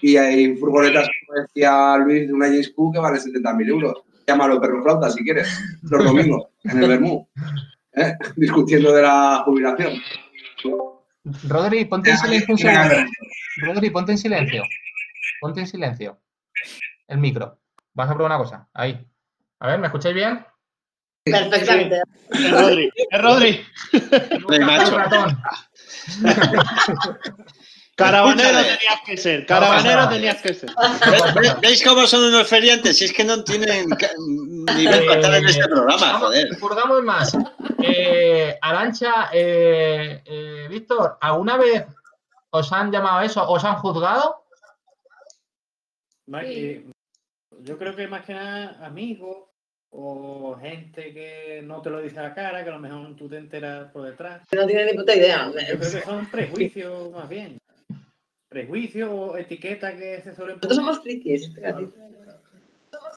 y 0.00 0.16
hay 0.16 0.56
furgonetas, 0.56 1.08
como 1.26 1.40
decía 1.42 1.96
Luis, 1.98 2.26
de 2.28 2.32
una 2.32 2.48
Cook 2.74 2.94
que 2.94 3.00
vale 3.00 3.18
70.000 3.18 3.68
euros. 3.68 3.94
Llámalo 4.26 4.60
perro 4.60 4.82
flauta 4.82 5.10
si 5.10 5.22
quieres, 5.24 5.48
los 5.82 6.04
domingos, 6.04 6.44
en 6.64 6.82
el 6.82 6.88
Bermú, 6.88 7.28
¿eh? 7.94 8.14
discutiendo 8.36 8.92
de 8.92 9.02
la 9.02 9.42
jubilación. 9.44 9.94
Rodri, 11.48 11.84
ponte 11.86 12.10
en 12.10 12.16
silencio. 12.18 12.56
Rodri, 13.62 13.90
ponte 13.90 14.12
en 14.12 14.18
silencio. 14.18 14.62
Ponte 15.40 15.60
en 15.60 15.66
silencio. 15.66 16.18
El 17.12 17.18
micro. 17.18 17.58
Vas 17.92 18.08
a 18.10 18.14
probar 18.14 18.30
una 18.32 18.38
cosa. 18.42 18.66
Ahí. 18.72 19.06
A 19.60 19.66
ver, 19.66 19.78
¿me 19.78 19.86
escucháis 19.88 20.14
bien? 20.14 20.46
Perfectamente. 21.24 22.00
Es 22.30 22.50
Rodri, 22.50 22.90
es 23.10 23.22
Rodri. 23.22 23.64
Macho. 24.60 24.96
Caravanero 27.94 28.58
tenías 28.62 29.00
que 29.04 29.16
ser, 29.18 29.46
caravanero 29.46 30.08
tenías 30.08 30.40
que 30.40 30.54
ser. 30.54 30.70
¿Ve- 30.70 31.40
ve- 31.42 31.56
¿Veis 31.60 31.84
cómo 31.84 32.06
son 32.06 32.24
unos 32.24 32.48
feriantes? 32.48 32.96
Si 32.96 33.04
es 33.04 33.12
que 33.12 33.22
no 33.22 33.44
tienen 33.44 33.86
nivel 34.74 35.04
para 35.06 35.20
estar 35.20 35.34
en 35.34 35.44
este 35.46 35.68
programa, 35.68 36.18
joder. 36.18 36.58
Purgamos 36.58 37.02
más. 37.02 37.36
Eh, 37.82 38.58
Arancha, 38.62 39.28
eh, 39.32 40.22
eh, 40.24 40.66
Víctor, 40.70 41.18
¿alguna 41.20 41.58
vez 41.58 41.84
os 42.50 42.72
han 42.72 42.90
llamado 42.90 43.20
eso? 43.20 43.46
¿Os 43.48 43.62
han 43.62 43.76
juzgado? 43.76 44.42
Sí. 46.26 46.86
Yo 47.62 47.78
creo 47.78 47.94
que 47.96 48.06
más 48.08 48.24
que 48.24 48.34
nada 48.34 48.84
amigos 48.84 49.48
o 49.90 50.56
gente 50.60 51.12
que 51.12 51.60
no 51.62 51.82
te 51.82 51.90
lo 51.90 52.00
dice 52.00 52.18
a 52.18 52.22
la 52.22 52.34
cara, 52.34 52.64
que 52.64 52.70
a 52.70 52.74
lo 52.74 52.78
mejor 52.78 53.14
tú 53.16 53.28
te 53.28 53.36
enteras 53.36 53.90
por 53.92 54.04
detrás. 54.06 54.42
No 54.52 54.66
tiene 54.66 54.86
ni 54.86 54.94
puta 54.98 55.14
idea. 55.14 55.46
Yo 55.46 55.52
creo 55.52 55.78
que 55.78 55.84
son 56.02 56.26
prejuicios 56.26 57.10
más 57.12 57.28
bien. 57.28 57.58
Prejuicios 58.48 59.08
o 59.12 59.36
etiquetas 59.36 59.94
que 59.94 60.20
se 60.22 60.34
suelen 60.34 60.56
Nosotros 60.56 60.76
somos 60.76 61.00
frikis. 61.02 61.50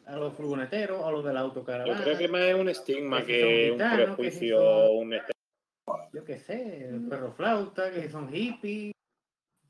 a 0.05 0.15
los 0.17 0.33
furgoneteros, 0.33 1.03
a 1.03 1.11
los 1.11 1.23
de 1.25 1.33
la 1.33 1.39
Yo 1.41 1.45
autocaravana. 1.47 2.03
creo 2.03 2.17
que 2.17 2.27
más 2.27 2.41
es 2.41 2.55
un 2.55 2.69
estigma 2.69 3.23
Que 3.23 3.25
si 3.25 3.31
que 3.31 3.41
son 3.41 3.49
un 3.49 3.71
gitanos, 3.73 3.97
que 3.97 4.05
si 4.09 4.15
prejuicio 4.15 4.57
son- 4.57 4.67
o 4.67 4.91
un 4.91 5.15
Yo 6.13 6.23
qué 6.25 6.39
sé, 6.39 6.89
el 6.89 7.07
perro 7.07 7.31
flauta, 7.33 7.91
que 7.91 8.09
son 8.09 8.29
hippies. 8.31 8.93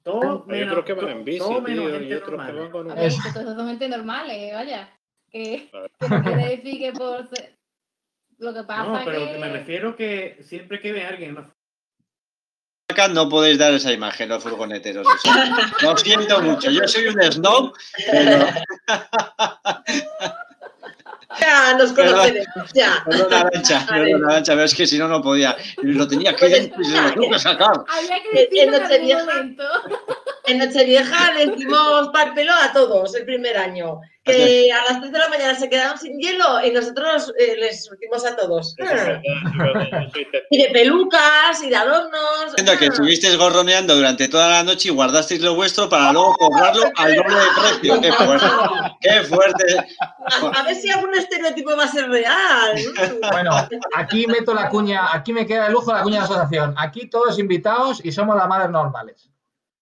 Todo 0.06 0.45
Hay 0.48 0.60
menos, 0.60 0.72
otros 0.72 0.86
que 0.86 0.94
van 0.94 1.10
en 1.10 1.26
bici, 1.26 1.40
todo 1.40 1.61
menos 1.61 1.86
tío, 1.86 1.90
y 1.90 1.99
gente 1.99 2.15
otros 2.18 2.30
que 2.30 2.38
normal. 2.38 2.56
van 2.60 2.72
con 2.72 2.91
un... 2.91 2.95
ver, 2.95 3.11
son 3.11 3.34
totalmente 3.45 3.90
normales, 3.90 4.53
vaya. 4.53 4.90
Que, 5.32 5.68
Claro. 5.72 5.88
que 5.99 6.07
no 6.10 6.23
quiere 6.23 6.49
decir 6.57 6.80
que 6.80 6.91
por 6.94 7.27
Lo 8.38 8.53
que 8.53 8.64
pasa 8.64 8.84
No, 8.84 9.02
pero 9.03 9.26
que... 9.26 9.38
me 9.40 9.49
refiero 9.52 9.95
que 9.95 10.38
siempre 10.44 10.80
que 10.80 10.91
ve 10.94 11.06
a 11.06 11.10
alguien 11.10 11.30
en 11.32 11.36
la 11.36 11.52
Acá 12.88 13.07
no 13.07 13.27
podéis 13.27 13.57
dar 13.57 13.73
esa 13.73 13.91
imagen, 13.91 14.30
los 14.30 14.44
furgoneteros. 14.44 15.07
o 15.07 15.18
sea, 15.18 15.57
lo 15.82 15.98
siento 15.98 16.40
mucho. 16.44 16.69
Yo 16.69 16.88
soy 16.88 17.07
un 17.07 17.19
snob, 17.32 17.73
pero 18.11 18.45
Ya 21.39 21.73
nos 21.77 21.91
conoceremos. 21.93 22.73
Ya. 22.73 23.03
Arancha, 23.31 23.85
perdona, 23.89 24.27
Arancha, 24.27 24.53
pero 24.53 24.64
es 24.65 24.76
que 24.76 24.85
si 24.88 24.97
no, 24.97 25.07
no 25.07 25.22
podía. 25.22 25.56
Lo 25.81 26.07
tenía 26.07 26.31
que 26.35 26.39
Pues 26.47 26.52
decir 26.52 26.73
y 26.80 26.85
se 26.85 27.02
lo 27.02 27.11
tengo 27.14 27.30
que 27.31 27.39
sacar. 27.39 27.73
Había 27.88 28.22
que 28.23 28.49
En- 28.64 28.68
en 28.68 28.72
decirlo 28.72 29.22
en 29.22 29.30
algún 29.30 29.56
Nochevieja-. 29.56 29.84
En 30.45 30.57
Nochevieja 30.60 31.34
le 31.34 31.47
dimos 31.56 32.10
parpelo 32.14 32.52
a 32.53 32.72
todos 32.72 33.15
el 33.15 33.26
primer 33.26 33.57
año. 33.57 34.02
Que 34.26 34.72
a 34.72 34.91
las 34.91 34.99
3 35.02 35.11
de 35.11 35.19
la 35.19 35.30
mañana 35.30 35.56
se 35.56 35.69
quedaron 35.69 35.97
sin 35.99 36.18
hielo 36.19 36.65
y 36.65 36.72
nosotros 36.72 37.31
eh, 37.38 37.56
les 37.60 37.85
surtimos 37.85 38.26
a 38.26 38.35
todos. 38.35 38.76
Y 40.49 40.57
de 40.57 40.69
pelucas 40.69 41.61
y 41.64 41.69
de 41.69 41.76
adornos. 41.76 42.49
Entiendo 42.49 42.80
que 42.80 42.85
estuvisteis 42.88 43.38
gorroneando 43.38 43.95
durante 43.95 44.27
toda 44.27 44.49
la 44.49 44.64
noche 44.64 44.89
y 44.89 44.91
guardasteis 44.91 45.41
lo 45.41 45.53
vuestro 45.56 45.88
para 45.88 46.11
luego 46.11 46.34
cobrarlo 46.38 46.85
al 46.95 47.15
doble 47.15 47.35
de 47.35 47.45
precio. 47.61 48.02
¡Qué 48.02 48.11
fuerte! 48.11 48.45
¡Qué 49.02 49.23
fuerte! 49.23 49.77
A, 49.99 50.60
a 50.60 50.64
ver 50.64 50.76
si 50.76 50.89
algún 50.89 51.14
estereotipo 51.14 51.77
va 51.77 51.84
a 51.84 51.88
ser 51.88 52.10
real. 52.10 52.76
Bueno, 53.31 53.52
aquí 53.95 54.26
meto 54.26 54.53
la 54.53 54.69
cuña, 54.69 55.14
aquí 55.14 55.34
me 55.34 55.45
queda 55.45 55.68
el 55.68 55.73
lujo 55.73 55.91
de 55.91 55.97
la 55.97 56.03
cuña 56.03 56.19
de 56.19 56.26
asociación. 56.26 56.73
Aquí 56.77 57.10
todos 57.10 57.38
invitados 57.38 58.03
y 58.03 58.11
somos 58.11 58.35
las 58.35 58.47
madres 58.47 58.72
normales. 58.72 59.30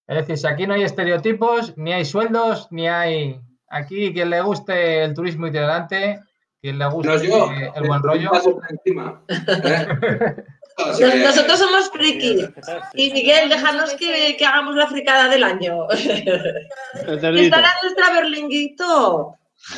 Es 0.06 0.16
decir, 0.16 0.36
si 0.36 0.46
aquí 0.46 0.66
no 0.66 0.74
hay 0.74 0.82
estereotipos, 0.82 1.76
ni 1.76 1.92
hay 1.92 2.04
sueldos, 2.04 2.68
ni 2.70 2.88
hay. 2.88 3.40
Aquí 3.76 4.12
quien 4.12 4.30
le 4.30 4.40
guste 4.40 5.02
el 5.04 5.14
turismo 5.14 5.48
itinerante, 5.48 6.20
quien 6.60 6.78
le 6.78 6.86
guste 6.88 7.08
No, 7.08 7.22
yo. 7.22 7.50
el 7.74 7.88
buen 7.88 8.02
rollo. 8.02 8.30
Paso 8.30 8.52
por 8.54 8.70
encima. 8.70 9.20
¿eh? 9.28 10.36
O 10.76 10.92
sea 10.92 11.06
Nos- 11.06 11.14
que- 11.14 11.24
Nosotros 11.24 11.58
somos 11.58 11.90
friki. 11.90 12.46
Y 12.94 13.10
Miguel, 13.12 13.48
déjanos 13.48 13.94
que, 13.94 14.36
que 14.36 14.46
hagamos 14.46 14.74
la 14.76 14.86
fricada 14.86 15.28
del 15.28 15.42
año. 15.44 15.88
Estará 15.90 17.70
nuestra 17.82 18.10
berlinguito. 18.14 19.36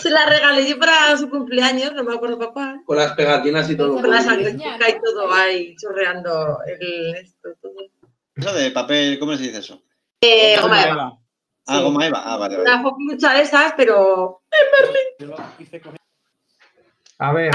Se 0.00 0.10
la 0.10 0.26
regalé 0.26 0.68
yo 0.68 0.78
para 0.78 1.16
su 1.16 1.28
cumpleaños, 1.30 1.92
no 1.94 2.04
me 2.04 2.14
acuerdo 2.14 2.38
papá. 2.38 2.80
Con 2.84 2.96
las 2.98 3.12
pegatinas 3.12 3.68
y 3.70 3.76
todo. 3.76 4.00
Con 4.00 4.10
la 4.10 4.20
sangrecita 4.22 4.88
y 4.88 5.00
todo 5.02 5.32
ahí 5.32 5.74
chorreando 5.76 6.58
el 6.66 7.14
esto, 7.16 7.48
todo. 7.60 7.72
Eso 8.36 8.52
de 8.54 8.70
papel, 8.70 9.18
¿cómo 9.18 9.36
se 9.36 9.44
dice 9.44 9.58
eso? 9.58 9.82
Eh, 10.20 10.58
goma 10.60 10.82
eva. 10.84 11.18
Ah, 11.66 11.76
Sí. 11.78 11.82
goma 11.82 12.06
eva. 12.06 12.22
Ah, 12.24 12.36
vale, 12.36 12.56
vale. 12.58 12.70
Una 12.70 12.82
muchas 12.98 13.34
de 13.34 13.40
esas, 13.42 13.72
pero 13.76 14.42
A 17.18 17.32
ver. 17.32 17.52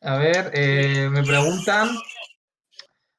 A 0.00 0.16
ver, 0.18 0.50
eh, 0.54 1.08
me 1.10 1.22
preguntan. 1.22 1.90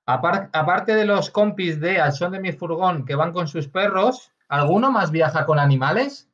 apar- 0.06 0.50
aparte 0.52 0.94
de 0.96 1.06
los 1.06 1.30
compis 1.30 1.80
de 1.80 2.00
Al 2.02 2.12
son 2.12 2.34
de 2.34 2.40
mi 2.42 2.52
furgón 2.52 3.06
que 3.06 3.16
van 3.16 3.32
con 3.32 3.48
sus 3.48 3.70
perros, 3.70 4.32
¿alguno 4.50 4.92
más 4.92 5.12
viaja 5.12 5.46
con 5.46 5.60
animales? 5.60 6.28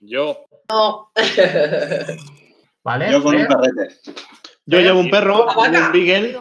Yo, 0.00 0.44
no. 0.68 1.12
¿Vale? 2.82 3.10
Yo 3.12 3.22
con 3.22 3.36
un 3.36 3.46
perrete. 3.46 3.94
Yo 4.66 4.80
llevo 4.80 4.98
un 5.00 5.10
perro, 5.10 5.46
un 5.46 5.92
Beagle, 5.92 6.36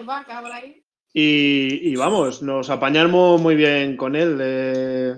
Y, 1.18 1.80
y 1.94 1.96
vamos, 1.96 2.42
nos 2.42 2.70
apañamos 2.70 3.40
muy 3.40 3.56
bien 3.56 3.96
con 3.96 4.18
él. 4.18 4.38
Eh, 4.42 5.14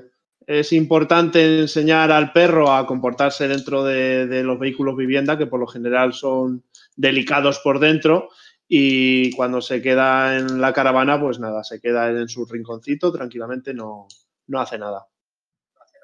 es 0.45 0.72
importante 0.72 1.61
enseñar 1.61 2.11
al 2.11 2.32
perro 2.34 2.72
a 2.72 2.86
comportarse 2.86 3.48
dentro 3.48 3.84
de, 3.84 4.28
de 4.28 4.44
los 4.44 4.60
vehículos 4.60 4.95
vivienda, 4.95 5.40
que 5.40 5.48
por 5.48 5.60
lo 5.60 5.65
general 5.65 6.14
son 6.14 6.64
delicados 6.95 7.57
por 7.64 7.80
dentro. 7.80 8.30
Y 8.68 9.32
cuando 9.32 9.60
se 9.60 9.82
queda 9.82 10.38
en 10.38 10.61
la 10.61 10.72
caravana, 10.72 11.19
pues 11.19 11.40
nada, 11.40 11.64
se 11.64 11.82
queda 11.82 12.10
en 12.11 12.30
su 12.30 12.45
rinconcito, 12.45 13.11
tranquilamente, 13.11 13.74
no, 13.74 14.07
no 14.45 14.61
hace 14.61 14.78
nada. 14.78 15.07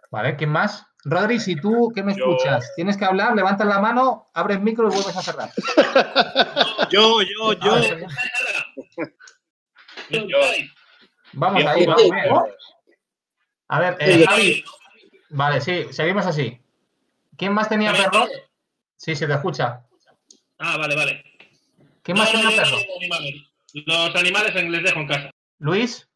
Vale, 0.09 0.35
¿quién 0.37 0.49
más? 0.49 0.87
Rodri, 1.05 1.39
si 1.39 1.55
tú 1.55 1.91
que 1.93 2.01
me 2.01 2.15
Yo- 2.15 2.31
escuchas, 2.31 2.71
tienes 2.75 2.97
que 2.97 3.05
hablar, 3.05 3.35
levantas 3.35 3.67
la 3.67 3.79
mano, 3.79 4.31
abres 4.33 4.59
micro 4.59 4.87
y 4.87 4.91
vuelves 4.91 5.15
a 5.17 5.21
cerrar. 5.21 5.51
yo, 6.89 7.21
yo, 7.21 7.53
yo. 7.53 7.75
Ah, 7.75 7.81
yo. 7.81 9.03
Vamos 11.33 11.65
ahí, 11.65 11.85
vamos. 11.85 12.49
A 13.69 13.79
ver, 13.79 13.97
eh, 13.99 14.25
Javi. 14.27 14.63
Vale, 15.29 15.61
sí, 15.61 15.85
seguimos 15.91 16.25
así. 16.25 16.59
¿Quién 17.37 17.53
más 17.53 17.69
tenía 17.69 17.91
perro? 17.91 18.27
Sí, 18.97 19.15
se 19.15 19.25
te 19.25 19.33
escucha. 19.33 19.83
Ah, 20.59 20.77
vale, 20.77 20.95
vale. 20.95 21.23
¿Quién 22.03 22.17
más 22.17 22.31
tenía 22.31 22.49
perro? 22.49 22.77
Los 23.73 24.15
animales 24.15 24.53
les 24.55 24.83
dejo 24.83 24.99
en 24.99 25.07
casa. 25.07 25.31
Luis. 25.59 26.07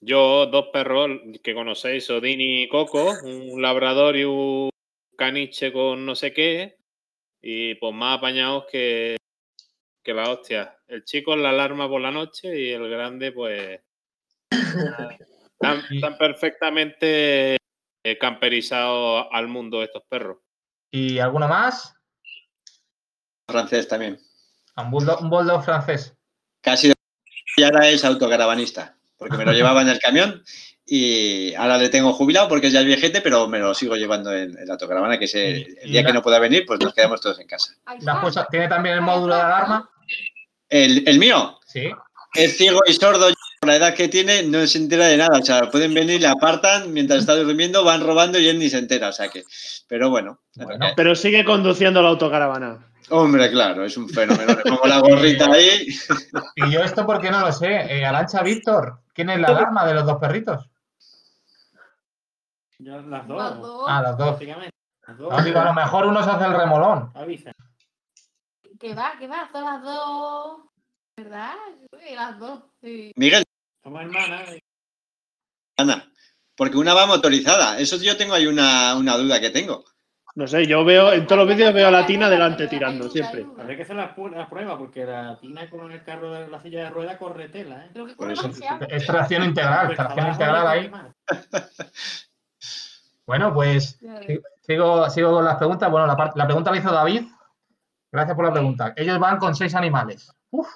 Yo, 0.00 0.46
dos 0.46 0.68
perros 0.72 1.10
que 1.42 1.54
conocéis, 1.54 2.08
Odini 2.08 2.62
y 2.62 2.68
Coco, 2.68 3.14
un 3.24 3.60
labrador 3.60 4.16
y 4.16 4.24
un 4.24 4.70
caniche 5.16 5.72
con 5.72 6.06
no 6.06 6.14
sé 6.14 6.32
qué, 6.32 6.76
y 7.42 7.74
pues 7.74 7.92
más 7.94 8.18
apañados 8.18 8.66
que, 8.70 9.16
que 10.08 10.14
la 10.14 10.30
hostia. 10.30 10.74
El 10.86 11.04
chico 11.04 11.34
en 11.34 11.42
la 11.42 11.50
alarma 11.50 11.86
por 11.86 12.00
la 12.00 12.10
noche 12.10 12.58
y 12.58 12.70
el 12.72 12.88
grande, 12.88 13.30
pues. 13.30 13.78
Están, 14.50 15.82
están 15.90 16.16
perfectamente 16.18 17.56
eh, 18.02 18.18
camperizados 18.18 19.26
al 19.30 19.48
mundo 19.48 19.82
estos 19.82 20.02
perros. 20.08 20.38
¿Y 20.90 21.18
alguno 21.18 21.46
más? 21.46 21.94
Francés 23.50 23.86
también. 23.86 24.18
Un 24.76 24.90
bulldog, 24.90 25.20
un 25.22 25.28
bulldog 25.28 25.62
francés. 25.62 26.14
Casi 26.62 26.90
y 27.58 27.62
ahora 27.62 27.88
es 27.88 28.02
autocaravanista, 28.04 28.96
porque 29.18 29.36
me 29.36 29.44
lo 29.44 29.52
llevaba 29.58 29.82
en 29.82 29.88
el 29.88 29.98
camión 29.98 30.42
y 30.86 31.52
ahora 31.54 31.76
le 31.76 31.90
tengo 31.90 32.14
jubilado 32.14 32.48
porque 32.48 32.70
ya 32.70 32.80
es 32.80 32.86
viejete, 32.86 33.20
pero 33.20 33.46
me 33.48 33.58
lo 33.58 33.74
sigo 33.74 33.96
llevando 33.96 34.32
en, 34.32 34.56
en 34.56 34.66
la 34.66 34.72
autocaravana, 34.74 35.18
que 35.18 35.26
es 35.26 35.34
el, 35.34 35.64
día 35.84 36.00
la- 36.02 36.06
que 36.06 36.12
no 36.14 36.22
pueda 36.22 36.38
venir, 36.38 36.64
pues 36.66 36.80
nos 36.80 36.94
quedamos 36.94 37.20
todos 37.20 37.38
en 37.40 37.46
casa. 37.46 37.74
Ahí 37.84 37.98
¿Le 38.00 38.10
has 38.10 38.16
está. 38.16 38.20
puesto- 38.22 38.46
¿Tiene 38.50 38.68
también 38.68 38.94
el 38.94 39.00
módulo 39.02 39.34
de 39.34 39.40
alarma? 39.42 39.90
El, 40.68 41.06
el 41.08 41.18
mío 41.18 41.58
Sí. 41.66 41.90
es 42.34 42.56
ciego 42.56 42.80
y 42.86 42.92
sordo, 42.92 43.26
por 43.60 43.68
la 43.68 43.76
edad 43.76 43.94
que 43.94 44.08
tiene 44.08 44.42
no 44.44 44.66
se 44.66 44.78
entera 44.78 45.06
de 45.06 45.16
nada, 45.16 45.38
o 45.38 45.42
sea, 45.44 45.70
pueden 45.70 45.92
venir, 45.94 46.20
le 46.20 46.28
apartan, 46.28 46.92
mientras 46.92 47.20
está 47.20 47.34
durmiendo 47.36 47.84
van 47.84 48.00
robando 48.06 48.38
y 48.38 48.48
él 48.48 48.58
ni 48.58 48.68
se 48.70 48.78
entera, 48.78 49.08
o 49.08 49.12
sea 49.12 49.28
que, 49.28 49.42
pero 49.88 50.10
bueno, 50.10 50.40
Bueno. 50.54 50.86
eh, 50.86 50.92
Pero 50.96 51.14
sigue 51.14 51.44
conduciendo 51.44 52.00
la 52.02 52.08
autocaravana. 52.10 52.86
hombre, 53.10 53.50
claro, 53.50 53.84
es 53.84 53.96
un 53.96 54.08
fenómeno, 54.08 54.52
le 54.54 54.62
pongo 54.70 54.86
la 54.86 55.00
gorrita 55.00 55.46
ahí, 55.52 55.86
Y 56.56 56.70
yo 56.70 56.80
esto 56.82 57.04
porque 57.06 57.30
no 57.30 57.40
lo 57.40 57.50
sé. 57.52 57.66
Eh, 57.98 58.04
Arancha 58.04 58.42
Víctor, 58.42 59.00
¿quién 59.14 59.30
es 59.30 59.40
la 59.40 59.48
alarma 59.48 59.86
de 59.86 59.94
los 59.94 60.04
dos 60.06 60.18
perritos? 60.18 60.68
Ya 62.78 62.96
las 62.98 63.26
dos. 63.26 63.38
Las 63.38 63.58
dos. 63.58 63.84
Ah, 63.88 64.02
las 64.02 64.16
dos. 64.18 64.40
Las 65.06 65.18
dos. 65.18 65.32
No, 65.32 65.42
digo, 65.42 65.58
a 65.58 65.64
lo 65.64 65.74
mejor 65.74 66.06
uno 66.06 66.22
se 66.22 66.30
hace 66.30 66.44
el 66.44 66.52
remolón. 66.54 67.10
Avisa. 67.14 67.50
Que 68.78 68.94
va, 68.94 69.14
que 69.18 69.26
va, 69.26 69.48
son 69.52 69.64
las 69.64 69.82
dos. 69.82 70.60
¿Verdad? 71.16 71.54
Sí, 72.00 72.14
las 72.14 72.38
dos. 72.38 72.62
Sí. 72.80 73.12
Miguel, 73.16 73.42
Somos 73.82 74.02
hermanas. 74.02 74.56
Ana, 75.76 76.12
porque 76.56 76.76
una 76.76 76.94
va 76.94 77.06
motorizada, 77.06 77.78
eso 77.78 77.96
yo 77.98 78.16
tengo 78.16 78.34
ahí 78.34 78.46
una, 78.46 78.96
una 78.96 79.16
duda 79.16 79.40
que 79.40 79.50
tengo. 79.50 79.84
No 80.34 80.46
sé, 80.46 80.66
yo 80.66 80.84
veo, 80.84 81.12
en 81.12 81.26
todos 81.26 81.44
los 81.44 81.48
vídeos 81.48 81.74
veo 81.74 81.88
a 81.88 81.90
la 81.90 82.06
Tina 82.06 82.28
delante 82.30 82.68
tirando, 82.68 83.08
siempre. 83.10 83.44
Habría 83.58 83.76
que 83.76 83.82
hacer 83.82 83.96
las 83.96 84.16
las 84.16 84.48
pruebas 84.48 84.76
porque 84.78 85.04
la 85.04 85.36
tina 85.40 85.68
con 85.68 85.90
el 85.90 86.04
carro 86.04 86.32
de 86.32 86.46
la 86.46 86.62
silla 86.62 86.84
de 86.84 86.90
rueda 86.90 87.18
corre 87.18 87.48
tela, 87.48 87.84
¿eh? 87.84 87.90
Creo 87.92 88.06
que 88.06 88.14
Por 88.14 88.30
eso. 88.30 88.48
Es 88.88 89.06
tracción 89.06 89.42
integral, 89.42 89.86
Pues 89.86 89.98
tracción 89.98 90.28
integral 90.28 90.66
ahí. 90.66 90.90
Bueno, 93.26 93.52
pues 93.52 93.98
sigo, 94.62 95.10
sigo 95.10 95.32
con 95.32 95.44
las 95.44 95.56
preguntas. 95.56 95.90
Bueno, 95.90 96.06
la, 96.06 96.32
la 96.34 96.46
pregunta 96.46 96.70
la 96.70 96.76
hizo 96.76 96.92
David. 96.92 97.24
Gracias 98.10 98.34
por 98.36 98.44
la 98.46 98.52
pregunta. 98.52 98.92
Ellos 98.96 99.18
van 99.18 99.38
con 99.38 99.54
seis 99.54 99.74
animales. 99.74 100.30
Uf, 100.50 100.66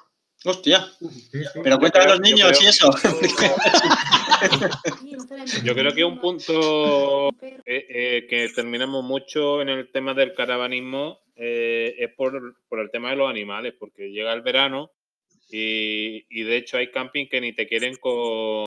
Hostia, 0.44 0.84
sí, 0.98 1.44
sí. 1.44 1.60
pero 1.62 1.78
cuéntame 1.78 2.06
los 2.06 2.20
niños 2.20 2.50
creo- 2.50 2.62
y 2.62 2.66
eso. 2.66 2.90
Yo 5.64 5.74
creo 5.74 5.94
que 5.94 6.04
un 6.04 6.20
punto 6.20 7.28
eh, 7.40 7.60
eh, 7.64 8.26
que 8.28 8.48
terminamos 8.54 9.04
mucho 9.04 9.62
en 9.62 9.68
el 9.68 9.90
tema 9.92 10.14
del 10.14 10.34
caravanismo 10.34 11.20
eh, 11.36 11.94
es 11.98 12.12
por, 12.14 12.56
por 12.68 12.80
el 12.80 12.90
tema 12.90 13.10
de 13.10 13.16
los 13.16 13.30
animales, 13.30 13.74
porque 13.78 14.10
llega 14.10 14.32
el 14.32 14.42
verano 14.42 14.90
y, 15.48 16.26
y 16.28 16.42
de 16.44 16.56
hecho 16.56 16.76
hay 16.78 16.90
camping 16.90 17.28
que 17.28 17.40
ni 17.40 17.52
te 17.52 17.66
quieren 17.68 17.96
con, 17.96 18.64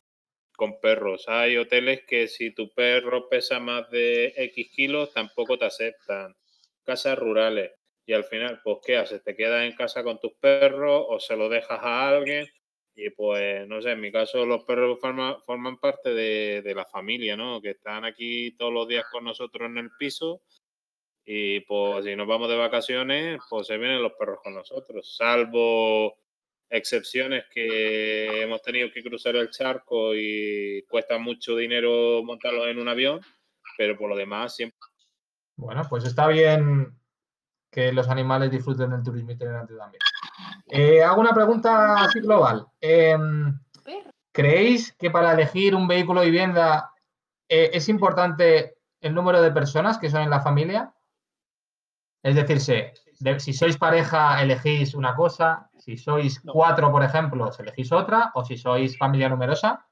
con 0.55 0.79
perros. 0.79 1.25
Hay 1.27 1.57
hoteles 1.57 2.01
que 2.07 2.27
si 2.27 2.51
tu 2.51 2.71
perro 2.73 3.27
pesa 3.29 3.59
más 3.59 3.89
de 3.89 4.33
X 4.37 4.69
kilos 4.73 5.13
tampoco 5.13 5.57
te 5.57 5.65
aceptan. 5.65 6.35
Casas 6.83 7.17
rurales. 7.17 7.71
Y 8.05 8.13
al 8.13 8.23
final, 8.23 8.61
pues, 8.63 8.77
¿qué 8.85 8.97
haces? 8.97 9.23
¿Te 9.23 9.35
quedas 9.35 9.63
en 9.63 9.75
casa 9.75 10.03
con 10.03 10.19
tus 10.19 10.33
perros 10.33 11.05
o 11.09 11.19
se 11.19 11.35
lo 11.35 11.49
dejas 11.49 11.79
a 11.81 12.07
alguien? 12.09 12.47
Y 12.95 13.09
pues, 13.09 13.67
no 13.67 13.81
sé, 13.81 13.91
en 13.91 13.99
mi 14.01 14.11
caso 14.11 14.45
los 14.45 14.63
perros 14.63 14.99
forma- 15.01 15.39
forman 15.41 15.79
parte 15.79 16.13
de, 16.13 16.61
de 16.61 16.75
la 16.75 16.85
familia, 16.85 17.35
¿no? 17.35 17.61
Que 17.61 17.71
están 17.71 18.05
aquí 18.05 18.55
todos 18.57 18.71
los 18.71 18.87
días 18.87 19.05
con 19.11 19.23
nosotros 19.25 19.67
en 19.69 19.77
el 19.79 19.89
piso. 19.99 20.41
Y 21.25 21.61
pues 21.61 22.05
si 22.05 22.15
nos 22.15 22.27
vamos 22.27 22.47
de 22.49 22.55
vacaciones, 22.55 23.39
pues 23.49 23.65
se 23.67 23.77
vienen 23.77 24.03
los 24.03 24.13
perros 24.13 24.39
con 24.43 24.53
nosotros. 24.53 25.15
Salvo 25.17 26.15
excepciones 26.69 27.45
que 27.51 28.43
hemos 28.43 28.61
tenido 28.61 28.91
que 28.91 29.03
cruzar 29.03 29.35
el 29.35 29.49
charco 29.49 30.13
y 30.15 30.83
cuesta 30.87 31.17
mucho 31.17 31.55
dinero 31.55 32.21
montarlos 32.23 32.67
en 32.67 32.77
un 32.79 32.87
avión. 32.87 33.19
Pero 33.77 33.97
por 33.97 34.09
lo 34.09 34.15
demás, 34.15 34.55
siempre 34.55 34.77
Bueno, 35.55 35.85
pues 35.89 36.05
está 36.05 36.27
bien 36.27 36.95
que 37.75 37.91
los 37.91 38.07
animales 38.07 38.49
disfruten 38.49 38.89
del 38.89 39.03
turismo 39.03 39.31
itinerante 39.31 39.75
también. 39.75 39.99
Eh, 40.67 41.03
hago 41.03 41.19
una 41.19 41.33
pregunta 41.33 42.05
así 42.05 42.21
global. 42.21 42.65
Em. 42.79 43.59
¿Creéis 44.31 44.93
que 44.93 45.11
para 45.11 45.33
elegir 45.33 45.75
un 45.75 45.85
vehículo 45.87 46.21
de 46.21 46.27
vivienda 46.27 46.93
eh, 47.49 47.71
es 47.73 47.89
importante 47.89 48.77
el 49.01 49.13
número 49.13 49.41
de 49.41 49.51
personas 49.51 49.97
que 49.97 50.09
son 50.09 50.21
en 50.21 50.29
la 50.29 50.39
familia? 50.41 50.93
Es 52.23 52.35
decir, 52.35 52.93
de- 53.19 53.39
si 53.39 53.51
sois 53.53 53.77
pareja 53.77 54.41
elegís 54.41 54.95
una 54.95 55.13
cosa, 55.13 55.69
si 55.77 55.97
sois 55.97 56.39
cuatro, 56.41 56.91
por 56.91 57.03
ejemplo, 57.03 57.47
os 57.47 57.59
elegís 57.59 57.91
otra, 57.91 58.31
o 58.35 58.43
si 58.45 58.57
sois 58.57 58.97
familia 58.97 59.27
numerosa. 59.29 59.85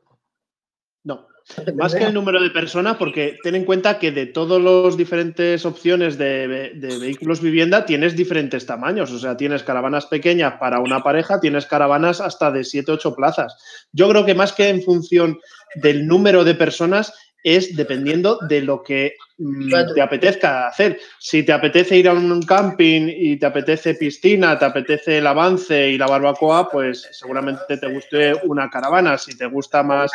No. 1.04 1.28
Más 1.76 1.94
que 1.94 2.06
el 2.06 2.14
número 2.14 2.42
de 2.42 2.50
personas, 2.50 2.98
porque 2.98 3.38
ten 3.44 3.56
en 3.56 3.66
cuenta 3.66 4.00
que 4.00 4.12
de 4.12 4.26
todas 4.26 4.62
las 4.62 4.98
diferentes 4.98 5.66
opciones 5.66 6.18
de, 6.18 6.72
de 6.76 6.98
vehículos 7.00 7.42
vivienda 7.42 7.86
tienes 7.86 8.16
diferentes 8.16 8.66
tamaños. 8.66 9.12
O 9.12 9.20
sea, 9.20 9.36
tienes 9.36 9.64
caravanas 9.64 10.06
pequeñas 10.06 10.56
para 10.60 10.80
una 10.80 11.04
pareja, 11.04 11.40
tienes 11.40 11.66
caravanas 11.66 12.22
hasta 12.22 12.52
de 12.52 12.64
7, 12.64 12.92
8 12.94 13.16
plazas. 13.16 13.56
Yo 13.92 14.10
creo 14.10 14.26
que 14.26 14.36
más 14.36 14.54
que 14.54 14.70
en 14.70 14.82
función 14.82 15.40
del 15.76 16.08
número 16.08 16.44
de 16.44 16.56
personas, 16.56 17.14
es 17.44 17.76
dependiendo 17.76 18.40
de 18.48 18.62
lo 18.62 18.82
que 18.82 19.16
mm, 19.38 19.94
te 19.94 20.02
apetezca 20.02 20.68
hacer. 20.68 21.00
Si 21.20 21.44
te 21.44 21.54
apetece 21.54 21.98
ir 21.98 22.08
a 22.08 22.14
un 22.14 22.42
camping 22.44 23.08
y 23.10 23.38
te 23.38 23.46
apetece 23.46 23.96
piscina, 23.96 24.58
te 24.58 24.66
apetece 24.66 25.18
el 25.20 25.28
avance 25.28 25.90
y 25.90 25.98
la 25.98 26.08
barbacoa, 26.08 26.70
pues 26.70 27.08
seguramente 27.12 27.78
te 27.78 27.88
guste 27.94 28.34
una 28.46 28.70
caravana. 28.70 29.18
Si 29.18 29.38
te 29.38 29.46
gusta 29.46 29.84
más 29.84 30.12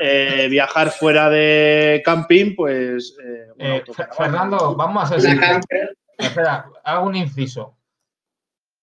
eh, 0.00 0.46
viajar 0.50 0.90
fuera 0.90 1.30
de 1.30 2.02
camping, 2.04 2.54
pues 2.54 3.16
eh, 3.24 3.46
Eh. 3.58 3.84
Fernando, 4.16 4.74
vamos 4.74 5.10
a 5.10 5.16
camper. 5.16 5.96
Espera, 6.18 6.68
hago 6.84 7.06
un 7.06 7.16
inciso. 7.16 7.76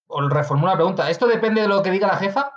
Os 0.07 0.31
reformulo 0.31 0.71
la 0.71 0.75
pregunta. 0.75 1.09
¿Esto 1.09 1.27
depende 1.27 1.61
de 1.61 1.67
lo 1.67 1.81
que 1.81 1.91
diga 1.91 2.07
la 2.07 2.17
jefa? 2.17 2.51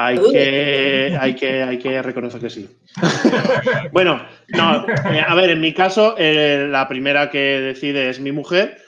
Hay 0.00 0.16
que, 0.30 1.18
hay 1.20 1.34
que, 1.34 1.62
hay 1.64 1.76
que 1.76 2.00
reconocer 2.02 2.40
que 2.40 2.50
sí. 2.50 2.78
bueno, 3.92 4.22
no, 4.46 4.86
eh, 4.88 5.24
a 5.26 5.34
ver, 5.34 5.50
en 5.50 5.60
mi 5.60 5.74
caso, 5.74 6.14
eh, 6.16 6.68
la 6.70 6.86
primera 6.86 7.30
que 7.30 7.60
decide 7.60 8.08
es 8.08 8.20
mi 8.20 8.30
mujer, 8.30 8.78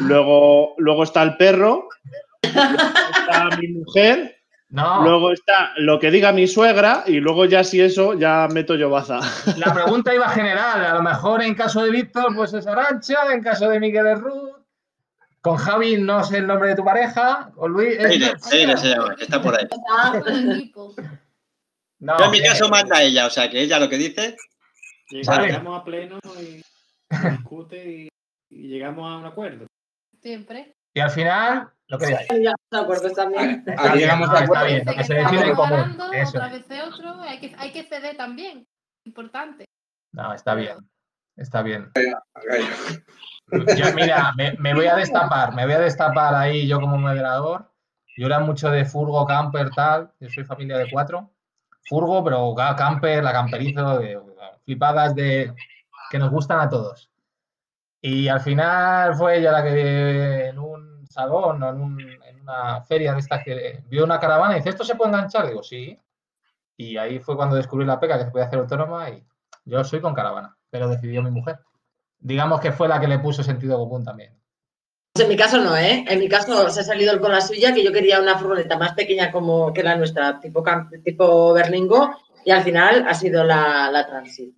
luego, 0.00 0.74
luego 0.78 1.04
está 1.04 1.22
el 1.22 1.36
perro, 1.36 1.88
luego 2.42 2.76
está 3.20 3.56
mi 3.56 3.68
mujer, 3.68 4.36
No. 4.70 5.04
luego 5.04 5.30
está 5.30 5.74
lo 5.76 6.00
que 6.00 6.10
diga 6.10 6.32
mi 6.32 6.48
suegra 6.48 7.04
y 7.06 7.20
luego 7.20 7.44
ya 7.44 7.62
si 7.62 7.80
eso, 7.80 8.14
ya 8.14 8.48
meto 8.52 8.74
yo 8.74 8.90
baza. 8.90 9.20
La 9.58 9.72
pregunta 9.72 10.12
iba 10.12 10.28
general. 10.28 10.84
A 10.84 10.94
lo 10.94 11.02
mejor 11.04 11.40
en 11.40 11.54
caso 11.54 11.84
de 11.84 11.92
Víctor, 11.92 12.34
pues 12.34 12.52
es 12.52 12.66
Arancha, 12.66 13.32
en 13.32 13.44
caso 13.44 13.68
de 13.68 13.78
Miguel 13.78 14.08
es 14.08 14.18
Ruth. 14.18 14.57
Con 15.40 15.56
Javi 15.56 15.96
no 15.98 16.24
sé 16.24 16.38
el 16.38 16.46
nombre 16.46 16.70
de 16.70 16.76
tu 16.76 16.84
pareja. 16.84 17.50
Con 17.54 17.72
Luis. 17.72 17.96
es- 17.98 18.04
Eire, 18.10 18.32
Eire 18.52 18.76
se 18.76 18.88
llama, 18.88 19.14
que 19.16 19.24
está 19.24 19.40
por 19.40 19.54
ahí. 19.58 19.68
No, 22.00 22.18
Yo 22.18 22.24
en 22.26 22.30
mi 22.30 22.38
eh, 22.38 22.42
caso 22.44 22.68
manda 22.68 23.02
ella, 23.02 23.26
o 23.26 23.30
sea 23.30 23.50
que 23.50 23.60
ella 23.60 23.78
lo 23.78 23.88
que 23.88 23.96
dice. 23.98 24.36
Llegamos 25.10 25.64
Vale. 25.64 25.76
a 25.76 25.84
pleno 25.84 26.18
y 26.40 26.62
discute 27.30 27.90
y, 27.90 28.08
y 28.50 28.68
llegamos 28.68 29.10
a 29.10 29.16
un 29.16 29.26
acuerdo. 29.26 29.66
Siempre. 30.20 30.74
Y 30.94 31.00
al 31.00 31.10
final, 31.10 31.70
lo 31.86 31.98
que 31.98 32.06
digáis. 32.06 32.28
Ya, 32.28 32.52
de 32.70 32.78
acuerdo, 32.78 33.28
bien. 33.30 33.64
Ya 33.66 33.94
llegamos 33.94 34.30
a 34.30 34.44
está 34.44 34.64
bien, 34.64 34.82
lo 34.84 34.94
que 34.94 35.04
se 35.04 35.14
decide 35.14 35.46
en 35.48 35.54
común. 35.54 35.98
Eso. 36.12 36.30
otra 36.38 36.48
vez 36.48 36.66
otro, 36.86 37.20
hay 37.22 37.40
que, 37.40 37.54
hay 37.58 37.72
que 37.72 37.84
ceder 37.84 38.16
también. 38.16 38.66
Importante. 39.04 39.64
No, 40.12 40.32
está 40.34 40.54
bien. 40.54 40.76
Está 41.36 41.62
bien. 41.62 41.90
Yo, 43.50 43.92
mira, 43.94 44.32
me, 44.36 44.52
me 44.58 44.74
voy 44.74 44.86
a 44.86 44.96
destapar, 44.96 45.54
me 45.54 45.64
voy 45.64 45.74
a 45.74 45.78
destapar 45.80 46.34
ahí 46.34 46.66
yo 46.68 46.80
como 46.80 46.98
moderador. 46.98 47.70
Yo 48.16 48.26
era 48.26 48.40
mucho 48.40 48.70
de 48.70 48.84
furgo, 48.84 49.24
camper, 49.26 49.70
tal. 49.70 50.12
Yo 50.20 50.28
soy 50.28 50.44
familia 50.44 50.78
de 50.78 50.90
cuatro. 50.90 51.30
Furgo, 51.88 52.22
pero 52.24 52.54
camper, 52.76 53.22
la 53.24 53.32
camperizo, 53.32 53.98
de, 53.98 54.20
flipadas 54.64 55.14
de 55.14 55.54
que 56.10 56.18
nos 56.18 56.30
gustan 56.30 56.60
a 56.60 56.68
todos. 56.68 57.10
Y 58.00 58.28
al 58.28 58.40
final 58.40 59.14
fue 59.16 59.38
ella 59.38 59.52
la 59.52 59.62
que 59.64 60.46
en 60.48 60.58
un 60.58 61.06
salón 61.08 61.62
o 61.62 61.68
en, 61.70 61.80
un- 61.80 62.00
en 62.00 62.40
una 62.42 62.82
feria 62.82 63.12
de 63.14 63.20
estas 63.20 63.44
que 63.44 63.82
vio 63.88 64.04
una 64.04 64.20
caravana 64.20 64.54
y 64.54 64.58
dice, 64.58 64.70
¿esto 64.70 64.84
se 64.84 64.94
puede 64.96 65.10
enganchar? 65.12 65.46
Digo, 65.48 65.62
sí. 65.62 65.98
Y 66.76 66.96
ahí 66.98 67.20
fue 67.20 67.36
cuando 67.36 67.56
descubrí 67.56 67.86
la 67.86 68.00
peca 68.00 68.18
que 68.18 68.24
se 68.26 68.30
puede 68.30 68.46
hacer 68.46 68.58
autónoma 68.60 69.10
y 69.10 69.24
yo 69.64 69.84
soy 69.84 70.00
con 70.00 70.14
caravana, 70.14 70.56
pero 70.70 70.88
decidió 70.88 71.22
mi 71.22 71.30
mujer. 71.30 71.60
Digamos 72.20 72.60
que 72.60 72.72
fue 72.72 72.88
la 72.88 73.00
que 73.00 73.08
le 73.08 73.18
puso 73.18 73.42
sentido 73.42 73.78
común 73.78 74.04
también. 74.04 74.34
Pues 75.12 75.24
en 75.24 75.30
mi 75.30 75.36
caso 75.36 75.58
no, 75.58 75.76
¿eh? 75.76 76.04
En 76.08 76.18
mi 76.18 76.28
caso 76.28 76.68
se 76.70 76.80
ha 76.80 76.84
salido 76.84 77.18
con 77.20 77.32
la 77.32 77.40
suya, 77.40 77.74
que 77.74 77.82
yo 77.82 77.92
quería 77.92 78.20
una 78.20 78.38
furgoneta 78.38 78.78
más 78.78 78.92
pequeña 78.92 79.32
como 79.32 79.72
que 79.72 79.82
la 79.82 79.96
nuestra, 79.96 80.38
tipo, 80.40 80.62
tipo 81.04 81.52
Berlingo, 81.52 82.10
y 82.44 82.50
al 82.50 82.62
final 82.62 83.04
ha 83.08 83.14
sido 83.14 83.44
la, 83.44 83.90
la 83.90 84.06
Transit. 84.06 84.54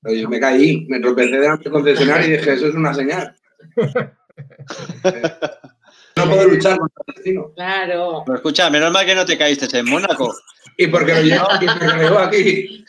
Pero 0.00 0.14
yo 0.14 0.28
me 0.28 0.40
caí, 0.40 0.86
me 0.88 1.00
tropecé 1.00 1.38
delante 1.38 1.64
del 1.64 1.72
concesionario 1.72 2.28
y 2.28 2.38
dije, 2.38 2.52
eso 2.52 2.68
es 2.68 2.74
una 2.74 2.94
señal. 2.94 3.36
no 6.24 6.30
puedo 6.30 6.48
luchar 6.48 6.78
contra 6.78 7.02
el 7.06 7.14
destino. 7.14 7.52
Claro. 7.54 8.22
Pero 8.26 8.36
escucha, 8.36 8.70
menos 8.70 8.92
mal 8.92 9.06
que 9.06 9.14
no 9.14 9.24
te 9.24 9.36
caíste 9.38 9.66
en 9.78 9.86
Mónaco. 9.86 10.34
Y 10.76 10.86
porque 10.86 11.14
lo 11.14 11.22
llevo 11.22 11.50
aquí, 11.50 11.66
porque 11.66 11.86
lo 11.86 11.96
llevo 11.96 12.18
aquí. 12.18 12.84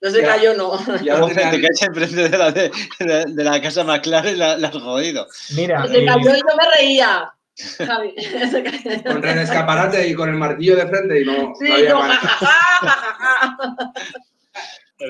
No 0.00 0.10
se 0.10 0.22
Ya. 0.22 0.26
cayó, 0.28 0.54
no. 0.54 0.72
Ya 1.02 1.20
te 1.26 1.60
caes 1.60 1.82
enfrente 1.82 2.28
de 2.30 2.38
la, 2.38 2.50
de, 2.50 2.70
de- 3.00 3.24
de 3.26 3.44
la 3.44 3.60
casa 3.60 3.84
McLaren 3.84 4.34
y 4.34 4.38
la, 4.38 4.56
la 4.56 4.68
has 4.68 4.74
jodido. 4.76 5.26
Mira, 5.54 5.86
Se 5.86 6.04
cayó 6.04 6.34
y 6.34 6.38
yo 6.38 6.56
me 6.56 6.76
reía. 6.76 7.32
Javi. 7.78 8.14
Contra 9.06 9.32
el 9.32 9.38
escaparate 9.40 10.08
y 10.08 10.14
con 10.14 10.30
el 10.30 10.36
martillo 10.36 10.76
de 10.76 10.86
frente 10.86 11.20
y 11.20 11.24
no, 11.26 11.52
Sí, 11.60 11.68
no 11.68 11.74
había 11.74 11.90
no. 11.90 12.00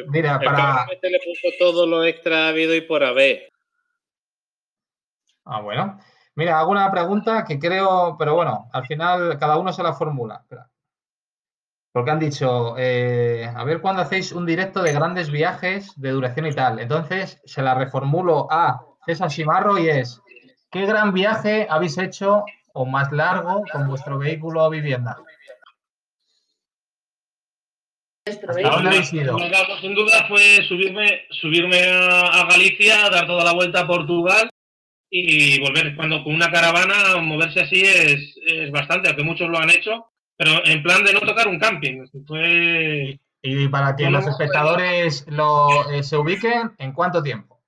Mira, 0.09 0.39
El 0.41 0.45
para. 0.47 0.87
le 1.03 1.19
puso 1.19 1.49
todo 1.59 1.87
lo 1.87 2.05
extra 2.05 2.49
habido 2.49 2.75
y 2.75 2.81
por 2.81 3.05
haber. 3.05 3.51
Ah, 5.45 5.61
bueno. 5.61 5.99
Mira, 6.37 6.59
hago 6.59 6.71
una 6.71 6.91
pregunta 6.91 7.45
que 7.45 7.59
creo, 7.59 8.17
pero 8.19 8.35
bueno, 8.35 8.69
al 8.73 8.87
final 8.87 9.39
cada 9.39 9.59
uno 9.59 9.73
se 9.73 9.83
la 9.83 9.93
formula. 9.93 10.45
Porque 11.93 12.11
han 12.11 12.21
dicho, 12.21 12.77
eh, 12.79 13.51
a 13.55 13.65
ver 13.65 13.81
cuándo 13.81 14.03
hacéis 14.03 14.31
un 14.33 14.47
directo 14.47 14.83
de 14.83 14.93
grandes 14.93 15.31
viajes 15.31 15.93
de 16.01 16.11
duración 16.11 16.47
y 16.47 16.55
tal. 16.55 16.79
Entonces 16.79 17.41
se 17.45 17.63
la 17.63 17.75
reformulo 17.75 18.47
a 18.51 18.81
César 19.05 19.31
Simarro 19.31 19.79
y 19.79 19.89
es, 19.89 20.23
¿qué 20.71 20.87
gran 20.87 21.13
viaje 21.13 21.67
habéis 21.69 21.99
hecho 21.99 22.45
o 22.73 22.87
más 22.87 23.11
largo 23.11 23.65
con 23.73 23.89
vuestro 23.89 24.19
vehículo 24.19 24.65
o 24.65 24.71
vivienda? 24.71 25.19
¿Hasta 28.25 28.71
dónde 28.71 28.89
habéis 28.89 29.13
ido? 29.13 29.37
Sin 29.81 29.97
duda 29.97 30.27
fue 30.29 30.63
subirme, 30.69 31.23
subirme 31.31 31.83
a, 31.89 32.21
a 32.21 32.47
Galicia, 32.47 33.11
dar 33.11 33.27
toda 33.27 33.43
la 33.43 33.53
vuelta 33.53 33.81
a 33.81 33.87
Portugal 33.89 34.49
y 35.11 35.61
volver. 35.61 35.95
Cuando 35.97 36.23
con 36.25 36.35
una 36.35 36.51
caravana 36.51 37.17
moverse 37.21 37.61
así 37.61 37.81
es, 37.83 38.37
es 38.47 38.71
bastante, 38.71 39.09
aunque 39.09 39.25
muchos 39.25 39.49
lo 39.49 39.59
han 39.59 39.71
hecho, 39.71 40.11
pero 40.37 40.65
en 40.65 40.83
plan 40.83 41.03
de 41.05 41.13
no 41.13 41.21
tocar 41.21 41.49
un 41.49 41.59
camping. 41.59 42.07
Fue 42.27 43.19
Y 43.43 43.69
para 43.69 43.97
que 43.97 44.05
Bueno, 44.05 44.19
los 44.19 44.29
espectadores 44.29 45.25
lo, 45.29 45.91
eh, 45.91 46.03
se 46.03 46.17
ubiquen, 46.17 46.73
¿en 46.79 46.93
cuánto 46.93 47.23
tiempo? 47.23 47.61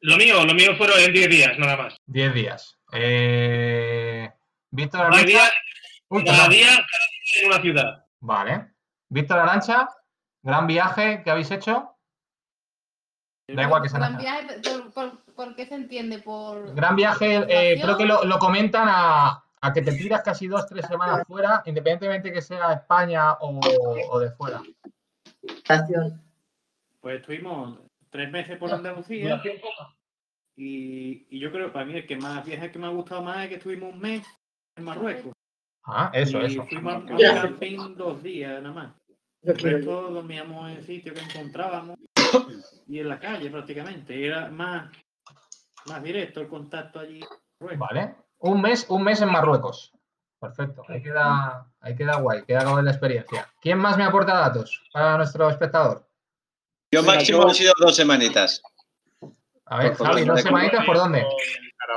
lo 0.00 0.16
mío, 0.16 0.44
lo 0.44 0.54
mío 0.54 0.76
fueron 0.76 1.00
en 1.00 1.12
10 1.12 1.28
días, 1.28 1.58
nada 1.58 1.76
más. 1.76 1.96
10 2.06 2.32
días. 2.34 2.78
Eh, 2.92 4.30
Víctor 4.70 5.10
10 5.10 5.36
Arancha. 5.36 5.52
Uy, 6.08 6.24
cada 6.24 6.48
día, 6.48 6.66
cada 6.66 6.78
día 6.78 6.86
en 7.42 7.46
una 7.48 7.60
ciudad. 7.60 8.06
Vale. 8.20 8.66
Víctor 9.08 9.38
Arancha, 9.40 9.88
gran 10.42 10.66
viaje 10.66 11.22
que 11.24 11.30
habéis 11.30 11.50
hecho. 11.50 11.94
Da 13.48 13.62
igual 13.64 13.82
que 13.82 13.88
sea 13.88 13.98
Gran 13.98 14.12
nacional. 14.14 14.46
viaje, 14.46 14.60
por, 14.62 14.92
por- 14.92 15.27
¿por 15.38 15.54
qué 15.54 15.66
se 15.66 15.76
entiende? 15.76 16.18
Por 16.18 16.74
Gran 16.74 16.96
viaje, 16.96 17.36
eh, 17.48 17.80
creo 17.80 17.96
que 17.96 18.04
lo, 18.04 18.24
lo 18.24 18.40
comentan 18.40 18.88
a, 18.90 19.44
a 19.60 19.72
que 19.72 19.82
te 19.82 19.92
tiras 19.92 20.22
casi 20.22 20.48
dos, 20.48 20.66
tres 20.66 20.84
semanas 20.86 21.24
fuera, 21.28 21.62
independientemente 21.64 22.32
que 22.32 22.42
sea 22.42 22.72
España 22.72 23.34
o, 23.34 23.60
o 24.10 24.18
de 24.18 24.32
fuera. 24.32 24.60
Pues 27.00 27.20
estuvimos 27.20 27.78
tres 28.10 28.32
meses 28.32 28.58
por 28.58 28.72
Andalucía. 28.72 29.40
Y, 30.56 31.24
y 31.30 31.38
yo 31.38 31.52
creo, 31.52 31.72
para 31.72 31.84
mí, 31.84 31.94
el 31.94 32.04
que 32.08 32.16
más 32.16 32.44
viaje 32.44 32.72
que 32.72 32.78
me 32.80 32.86
ha 32.88 32.90
gustado 32.90 33.22
más 33.22 33.44
es 33.44 33.48
que 33.48 33.54
estuvimos 33.54 33.94
un 33.94 34.00
mes 34.00 34.26
en 34.74 34.82
Marruecos. 34.82 35.32
Ah, 35.84 36.10
eso, 36.12 36.42
y 36.42 36.46
eso. 36.46 36.66
fuimos 36.66 36.94
a 36.94 36.96
un 36.98 37.06
Gracias. 37.06 37.42
camping 37.44 37.94
dos 37.94 38.20
días 38.24 38.60
nada 38.60 38.74
más. 38.74 38.92
Resto 39.44 40.10
dormíamos 40.10 40.68
en 40.72 40.82
sitios 40.82 41.16
que 41.16 41.22
encontrábamos 41.22 41.96
y 42.88 42.98
en 42.98 43.08
la 43.08 43.20
calle 43.20 43.48
prácticamente. 43.50 44.26
Era 44.26 44.50
más, 44.50 44.90
más 45.88 46.02
directo 46.02 46.40
el 46.40 46.48
contacto 46.48 47.00
allí. 47.00 47.20
Vale. 47.60 48.14
Un 48.40 48.60
mes, 48.60 48.86
un 48.88 49.02
mes 49.02 49.20
en 49.20 49.30
Marruecos. 49.30 49.92
Perfecto. 50.40 50.84
Ahí 50.88 51.02
queda, 51.02 51.66
ahí 51.80 51.96
queda 51.96 52.16
guay, 52.16 52.44
queda 52.44 52.64
guay 52.70 52.84
la 52.84 52.92
experiencia. 52.92 53.48
¿Quién 53.60 53.78
más 53.78 53.96
me 53.98 54.04
aporta 54.04 54.34
datos 54.34 54.82
para 54.92 55.16
nuestro 55.16 55.50
espectador? 55.50 56.06
Yo 56.92 57.02
máximo 57.02 57.42
yo- 57.42 57.48
han 57.48 57.54
sido 57.54 57.72
dos 57.78 57.96
semanitas. 57.96 58.62
A 59.66 59.78
ver, 59.78 59.94
Javi, 59.94 60.24
dos 60.24 60.40
semanitas, 60.40 60.86
¿por 60.86 60.96
dónde? 60.96 61.26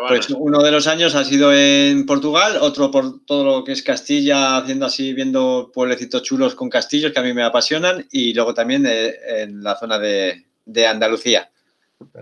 Pues 0.08 0.30
uno 0.30 0.64
de 0.64 0.72
los 0.72 0.88
años 0.88 1.16
ha 1.16 1.24
sido 1.24 1.54
en 1.54 2.06
Portugal, 2.06 2.58
otro 2.62 2.90
por 2.92 3.24
todo 3.26 3.44
lo 3.44 3.64
que 3.64 3.74
es 3.74 3.84
Castilla, 3.84 4.58
haciendo 4.58 4.86
así, 4.86 5.14
viendo 5.14 5.70
pueblecitos 5.74 6.24
chulos 6.24 6.56
con 6.56 6.70
castillos 6.70 7.12
que 7.12 7.20
a 7.20 7.24
mí 7.24 7.34
me 7.34 7.44
apasionan, 7.44 8.08
y 8.12 8.34
luego 8.34 8.54
también 8.54 8.86
eh, 8.88 9.14
en 9.44 9.62
la 9.64 9.76
zona 9.78 10.00
de, 10.00 10.48
de 10.66 10.88
Andalucía. 10.88 11.51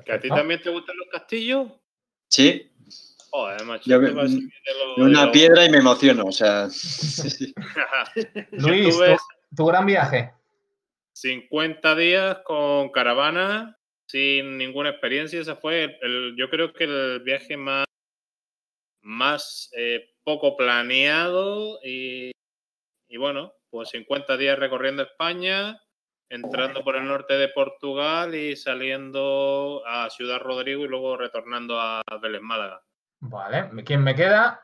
¿Que 0.06 0.12
a 0.14 0.20
ti 0.20 0.30
también 0.30 0.62
te 0.62 0.70
gustan 0.70 0.98
los 0.98 1.08
castillos? 1.10 1.68
Sí, 2.30 2.72
Joder, 3.32 3.64
macho. 3.66 3.84
Yo 3.88 4.00
una 4.98 5.26
lo- 5.28 5.32
piedra 5.32 5.64
y 5.66 5.70
me 5.70 5.78
emociono, 5.78 6.26
o 6.26 6.32
sea. 6.32 6.68
Luis, 8.52 8.98
tu, 8.98 9.56
tu 9.56 9.66
gran 9.68 9.86
viaje. 9.86 10.34
50 11.14 11.96
días 11.96 12.40
con 12.44 12.90
caravana, 12.90 13.78
sin 14.08 14.58
ninguna 14.58 14.90
experiencia. 14.90 15.40
Ese 15.42 15.56
fue, 15.56 15.84
el, 15.84 15.98
el- 16.02 16.36
yo 16.38 16.50
creo 16.50 16.74
que 16.74 16.86
el 16.86 17.20
viaje 17.24 17.56
más, 17.56 17.86
más 19.02 19.70
eh, 19.78 20.10
poco 20.24 20.56
planeado 20.58 21.80
y, 21.84 22.32
y 23.08 23.18
bueno, 23.18 23.54
pues 23.70 23.90
50 23.90 24.38
días 24.38 24.58
recorriendo 24.58 25.04
España, 25.04 25.80
entrando 26.30 26.84
por 26.84 26.96
el 26.96 27.06
norte 27.06 27.34
de 27.34 27.50
Portugal 27.50 28.36
y 28.36 28.56
saliendo 28.56 29.82
a 29.86 30.10
Ciudad 30.10 30.40
Rodrigo 30.40 30.86
y 30.86 30.88
luego 30.88 31.18
retornando 31.18 31.80
a 31.80 32.02
Vélez 32.22 32.42
Málaga. 32.42 32.82
Vale, 33.20 33.70
¿quién 33.84 34.04
me 34.04 34.16
queda? 34.16 34.60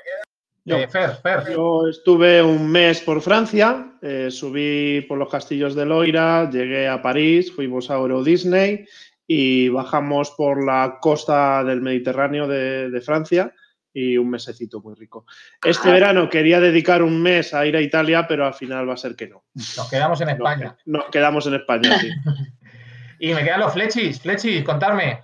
Yo. 0.64 0.78
Eh, 0.78 0.88
Fer, 0.88 1.12
Fer. 1.22 1.52
Yo 1.52 1.88
estuve 1.88 2.42
un 2.42 2.72
mes 2.72 3.02
por 3.02 3.22
Francia, 3.22 3.98
eh, 4.02 4.32
subí 4.32 5.02
por 5.02 5.18
los 5.18 5.30
castillos 5.30 5.76
de 5.76 5.86
Loira, 5.86 6.50
llegué 6.50 6.88
a 6.88 7.02
París, 7.02 7.52
fuimos 7.52 7.92
a 7.92 7.96
Euro 7.96 8.24
Disney 8.24 8.86
y 9.28 9.70
bajamos 9.70 10.32
por 10.32 10.66
la 10.66 10.98
costa 11.02 11.64
del 11.64 11.82
Mediterráneo 11.82 12.48
de, 12.48 12.90
de 12.90 13.02
Francia 13.02 13.54
y 13.96 14.18
un 14.18 14.30
mesecito 14.30 14.82
muy 14.82 14.94
rico. 14.94 15.26
Este 15.64 15.90
verano 15.90 16.30
quería 16.30 16.60
dedicar 16.60 17.02
un 17.02 17.22
mes 17.22 17.54
a 17.54 17.66
ir 17.66 17.78
a 17.78 17.82
Italia, 17.82 18.28
pero 18.28 18.46
al 18.46 18.54
final 18.54 18.88
va 18.88 18.94
a 18.94 18.98
ser 18.98 19.16
que 19.16 19.30
no. 19.30 19.46
Nos 19.54 19.90
quedamos 19.90 20.20
en 20.20 20.30
España. 20.30 20.78
Nos 20.86 21.06
quedamos 21.06 21.48
en 21.48 21.56
España, 21.56 21.98
sí. 22.00 22.10
Y 23.20 23.34
me 23.34 23.46
quedan 23.46 23.62
los 23.62 23.72
flechis. 23.72 24.20
Flechis, 24.20 24.62
contarme. 24.66 25.22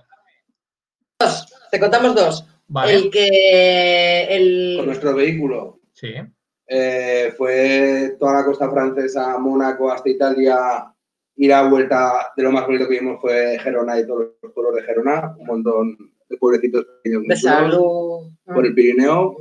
Te 1.70 1.78
contamos 1.78 2.14
dos. 2.14 2.46
Vale. 2.68 2.94
El 2.94 3.10
que. 3.10 4.22
El... 4.30 4.76
Con 4.78 4.86
nuestro 4.86 5.14
vehículo. 5.14 5.80
Sí. 5.92 6.14
Eh, 6.66 7.34
fue 7.36 8.16
toda 8.18 8.36
la 8.36 8.44
costa 8.46 8.70
francesa, 8.70 9.36
Mónaco 9.36 9.92
hasta 9.92 10.08
Italia. 10.08 10.90
Y 11.36 11.48
la 11.48 11.68
vuelta 11.68 12.32
de 12.34 12.42
lo 12.42 12.50
más 12.50 12.66
bonito 12.66 12.88
que 12.88 12.98
vimos 12.98 13.20
fue 13.20 13.58
Gerona 13.58 14.00
y 14.00 14.06
todos 14.06 14.28
los 14.42 14.52
pueblos 14.52 14.76
de 14.76 14.82
Gerona. 14.84 15.36
Un 15.38 15.46
montón 15.46 16.11
de 16.32 16.38
pueblecitos 16.38 16.84
pequeños. 17.02 17.22
Por 18.44 18.66
el 18.66 18.74
Pirineo. 18.74 19.36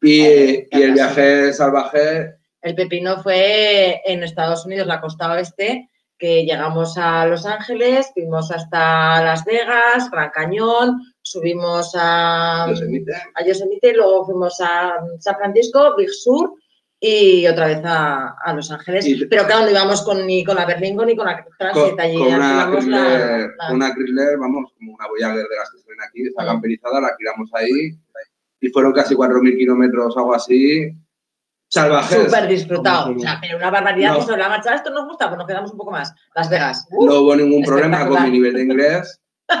Y, 0.00 0.22
y 0.22 0.68
el 0.70 0.92
viaje 0.92 1.52
salvaje 1.52 2.36
El 2.62 2.76
pepino 2.76 3.20
fue 3.20 4.00
en 4.04 4.22
Estados 4.22 4.64
Unidos, 4.64 4.86
la 4.86 5.00
costa 5.00 5.32
oeste, 5.32 5.88
que 6.16 6.44
llegamos 6.44 6.96
a 6.96 7.26
Los 7.26 7.46
Ángeles, 7.46 8.10
fuimos 8.14 8.50
hasta 8.52 9.22
Las 9.24 9.44
Vegas, 9.44 10.08
Gran 10.10 10.30
Cañón, 10.30 11.00
subimos 11.22 11.92
a 11.96 12.66
Yosemite. 12.68 13.12
a 13.34 13.44
Yosemite, 13.44 13.92
luego 13.92 14.26
fuimos 14.26 14.60
a 14.60 14.94
San 15.18 15.36
Francisco, 15.36 15.96
Big 15.96 16.10
Sur 16.10 16.54
y 17.00 17.46
otra 17.46 17.66
vez 17.68 17.80
a, 17.84 18.34
a 18.42 18.54
Los 18.54 18.70
Ángeles. 18.70 19.06
Y- 19.06 19.24
Pero 19.26 19.46
claro, 19.46 19.64
no 19.64 19.70
íbamos 19.70 20.02
con, 20.02 20.26
ni 20.26 20.44
con 20.44 20.56
la 20.56 20.64
Berlingo 20.66 21.04
ni 21.04 21.14
con 21.16 21.26
la 21.26 21.44
con, 21.44 21.52
Transit. 21.56 21.98
Allí 22.00 22.18
con 22.18 22.26
una, 22.34 22.70
Chrysler, 22.72 23.54
la- 23.56 23.66
con 23.68 23.76
una 23.76 23.94
Chrysler, 23.94 24.38
vamos, 24.38 24.72
como 24.76 24.94
una 24.94 25.06
Voyager 25.08 25.36
de 25.48 25.56
las 25.56 25.70
que 25.70 25.78
se 25.78 25.88
ven 25.88 25.98
aquí, 26.06 26.22
está 26.26 26.44
camperizada, 26.44 27.00
la 27.00 27.08
alquilamos 27.08 27.50
ahí 27.54 27.96
y 28.60 28.68
fueron 28.70 28.92
casi 28.92 29.14
4.000 29.14 29.56
kilómetros, 29.56 30.16
algo 30.16 30.34
así, 30.34 30.90
salvajes. 31.68 32.24
Súper 32.24 32.48
disfrutado. 32.48 33.14
O 33.14 33.18
sea, 33.20 33.38
pero 33.40 33.56
una 33.56 33.70
barbaridad. 33.70 34.14
No. 34.14 34.18
que 34.18 34.24
sobre 34.26 34.38
la 34.38 34.48
marcha, 34.48 34.74
esto 34.74 34.90
nos 34.90 35.06
gusta, 35.06 35.28
pues 35.28 35.38
nos 35.38 35.46
quedamos 35.46 35.70
un 35.70 35.78
poco 35.78 35.92
más. 35.92 36.12
Las 36.34 36.50
Vegas. 36.50 36.86
Uf, 36.90 37.08
No 37.08 37.20
hubo 37.20 37.36
ningún 37.36 37.62
problema 37.62 38.08
con 38.08 38.20
mi 38.24 38.30
nivel 38.32 38.54
de 38.54 38.62
inglés. 38.62 39.20
¿eh? 39.48 39.54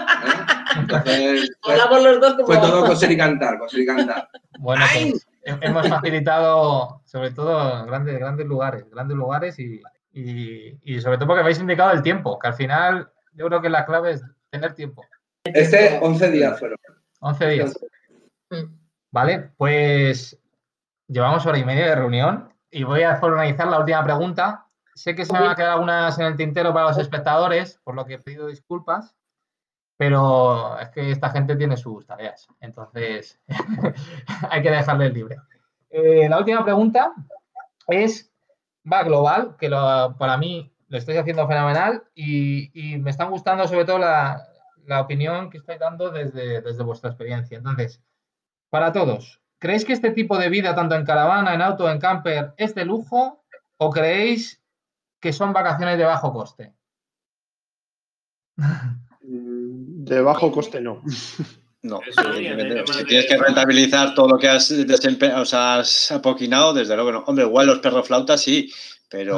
Entonces, 0.76 1.56
fue, 1.62 1.72
Hablamos 1.74 2.02
los 2.02 2.20
dos 2.20 2.34
como... 2.34 2.46
fue 2.46 2.56
todo 2.58 2.86
coser 2.86 3.12
y 3.12 3.16
cantar, 3.16 3.58
coser 3.58 3.80
y 3.80 3.86
cantar. 3.86 4.28
Bueno, 4.58 4.84
pues 4.92 5.26
hemos 5.60 5.88
facilitado 5.88 7.00
sobre 7.04 7.30
todo 7.30 7.86
grandes, 7.86 8.18
grandes 8.18 8.46
lugares, 8.46 8.88
grandes 8.90 9.16
lugares 9.16 9.58
y, 9.58 9.80
y- 10.12 10.78
y 10.82 11.00
sobre 11.00 11.16
todo 11.18 11.28
porque 11.28 11.42
habéis 11.42 11.58
indicado 11.60 11.90
el 11.92 12.02
tiempo, 12.02 12.38
que 12.38 12.48
al 12.48 12.54
final 12.54 13.10
yo 13.32 13.46
creo 13.46 13.60
que 13.60 13.70
la 13.70 13.84
clave 13.86 14.12
es 14.12 14.22
tener 14.50 14.74
tiempo. 14.74 15.04
Este, 15.44 15.98
11 16.02 16.30
días 16.30 16.58
fueron. 16.58 16.78
11 17.20 17.46
días. 17.48 17.78
Vale, 19.10 19.50
pues 19.56 20.38
llevamos 21.06 21.44
hora 21.46 21.58
y 21.58 21.64
media 21.64 21.86
de 21.86 21.94
reunión 21.94 22.52
y 22.70 22.84
voy 22.84 23.02
a 23.02 23.18
organizar 23.20 23.68
la 23.68 23.78
última 23.80 24.04
pregunta. 24.04 24.66
Sé 24.94 25.14
que 25.14 25.24
se 25.24 25.32
me 25.32 25.40
van 25.40 25.50
a 25.50 25.54
quedar 25.54 25.70
algunas 25.72 26.18
en 26.18 26.26
el 26.26 26.36
tintero 26.36 26.74
para 26.74 26.88
los 26.88 26.98
espectadores, 26.98 27.78
por 27.84 27.94
lo 27.94 28.04
que 28.04 28.14
he 28.14 28.18
pedido 28.18 28.48
disculpas, 28.48 29.14
pero 29.98 30.78
es 30.78 30.88
que 30.90 31.10
esta 31.10 31.28
gente 31.30 31.56
tiene 31.56 31.76
sus 31.76 32.06
tareas, 32.06 32.48
entonces 32.60 33.38
hay 34.50 34.62
que 34.62 34.70
dejarles 34.70 35.12
libre. 35.12 35.36
Eh, 35.90 36.28
la 36.28 36.38
última 36.38 36.64
pregunta 36.64 37.12
es, 37.88 38.32
va 38.90 39.02
global, 39.02 39.56
que 39.58 39.68
para 39.68 40.38
mí 40.38 40.72
lo 40.86 40.98
estoy 40.98 41.16
haciendo 41.16 41.46
fenomenal 41.48 42.04
y, 42.14 42.70
y 42.72 42.98
me 42.98 43.10
están 43.10 43.30
gustando 43.30 43.66
sobre 43.66 43.84
todo 43.84 43.98
la, 43.98 44.48
la 44.86 45.00
opinión 45.00 45.50
que 45.50 45.58
estáis 45.58 45.80
dando 45.80 46.10
desde, 46.10 46.62
desde 46.62 46.84
vuestra 46.84 47.10
experiencia. 47.10 47.58
Entonces, 47.58 48.00
para 48.70 48.92
todos, 48.92 49.42
¿creéis 49.58 49.84
que 49.84 49.94
este 49.94 50.12
tipo 50.12 50.38
de 50.38 50.48
vida, 50.48 50.76
tanto 50.76 50.94
en 50.94 51.04
caravana, 51.04 51.54
en 51.54 51.62
auto, 51.62 51.90
en 51.90 51.98
camper, 51.98 52.54
es 52.56 52.74
de 52.76 52.84
lujo 52.84 53.44
o 53.78 53.90
creéis 53.90 54.62
que 55.20 55.32
son 55.32 55.52
vacaciones 55.52 55.98
de 55.98 56.04
bajo 56.04 56.32
coste? 56.32 56.72
De 60.08 60.20
bajo 60.20 60.50
coste 60.50 60.80
no. 60.80 61.02
No, 61.80 62.00
si 62.90 63.04
tienes 63.04 63.26
que 63.26 63.38
rentabilizar 63.38 64.12
todo 64.12 64.30
lo 64.30 64.38
que 64.38 64.48
has 64.48 64.68
desempe 64.84 65.32
o 65.32 65.44
sea, 65.44 65.78
has 65.78 66.10
apoquinado, 66.10 66.74
desde 66.74 66.96
luego 66.96 67.12
no. 67.12 67.24
Hombre, 67.26 67.44
igual 67.44 67.68
los 67.68 67.78
perros 67.78 68.08
flautas 68.08 68.42
sí, 68.42 68.68
pero 69.10 69.36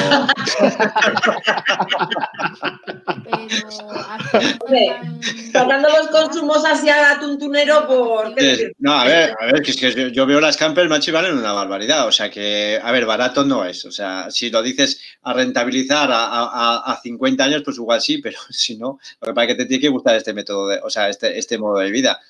Hombre, 4.61 5.01
Sacando 5.53 5.89
los 5.89 6.09
consumos 6.09 6.63
hacia 6.65 7.19
tuntunero 7.21 7.87
por... 7.87 8.35
no, 8.79 8.93
a 8.93 9.05
ver, 9.05 9.35
a 9.41 9.47
ver, 9.47 9.63
que 9.63 9.71
es 9.73 9.77
que 9.77 9.93
yo, 9.93 10.09
yo 10.09 10.27
veo 10.27 10.41
las 10.41 10.57
camper 10.57 10.89
macho 10.89 11.11
y 11.11 11.15
valen 11.15 11.37
una 11.39 11.53
barbaridad. 11.53 12.07
O 12.07 12.13
sea 12.13 12.31
que, 12.31 12.79
a 12.83 12.91
ver, 12.93 13.07
barato 13.07 13.45
no 13.45 13.65
es. 13.65 13.85
O 13.85 13.91
sea, 13.93 14.31
si 14.31 14.51
lo 14.51 14.63
dices 14.63 15.01
a 15.23 15.33
rentabilizar 15.33 16.11
a, 16.13 16.25
a- 16.27 16.93
a 16.93 17.01
50 17.01 17.45
años, 17.45 17.63
pues 17.65 17.77
igual 17.79 18.01
sí, 18.01 18.19
pero 18.19 18.39
si 18.51 18.77
no, 18.77 18.99
lo 19.21 19.29
que 19.29 19.35
pasa 19.35 19.43
es 19.45 19.49
que 19.49 19.55
te 19.63 19.67
tiene 19.67 19.81
que 19.83 19.89
gustar 19.89 20.17
este 20.17 20.33
método, 20.35 20.69
de, 20.69 20.81
o 20.83 20.91
sea, 20.91 21.09
este, 21.09 21.39
este 21.39 21.59
modo 21.59 21.79
de 21.79 21.91
vida. 21.91 22.21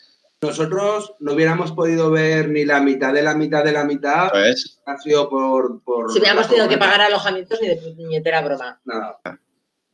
Nosotros 0.43 1.15
no 1.19 1.35
hubiéramos 1.35 1.73
podido 1.73 2.11
ver 2.11 2.49
ni 2.49 2.65
la 2.65 2.81
mitad 2.81 3.13
de 3.13 3.23
la 3.23 3.35
mitad 3.35 3.63
de 3.63 3.73
la 3.73 3.85
mitad. 3.85 4.31
Pues, 4.31 4.81
Ha 4.87 4.97
sido 4.97 5.29
por. 5.29 5.83
por 5.85 6.11
Si 6.11 6.19
hubiéramos 6.19 6.49
tenido 6.49 6.67
que 6.67 6.79
pagar 6.79 7.03
alojamientos 7.03 7.61
ni 7.61 7.69
de 7.69 7.77
puñetera 7.77 8.41
broma. 8.41 8.81
Nada. 8.85 9.19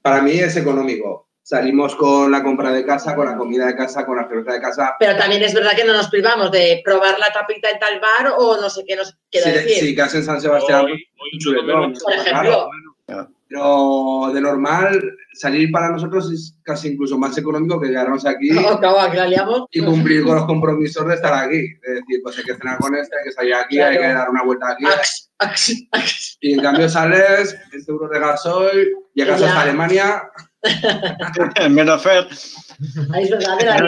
Para 0.02 0.23
mí 0.23 0.32
es 0.32 0.56
económico. 0.56 1.27
Salimos 1.43 1.94
con 1.97 2.31
la 2.31 2.43
compra 2.44 2.73
de 2.73 2.85
casa, 2.85 3.14
con 3.16 3.27
la 3.27 3.36
comida 3.36 3.66
de 3.66 3.77
casa, 3.77 4.06
con 4.06 4.16
la 4.16 4.28
cerveza 4.28 4.52
de 4.52 4.60
casa. 4.60 4.94
Pero 5.01 5.16
también 5.16 5.43
es 5.43 5.52
verdad 5.55 5.74
que 5.77 5.85
no 5.85 5.93
nos 5.93 6.09
privamos 6.09 6.51
de 6.52 6.81
probar 6.85 7.18
la 7.18 7.32
tapita 7.32 7.70
en 7.70 7.78
tal 7.81 8.01
bar 8.01 8.35
o 8.36 8.56
no 8.60 8.70
sé 8.70 8.85
qué 8.86 8.94
nos 8.97 9.16
quiere 9.31 9.52
Si, 9.52 9.68
decir. 9.94 10.01
en 10.01 10.24
San 10.24 10.40
Sebastián, 10.40 10.86
pues, 10.86 11.01
un 11.32 11.39
chuletón, 11.40 11.93
Por 11.94 12.12
ejemplo. 12.14 12.68
claro. 13.06 13.31
Pero 13.48 14.32
de 14.35 14.40
normal, 14.40 15.01
salir 15.35 15.70
para 15.70 15.90
nosotros 15.90 16.32
es 16.32 16.56
casi 16.62 16.89
incluso 16.89 17.16
más 17.16 17.36
económico 17.39 17.81
que 17.81 17.89
quedarnos 17.89 18.27
aquí 18.27 18.51
No, 18.51 18.78
claro, 18.81 19.68
y 19.70 19.85
cumplir 19.85 20.24
con 20.24 20.35
los 20.35 20.47
compromisos 20.47 21.06
de 21.06 21.14
estar 21.14 21.32
aquí. 21.32 21.59
Es 21.59 21.94
decir, 21.94 22.20
pues 22.23 22.39
hay 22.39 22.44
que 22.44 22.55
cenar 22.55 22.78
con 22.78 22.94
este, 22.97 23.16
hay 23.16 23.24
que 23.24 23.32
salir 23.32 23.55
aquí, 23.55 23.78
hay 23.78 23.98
que 23.98 24.02
dar 24.02 24.31
una 24.31 24.43
vuelta 24.43 24.70
aquí. 24.73 24.85
Ax, 24.85 25.31
ax, 25.39 25.74
ax. 25.93 26.39
Y 26.40 26.55
en 26.55 26.60
cambio 26.60 26.89
sales, 26.89 27.56
10 27.70 27.89
euros 27.89 28.10
de 28.10 28.18
gasoil, 28.18 28.89
llegas 29.14 29.43
hasta 29.43 29.62
Alemania. 29.62 30.23
menos 31.70 32.03
Fer. 32.03 32.27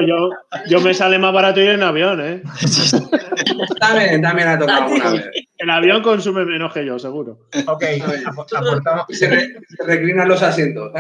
Yo, 0.07 0.31
yo 0.69 0.81
me 0.81 0.95
sale 0.95 1.19
más 1.19 1.33
barato 1.33 1.61
ir 1.61 1.71
en 1.71 1.83
avión, 1.83 2.21
¿eh? 2.21 2.43
También, 3.81 4.23
también 4.23 4.49
ha 4.49 4.59
tocado 4.59 4.91
vez. 4.91 5.31
El 5.59 5.71
avión 5.71 6.03
consume 6.03 6.45
menos 6.45 6.73
que 6.73 6.85
yo, 6.85 6.99
seguro. 6.99 7.49
Ok, 7.67 7.83
apo- 7.83 8.47
aportamos- 8.57 9.07
se, 9.11 9.29
re- 9.29 9.61
se 9.69 9.85
reclinan 9.85 10.29
los 10.29 10.43
asientos. 10.43 10.93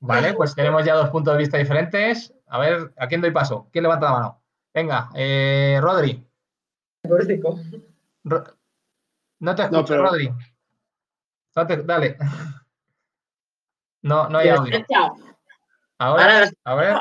Vale, 0.00 0.34
pues 0.34 0.54
tenemos 0.54 0.84
ya 0.84 0.94
dos 0.94 1.10
puntos 1.10 1.34
de 1.34 1.38
vista 1.38 1.58
diferentes. 1.58 2.32
A 2.48 2.58
ver, 2.58 2.92
¿a 2.96 3.06
quién 3.08 3.20
doy 3.20 3.30
paso? 3.30 3.68
¿Quién 3.72 3.82
levanta 3.84 4.06
la 4.06 4.12
mano? 4.12 4.42
Venga, 4.74 5.08
eh, 5.14 5.78
Rodri. 5.80 6.24
Ro- 8.24 8.44
no 9.40 9.54
te 9.54 9.62
escucho, 9.62 9.80
No, 9.80 9.86
pero- 9.86 10.02
Rodri. 10.04 10.30
Dale. 11.84 12.16
No, 14.02 14.28
no 14.28 14.38
hay 14.38 14.48
audio. 14.50 14.84
Ahora, 15.98 16.48
a 16.64 16.74
ver. 16.74 16.94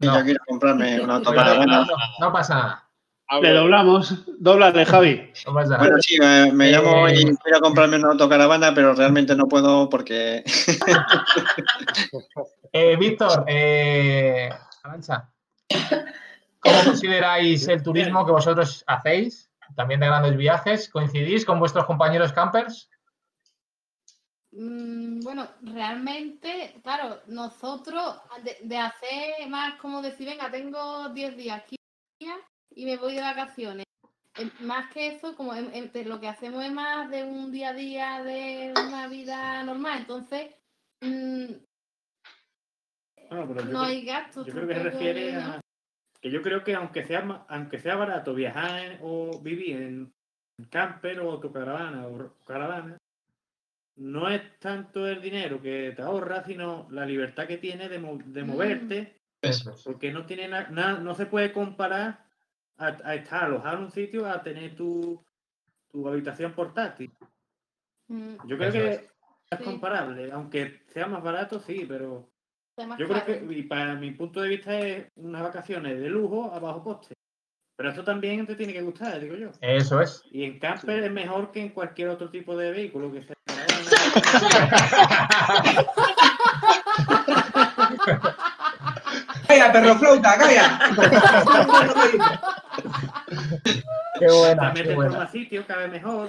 No. 0.00 0.18
Yo 0.18 0.24
quiero 0.24 0.40
comprarme 0.48 0.96
una 0.96 1.06
No, 1.06 1.12
autocaravana. 1.14 1.84
no, 1.84 1.96
no 2.18 2.32
pasa 2.32 2.54
nada. 2.54 2.86
Le 3.42 3.52
doblamos. 3.52 4.24
Dóblale, 4.40 4.84
Javi. 4.84 5.30
No 5.46 5.54
pasa 5.54 5.68
nada. 5.70 5.82
Bueno, 5.84 5.96
sí, 6.00 6.18
me, 6.18 6.50
me 6.52 6.72
llamo 6.72 7.06
Eh, 7.06 7.20
y 7.20 7.36
quiero 7.36 7.60
comprarme 7.60 7.96
una 7.98 8.08
autocaravana, 8.08 8.74
pero 8.74 8.92
realmente 8.94 9.36
no 9.36 9.46
puedo 9.46 9.88
porque 9.88 10.42
Eh, 12.72 12.96
Víctor, 12.96 13.44
eh, 13.46 14.50
¿cómo 16.60 16.76
consideráis 16.84 17.66
el 17.68 17.82
turismo 17.82 18.24
que 18.26 18.32
vosotros 18.32 18.82
hacéis? 18.86 19.50
También 19.76 20.00
de 20.00 20.06
grandes 20.06 20.36
viajes. 20.36 20.88
¿Coincidís 20.88 21.44
con 21.44 21.58
vuestros 21.60 21.84
compañeros 21.84 22.32
campers? 22.32 22.90
Mm, 24.52 25.20
bueno, 25.20 25.48
realmente, 25.62 26.74
claro, 26.82 27.20
nosotros 27.28 28.20
de, 28.42 28.56
de 28.66 28.76
hacer 28.78 29.48
más 29.48 29.78
como 29.80 30.02
decir, 30.02 30.26
venga, 30.28 30.50
tengo 30.50 31.08
10 31.10 31.36
días, 31.36 31.62
15 31.64 31.76
días 32.20 32.38
y 32.74 32.84
me 32.84 32.96
voy 32.96 33.14
de 33.14 33.20
vacaciones. 33.20 33.84
Más 34.60 34.90
que 34.92 35.08
eso, 35.08 35.36
como 35.36 35.54
de 35.54 36.04
lo 36.04 36.20
que 36.20 36.28
hacemos 36.28 36.64
es 36.64 36.72
más 36.72 37.10
de 37.10 37.24
un 37.24 37.52
día 37.52 37.70
a 37.70 37.74
día, 37.74 38.22
de 38.22 38.72
una 38.86 39.06
vida 39.08 39.62
normal, 39.64 39.98
entonces 40.00 40.54
mm, 41.00 41.52
Bueno, 43.28 43.48
pero 43.48 43.64
no 43.64 43.70
creo- 43.70 43.82
hay 43.82 44.04
gastos. 44.04 44.46
Yo 44.46 44.52
creo 44.52 44.68
que 44.68 44.74
se 44.74 44.82
refiere 44.82 45.32
¿no? 45.32 45.40
a 45.40 45.60
que 46.20 46.30
yo 46.30 46.42
creo 46.42 46.62
que 46.64 46.74
aunque 46.74 47.04
sea 47.04 47.46
aunque 47.48 47.78
sea 47.78 47.96
barato 47.96 48.34
viajar 48.34 48.84
en- 48.84 48.98
o 49.02 49.38
vivir 49.40 49.76
en 49.76 50.12
camper 50.70 51.20
o 51.20 51.30
autocaravana 51.30 52.06
o 52.06 52.34
caravana, 52.44 52.98
no 54.00 54.28
es 54.30 54.40
tanto 54.58 55.06
el 55.06 55.20
dinero 55.20 55.60
que 55.60 55.92
te 55.94 56.02
ahorras, 56.02 56.46
sino 56.46 56.88
la 56.90 57.04
libertad 57.04 57.46
que 57.46 57.58
tienes 57.58 57.90
de, 57.90 57.98
mo- 57.98 58.18
de 58.24 58.42
Mm. 58.42 58.46
moverte, 58.46 59.20
Eso 59.42 59.72
es. 59.72 59.82
porque 59.82 60.10
no 60.10 60.24
tiene 60.26 60.48
na- 60.48 60.68
na- 60.70 60.98
no 60.98 61.14
se 61.14 61.26
puede 61.26 61.52
comparar 61.52 62.24
a, 62.78 62.86
a 63.04 63.14
estar 63.14 63.44
alojado 63.44 63.76
en 63.78 63.84
un 63.84 63.90
sitio 63.90 64.26
a 64.26 64.42
tener 64.42 64.74
tu, 64.74 65.22
tu 65.90 66.08
habitación 66.08 66.52
portátil. 66.54 67.10
Mm, 68.08 68.36
Yo 68.46 68.56
creo 68.56 68.68
Eso 68.70 68.78
que 68.78 68.88
es. 68.90 69.00
es 69.50 69.58
Sí. 69.58 69.64
comparable, 69.64 70.30
aunque 70.32 70.82
sea 70.88 71.06
más 71.06 71.22
barato, 71.22 71.60
sí, 71.60 71.84
pero 71.86 72.30
yo 72.98 73.06
creo 73.08 73.24
que, 73.26 73.46
y 73.58 73.62
para 73.64 73.94
mi 73.96 74.12
punto 74.12 74.40
de 74.40 74.48
vista, 74.48 74.78
es 74.80 75.08
unas 75.16 75.42
vacaciones 75.42 76.00
de 76.00 76.08
lujo 76.08 76.52
a 76.54 76.58
bajo 76.58 76.82
coste. 76.82 77.14
Pero 77.76 77.90
eso 77.90 78.04
también 78.04 78.46
te 78.46 78.54
tiene 78.56 78.72
que 78.72 78.82
gustar, 78.82 79.20
digo 79.20 79.34
yo. 79.36 79.50
Eso 79.60 80.00
es. 80.00 80.22
Y 80.30 80.44
en 80.44 80.58
camper 80.58 81.04
es 81.04 81.10
mejor 81.12 81.50
que 81.50 81.60
en 81.60 81.70
cualquier 81.70 82.08
otro 82.08 82.30
tipo 82.30 82.56
de 82.56 82.70
vehículo 82.70 83.10
que 83.12 83.22
sea. 83.22 83.34
¡Calla, 89.48 89.72
perro 89.72 89.96
flauta, 89.96 90.38
calla! 90.38 90.80
Qué 94.18 94.26
buena, 94.26 94.72
qué 94.74 94.94
buena. 94.94 95.18
más 95.18 95.30
sitios, 95.30 95.64
cabe 95.66 95.88
mejor. 95.88 96.28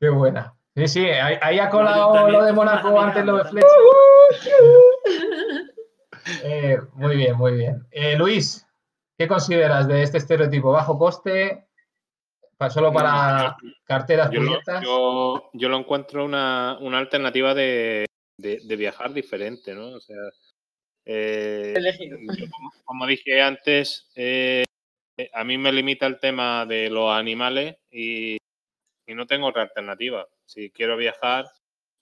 Qué 0.00 0.08
buena. 0.08 0.52
Sí, 0.76 0.88
sí, 0.88 1.06
ahí, 1.06 1.38
ahí 1.40 1.58
ha 1.60 1.70
colado 1.70 2.28
lo 2.28 2.44
de 2.44 2.52
Mónaco 2.52 3.00
antes 3.00 3.24
lo 3.24 3.36
de 3.36 3.42
amigables 3.48 3.68
Fletch. 3.68 4.44
Eh, 6.42 6.80
muy 6.94 7.16
bien, 7.16 7.36
muy 7.36 7.52
bien. 7.52 7.86
Eh, 7.90 8.16
Luis, 8.16 8.66
¿qué 9.18 9.28
consideras 9.28 9.86
de 9.86 10.02
este 10.02 10.18
estereotipo? 10.18 10.72
¿Bajo 10.72 10.98
coste? 10.98 11.68
¿Solo 12.70 12.92
para 12.92 13.56
carteras 13.84 14.30
Yo 14.30 14.40
lo, 14.40 14.60
yo- 14.82 15.50
yo 15.52 15.68
lo 15.68 15.78
encuentro 15.78 16.24
una, 16.24 16.78
una 16.80 16.98
alternativa 16.98 17.54
de, 17.54 18.06
de- 18.38 18.60
de 18.64 18.76
viajar 18.76 19.12
diferente, 19.12 19.74
¿no? 19.74 19.88
O 19.88 20.00
sea, 20.00 20.16
eh, 21.06 21.74
Elegido. 21.76 22.18
yo 22.36 22.46
como, 22.50 22.72
como 22.84 23.06
dije 23.06 23.42
antes, 23.42 24.10
eh, 24.14 24.64
a 25.32 25.44
mí 25.44 25.58
me 25.58 25.72
limita 25.72 26.06
el 26.06 26.18
tema 26.18 26.64
de 26.66 26.88
los 26.90 27.10
animales 27.12 27.76
y, 27.90 28.36
y 29.06 29.14
no 29.14 29.26
tengo 29.26 29.48
otra 29.48 29.62
alternativa. 29.62 30.26
Si 30.46 30.70
quiero 30.70 30.96
viajar 30.96 31.46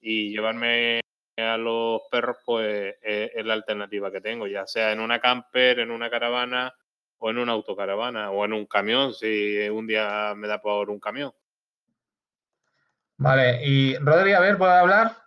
y 0.00 0.30
llevarme 0.30 1.00
a 1.38 1.56
los 1.56 2.02
perros, 2.10 2.36
pues 2.44 2.94
eh, 3.02 3.32
es 3.34 3.44
la 3.44 3.54
alternativa 3.54 4.12
que 4.12 4.20
tengo, 4.20 4.46
ya 4.46 4.66
sea 4.66 4.92
en 4.92 5.00
una 5.00 5.20
camper, 5.20 5.80
en 5.80 5.90
una 5.90 6.10
caravana 6.10 6.74
o 7.24 7.30
en 7.30 7.38
una 7.38 7.52
autocaravana 7.52 8.32
o 8.32 8.44
en 8.44 8.52
un 8.52 8.66
camión, 8.66 9.14
si 9.14 9.68
un 9.68 9.86
día 9.86 10.34
me 10.34 10.48
da 10.48 10.60
por 10.60 10.90
un 10.90 10.98
camión. 10.98 11.32
Vale, 13.16 13.64
y 13.64 13.96
Rodri, 13.98 14.32
a 14.32 14.40
ver, 14.40 14.58
¿puede 14.58 14.72
hablar? 14.72 15.18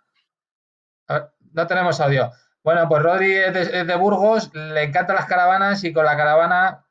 A 1.08 1.14
ver, 1.14 1.30
no 1.54 1.66
tenemos 1.66 1.98
audio. 1.98 2.30
Bueno, 2.62 2.86
pues 2.86 3.02
Rodri 3.02 3.32
es 3.32 3.54
de, 3.54 3.80
es 3.80 3.86
de 3.86 3.96
Burgos, 3.96 4.54
le 4.54 4.82
encantan 4.82 5.16
las 5.16 5.24
caravanas 5.24 5.82
y 5.84 5.94
con 5.94 6.04
la 6.04 6.18
caravana 6.18 6.84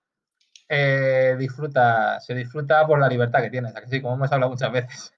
eh, 0.67 1.35
disfruta, 1.37 2.19
se 2.19 2.33
disfruta 2.33 2.87
por 2.87 2.99
la 2.99 3.07
libertad 3.07 3.43
que 3.43 3.51
tienes, 3.51 3.75
¿a 3.75 3.81
que 3.81 3.87
sí, 3.87 4.01
como 4.01 4.15
hemos 4.15 4.31
hablado 4.31 4.53
muchas 4.53 4.71
veces. 4.71 5.13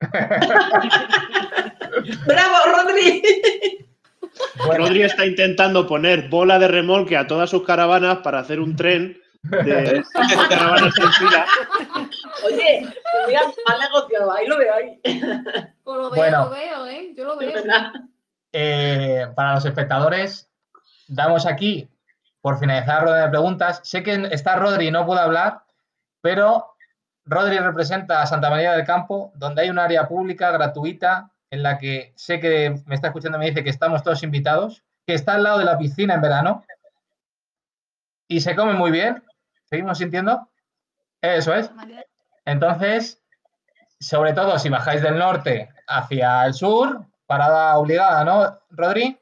¡Bravo, 2.26 2.56
Rodri! 2.66 3.22
Bueno, 4.66 4.84
Rodri 4.86 5.02
está 5.02 5.26
intentando 5.26 5.86
poner 5.86 6.28
bola 6.28 6.58
de 6.58 6.68
remolque 6.68 7.16
a 7.16 7.26
todas 7.26 7.50
sus 7.50 7.64
caravanas 7.64 8.18
para 8.18 8.40
hacer 8.40 8.60
un 8.60 8.74
tren 8.76 9.20
de 9.42 10.02
caravanas 10.48 10.94
en 10.98 11.12
fila. 11.12 11.46
Oye, 12.44 12.80
pues 12.88 13.26
mira, 13.28 13.40
mal 13.68 13.78
negociado, 13.80 14.32
ahí 14.32 14.46
lo 14.46 14.58
veo 14.58 14.74
ahí. 14.74 15.00
Pues 15.02 15.96
lo 15.96 16.10
veo, 16.10 16.14
Bueno. 16.14 16.44
lo 16.44 16.50
veo, 16.50 16.86
¿eh? 16.86 17.12
Yo 17.16 17.24
lo 17.24 17.36
veo. 17.36 17.52
eh, 18.52 19.26
para 19.34 19.54
los 19.54 19.64
espectadores, 19.64 20.48
damos 21.08 21.46
aquí, 21.46 21.88
por 22.40 22.58
finalizar 22.58 22.96
la 22.96 23.00
rueda 23.02 23.22
de 23.24 23.30
preguntas. 23.30 23.80
Sé 23.84 24.02
que 24.02 24.28
está 24.30 24.56
Rodri 24.56 24.88
y 24.88 24.90
no 24.90 25.06
puede 25.06 25.20
hablar, 25.20 25.62
pero 26.20 26.74
Rodri 27.26 27.58
representa 27.58 28.22
a 28.22 28.26
Santa 28.26 28.50
María 28.50 28.72
del 28.72 28.84
Campo, 28.86 29.32
donde 29.36 29.62
hay 29.62 29.70
un 29.70 29.78
área 29.78 30.06
pública 30.08 30.50
gratuita 30.50 31.30
en 31.54 31.62
la 31.62 31.78
que 31.78 32.12
sé 32.16 32.40
que 32.40 32.74
me 32.86 32.96
está 32.96 33.08
escuchando 33.08 33.38
me 33.38 33.46
dice 33.46 33.62
que 33.62 33.70
estamos 33.70 34.02
todos 34.02 34.24
invitados, 34.24 34.82
que 35.06 35.14
está 35.14 35.34
al 35.34 35.44
lado 35.44 35.58
de 35.58 35.64
la 35.64 35.78
piscina 35.78 36.14
en 36.14 36.20
verano 36.20 36.64
y 38.26 38.40
se 38.40 38.56
come 38.56 38.72
muy 38.72 38.90
bien. 38.90 39.22
¿Seguimos 39.64 39.98
sintiendo? 39.98 40.48
Eso 41.22 41.54
es. 41.54 41.70
Entonces, 42.44 43.22
sobre 44.00 44.32
todo 44.32 44.58
si 44.58 44.68
bajáis 44.68 45.00
del 45.00 45.16
norte 45.16 45.70
hacia 45.86 46.44
el 46.44 46.54
sur, 46.54 47.06
parada 47.26 47.78
obligada, 47.78 48.24
¿no, 48.24 48.58
Rodri? 48.70 49.16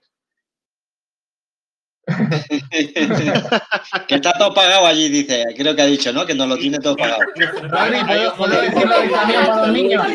que 4.09 4.15
está 4.15 4.33
todo 4.35 4.55
pagado 4.55 4.87
allí, 4.87 5.09
dice. 5.09 5.45
Creo 5.57 5.75
que 5.75 5.83
ha 5.83 5.87
dicho, 5.87 6.13
¿no? 6.13 6.27
Que 6.27 6.35
nos 6.35 6.49
lo 6.49 6.57
tiene 6.57 6.79
todo 6.79 6.97
pagado. 6.97 7.21
Rodri, 7.63 8.05
¿puedo, 8.05 8.35
puedo 8.35 8.61
decir 8.61 8.87
lo 8.87 9.01
del 9.01 9.11
camión 9.11 9.47
para 9.47 9.67
los 9.67 9.73
niños? 9.73 10.07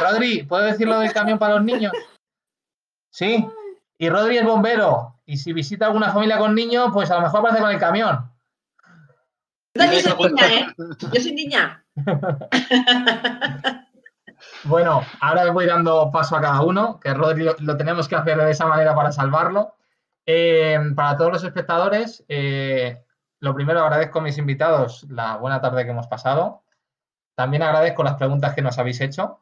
Rodri, 0.00 0.42
¿puedo 0.44 0.64
decir 0.64 0.88
lo 0.88 0.98
del 1.00 1.12
camión 1.12 1.38
para 1.38 1.54
los 1.54 1.64
niños? 1.64 1.92
Sí. 3.10 3.46
Y 3.98 4.08
Rodri 4.08 4.38
es 4.38 4.44
bombero. 4.44 5.20
Y 5.26 5.36
si 5.36 5.52
visita 5.52 5.86
alguna 5.86 6.12
familia 6.12 6.38
con 6.38 6.54
niños, 6.54 6.90
pues 6.92 7.10
a 7.10 7.16
lo 7.16 7.22
mejor 7.22 7.40
aparece 7.40 7.62
con 7.62 7.70
el 7.70 7.78
camión. 7.78 8.30
Yo 9.74 9.82
también 9.82 10.02
soy 10.02 10.30
niña, 10.30 10.54
¿eh? 10.54 10.66
Yo 11.12 11.20
soy 11.20 11.32
niña. 11.32 11.84
Bueno, 14.64 15.02
ahora 15.20 15.50
voy 15.52 15.66
dando 15.66 16.10
paso 16.10 16.36
a 16.36 16.40
cada 16.40 16.62
uno, 16.62 16.98
que 17.00 17.12
Rodri 17.12 17.44
lo, 17.44 17.54
lo 17.58 17.76
tenemos 17.76 18.08
que 18.08 18.16
hacer 18.16 18.38
de 18.38 18.50
esa 18.50 18.66
manera 18.66 18.94
para 18.94 19.12
salvarlo. 19.12 19.74
Eh, 20.26 20.78
para 20.96 21.16
todos 21.16 21.32
los 21.32 21.44
espectadores, 21.44 22.24
eh, 22.28 23.04
lo 23.40 23.54
primero 23.54 23.80
agradezco 23.80 24.18
a 24.18 24.22
mis 24.22 24.38
invitados 24.38 25.06
la 25.10 25.36
buena 25.36 25.60
tarde 25.60 25.84
que 25.84 25.90
hemos 25.90 26.06
pasado. 26.06 26.62
También 27.34 27.62
agradezco 27.62 28.02
las 28.02 28.14
preguntas 28.14 28.54
que 28.54 28.62
nos 28.62 28.78
habéis 28.78 29.00
hecho, 29.00 29.40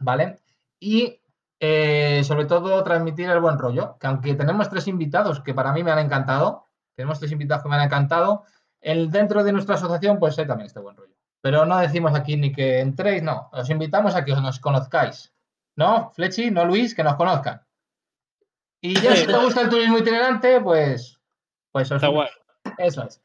¿vale? 0.00 0.40
Y 0.78 1.20
eh, 1.60 2.22
sobre 2.24 2.46
todo 2.46 2.82
transmitir 2.82 3.30
el 3.30 3.40
buen 3.40 3.58
rollo, 3.58 3.96
que 3.98 4.08
aunque 4.08 4.34
tenemos 4.34 4.68
tres 4.68 4.88
invitados 4.88 5.40
que 5.40 5.54
para 5.54 5.72
mí 5.72 5.82
me 5.82 5.92
han 5.92 6.00
encantado, 6.00 6.66
tenemos 6.96 7.20
tres 7.20 7.32
invitados 7.32 7.62
que 7.62 7.68
me 7.68 7.76
han 7.76 7.82
encantado, 7.82 8.44
el, 8.80 9.10
dentro 9.10 9.44
de 9.44 9.52
nuestra 9.52 9.76
asociación 9.76 10.18
pues 10.18 10.38
hay 10.38 10.46
también 10.46 10.66
este 10.66 10.80
buen 10.80 10.96
rollo. 10.96 11.14
Pero 11.40 11.64
no 11.64 11.78
decimos 11.78 12.14
aquí 12.14 12.36
ni 12.36 12.52
que 12.52 12.80
entréis, 12.80 13.22
no, 13.22 13.48
os 13.52 13.70
invitamos 13.70 14.14
a 14.14 14.24
que 14.24 14.32
nos 14.32 14.58
conozcáis. 14.60 15.32
¿No, 15.76 16.10
Flechi? 16.14 16.50
¿No, 16.50 16.64
Luis? 16.64 16.94
Que 16.94 17.02
nos 17.02 17.16
conozcan. 17.16 17.62
Y 18.84 19.00
ya 19.00 19.14
si 19.14 19.26
te 19.26 19.38
gusta 19.38 19.62
el 19.62 19.68
turismo 19.68 19.98
itinerante, 19.98 20.60
pues, 20.60 21.18
pues 21.70 21.90
os 21.90 21.96
Está 21.96 22.08
guay. 22.08 22.28
eso 22.78 23.04
es. 23.06 23.22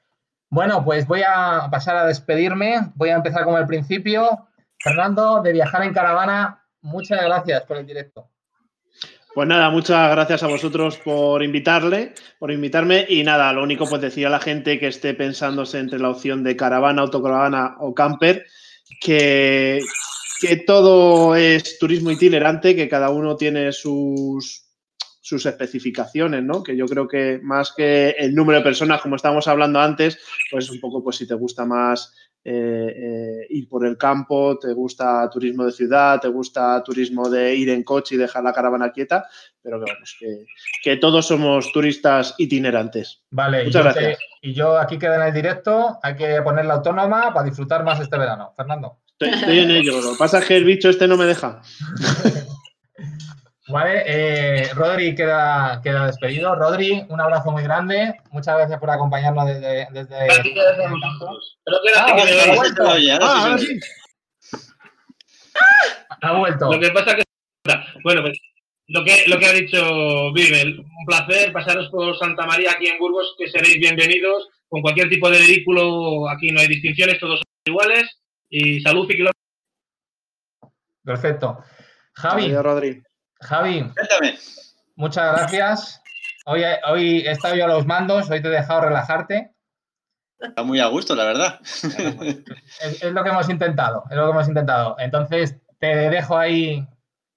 Bueno, 0.49 0.85
pues 0.85 1.07
voy 1.07 1.23
a 1.27 1.67
pasar 1.71 1.97
a 1.97 2.05
despedirme. 2.05 2.91
Voy 2.93 3.09
a 3.09 3.15
empezar 3.15 3.43
como 3.43 3.57
al 3.57 3.65
principio. 3.65 4.47
Fernando, 4.79 5.41
de 5.41 5.51
viajar 5.51 5.83
en 5.83 5.93
caravana, 5.93 6.63
muchas 6.81 7.21
gracias 7.23 7.63
por 7.63 7.77
el 7.77 7.87
directo. 7.87 8.29
Pues 9.33 9.47
nada, 9.47 9.71
muchas 9.71 10.11
gracias 10.11 10.43
a 10.43 10.47
vosotros 10.47 10.97
por 10.97 11.43
invitarle, 11.43 12.13
por 12.37 12.51
invitarme. 12.51 13.07
Y 13.09 13.23
nada, 13.23 13.51
lo 13.51 13.63
único 13.63 13.87
pues 13.87 14.01
decir 14.01 14.27
a 14.27 14.29
la 14.29 14.39
gente 14.39 14.79
que 14.79 14.87
esté 14.87 15.15
pensándose 15.15 15.79
entre 15.79 15.99
la 15.99 16.09
opción 16.09 16.43
de 16.43 16.55
caravana, 16.55 17.01
autocaravana 17.01 17.77
o 17.79 17.95
camper, 17.95 18.45
que, 19.01 19.79
que 20.39 20.57
todo 20.57 21.35
es 21.35 21.79
turismo 21.79 22.11
itinerante, 22.11 22.75
que 22.75 22.87
cada 22.87 23.09
uno 23.09 23.35
tiene 23.35 23.71
sus, 23.73 24.66
sus 25.27 25.45
especificaciones, 25.45 26.41
¿no? 26.41 26.63
Que 26.63 26.77
yo 26.77 26.85
creo 26.85 27.05
que 27.05 27.39
más 27.43 27.73
que 27.75 28.11
el 28.17 28.33
número 28.33 28.59
de 28.59 28.63
personas, 28.63 29.01
como 29.01 29.17
estábamos 29.17 29.45
hablando 29.49 29.77
antes, 29.81 30.17
pues 30.49 30.69
un 30.69 30.79
poco, 30.79 31.03
pues 31.03 31.17
si 31.17 31.27
te 31.27 31.33
gusta 31.33 31.65
más 31.65 32.13
eh, 32.45 32.93
eh, 32.95 33.47
ir 33.49 33.67
por 33.67 33.85
el 33.85 33.97
campo, 33.97 34.57
te 34.57 34.71
gusta 34.71 35.29
turismo 35.29 35.65
de 35.65 35.73
ciudad, 35.73 36.21
te 36.21 36.29
gusta 36.29 36.81
turismo 36.81 37.29
de 37.29 37.53
ir 37.55 37.67
en 37.71 37.83
coche 37.83 38.15
y 38.15 38.17
dejar 38.17 38.41
la 38.41 38.53
caravana 38.53 38.93
quieta, 38.93 39.25
pero 39.61 39.83
que 39.83 39.91
vamos, 39.91 40.15
que, 40.17 40.45
que 40.81 40.95
todos 40.95 41.27
somos 41.27 41.73
turistas 41.73 42.33
itinerantes. 42.37 43.23
Vale, 43.29 43.63
y 43.63 43.65
Muchas 43.65 43.83
yo, 43.83 43.93
te- 43.93 43.99
gracias. 43.99 44.19
y 44.43 44.53
yo 44.53 44.77
aquí 44.79 44.97
queda 44.97 45.15
en 45.17 45.23
el 45.23 45.33
directo, 45.33 45.99
hay 46.01 46.15
que 46.15 46.41
ponerla 46.41 46.75
autónoma 46.75 47.33
para 47.33 47.45
disfrutar 47.45 47.83
más 47.83 47.99
este 47.99 48.17
verano. 48.17 48.53
Fernando. 48.55 48.99
Estoy, 49.19 49.29
estoy 49.39 49.59
en 49.59 49.71
ello. 49.71 49.99
Lo 49.99 50.11
que 50.13 50.17
pasa 50.19 50.39
es 50.39 50.45
que 50.45 50.55
el 50.55 50.63
bicho 50.63 50.89
este 50.89 51.05
no 51.05 51.17
me 51.17 51.25
deja. 51.25 51.61
Vale, 53.69 54.03
eh, 54.05 54.69
Rodri 54.73 55.13
queda, 55.13 55.81
queda 55.83 56.05
despedido. 56.05 56.55
Rodri, 56.55 57.05
un 57.09 57.19
abrazo 57.19 57.51
muy 57.51 57.63
grande. 57.63 58.15
Muchas 58.31 58.55
gracias 58.57 58.79
por 58.79 58.89
acompañarnos 58.89 59.45
desde. 59.45 59.87
desde 59.91 60.27
que 60.43 60.55
la 60.55 62.05
Ah, 62.05 62.55
vuelto. 62.55 62.95
Sí 62.97 63.09
Ah, 63.11 63.43
ahora 63.43 63.57
sí. 63.57 63.79
Ha 66.21 66.31
vuelto. 66.33 66.71
Lo 66.71 66.79
que 66.79 66.91
pasa 66.91 67.15
que 67.15 67.23
bueno, 68.03 68.21
pues 68.21 68.39
lo 68.87 69.03
que 69.03 69.25
lo 69.27 69.37
que 69.37 69.45
ha 69.45 69.51
dicho 69.51 70.31
Vivel, 70.33 70.79
un 70.79 71.05
placer 71.05 71.51
pasaros 71.51 71.89
por 71.89 72.17
Santa 72.17 72.45
María 72.45 72.71
aquí 72.71 72.87
en 72.87 72.97
Burgos, 72.99 73.35
que 73.37 73.49
seréis 73.49 73.77
bienvenidos 73.79 74.47
con 74.69 74.81
cualquier 74.81 75.09
tipo 75.09 75.29
de 75.29 75.39
vehículo, 75.39 76.29
aquí 76.29 76.51
no 76.51 76.61
hay 76.61 76.67
distinciones, 76.67 77.19
todos 77.19 77.39
son 77.39 77.45
iguales 77.65 78.09
y 78.49 78.79
salud 78.79 79.05
y 79.09 79.13
kilómetros. 79.15 79.43
Perfecto. 81.03 81.59
Javi, 82.13 82.45
Adiós, 82.45 82.63
Rodri. 82.63 83.03
Javi, 83.41 83.91
Cuéntame. 83.93 84.37
muchas 84.95 85.33
gracias. 85.33 86.01
Hoy, 86.45 86.63
hoy 86.87 87.19
he 87.19 87.31
estado 87.31 87.55
yo 87.55 87.65
a 87.65 87.67
los 87.67 87.85
mandos, 87.85 88.29
hoy 88.29 88.41
te 88.41 88.47
he 88.47 88.51
dejado 88.51 88.81
relajarte. 88.81 89.53
Está 90.39 90.63
muy 90.63 90.79
a 90.79 90.87
gusto, 90.87 91.15
la 91.15 91.25
verdad. 91.25 91.59
Es, 92.79 93.03
es 93.03 93.11
lo 93.11 93.23
que 93.23 93.29
hemos 93.29 93.49
intentado, 93.49 94.03
es 94.09 94.15
lo 94.15 94.25
que 94.25 94.31
hemos 94.31 94.47
intentado. 94.47 94.95
Entonces, 94.99 95.57
te 95.79 95.87
dejo 95.87 96.37
ahí 96.37 96.87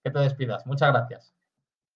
que 0.04 0.10
te 0.10 0.18
despidas. 0.18 0.66
Muchas 0.66 0.92
gracias. 0.92 1.29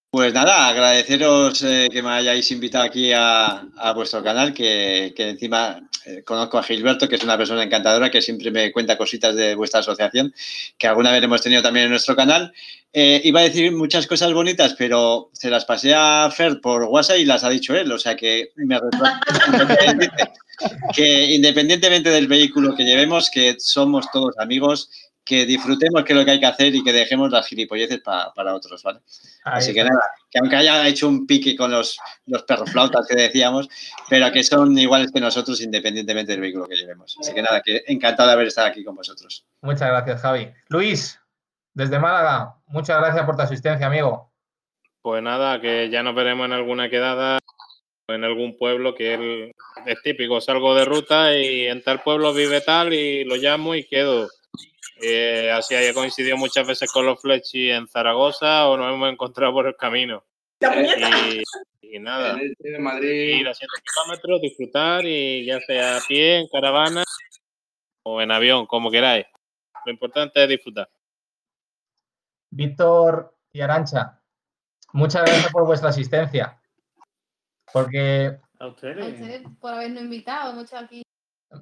Pues 0.09 0.33
nada, 0.33 0.69
agradeceros 0.69 1.61
eh, 1.63 1.89
que 1.91 2.01
me 2.01 2.09
hayáis 2.09 2.49
invitado 2.51 2.85
aquí 2.85 3.11
a, 3.11 3.67
a 3.75 3.93
vuestro 3.93 4.23
canal, 4.23 4.53
que, 4.53 5.13
que 5.15 5.29
encima 5.29 5.81
eh, 6.05 6.23
conozco 6.23 6.59
a 6.59 6.63
Gilberto, 6.63 7.09
que 7.09 7.15
es 7.15 7.23
una 7.23 7.37
persona 7.37 7.63
encantadora, 7.63 8.11
que 8.11 8.21
siempre 8.21 8.51
me 8.51 8.71
cuenta 8.71 8.97
cositas 8.97 9.35
de 9.35 9.55
vuestra 9.55 9.79
asociación, 9.79 10.33
que 10.77 10.87
alguna 10.87 11.11
vez 11.11 11.23
hemos 11.23 11.41
tenido 11.41 11.63
también 11.63 11.85
en 11.85 11.91
nuestro 11.91 12.15
canal. 12.15 12.53
Eh, 12.93 13.21
iba 13.23 13.39
a 13.39 13.43
decir 13.43 13.71
muchas 13.71 14.05
cosas 14.05 14.31
bonitas, 14.31 14.75
pero 14.77 15.31
se 15.33 15.49
las 15.49 15.65
pasé 15.65 15.95
a 15.95 16.29
Fer 16.31 16.61
por 16.61 16.83
WhatsApp 16.83 17.17
y 17.17 17.25
las 17.25 17.43
ha 17.43 17.49
dicho 17.49 17.75
él, 17.75 17.91
o 17.91 17.97
sea 17.97 18.15
que 18.15 18.51
me 18.55 18.79
que 20.95 21.33
independientemente 21.33 22.09
del 22.09 22.27
vehículo 22.27 22.75
que 22.75 22.85
llevemos, 22.85 23.29
que 23.29 23.55
somos 23.59 24.09
todos 24.11 24.37
amigos, 24.37 24.89
que 25.25 25.45
disfrutemos 25.45 26.03
que 26.03 26.13
es 26.13 26.19
lo 26.19 26.23
que 26.23 26.31
hay 26.31 26.39
que 26.39 26.45
hacer 26.45 26.75
y 26.75 26.83
que 26.83 26.93
dejemos 26.93 27.31
las 27.31 27.47
gilipolleces 27.47 27.99
pa- 28.01 28.31
para 28.33 28.53
otros, 28.53 28.83
¿vale? 28.83 28.99
Ahí 29.43 29.57
Así 29.57 29.73
que 29.73 29.79
está. 29.81 29.91
nada, 29.91 30.05
que 30.29 30.37
aunque 30.39 30.55
haya 30.55 30.87
hecho 30.87 31.07
un 31.07 31.25
pique 31.25 31.55
con 31.55 31.71
los, 31.71 31.97
los 32.27 32.43
perros 32.43 32.71
flautas 32.71 33.07
que 33.07 33.15
decíamos, 33.15 33.67
pero 34.07 34.31
que 34.31 34.43
son 34.43 34.77
iguales 34.77 35.11
que 35.11 35.19
nosotros 35.19 35.59
independientemente 35.61 36.31
del 36.33 36.41
vehículo 36.41 36.67
que 36.67 36.75
llevemos. 36.75 37.17
Así 37.19 37.33
que 37.33 37.41
nada, 37.41 37.61
que 37.61 37.83
encantado 37.87 38.27
de 38.29 38.33
haber 38.35 38.47
estado 38.47 38.67
aquí 38.67 38.83
con 38.83 38.95
vosotros. 38.95 39.43
Muchas 39.61 39.89
gracias, 39.89 40.21
Javi. 40.21 40.47
Luis, 40.69 41.19
desde 41.73 41.97
Málaga, 41.97 42.55
muchas 42.67 42.99
gracias 42.99 43.25
por 43.25 43.35
tu 43.35 43.41
asistencia, 43.41 43.87
amigo. 43.87 44.31
Pues 45.01 45.23
nada, 45.23 45.59
que 45.59 45.89
ya 45.89 46.03
nos 46.03 46.13
veremos 46.15 46.45
en 46.45 46.53
alguna 46.53 46.89
quedada 46.89 47.39
o 48.07 48.13
en 48.13 48.23
algún 48.23 48.57
pueblo 48.57 48.93
que 48.93 49.13
él 49.15 49.51
es 49.87 50.01
típico. 50.03 50.39
Salgo 50.39 50.75
de 50.75 50.85
ruta 50.85 51.35
y 51.35 51.65
en 51.65 51.81
tal 51.83 52.01
pueblo 52.03 52.31
vive 52.33 52.61
tal 52.61 52.93
y 52.93 53.23
lo 53.23 53.35
llamo 53.37 53.73
y 53.75 53.83
quedo. 53.87 54.27
Eh, 55.01 55.51
así 55.51 55.75
haya 55.75 55.93
coincidido 55.93 56.37
muchas 56.37 56.65
veces 56.67 56.91
con 56.91 57.05
los 57.05 57.21
Flechi 57.21 57.69
en 57.69 57.87
Zaragoza 57.87 58.67
o 58.69 58.77
nos 58.77 58.93
hemos 58.93 59.11
encontrado 59.11 59.53
por 59.53 59.67
el 59.67 59.75
camino. 59.75 60.23
Y, 60.61 61.95
y 61.95 61.99
nada, 61.99 62.37
Madrid. 62.79 63.39
ir 63.39 63.47
a 63.47 63.53
100 63.53 63.69
kilómetros, 63.83 64.41
disfrutar 64.41 65.05
y 65.05 65.45
ya 65.45 65.59
sea 65.61 65.97
a 65.97 66.01
pie, 66.07 66.39
en 66.39 66.47
caravana 66.47 67.03
o 68.03 68.21
en 68.21 68.31
avión, 68.31 68.65
como 68.65 68.89
queráis. 68.89 69.25
Lo 69.85 69.91
importante 69.91 70.41
es 70.41 70.49
disfrutar. 70.49 70.89
Víctor 72.49 73.35
y 73.51 73.61
Arancha, 73.61 74.21
muchas 74.93 75.23
gracias 75.23 75.51
por 75.51 75.65
vuestra 75.65 75.89
asistencia. 75.89 76.59
Porque 77.73 78.37
A 78.59 78.63
A 78.63 78.67
ustedes. 78.67 79.05
ustedes 79.13 79.41
por 79.59 79.73
habernos 79.73 80.03
invitado. 80.03 80.59
Hecho 80.61 80.77
aquí. 80.77 81.01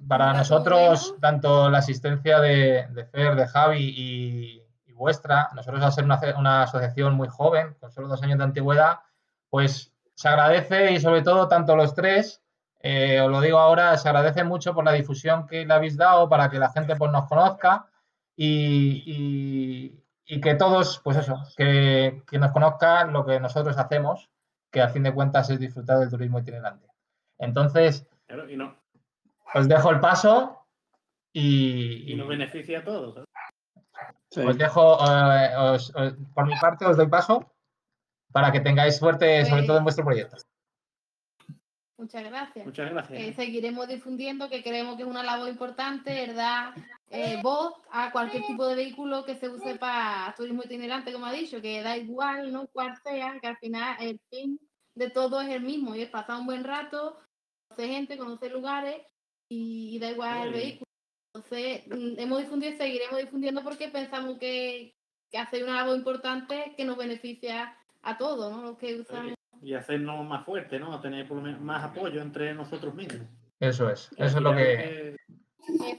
Para 0.07 0.33
nosotros, 0.33 1.15
tanto 1.21 1.69
la 1.69 1.79
asistencia 1.79 2.39
de, 2.39 2.87
de 2.89 3.05
Fer, 3.05 3.35
de 3.35 3.47
Javi 3.47 3.79
y, 3.95 4.63
y 4.85 4.93
vuestra, 4.93 5.49
nosotros 5.55 5.81
al 5.83 5.91
ser 5.93 6.03
una, 6.05 6.19
una 6.37 6.63
asociación 6.63 7.15
muy 7.15 7.27
joven, 7.27 7.75
con 7.79 7.91
solo 7.91 8.07
dos 8.07 8.21
años 8.23 8.37
de 8.37 8.43
antigüedad, 8.43 8.99
pues 9.49 9.91
se 10.15 10.27
agradece 10.29 10.91
y 10.93 10.99
sobre 10.99 11.21
todo 11.21 11.47
tanto 11.47 11.75
los 11.75 11.93
tres, 11.95 12.41
eh, 12.81 13.21
os 13.21 13.31
lo 13.31 13.41
digo 13.41 13.57
ahora, 13.59 13.97
se 13.97 14.09
agradece 14.09 14.43
mucho 14.43 14.73
por 14.73 14.83
la 14.85 14.91
difusión 14.91 15.47
que 15.47 15.65
le 15.65 15.73
habéis 15.73 15.97
dado 15.97 16.27
para 16.29 16.49
que 16.49 16.59
la 16.59 16.69
gente 16.69 16.95
pues, 16.95 17.11
nos 17.11 17.27
conozca 17.27 17.87
y, 18.35 19.03
y- 19.05 19.99
y 20.25 20.39
que 20.41 20.55
todos, 20.55 20.99
pues 21.03 21.17
eso, 21.17 21.37
que, 21.57 22.23
que 22.29 22.39
nos 22.39 22.51
conozcan 22.51 23.11
lo 23.11 23.25
que 23.25 23.39
nosotros 23.39 23.77
hacemos, 23.77 24.29
que 24.71 24.81
a 24.81 24.87
fin 24.89 25.03
de 25.03 25.13
cuentas 25.13 25.49
es 25.49 25.59
disfrutar 25.59 25.99
del 25.99 26.09
turismo 26.09 26.39
itinerante. 26.39 26.87
Entonces, 27.37 28.07
Claro, 28.25 28.49
y, 28.49 28.55
no, 28.55 28.75
os 29.53 29.67
dejo 29.67 29.89
el 29.91 29.99
paso 29.99 30.65
y, 31.33 32.11
y 32.11 32.15
nos 32.15 32.27
beneficia 32.27 32.79
a 32.79 32.83
todos. 32.83 33.25
Sí. 34.31 34.39
os 34.41 34.57
dejo, 34.57 34.97
eh, 35.05 35.55
os- 35.57 35.93
os- 35.95 36.15
por 36.33 36.47
mi 36.47 36.55
parte 36.59 36.85
os 36.85 36.97
doy 36.97 37.07
paso 37.07 37.53
para 38.31 38.51
que 38.51 38.59
tengáis 38.61 38.97
suerte, 38.97 39.45
sobre 39.45 39.57
Pues- 39.61 39.67
todo 39.67 39.77
en 39.77 39.83
vuestro 39.83 40.03
proyecto. 40.05 40.37
Muchas 41.97 42.23
gracias. 42.23 42.65
Muchas 42.65 42.89
gracias. 42.91 43.19
Eh, 43.21 43.33
seguiremos 43.33 43.87
difundiendo 43.87 44.49
que 44.49 44.63
creemos 44.63 44.95
que 44.97 45.03
es 45.03 45.07
una 45.07 45.23
labor 45.23 45.47
importante, 45.47 46.25
¿verdad? 46.27 46.73
Eh, 47.11 47.39
voz 47.43 47.75
a 47.91 48.11
cualquier 48.11 48.43
tipo 48.45 48.65
de 48.67 48.75
vehículo 48.75 49.23
que 49.23 49.35
se 49.35 49.47
use 49.47 49.75
para 49.75 50.33
turismo 50.35 50.63
itinerante, 50.65 51.13
como 51.13 51.27
ha 51.27 51.31
dicho, 51.31 51.61
que 51.61 51.81
da 51.83 51.95
igual, 51.95 52.51
¿no? 52.51 52.67
Cuál 52.73 52.97
sea, 52.97 53.39
que 53.39 53.47
al 53.47 53.57
final 53.57 53.95
el 54.01 54.19
fin 54.31 54.59
de 54.95 55.11
todo 55.11 55.39
es 55.41 55.49
el 55.49 55.61
mismo 55.61 55.95
y 55.95 56.01
es 56.01 56.09
pasar 56.09 56.39
un 56.39 56.47
buen 56.47 56.63
rato, 56.63 57.19
conocer 57.69 57.89
gente, 57.89 58.17
conocer 58.17 58.51
lugares 58.51 58.97
y, 59.49 59.95
y 59.95 59.99
da 59.99 60.11
igual 60.11 60.47
el 60.49 60.53
Sí. 60.53 60.59
vehículo. 60.59 60.87
Entonces, 61.35 61.87
mm, 61.87 62.19
hemos 62.19 62.39
difundido 62.39 62.73
y 62.73 62.77
seguiremos 62.77 63.17
difundiendo 63.19 63.63
porque 63.63 63.87
pensamos 63.89 64.37
que, 64.37 64.95
que 65.31 65.37
hace 65.37 65.63
una 65.63 65.75
labor 65.77 65.97
importante 65.97 66.73
que 66.77 66.85
nos 66.85 66.95
beneficia 66.97 67.75
a 68.03 68.17
todos, 68.17 68.51
¿no? 68.55 68.61
Los 68.61 68.77
que 68.77 68.99
usan. 68.99 69.33
Y 69.61 69.73
hacernos 69.73 70.25
más 70.25 70.45
fuertes, 70.45 70.79
¿no? 70.79 70.99
Tener 71.01 71.27
por 71.27 71.37
lo 71.37 71.43
menos 71.43 71.61
más 71.61 71.83
apoyo 71.83 72.21
entre 72.21 72.53
nosotros 72.53 72.93
mismos. 72.93 73.27
Eso 73.59 73.89
es, 73.89 74.09
al 74.17 74.27
eso 74.27 74.37
es 74.37 74.43
lo 74.43 74.55
que. 74.55 75.15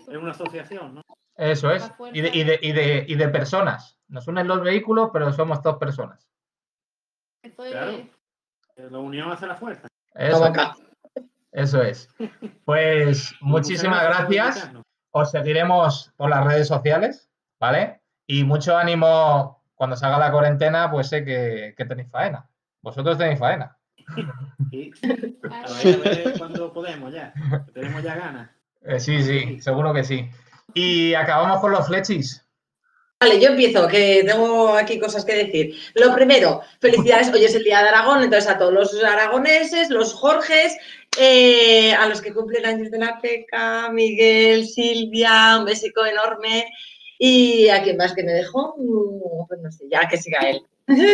Es 0.07 0.09
una 0.09 0.33
asociación, 0.33 0.97
¿no? 0.97 1.03
eso 1.37 1.71
es. 1.71 1.91
Y 2.13 2.21
de, 2.21 2.31
y 2.33 2.45
de, 2.45 2.59
y 2.63 2.73
de, 2.73 3.05
y 3.09 3.15
de 3.15 3.29
personas. 3.29 3.99
Nos 4.09 4.29
unen 4.29 4.47
los 4.47 4.63
vehículos, 4.63 5.09
pero 5.13 5.33
somos 5.33 5.63
dos 5.63 5.79
personas. 5.79 6.29
Claro. 7.57 8.07
La 8.77 8.99
unión 8.99 9.33
hace 9.33 9.47
la 9.47 9.57
fuerza. 9.57 9.89
Eso. 10.15 10.53
Eso 11.55 11.83
es. 11.83 12.09
Pues 12.65 13.33
muchísimas 13.41 14.03
gracias. 14.03 14.71
Os 15.13 15.31
seguiremos 15.31 16.13
por 16.17 16.29
las 16.29 16.45
redes 16.45 16.67
sociales, 16.67 17.31
¿vale? 17.61 18.01
Y 18.27 18.43
mucho 18.43 18.77
ánimo 18.77 19.63
cuando 19.77 19.97
se 19.97 20.05
haga 20.05 20.19
la 20.19 20.33
cuarentena, 20.33 20.91
pues 20.91 21.09
sé 21.09 21.25
que, 21.25 21.75
que 21.77 21.85
tenéis 21.85 22.11
faena. 22.11 22.49
Vosotros 22.83 23.17
tenéis 23.17 23.39
faena. 23.39 23.79
Sí. 24.71 24.91
A 25.51 25.73
ver, 25.85 25.95
a 25.95 26.11
ver 26.11 26.39
cuándo 26.39 26.73
podemos 26.73 27.13
ya. 27.13 27.33
que 27.67 27.73
Tenemos 27.73 28.03
ya 28.03 28.17
ganas. 28.17 28.51
Eh, 28.83 28.99
sí, 28.99 29.23
sí, 29.23 29.61
seguro 29.61 29.95
que 29.95 30.03
sí. 30.03 30.29
Y 30.75 31.15
acabamos 31.15 31.61
con 31.61 31.71
los 31.71 31.87
flechis. 31.87 32.45
Vale, 33.21 33.41
yo 33.41 33.49
empiezo, 33.51 33.89
que 33.89 34.23
tengo 34.27 34.75
aquí 34.75 34.99
cosas 34.99 35.25
que 35.25 35.35
decir. 35.35 35.77
Lo 35.95 36.15
primero, 36.15 36.61
felicidades, 36.81 37.33
hoy 37.33 37.45
es 37.45 37.55
el 37.55 37.65
Día 37.65 37.83
de 37.83 37.89
Aragón, 37.89 38.23
entonces 38.23 38.51
a 38.51 38.59
todos 38.59 38.73
los 38.73 39.03
aragoneses, 39.03 39.89
los 39.89 40.13
Jorges, 40.13 40.77
eh, 41.19 41.93
a 41.95 42.09
los 42.09 42.21
que 42.21 42.33
cumplen 42.33 42.67
años 42.67 42.91
de 42.91 42.99
la 42.99 43.19
PECA, 43.21 43.91
Miguel, 43.91 44.67
Silvia, 44.67 45.57
un 45.59 45.65
besico 45.65 46.05
enorme. 46.05 46.67
¿Y 47.19 47.69
a 47.69 47.83
quién 47.83 47.97
más 47.97 48.15
que 48.15 48.25
me 48.25 48.33
dejó? 48.33 48.75
Mm, 48.77 49.47
Pues 49.49 49.61
no 49.61 49.71
sé, 49.71 49.85
ya 49.91 50.09
que 50.09 50.17
siga 50.17 50.41
él. 50.41 50.61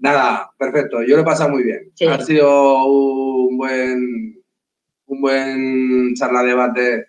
Nada, 0.00 0.50
perfecto. 0.58 1.02
Yo 1.02 1.16
lo 1.16 1.22
he 1.22 1.24
pasado 1.24 1.50
muy 1.50 1.62
bien. 1.64 1.90
Sí. 1.94 2.06
Ha 2.06 2.20
sido 2.20 2.84
un 2.86 3.56
buen, 3.56 4.42
un 5.06 5.20
buen 5.20 6.14
charla 6.14 6.42
debate 6.42 7.06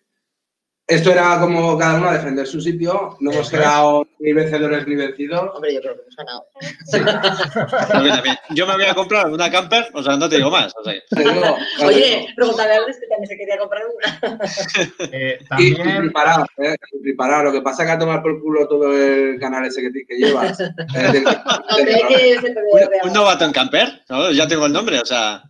Esto 0.88 1.12
era 1.12 1.38
como 1.42 1.78
cada 1.78 1.96
uno 1.98 2.08
a 2.08 2.14
defender 2.14 2.48
su 2.48 2.62
sitio. 2.62 3.18
No 3.20 3.32
hemos 3.34 3.50
quedado 3.50 4.08
ni 4.20 4.32
vencedores 4.32 4.88
ni 4.88 4.96
vencidos. 4.96 5.52
Hombre, 5.54 5.74
yo 5.74 5.82
creo 5.82 5.96
que 5.96 6.02
hemos 6.02 6.16
ganado. 6.16 6.48
Yo 8.06 8.14
también. 8.16 8.36
Yo 8.52 8.66
me 8.66 8.74
voy 8.76 8.86
a 8.86 8.96
comprar 8.96 9.30
una 9.30 9.52
camper, 9.52 9.88
o 9.94 10.02
sea, 10.02 10.16
no 10.16 10.30
te 10.30 10.38
digo 10.38 10.50
más. 10.50 10.74
o 10.78 10.84
sea, 10.86 10.94
Te 11.10 11.24
digo, 11.24 11.58
Oye, 11.86 12.28
pregúntale 12.38 12.74
a 12.74 12.78
Alex 12.78 13.00
que 13.02 13.08
también 13.08 13.28
se 13.28 13.38
quería 13.38 13.58
comprar 13.58 13.82
una. 13.86 14.40
Eh, 15.12 15.40
Y, 15.58 15.68
y 15.74 15.76
preparado, 15.76 16.46
¿eh? 16.58 16.76
Y 16.94 17.04
preparado. 17.04 17.44
Lo 17.44 17.52
que 17.52 17.62
pasa 17.62 17.84
es 17.84 17.88
que 17.90 17.94
a 17.94 18.00
tomar 18.00 18.22
por 18.22 18.42
culo 18.42 18.66
todo 18.68 18.94
el 18.98 19.40
canal 19.40 19.66
ese 19.66 19.82
que, 19.82 19.92
que 20.08 20.16
llevas. 20.18 20.58
Eh, 20.96 21.12
del- 21.12 21.26
un, 21.28 23.08
un 23.10 23.14
novato 23.14 23.44
en 23.46 23.52
camper, 23.52 24.04
¿no? 24.10 24.32
Ya 24.32 24.48
tengo 24.48 24.66
el 24.66 24.74
nombre, 24.74 25.00
o 25.00 25.06
sea. 25.06 25.44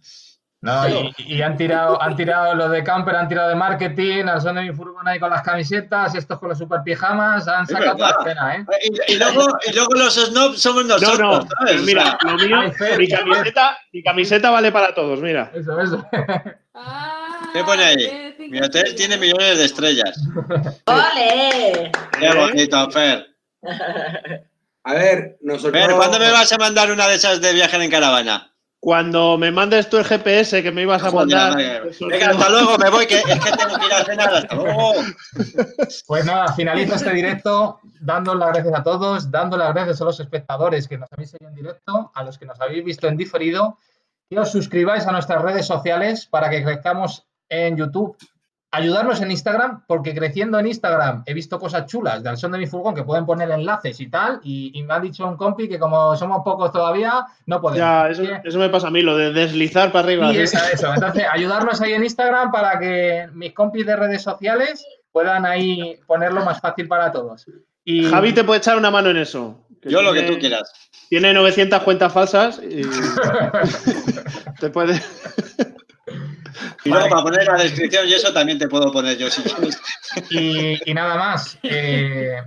No, 0.61 0.89
y, 0.89 1.13
y 1.17 1.41
han 1.41 1.55
tirado, 1.55 2.01
han 2.01 2.15
tirado 2.15 2.55
los 2.55 2.71
de 2.71 2.83
camper, 2.83 3.15
han 3.15 3.27
tirado 3.27 3.49
de 3.49 3.55
marketing, 3.55 4.25
al 4.25 4.41
son 4.41 4.55
de 4.55 4.63
mi 4.63 4.73
furgón 4.73 5.07
ahí 5.07 5.19
con 5.19 5.29
las 5.29 5.43
camisetas, 5.43 6.15
estos 6.15 6.39
con 6.39 6.49
los 6.49 6.57
super 6.57 6.81
pijamas, 6.83 7.47
han 7.47 7.67
sacado 7.67 7.95
toda 7.95 8.09
la 8.11 8.17
escena, 8.19 8.55
¿eh? 8.55 8.65
Y, 9.07 9.13
y 9.13 9.17
luego, 9.17 9.47
y 9.67 9.73
luego 9.73 9.93
los 9.93 10.15
snobs 10.15 10.59
somos 10.61 10.85
No, 10.85 10.95
nosotros, 10.97 11.19
no. 11.19 11.31
¿sabes? 11.41 11.51
pues 11.57 11.81
O 11.81 11.85
mira, 11.85 12.17
lo 12.23 12.35
mío, 12.35 12.73
mi 12.97 13.07
camiseta, 13.07 13.77
mi 13.93 14.03
camiseta 14.03 14.49
vale 14.49 14.71
para 14.71 14.95
todos, 14.95 15.21
mira. 15.21 15.51
Eso, 15.53 15.79
eso. 15.79 16.05
¿Qué 17.53 17.63
pone 17.63 17.83
ahí? 17.83 18.35
Mi 18.49 18.59
hotel 18.59 18.95
tiene 18.95 19.17
millones 19.17 19.57
de 19.57 19.65
estrellas. 19.65 20.19
¡Ole! 20.85 21.91
Qué 22.19 22.33
bonito, 22.33 22.91
Fer. 22.91 23.27
A 24.83 24.93
ver, 24.93 25.37
nosotros. 25.41 25.73
Fer, 25.73 25.95
¿cuándo 25.95 26.19
me 26.19 26.31
vas 26.31 26.51
a 26.51 26.57
mandar 26.57 26.91
una 26.91 27.07
de 27.07 27.15
esas 27.15 27.41
de 27.41 27.53
viaje 27.53 27.83
en 27.83 27.91
caravana? 27.91 28.53
Cuando 28.79 29.37
me 29.37 29.51
mandes 29.51 29.89
tú 29.89 29.97
el 29.97 30.05
GPS 30.05 30.61
que 30.61 30.71
me 30.71 30.83
ibas 30.83 31.03
a 31.03 31.11
mandar. 31.11 31.81
pues, 31.81 31.99
Venga, 31.99 32.29
hasta 32.29 32.49
luego, 32.49 32.77
me 32.77 32.89
voy, 32.89 33.07
que 33.07 33.17
es 33.17 33.23
que 33.23 33.51
tengo 33.51 33.77
que 33.79 33.85
ir 33.87 33.93
a 33.93 34.05
cenar. 34.05 34.33
Hasta 34.33 34.55
luego. 34.55 34.93
Pues 36.05 36.25
nada, 36.25 36.53
finalizo 36.53 36.95
este 36.95 37.11
directo 37.11 37.79
dando 37.99 38.35
las 38.35 38.49
gracias 38.49 38.79
a 38.79 38.83
todos, 38.83 39.31
dando 39.31 39.57
las 39.57 39.73
gracias 39.73 40.01
a 40.01 40.05
los 40.05 40.19
espectadores 40.19 40.87
que 40.87 40.97
nos 40.97 41.11
habéis 41.11 41.31
seguido 41.31 41.49
en 41.49 41.55
directo, 41.55 42.11
a 42.13 42.23
los 42.23 42.37
que 42.37 42.45
nos 42.45 42.61
habéis 42.61 42.83
visto 42.85 43.07
en 43.07 43.17
diferido, 43.17 43.79
que 44.29 44.39
os 44.39 44.51
suscribáis 44.51 45.07
a 45.07 45.11
nuestras 45.11 45.41
redes 45.41 45.65
sociales 45.65 46.27
para 46.27 46.49
que 46.49 46.63
crezcamos 46.63 47.25
en 47.49 47.77
YouTube. 47.77 48.15
Ayudarnos 48.77 49.21
en 49.21 49.31
Instagram, 49.31 49.83
porque 49.87 50.13
creciendo 50.13 50.59
en 50.59 50.67
Instagram 50.67 51.23
he 51.25 51.33
visto 51.33 51.59
cosas 51.59 51.87
chulas 51.87 52.23
del 52.23 52.37
son 52.37 52.51
de 52.51 52.59
mi 52.59 52.67
furgón 52.67 52.93
que 52.93 53.03
pueden 53.03 53.25
poner 53.25 53.49
enlaces 53.49 53.99
y 53.99 54.07
tal, 54.07 54.39
y, 54.43 54.71
y 54.73 54.83
me 54.83 54.93
ha 54.93 54.99
dicho 54.99 55.27
un 55.27 55.35
compi 55.35 55.67
que 55.67 55.79
como 55.79 56.15
somos 56.15 56.41
pocos 56.43 56.71
todavía, 56.71 57.25
no 57.45 57.59
podemos. 57.59 57.79
Ya, 57.79 58.09
eso, 58.09 58.59
me 58.59 58.69
pasa 58.69 58.87
a 58.87 58.91
mí, 58.91 59.01
lo 59.01 59.17
de 59.17 59.31
deslizar 59.33 59.91
para 59.91 60.05
arriba. 60.05 60.31
y 60.31 60.35
¿sí? 60.35 60.41
eso, 60.41 60.59
eso. 60.71 60.93
Entonces, 60.93 61.25
ayudarnos 61.31 61.81
ahí 61.81 61.93
en 61.93 62.03
Instagram 62.03 62.51
para 62.51 62.79
que 62.79 63.27
mis 63.33 63.53
compis 63.53 63.85
de 63.85 63.95
redes 63.95 64.21
sociales 64.21 64.85
puedan 65.11 65.45
ahí 65.45 65.99
ponerlo 66.05 66.45
más 66.45 66.61
fácil 66.61 66.87
para 66.87 67.11
todos. 67.11 67.45
Y 67.83 68.05
Javi 68.05 68.33
te 68.33 68.43
puede 68.43 68.59
echar 68.59 68.77
una 68.77 68.91
mano 68.91 69.09
en 69.09 69.17
eso. 69.17 69.65
Yo 69.83 70.01
lo 70.01 70.13
que 70.13 70.23
tú 70.23 70.37
quieras. 70.37 70.71
Tiene 71.09 71.33
900 71.33 71.81
cuentas 71.83 72.13
falsas 72.13 72.59
y 72.61 72.81
te 74.59 74.69
puede. 74.69 75.01
Y 76.83 76.89
luego 76.89 77.09
para 77.09 77.21
poner 77.23 77.45
la 77.47 77.55
descripción 77.57 78.07
y 78.07 78.13
eso 78.13 78.33
también 78.33 78.57
te 78.57 78.67
puedo 78.67 78.91
poner 78.91 79.17
yo 79.17 79.29
si 79.29 79.41
quieres. 79.43 79.81
y, 80.29 80.89
y 80.89 80.93
nada 80.93 81.15
más. 81.15 81.57
eh, 81.63 82.41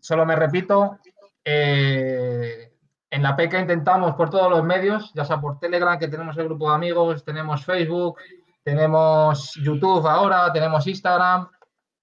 solo 0.00 0.24
me 0.26 0.36
repito. 0.36 0.98
eh, 1.44 2.70
en 3.10 3.22
la 3.22 3.36
PECA 3.36 3.60
intentamos 3.60 4.14
por 4.16 4.28
todos 4.28 4.50
los 4.50 4.64
medios, 4.64 5.12
ya 5.14 5.24
sea 5.24 5.40
por 5.40 5.60
Telegram, 5.60 5.96
que 5.98 6.08
tenemos 6.08 6.36
el 6.36 6.44
grupo 6.46 6.68
de 6.68 6.74
amigos, 6.74 7.24
tenemos 7.24 7.64
Facebook, 7.64 8.18
tenemos 8.64 9.52
YouTube 9.62 10.04
ahora, 10.08 10.52
tenemos 10.52 10.84
Instagram, 10.86 11.48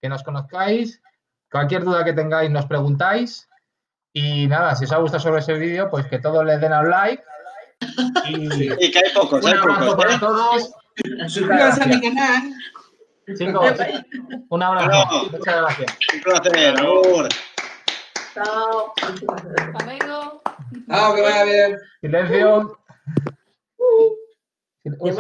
que 0.02 0.08
nos 0.08 0.24
conozcáis. 0.24 1.02
Cualquier 1.52 1.84
duda 1.84 2.06
que 2.06 2.14
tengáis 2.14 2.50
nos 2.50 2.66
preguntáis. 2.66 3.50
Y 4.14 4.48
nada, 4.48 4.74
si 4.76 4.86
os 4.86 4.92
ha 4.94 4.98
gustado 4.98 5.22
sobre 5.22 5.40
ese 5.42 5.54
vídeo, 5.56 5.90
pues 5.90 6.06
que 6.08 6.20
todos 6.20 6.46
le 6.46 6.58
den 6.60 6.72
al 6.72 6.90
like. 6.90 7.24
Y 8.30 8.86
Y 8.86 8.92
que 8.92 9.00
hay 9.00 9.14
pocos, 9.14 9.44
un 9.44 9.52
hay 9.52 9.58
abrazo 9.58 9.80
pocos. 9.92 9.96
para 10.06 10.16
¿eh? 10.16 10.20
todos. 10.20 10.72
Suscríbanse 11.28 11.84
a 11.84 11.86
mi 11.88 12.02
canal. 12.02 12.54
Chicos, 13.38 13.74
un 14.50 14.64
abrazo. 14.64 15.30
Muchas 15.32 15.56
gracias. 15.56 15.98
Un 16.14 16.22
placer, 16.22 16.80
amor. 16.80 17.30
Chao. 18.34 18.94
Hasta 18.98 19.86
luego. 19.86 20.42
Chao, 20.90 21.16
que 21.16 21.22
vaya 21.22 21.44
bien. 21.44 21.78
Silencio. 22.02 22.78
Y 24.84 24.90
hemos 24.90 25.16